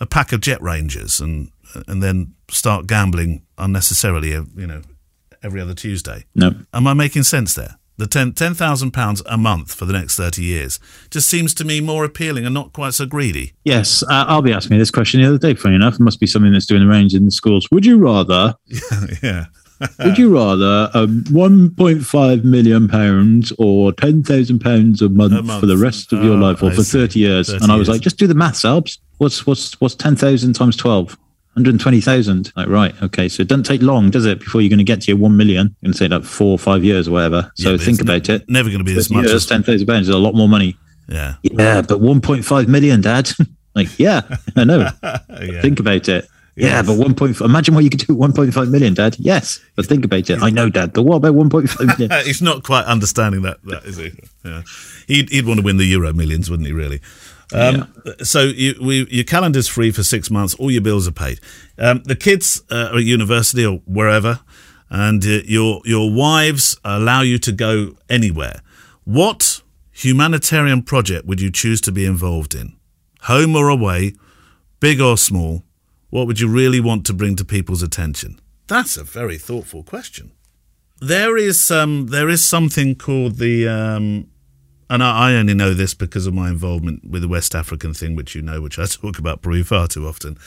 a 0.00 0.06
pack 0.06 0.32
of 0.32 0.40
Jet 0.40 0.60
Rangers 0.62 1.20
and 1.20 1.50
and 1.86 2.02
then 2.02 2.34
start 2.50 2.86
gambling 2.86 3.42
unnecessarily. 3.58 4.30
You 4.30 4.66
know, 4.66 4.82
every 5.42 5.60
other 5.60 5.74
Tuesday. 5.74 6.24
No, 6.34 6.54
am 6.72 6.86
I 6.86 6.94
making 6.94 7.24
sense 7.24 7.54
there? 7.54 7.77
The 7.98 8.06
ten 8.06 8.32
ten 8.32 8.54
thousand 8.54 8.92
pounds 8.92 9.22
a 9.26 9.36
month 9.36 9.74
for 9.74 9.84
the 9.84 9.92
next 9.92 10.16
thirty 10.16 10.44
years 10.44 10.78
just 11.10 11.28
seems 11.28 11.52
to 11.54 11.64
me 11.64 11.80
more 11.80 12.04
appealing 12.04 12.44
and 12.46 12.54
not 12.54 12.72
quite 12.72 12.94
so 12.94 13.06
greedy. 13.06 13.54
Yes, 13.64 14.04
uh, 14.08 14.26
Albie 14.26 14.54
asking 14.54 14.76
me 14.76 14.78
this 14.78 14.92
question 14.92 15.20
the 15.20 15.26
other 15.26 15.38
day. 15.38 15.54
Funny 15.54 15.74
enough, 15.74 15.94
it 15.94 16.00
must 16.00 16.20
be 16.20 16.26
something 16.26 16.52
that's 16.52 16.66
doing 16.66 16.82
the 16.82 16.86
range 16.86 17.12
in 17.12 17.24
the 17.24 17.32
schools. 17.32 17.68
Would 17.72 17.84
you 17.84 17.98
rather? 17.98 18.54
yeah. 19.22 19.46
would 20.04 20.18
you 20.18 20.34
rather 20.34 20.90
um, 20.94 21.22
1.5 21.24 22.44
million 22.44 22.88
pounds 22.88 23.52
or 23.58 23.92
10,000 23.92 24.58
pounds 24.58 25.02
a 25.02 25.08
month 25.08 25.60
for 25.60 25.66
the 25.66 25.76
rest 25.76 26.12
of 26.12 26.24
your 26.24 26.34
oh, 26.34 26.40
life 26.40 26.62
or 26.62 26.70
I 26.70 26.74
for 26.74 26.82
30 26.82 27.18
years? 27.18 27.48
30 27.48 27.62
and 27.62 27.72
I 27.72 27.76
was 27.76 27.86
years. 27.86 27.96
like, 27.96 28.00
just 28.02 28.18
do 28.18 28.26
the 28.26 28.34
maths, 28.34 28.64
Albs. 28.64 28.98
What's 29.18 29.46
what's 29.46 29.80
what's 29.80 29.94
10,000 29.94 30.52
times 30.52 30.76
12? 30.76 31.16
120,000. 31.54 32.52
Like, 32.56 32.68
right. 32.68 33.02
Okay. 33.02 33.28
So 33.28 33.42
it 33.42 33.48
doesn't 33.48 33.64
take 33.64 33.82
long, 33.82 34.10
does 34.10 34.26
it, 34.26 34.40
before 34.40 34.60
you're 34.60 34.70
going 34.70 34.78
to 34.78 34.84
get 34.84 35.02
to 35.02 35.10
your 35.10 35.18
1 35.18 35.36
million? 35.36 35.76
You're 35.80 35.88
going 35.88 35.92
to 35.92 35.98
say 35.98 36.08
like 36.08 36.24
four 36.24 36.52
or 36.52 36.58
five 36.58 36.84
years 36.84 37.08
or 37.08 37.12
whatever. 37.12 37.50
So 37.56 37.72
yeah, 37.72 37.76
think 37.78 38.00
about 38.00 38.28
ne- 38.28 38.34
it. 38.36 38.48
Never 38.48 38.68
going 38.68 38.78
to 38.78 38.84
be 38.84 38.94
this 38.94 39.10
much. 39.10 39.26
Years, 39.26 39.46
10,000 39.46 39.86
pounds 39.86 40.08
is 40.08 40.14
a 40.14 40.18
lot 40.18 40.34
more 40.34 40.48
money. 40.48 40.76
Yeah. 41.08 41.34
Yeah. 41.42 41.82
But 41.82 42.00
1.5 42.00 42.68
million, 42.68 43.00
dad. 43.00 43.30
like, 43.74 43.98
yeah, 43.98 44.22
I 44.56 44.64
know. 44.64 44.88
yeah. 45.02 45.62
Think 45.62 45.80
about 45.80 46.08
it. 46.08 46.28
Yes. 46.58 46.72
Yeah, 46.72 46.82
but 46.82 46.98
1.5. 46.98 47.44
Imagine 47.44 47.74
what 47.76 47.84
you 47.84 47.90
could 47.90 48.00
do 48.00 48.16
with 48.16 48.34
1.5 48.34 48.68
million, 48.68 48.92
Dad. 48.92 49.14
Yes, 49.20 49.60
but 49.76 49.86
think 49.86 50.04
about 50.04 50.28
it. 50.28 50.42
I 50.42 50.50
know, 50.50 50.68
Dad, 50.68 50.92
but 50.92 51.04
what 51.04 51.16
about 51.16 51.34
1.5 51.34 51.86
million? 51.86 52.10
He's 52.26 52.42
not 52.42 52.64
quite 52.64 52.84
understanding 52.86 53.42
that, 53.42 53.62
that 53.62 53.84
is 53.84 53.96
he? 53.96 54.10
Yeah. 54.44 54.62
He'd, 55.06 55.30
he'd 55.30 55.46
want 55.46 55.60
to 55.60 55.64
win 55.64 55.76
the 55.76 55.84
Euro 55.84 56.12
millions, 56.12 56.50
wouldn't 56.50 56.66
he, 56.66 56.72
really? 56.72 57.00
Um, 57.52 57.92
yeah. 58.04 58.12
So 58.22 58.42
you, 58.42 58.74
we, 58.80 59.06
your 59.10 59.24
calendar's 59.24 59.68
free 59.68 59.90
for 59.90 60.02
six 60.02 60.30
months. 60.30 60.54
All 60.54 60.70
your 60.70 60.82
bills 60.82 61.08
are 61.08 61.12
paid. 61.12 61.40
Um, 61.78 62.02
the 62.04 62.16
kids 62.16 62.62
uh, 62.70 62.90
are 62.92 62.98
at 62.98 63.04
university 63.04 63.64
or 63.64 63.78
wherever, 63.86 64.40
and 64.90 65.24
uh, 65.24 65.40
your 65.44 65.80
your 65.84 66.10
wives 66.12 66.78
allow 66.84 67.22
you 67.22 67.38
to 67.38 67.52
go 67.52 67.96
anywhere. 68.08 68.60
What 69.04 69.62
humanitarian 69.90 70.82
project 70.82 71.26
would 71.26 71.40
you 71.40 71.50
choose 71.50 71.80
to 71.82 71.92
be 71.92 72.04
involved 72.04 72.54
in? 72.54 72.76
Home 73.22 73.56
or 73.56 73.68
away, 73.68 74.14
big 74.80 75.00
or 75.00 75.16
small? 75.16 75.64
What 76.10 76.26
would 76.26 76.40
you 76.40 76.48
really 76.48 76.80
want 76.80 77.04
to 77.06 77.12
bring 77.12 77.36
to 77.36 77.44
people's 77.44 77.82
attention? 77.82 78.40
That's 78.66 78.96
a 78.96 79.04
very 79.04 79.38
thoughtful 79.38 79.82
question. 79.82 80.32
There 81.00 81.36
is 81.36 81.70
um, 81.70 82.08
there 82.08 82.28
is 82.28 82.44
something 82.44 82.94
called 82.94 83.36
the 83.36 83.68
um, 83.68 84.28
and 84.90 85.02
I, 85.02 85.30
I, 85.30 85.34
only 85.34 85.54
know 85.54 85.74
this 85.74 85.94
because 85.94 86.26
of 86.26 86.34
my 86.34 86.48
involvement 86.48 87.08
with 87.08 87.22
the 87.22 87.28
West 87.28 87.54
African 87.54 87.94
thing, 87.94 88.16
which 88.16 88.34
you 88.34 88.42
know, 88.42 88.60
which 88.60 88.78
I 88.78 88.86
talk 88.86 89.18
about 89.18 89.42
probably 89.42 89.62
far 89.62 89.88
too 89.88 90.06
often. 90.06 90.38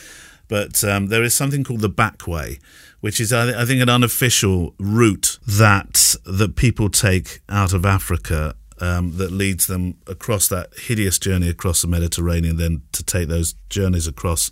But 0.47 0.83
um, 0.83 1.07
there 1.07 1.23
is 1.23 1.33
something 1.33 1.63
called 1.63 1.79
the 1.79 1.87
back 1.87 2.27
way, 2.27 2.59
which 2.99 3.21
is, 3.21 3.31
I, 3.31 3.63
think, 3.63 3.81
an 3.81 3.87
unofficial 3.87 4.75
route 4.79 5.39
that 5.47 6.15
that 6.25 6.55
people 6.57 6.89
take 6.89 7.39
out 7.47 7.71
of 7.71 7.85
Africa 7.85 8.55
um, 8.81 9.15
that 9.17 9.31
leads 9.31 9.67
them 9.67 9.97
across 10.07 10.49
that 10.49 10.73
hideous 10.77 11.17
journey 11.19 11.47
across 11.47 11.81
the 11.81 11.87
Mediterranean, 11.87 12.57
then 12.57 12.81
to 12.91 13.01
take 13.01 13.29
those 13.29 13.53
journeys 13.69 14.07
across 14.07 14.51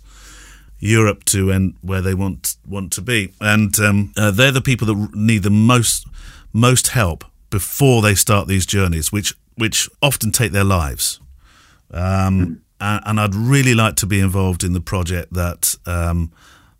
Europe 0.78 1.24
to 1.26 1.52
end 1.52 1.74
where 1.82 2.00
they 2.00 2.14
want 2.14 2.56
want 2.66 2.92
to 2.92 3.02
be. 3.02 3.34
And 3.40 3.78
um, 3.78 4.12
uh, 4.16 4.30
they're 4.30 4.52
the 4.52 4.62
people 4.62 4.86
that 4.86 5.14
need 5.14 5.42
the 5.42 5.50
most 5.50 6.06
most 6.52 6.88
help 6.88 7.24
before 7.50 8.00
they 8.00 8.14
start 8.14 8.48
these 8.48 8.64
journeys, 8.64 9.12
which 9.12 9.34
which 9.60 9.88
often 10.00 10.32
take 10.32 10.52
their 10.52 10.64
lives. 10.64 11.20
Um, 11.92 12.62
and, 12.80 13.02
and, 13.04 13.20
I'd 13.20 13.34
really 13.34 13.74
like 13.74 13.96
to 13.96 14.06
be 14.06 14.20
involved 14.20 14.64
in 14.64 14.72
the 14.72 14.80
project 14.80 15.32
that 15.34 15.76
um, 15.86 16.32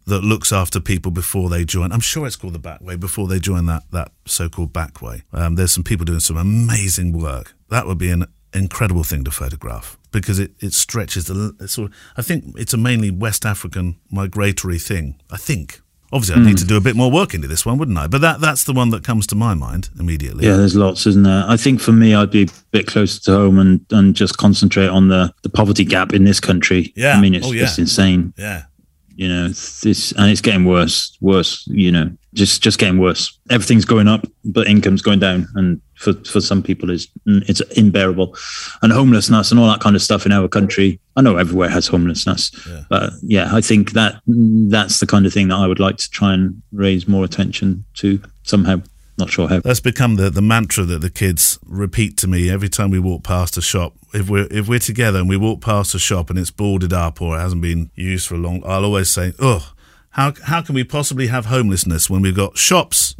that 0.07 0.22
looks 0.22 0.53
after 0.53 0.81
people 0.81 1.11
before 1.11 1.49
they 1.49 1.64
join. 1.64 1.93
I'm 1.93 2.01
sure 2.01 2.26
it's 2.26 2.37
called 2.37 2.55
the 2.55 2.59
back 2.61 2.81
way 2.81 2.97
before 2.97 3.28
they 3.28 3.39
join 3.39 3.66
that 3.66 3.83
that 3.91 4.12
so-called 4.26 4.72
back 4.72 5.03
way. 5.03 5.22
Um, 5.33 5.57
there's 5.57 5.72
some 5.72 5.85
people 5.85 6.05
doing 6.05 6.20
some 6.20 6.37
amazing 6.37 7.12
work. 7.12 7.55
That 7.68 7.87
would 7.87 7.99
be 7.99 8.11
an 8.11 8.26
incredible 8.53 9.05
thing 9.05 9.24
to 9.24 9.31
photograph 9.31 9.99
because 10.11 10.39
it, 10.39 10.53
it 10.61 10.72
stretches 10.72 11.26
the 11.26 11.55
sort 11.68 11.91
of, 11.91 11.97
I 12.16 12.22
think 12.22 12.59
it's 12.59 12.72
a 12.72 12.76
mainly 12.76 13.11
West 13.11 13.45
African 13.45 13.97
migratory 14.11 14.78
thing. 14.78 15.20
I 15.31 15.37
think. 15.37 15.81
Obviously, 16.12 16.34
I 16.34 16.44
need 16.44 16.50
hmm. 16.50 16.56
to 16.56 16.64
do 16.64 16.76
a 16.76 16.80
bit 16.80 16.96
more 16.96 17.11
work 17.11 17.34
into 17.34 17.46
this 17.46 17.64
one, 17.64 17.78
wouldn't 17.78 17.96
I? 17.96 18.08
But 18.08 18.20
that 18.20 18.40
that's 18.40 18.64
the 18.64 18.72
one 18.72 18.90
that 18.90 19.04
comes 19.04 19.28
to 19.28 19.36
my 19.36 19.54
mind 19.54 19.90
immediately. 19.98 20.44
Yeah, 20.44 20.56
there's 20.56 20.74
lots, 20.74 21.06
isn't 21.06 21.22
there? 21.22 21.44
I 21.46 21.56
think 21.56 21.80
for 21.80 21.92
me, 21.92 22.14
I'd 22.14 22.32
be 22.32 22.42
a 22.42 22.48
bit 22.72 22.88
closer 22.88 23.20
to 23.22 23.30
home 23.32 23.58
and, 23.61 23.84
and 23.90 24.16
just 24.16 24.36
concentrate 24.36 24.88
on 24.88 25.08
the, 25.08 25.32
the 25.42 25.48
poverty 25.48 25.84
gap 25.84 26.12
in 26.12 26.24
this 26.24 26.40
country. 26.40 26.92
Yeah. 26.96 27.16
I 27.16 27.20
mean, 27.20 27.34
it's 27.34 27.46
Oh, 27.46 27.52
yeah. 27.52 27.61
just 27.61 27.78
insane. 27.78 28.34
Yeah. 28.36 28.64
You 29.14 29.28
know, 29.28 29.48
this, 29.48 30.12
and 30.12 30.30
it's 30.30 30.40
getting 30.40 30.64
worse, 30.64 31.16
worse. 31.20 31.64
You 31.68 31.92
know, 31.92 32.11
just 32.34 32.62
just 32.62 32.78
getting 32.78 32.98
worse. 32.98 33.38
Everything's 33.50 33.84
going 33.84 34.08
up, 34.08 34.26
but 34.44 34.66
income's 34.66 35.02
going 35.02 35.20
down, 35.20 35.46
and 35.54 35.80
for 36.01 36.14
for 36.24 36.40
some 36.40 36.62
people, 36.62 36.90
is 36.90 37.09
it's 37.26 37.61
unbearable. 37.76 38.34
And 38.82 38.92
homelessness 38.92 39.51
and 39.51 39.61
all 39.61 39.68
that 39.68 39.80
kind 39.80 39.94
of 39.94 40.03
stuff 40.03 40.24
in 40.26 40.32
our 40.32 40.48
country. 40.48 40.98
I 41.16 41.20
know 41.22 41.36
everywhere 41.36 41.68
has 41.68 41.86
homelessness, 41.86 42.51
Yeah. 42.66 42.84
but 42.88 43.12
yeah, 43.22 43.55
I 43.55 43.61
think 43.61 43.92
that 43.92 44.20
that's 44.26 45.01
the 45.01 45.07
kind 45.07 45.26
of 45.26 45.32
thing 45.32 45.48
that 45.48 45.57
I 45.57 45.66
would 45.66 45.80
like 45.80 45.98
to 45.98 46.11
try 46.11 46.32
and 46.34 46.62
raise 46.72 47.07
more 47.07 47.24
attention 47.24 47.84
to 47.96 48.20
somehow. 48.44 48.82
Not 49.18 49.28
sure 49.28 49.48
how. 49.48 49.61
That's 49.61 49.80
become 49.80 50.16
the, 50.16 50.30
the 50.30 50.40
mantra 50.40 50.84
that 50.86 51.01
the 51.03 51.11
kids 51.11 51.59
repeat 51.66 52.16
to 52.18 52.26
me 52.26 52.48
every 52.48 52.70
time 52.70 52.90
we 52.90 52.98
walk 52.98 53.22
past 53.22 53.59
a 53.59 53.61
shop. 53.61 53.92
If 54.14 54.30
we're 54.30 54.48
if 54.51 54.66
we're 54.66 54.78
together 54.78 55.18
and 55.18 55.28
we 55.28 55.36
walk 55.36 55.61
past 55.61 55.94
a 55.94 55.98
shop 55.98 56.30
and 56.30 56.38
it's 56.38 56.51
boarded 56.51 56.94
up 56.94 57.20
or 57.20 57.36
it 57.36 57.40
hasn't 57.40 57.61
been 57.61 57.90
used 57.94 58.26
for 58.26 58.36
a 58.36 58.38
long, 58.38 58.62
I'll 58.64 58.84
always 58.86 59.11
say, 59.11 59.34
"Oh, 59.38 59.74
how 60.11 60.32
how 60.44 60.62
can 60.62 60.74
we 60.74 60.84
possibly 60.84 61.26
have 61.26 61.46
homelessness 61.46 62.09
when 62.09 62.22
we've 62.22 62.34
got 62.34 62.57
shops 62.57 63.14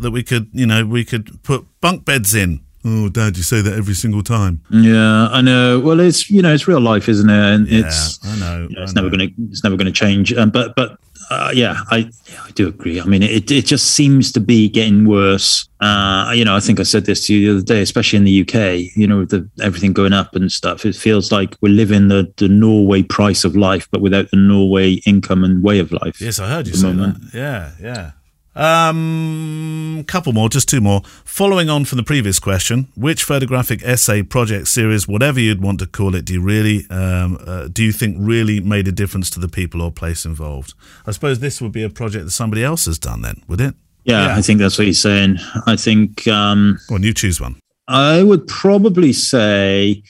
that 0.00 0.10
we 0.10 0.22
could 0.22 0.48
you 0.52 0.66
know 0.66 0.84
we 0.84 1.04
could 1.04 1.42
put 1.42 1.66
bunk 1.80 2.04
beds 2.04 2.34
in?" 2.34 2.60
Oh, 2.82 3.10
Dad, 3.10 3.36
you 3.36 3.42
say 3.42 3.60
that 3.60 3.74
every 3.74 3.92
single 3.92 4.22
time. 4.22 4.62
Yeah, 4.70 5.28
I 5.28 5.42
know. 5.42 5.78
Well, 5.80 6.00
it's 6.00 6.30
you 6.30 6.40
know 6.42 6.52
it's 6.54 6.66
real 6.66 6.80
life, 6.80 7.08
isn't 7.10 7.28
it? 7.28 7.54
And 7.54 7.68
Yeah, 7.68 7.80
it's 7.86 8.18
I 8.24 8.36
know. 8.38 8.66
you 8.70 8.74
know, 8.74 8.80
I 8.80 8.84
it's 8.84 8.94
never 8.94 9.10
know. 9.10 9.16
going 9.18 9.28
to 9.28 9.34
it's 9.50 9.62
never 9.62 9.76
going 9.76 9.86
to 9.86 9.92
change. 9.92 10.32
Um, 10.32 10.48
but 10.50 10.74
but 10.76 10.98
uh, 11.30 11.50
yeah, 11.54 11.76
I 11.90 11.98
yeah, 12.32 12.40
I 12.42 12.50
do 12.52 12.68
agree. 12.68 12.98
I 12.98 13.04
mean, 13.04 13.22
it 13.22 13.50
it 13.50 13.66
just 13.66 13.90
seems 13.90 14.32
to 14.32 14.40
be 14.40 14.66
getting 14.70 15.04
worse. 15.06 15.68
Uh, 15.80 16.32
you 16.34 16.42
know, 16.44 16.56
I 16.56 16.60
think 16.60 16.80
I 16.80 16.82
said 16.84 17.04
this 17.04 17.26
to 17.26 17.34
you 17.34 17.52
the 17.52 17.58
other 17.58 17.64
day, 17.66 17.82
especially 17.82 18.16
in 18.16 18.24
the 18.24 18.40
UK. 18.40 18.96
You 18.96 19.06
know, 19.06 19.18
with 19.18 19.28
the 19.30 19.46
everything 19.62 19.92
going 19.92 20.14
up 20.14 20.34
and 20.34 20.50
stuff, 20.50 20.86
it 20.86 20.96
feels 20.96 21.30
like 21.30 21.56
we're 21.60 21.68
living 21.74 22.08
the 22.08 22.32
the 22.38 22.48
Norway 22.48 23.02
price 23.02 23.44
of 23.44 23.54
life, 23.56 23.88
but 23.90 24.00
without 24.00 24.30
the 24.30 24.38
Norway 24.38 24.94
income 25.04 25.44
and 25.44 25.62
way 25.62 25.80
of 25.80 25.92
life. 25.92 26.18
Yes, 26.18 26.38
I 26.38 26.48
heard 26.48 26.66
you 26.66 26.72
the 26.72 26.78
say 26.78 26.92
that. 26.92 27.30
Yeah, 27.34 27.72
yeah. 27.80 28.10
Um, 28.56 30.04
couple 30.08 30.32
more, 30.32 30.48
just 30.48 30.68
two 30.68 30.80
more. 30.80 31.02
Following 31.24 31.70
on 31.70 31.84
from 31.84 31.96
the 31.98 32.02
previous 32.02 32.38
question, 32.38 32.88
which 32.96 33.22
photographic 33.24 33.80
essay, 33.84 34.22
project, 34.22 34.68
series, 34.68 35.06
whatever 35.06 35.38
you'd 35.40 35.62
want 35.62 35.78
to 35.80 35.86
call 35.86 36.14
it, 36.14 36.24
do 36.24 36.34
you 36.34 36.42
really, 36.42 36.86
um, 36.90 37.38
uh, 37.46 37.68
do 37.68 37.84
you 37.84 37.92
think 37.92 38.16
really 38.18 38.60
made 38.60 38.88
a 38.88 38.92
difference 38.92 39.30
to 39.30 39.40
the 39.40 39.48
people 39.48 39.80
or 39.80 39.92
place 39.92 40.24
involved? 40.24 40.74
I 41.06 41.12
suppose 41.12 41.38
this 41.38 41.60
would 41.60 41.72
be 41.72 41.82
a 41.82 41.90
project 41.90 42.24
that 42.24 42.32
somebody 42.32 42.64
else 42.64 42.86
has 42.86 42.98
done, 42.98 43.22
then, 43.22 43.42
would 43.48 43.60
it? 43.60 43.74
Yeah, 44.04 44.26
Yeah. 44.26 44.36
I 44.36 44.42
think 44.42 44.58
that's 44.58 44.78
what 44.78 44.86
he's 44.86 45.00
saying. 45.00 45.38
I 45.66 45.76
think 45.76 46.26
um, 46.26 46.78
Go 46.88 46.96
on, 46.96 47.02
you 47.02 47.14
choose 47.14 47.40
one. 47.40 47.56
I 47.86 48.22
would 48.22 48.46
probably 48.46 49.12
say 49.12 50.02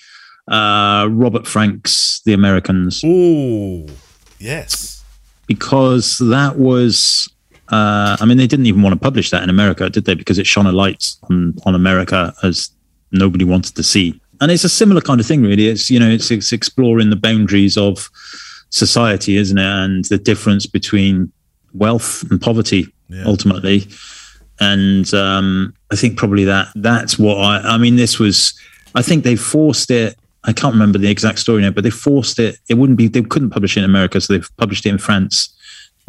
uh, 0.50 1.08
Robert 1.10 1.46
Frank's 1.46 2.20
The 2.24 2.32
Americans. 2.32 3.02
Oh, 3.04 3.86
yes. 4.38 5.04
because 5.46 6.18
that 6.18 6.56
was 6.56 7.28
uh, 7.70 8.16
I 8.20 8.24
mean 8.26 8.36
they 8.36 8.46
didn't 8.46 8.66
even 8.66 8.82
want 8.82 8.94
to 8.94 9.00
publish 9.00 9.30
that 9.30 9.42
in 9.42 9.50
America, 9.50 9.88
did 9.90 10.04
they? 10.04 10.14
Because 10.14 10.38
it 10.38 10.46
shone 10.46 10.66
a 10.66 10.72
light 10.72 11.14
on 11.28 11.54
on 11.66 11.74
America 11.74 12.34
as 12.42 12.70
nobody 13.12 13.44
wanted 13.44 13.74
to 13.76 13.82
see. 13.82 14.20
And 14.40 14.50
it's 14.50 14.64
a 14.64 14.68
similar 14.68 15.00
kind 15.02 15.20
of 15.20 15.26
thing, 15.26 15.42
really. 15.42 15.68
It's 15.68 15.90
you 15.90 15.98
know 16.00 16.08
it's, 16.08 16.30
it's 16.30 16.52
exploring 16.52 17.10
the 17.10 17.16
boundaries 17.16 17.76
of 17.76 18.08
society, 18.70 19.36
isn't 19.36 19.58
it, 19.58 19.64
and 19.64 20.04
the 20.06 20.18
difference 20.18 20.66
between 20.66 21.30
wealth 21.74 22.24
and 22.30 22.40
poverty 22.40 22.86
Yeah. 23.08 23.24
ultimately. 23.26 23.86
And 24.60 25.12
um, 25.14 25.74
I 25.90 25.96
think 25.96 26.16
probably 26.18 26.44
that 26.44 26.68
that's 26.74 27.18
what 27.18 27.36
I. 27.38 27.74
I 27.74 27.78
mean, 27.78 27.96
this 27.96 28.18
was. 28.18 28.54
I 28.94 29.02
think 29.02 29.24
they 29.24 29.36
forced 29.36 29.90
it. 29.90 30.16
I 30.44 30.52
can't 30.52 30.72
remember 30.74 30.98
the 30.98 31.10
exact 31.10 31.38
story 31.38 31.62
now, 31.62 31.70
but 31.70 31.84
they 31.84 31.90
forced 31.90 32.38
it. 32.38 32.56
It 32.68 32.74
wouldn't 32.74 32.98
be. 32.98 33.08
They 33.08 33.22
couldn't 33.22 33.50
publish 33.50 33.76
it 33.76 33.80
in 33.80 33.84
America, 33.84 34.20
so 34.20 34.32
they've 34.32 34.56
published 34.56 34.84
it 34.86 34.90
in 34.90 34.98
France. 34.98 35.54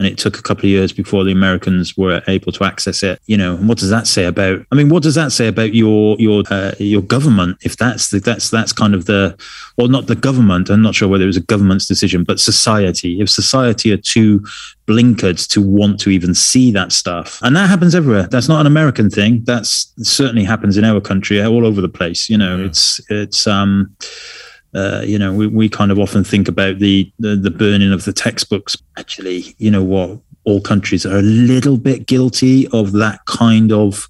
And 0.01 0.07
it 0.07 0.17
took 0.17 0.39
a 0.39 0.41
couple 0.41 0.61
of 0.61 0.71
years 0.71 0.91
before 0.91 1.23
the 1.23 1.31
Americans 1.31 1.95
were 1.95 2.23
able 2.27 2.51
to 2.53 2.63
access 2.63 3.03
it. 3.03 3.21
You 3.27 3.37
know, 3.37 3.53
and 3.53 3.69
what 3.69 3.77
does 3.77 3.91
that 3.91 4.07
say 4.07 4.25
about? 4.25 4.65
I 4.71 4.75
mean, 4.75 4.89
what 4.89 5.03
does 5.03 5.13
that 5.13 5.31
say 5.31 5.47
about 5.47 5.75
your 5.75 6.15
your 6.17 6.41
uh, 6.49 6.71
your 6.79 7.03
government? 7.03 7.59
If 7.61 7.77
that's 7.77 8.09
the, 8.09 8.19
that's 8.19 8.49
that's 8.49 8.73
kind 8.73 8.95
of 8.95 9.05
the, 9.05 9.37
well, 9.77 9.89
not 9.89 10.07
the 10.07 10.15
government. 10.15 10.71
I'm 10.71 10.81
not 10.81 10.95
sure 10.95 11.07
whether 11.07 11.23
it 11.23 11.27
was 11.27 11.37
a 11.37 11.41
government's 11.41 11.85
decision, 11.85 12.23
but 12.23 12.39
society. 12.39 13.21
If 13.21 13.29
society 13.29 13.91
are 13.91 13.97
too 13.97 14.43
blinkered 14.87 15.47
to 15.49 15.61
want 15.61 15.99
to 15.99 16.09
even 16.09 16.33
see 16.33 16.71
that 16.71 16.91
stuff, 16.91 17.39
and 17.43 17.55
that 17.55 17.69
happens 17.69 17.93
everywhere. 17.93 18.25
That's 18.25 18.49
not 18.49 18.61
an 18.61 18.65
American 18.65 19.11
thing. 19.11 19.43
That's 19.43 19.93
certainly 19.97 20.45
happens 20.45 20.77
in 20.77 20.83
our 20.83 20.99
country, 20.99 21.39
all 21.43 21.67
over 21.67 21.79
the 21.79 21.89
place. 21.89 22.27
You 22.27 22.39
know, 22.39 22.59
it's 22.65 22.99
it's 23.11 23.45
um 23.45 23.95
uh, 24.73 25.01
you 25.05 25.19
know, 25.19 25.33
we, 25.33 25.47
we 25.47 25.69
kind 25.69 25.91
of 25.91 25.99
often 25.99 26.23
think 26.23 26.47
about 26.47 26.79
the, 26.79 27.11
the 27.19 27.35
the 27.35 27.51
burning 27.51 27.91
of 27.91 28.05
the 28.05 28.13
textbooks. 28.13 28.77
Actually, 28.97 29.55
you 29.57 29.69
know 29.69 29.83
what? 29.83 30.19
All 30.43 30.61
countries 30.61 31.05
are 31.05 31.17
a 31.17 31.21
little 31.21 31.77
bit 31.77 32.07
guilty 32.07 32.67
of 32.69 32.93
that 32.93 33.25
kind 33.25 33.71
of 33.71 34.07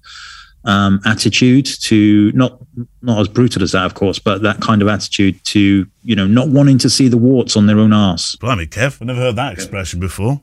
um, 0.64 1.00
attitude 1.04 1.66
to 1.66 2.30
not 2.32 2.58
not 3.02 3.20
as 3.20 3.28
brutal 3.28 3.62
as 3.62 3.72
that, 3.72 3.84
of 3.84 3.94
course, 3.94 4.18
but 4.18 4.42
that 4.42 4.60
kind 4.60 4.82
of 4.82 4.88
attitude 4.88 5.42
to 5.44 5.86
you 6.02 6.16
know 6.16 6.26
not 6.26 6.48
wanting 6.48 6.78
to 6.78 6.90
see 6.90 7.08
the 7.08 7.18
warts 7.18 7.56
on 7.56 7.66
their 7.66 7.78
own 7.78 7.92
arse. 7.92 8.36
Blimey, 8.36 8.66
Kev, 8.66 9.00
I've 9.00 9.06
never 9.06 9.20
heard 9.20 9.36
that 9.36 9.52
expression 9.52 9.98
before. 10.00 10.40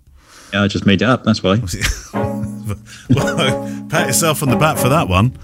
Yeah, 0.53 0.63
I 0.63 0.67
just 0.67 0.86
made 0.86 1.01
it 1.01 1.05
up. 1.05 1.24
That's 1.24 1.43
why. 1.43 1.55
well, 3.09 3.88
pat 3.89 4.07
yourself 4.07 4.43
on 4.43 4.49
the 4.49 4.57
back 4.57 4.78
for 4.78 4.89
that 4.89 5.07
one. 5.07 5.38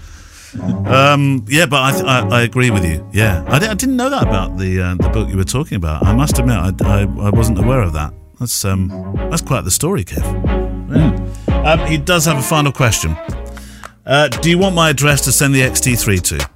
Um, 0.86 1.44
yeah, 1.48 1.66
but 1.66 1.76
I, 1.76 2.00
I, 2.00 2.28
I 2.38 2.42
agree 2.42 2.70
with 2.70 2.84
you. 2.84 3.08
Yeah, 3.12 3.44
I, 3.48 3.58
didn't 3.58 3.96
know 3.96 4.10
that 4.10 4.22
about 4.22 4.56
the 4.56 4.80
uh, 4.80 4.94
the 4.94 5.08
book 5.08 5.28
you 5.28 5.36
were 5.36 5.44
talking 5.44 5.76
about. 5.76 6.04
I 6.04 6.14
must 6.14 6.38
admit, 6.38 6.56
I, 6.56 6.72
I, 6.84 7.02
I 7.02 7.30
wasn't 7.30 7.58
aware 7.58 7.82
of 7.82 7.92
that. 7.94 8.14
That's 8.38 8.64
um, 8.64 8.88
that's 9.30 9.42
quite 9.42 9.64
the 9.64 9.70
story, 9.70 10.04
Kev. 10.04 10.24
Yeah. 10.94 11.72
Um, 11.72 11.86
he 11.86 11.98
does 11.98 12.24
have 12.26 12.38
a 12.38 12.42
final 12.42 12.72
question. 12.72 13.16
Uh, 14.06 14.28
do 14.28 14.50
you 14.50 14.58
want 14.58 14.74
my 14.74 14.90
address 14.90 15.22
to 15.22 15.32
send 15.32 15.52
the 15.54 15.62
X-T3 15.62 16.22
to? 16.22 16.50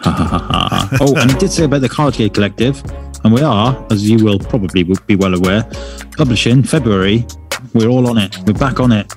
oh, 1.00 1.14
and 1.16 1.30
he 1.30 1.38
did 1.38 1.50
say 1.50 1.64
about 1.64 1.82
the 1.82 1.88
Kage 1.88 2.32
Collective, 2.32 2.82
and 3.24 3.34
we 3.34 3.42
are, 3.42 3.86
as 3.90 4.08
you 4.08 4.24
will 4.24 4.38
probably 4.38 4.84
be 4.84 5.16
well 5.16 5.34
aware, 5.34 5.68
publishing 6.16 6.62
February. 6.62 7.26
We're 7.74 7.88
all 7.88 8.08
on 8.08 8.16
it. 8.16 8.38
We're 8.46 8.54
back 8.54 8.80
on 8.80 8.92
it. 8.92 9.12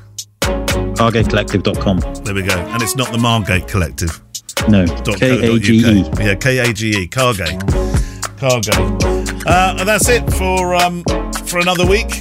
KageCollective.com. 1.02 2.24
There 2.24 2.36
we 2.36 2.44
go. 2.44 2.56
And 2.56 2.84
it's 2.84 2.96
not 2.96 3.12
the 3.12 3.18
Margate 3.18 3.68
Collective. 3.68 4.22
No, 4.70 4.86
K 5.18 5.56
A 5.56 5.58
G 5.58 5.78
E. 5.80 6.04
Yeah, 6.20 6.36
K 6.36 6.60
A 6.60 6.72
G 6.72 6.92
E. 6.92 7.08
Kage. 7.08 7.40
Kage. 8.38 8.70
Uh, 9.48 9.76
and 9.80 9.90
that's 9.90 10.08
it 10.10 10.32
for 10.34 10.76
um, 10.76 11.04
for 11.48 11.58
another 11.58 11.88
week. 11.88 12.12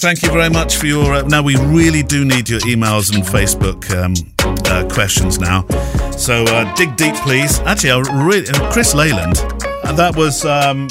Thank 0.00 0.22
you 0.22 0.30
very 0.30 0.50
much 0.50 0.76
for 0.76 0.86
your. 0.86 1.14
Uh, 1.14 1.22
now 1.22 1.42
we 1.42 1.56
really 1.56 2.04
do 2.04 2.24
need 2.24 2.48
your 2.48 2.60
emails 2.60 3.12
and 3.12 3.24
Facebook 3.24 3.90
um, 3.90 4.14
uh, 4.66 4.88
questions 4.94 5.40
now. 5.40 5.66
So 6.12 6.44
uh, 6.44 6.72
dig 6.76 6.94
deep, 6.94 7.16
please. 7.16 7.58
Actually, 7.60 7.90
I 7.90 7.98
really, 8.24 8.48
uh, 8.48 8.70
Chris 8.72 8.94
Leyland. 8.94 9.36
uh, 9.82 9.92
That 9.94 10.14
was. 10.14 10.44
Um, 10.44 10.86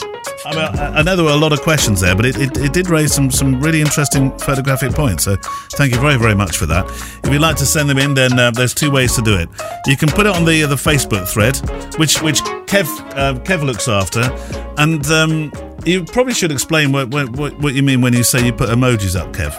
I, 0.45 0.55
mean, 0.55 0.79
I 0.79 0.99
I 0.99 1.01
know 1.01 1.15
there 1.15 1.25
were 1.25 1.31
a 1.31 1.35
lot 1.35 1.51
of 1.51 1.61
questions 1.61 2.01
there, 2.01 2.15
but 2.15 2.25
it, 2.25 2.37
it, 2.37 2.57
it 2.57 2.73
did 2.73 2.89
raise 2.89 3.13
some, 3.13 3.31
some 3.31 3.59
really 3.59 3.81
interesting 3.81 4.37
photographic 4.39 4.93
points. 4.93 5.23
So 5.23 5.35
thank 5.73 5.93
you 5.93 5.99
very, 5.99 6.17
very 6.17 6.35
much 6.35 6.57
for 6.57 6.65
that. 6.67 6.85
If 7.23 7.31
you'd 7.31 7.41
like 7.41 7.55
to 7.57 7.65
send 7.65 7.89
them 7.89 7.97
in, 7.97 8.13
then 8.13 8.37
uh, 8.37 8.51
there's 8.51 8.73
two 8.73 8.91
ways 8.91 9.15
to 9.15 9.21
do 9.21 9.35
it. 9.35 9.49
You 9.87 9.97
can 9.97 10.09
put 10.09 10.25
it 10.25 10.35
on 10.35 10.45
the 10.45 10.63
the 10.63 10.75
Facebook 10.75 11.27
thread, 11.27 11.57
which 11.99 12.21
which 12.21 12.41
Kev 12.67 12.85
uh, 13.17 13.39
Kev 13.43 13.63
looks 13.63 13.87
after, 13.87 14.21
and 14.77 15.05
um, 15.07 15.51
you 15.85 16.03
probably 16.03 16.33
should 16.33 16.51
explain 16.51 16.91
what, 16.91 17.09
what 17.09 17.29
what 17.31 17.57
what 17.59 17.73
you 17.73 17.83
mean 17.83 18.01
when 18.01 18.13
you 18.13 18.23
say 18.23 18.45
you 18.45 18.53
put 18.53 18.69
emojis 18.69 19.19
up, 19.19 19.33
Kev. 19.33 19.55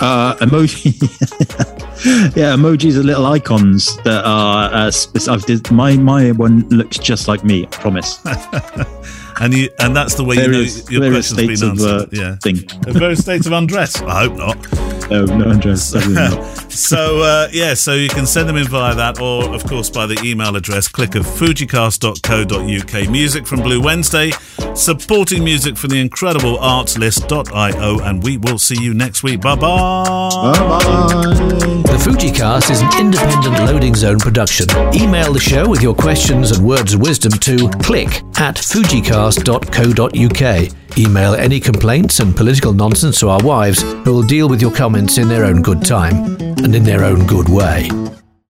Uh, 0.00 0.36
emoji. 0.36 1.00
yeah, 2.36 2.54
emojis 2.54 2.96
are 2.96 3.02
little 3.02 3.26
icons 3.26 3.96
that 3.98 4.24
are. 4.24 4.72
Uh, 4.72 4.90
spe- 4.90 5.46
did, 5.46 5.70
my 5.70 5.96
my 5.96 6.32
one 6.32 6.68
looks 6.68 6.98
just 6.98 7.28
like 7.28 7.44
me. 7.44 7.64
I 7.64 7.66
promise. 7.66 8.20
And 9.40 9.52
you 9.54 9.68
and 9.80 9.94
that's 9.96 10.14
the 10.14 10.24
way 10.24 10.36
you 10.36 10.48
know 10.48 10.60
your 10.90 11.10
question's 11.10 11.40
states 11.40 11.60
been 11.60 11.70
of 11.72 11.80
uh, 11.80 11.92
answered. 11.94 12.12
yeah. 12.12 12.36
thing. 12.36 12.56
At 12.86 12.94
various 12.94 13.20
states 13.20 13.46
of 13.46 13.52
undress. 13.52 14.00
I 14.02 14.24
hope 14.24 14.36
not. 14.36 14.83
No, 15.10 15.24
no, 15.24 15.50
Andres. 15.50 15.92
definitely 15.92 16.36
not. 16.36 16.44
so 16.72 17.20
uh, 17.20 17.48
yeah, 17.52 17.74
so 17.74 17.94
you 17.94 18.08
can 18.08 18.26
send 18.26 18.48
them 18.48 18.56
in 18.56 18.66
via 18.66 18.94
that, 18.94 19.20
or 19.20 19.54
of 19.54 19.64
course 19.64 19.90
by 19.90 20.06
the 20.06 20.20
email 20.24 20.56
address. 20.56 20.88
Click 20.88 21.14
of 21.14 21.24
fujicast.co.uk. 21.26 23.10
Music 23.10 23.46
from 23.46 23.60
Blue 23.60 23.80
Wednesday. 23.80 24.32
supporting 24.74 25.44
music 25.44 25.76
from 25.76 25.90
the 25.90 26.00
incredible 26.00 26.56
artlist.io, 26.58 27.98
and 28.00 28.22
we 28.22 28.38
will 28.38 28.58
see 28.58 28.80
you 28.82 28.94
next 28.94 29.22
week. 29.22 29.40
Bye 29.40 29.54
bye. 29.54 30.52
Bye 30.52 31.82
The 31.84 31.98
Fujicast 32.02 32.70
is 32.70 32.80
an 32.82 32.88
independent 33.00 33.58
loading 33.70 33.94
zone 33.94 34.18
production. 34.18 34.66
Email 34.94 35.32
the 35.32 35.40
show 35.40 35.68
with 35.68 35.82
your 35.82 35.94
questions 35.94 36.50
and 36.50 36.66
words 36.66 36.94
of 36.94 37.00
wisdom 37.00 37.32
to 37.32 37.68
click 37.82 38.08
at 38.38 38.56
fujicast.co.uk. 38.56 40.74
Email 40.96 41.34
any 41.34 41.58
complaints 41.58 42.20
and 42.20 42.36
political 42.36 42.72
nonsense 42.72 43.18
to 43.20 43.28
our 43.28 43.42
wives, 43.42 43.82
who 43.82 44.12
will 44.12 44.22
deal 44.22 44.48
with 44.48 44.62
your 44.62 44.70
comments 44.94 45.18
in 45.18 45.26
their 45.26 45.44
own 45.44 45.60
good 45.60 45.84
time 45.84 46.36
and 46.62 46.72
in 46.72 46.84
their 46.84 47.02
own 47.02 47.26
good 47.26 47.48
way. 47.48 47.88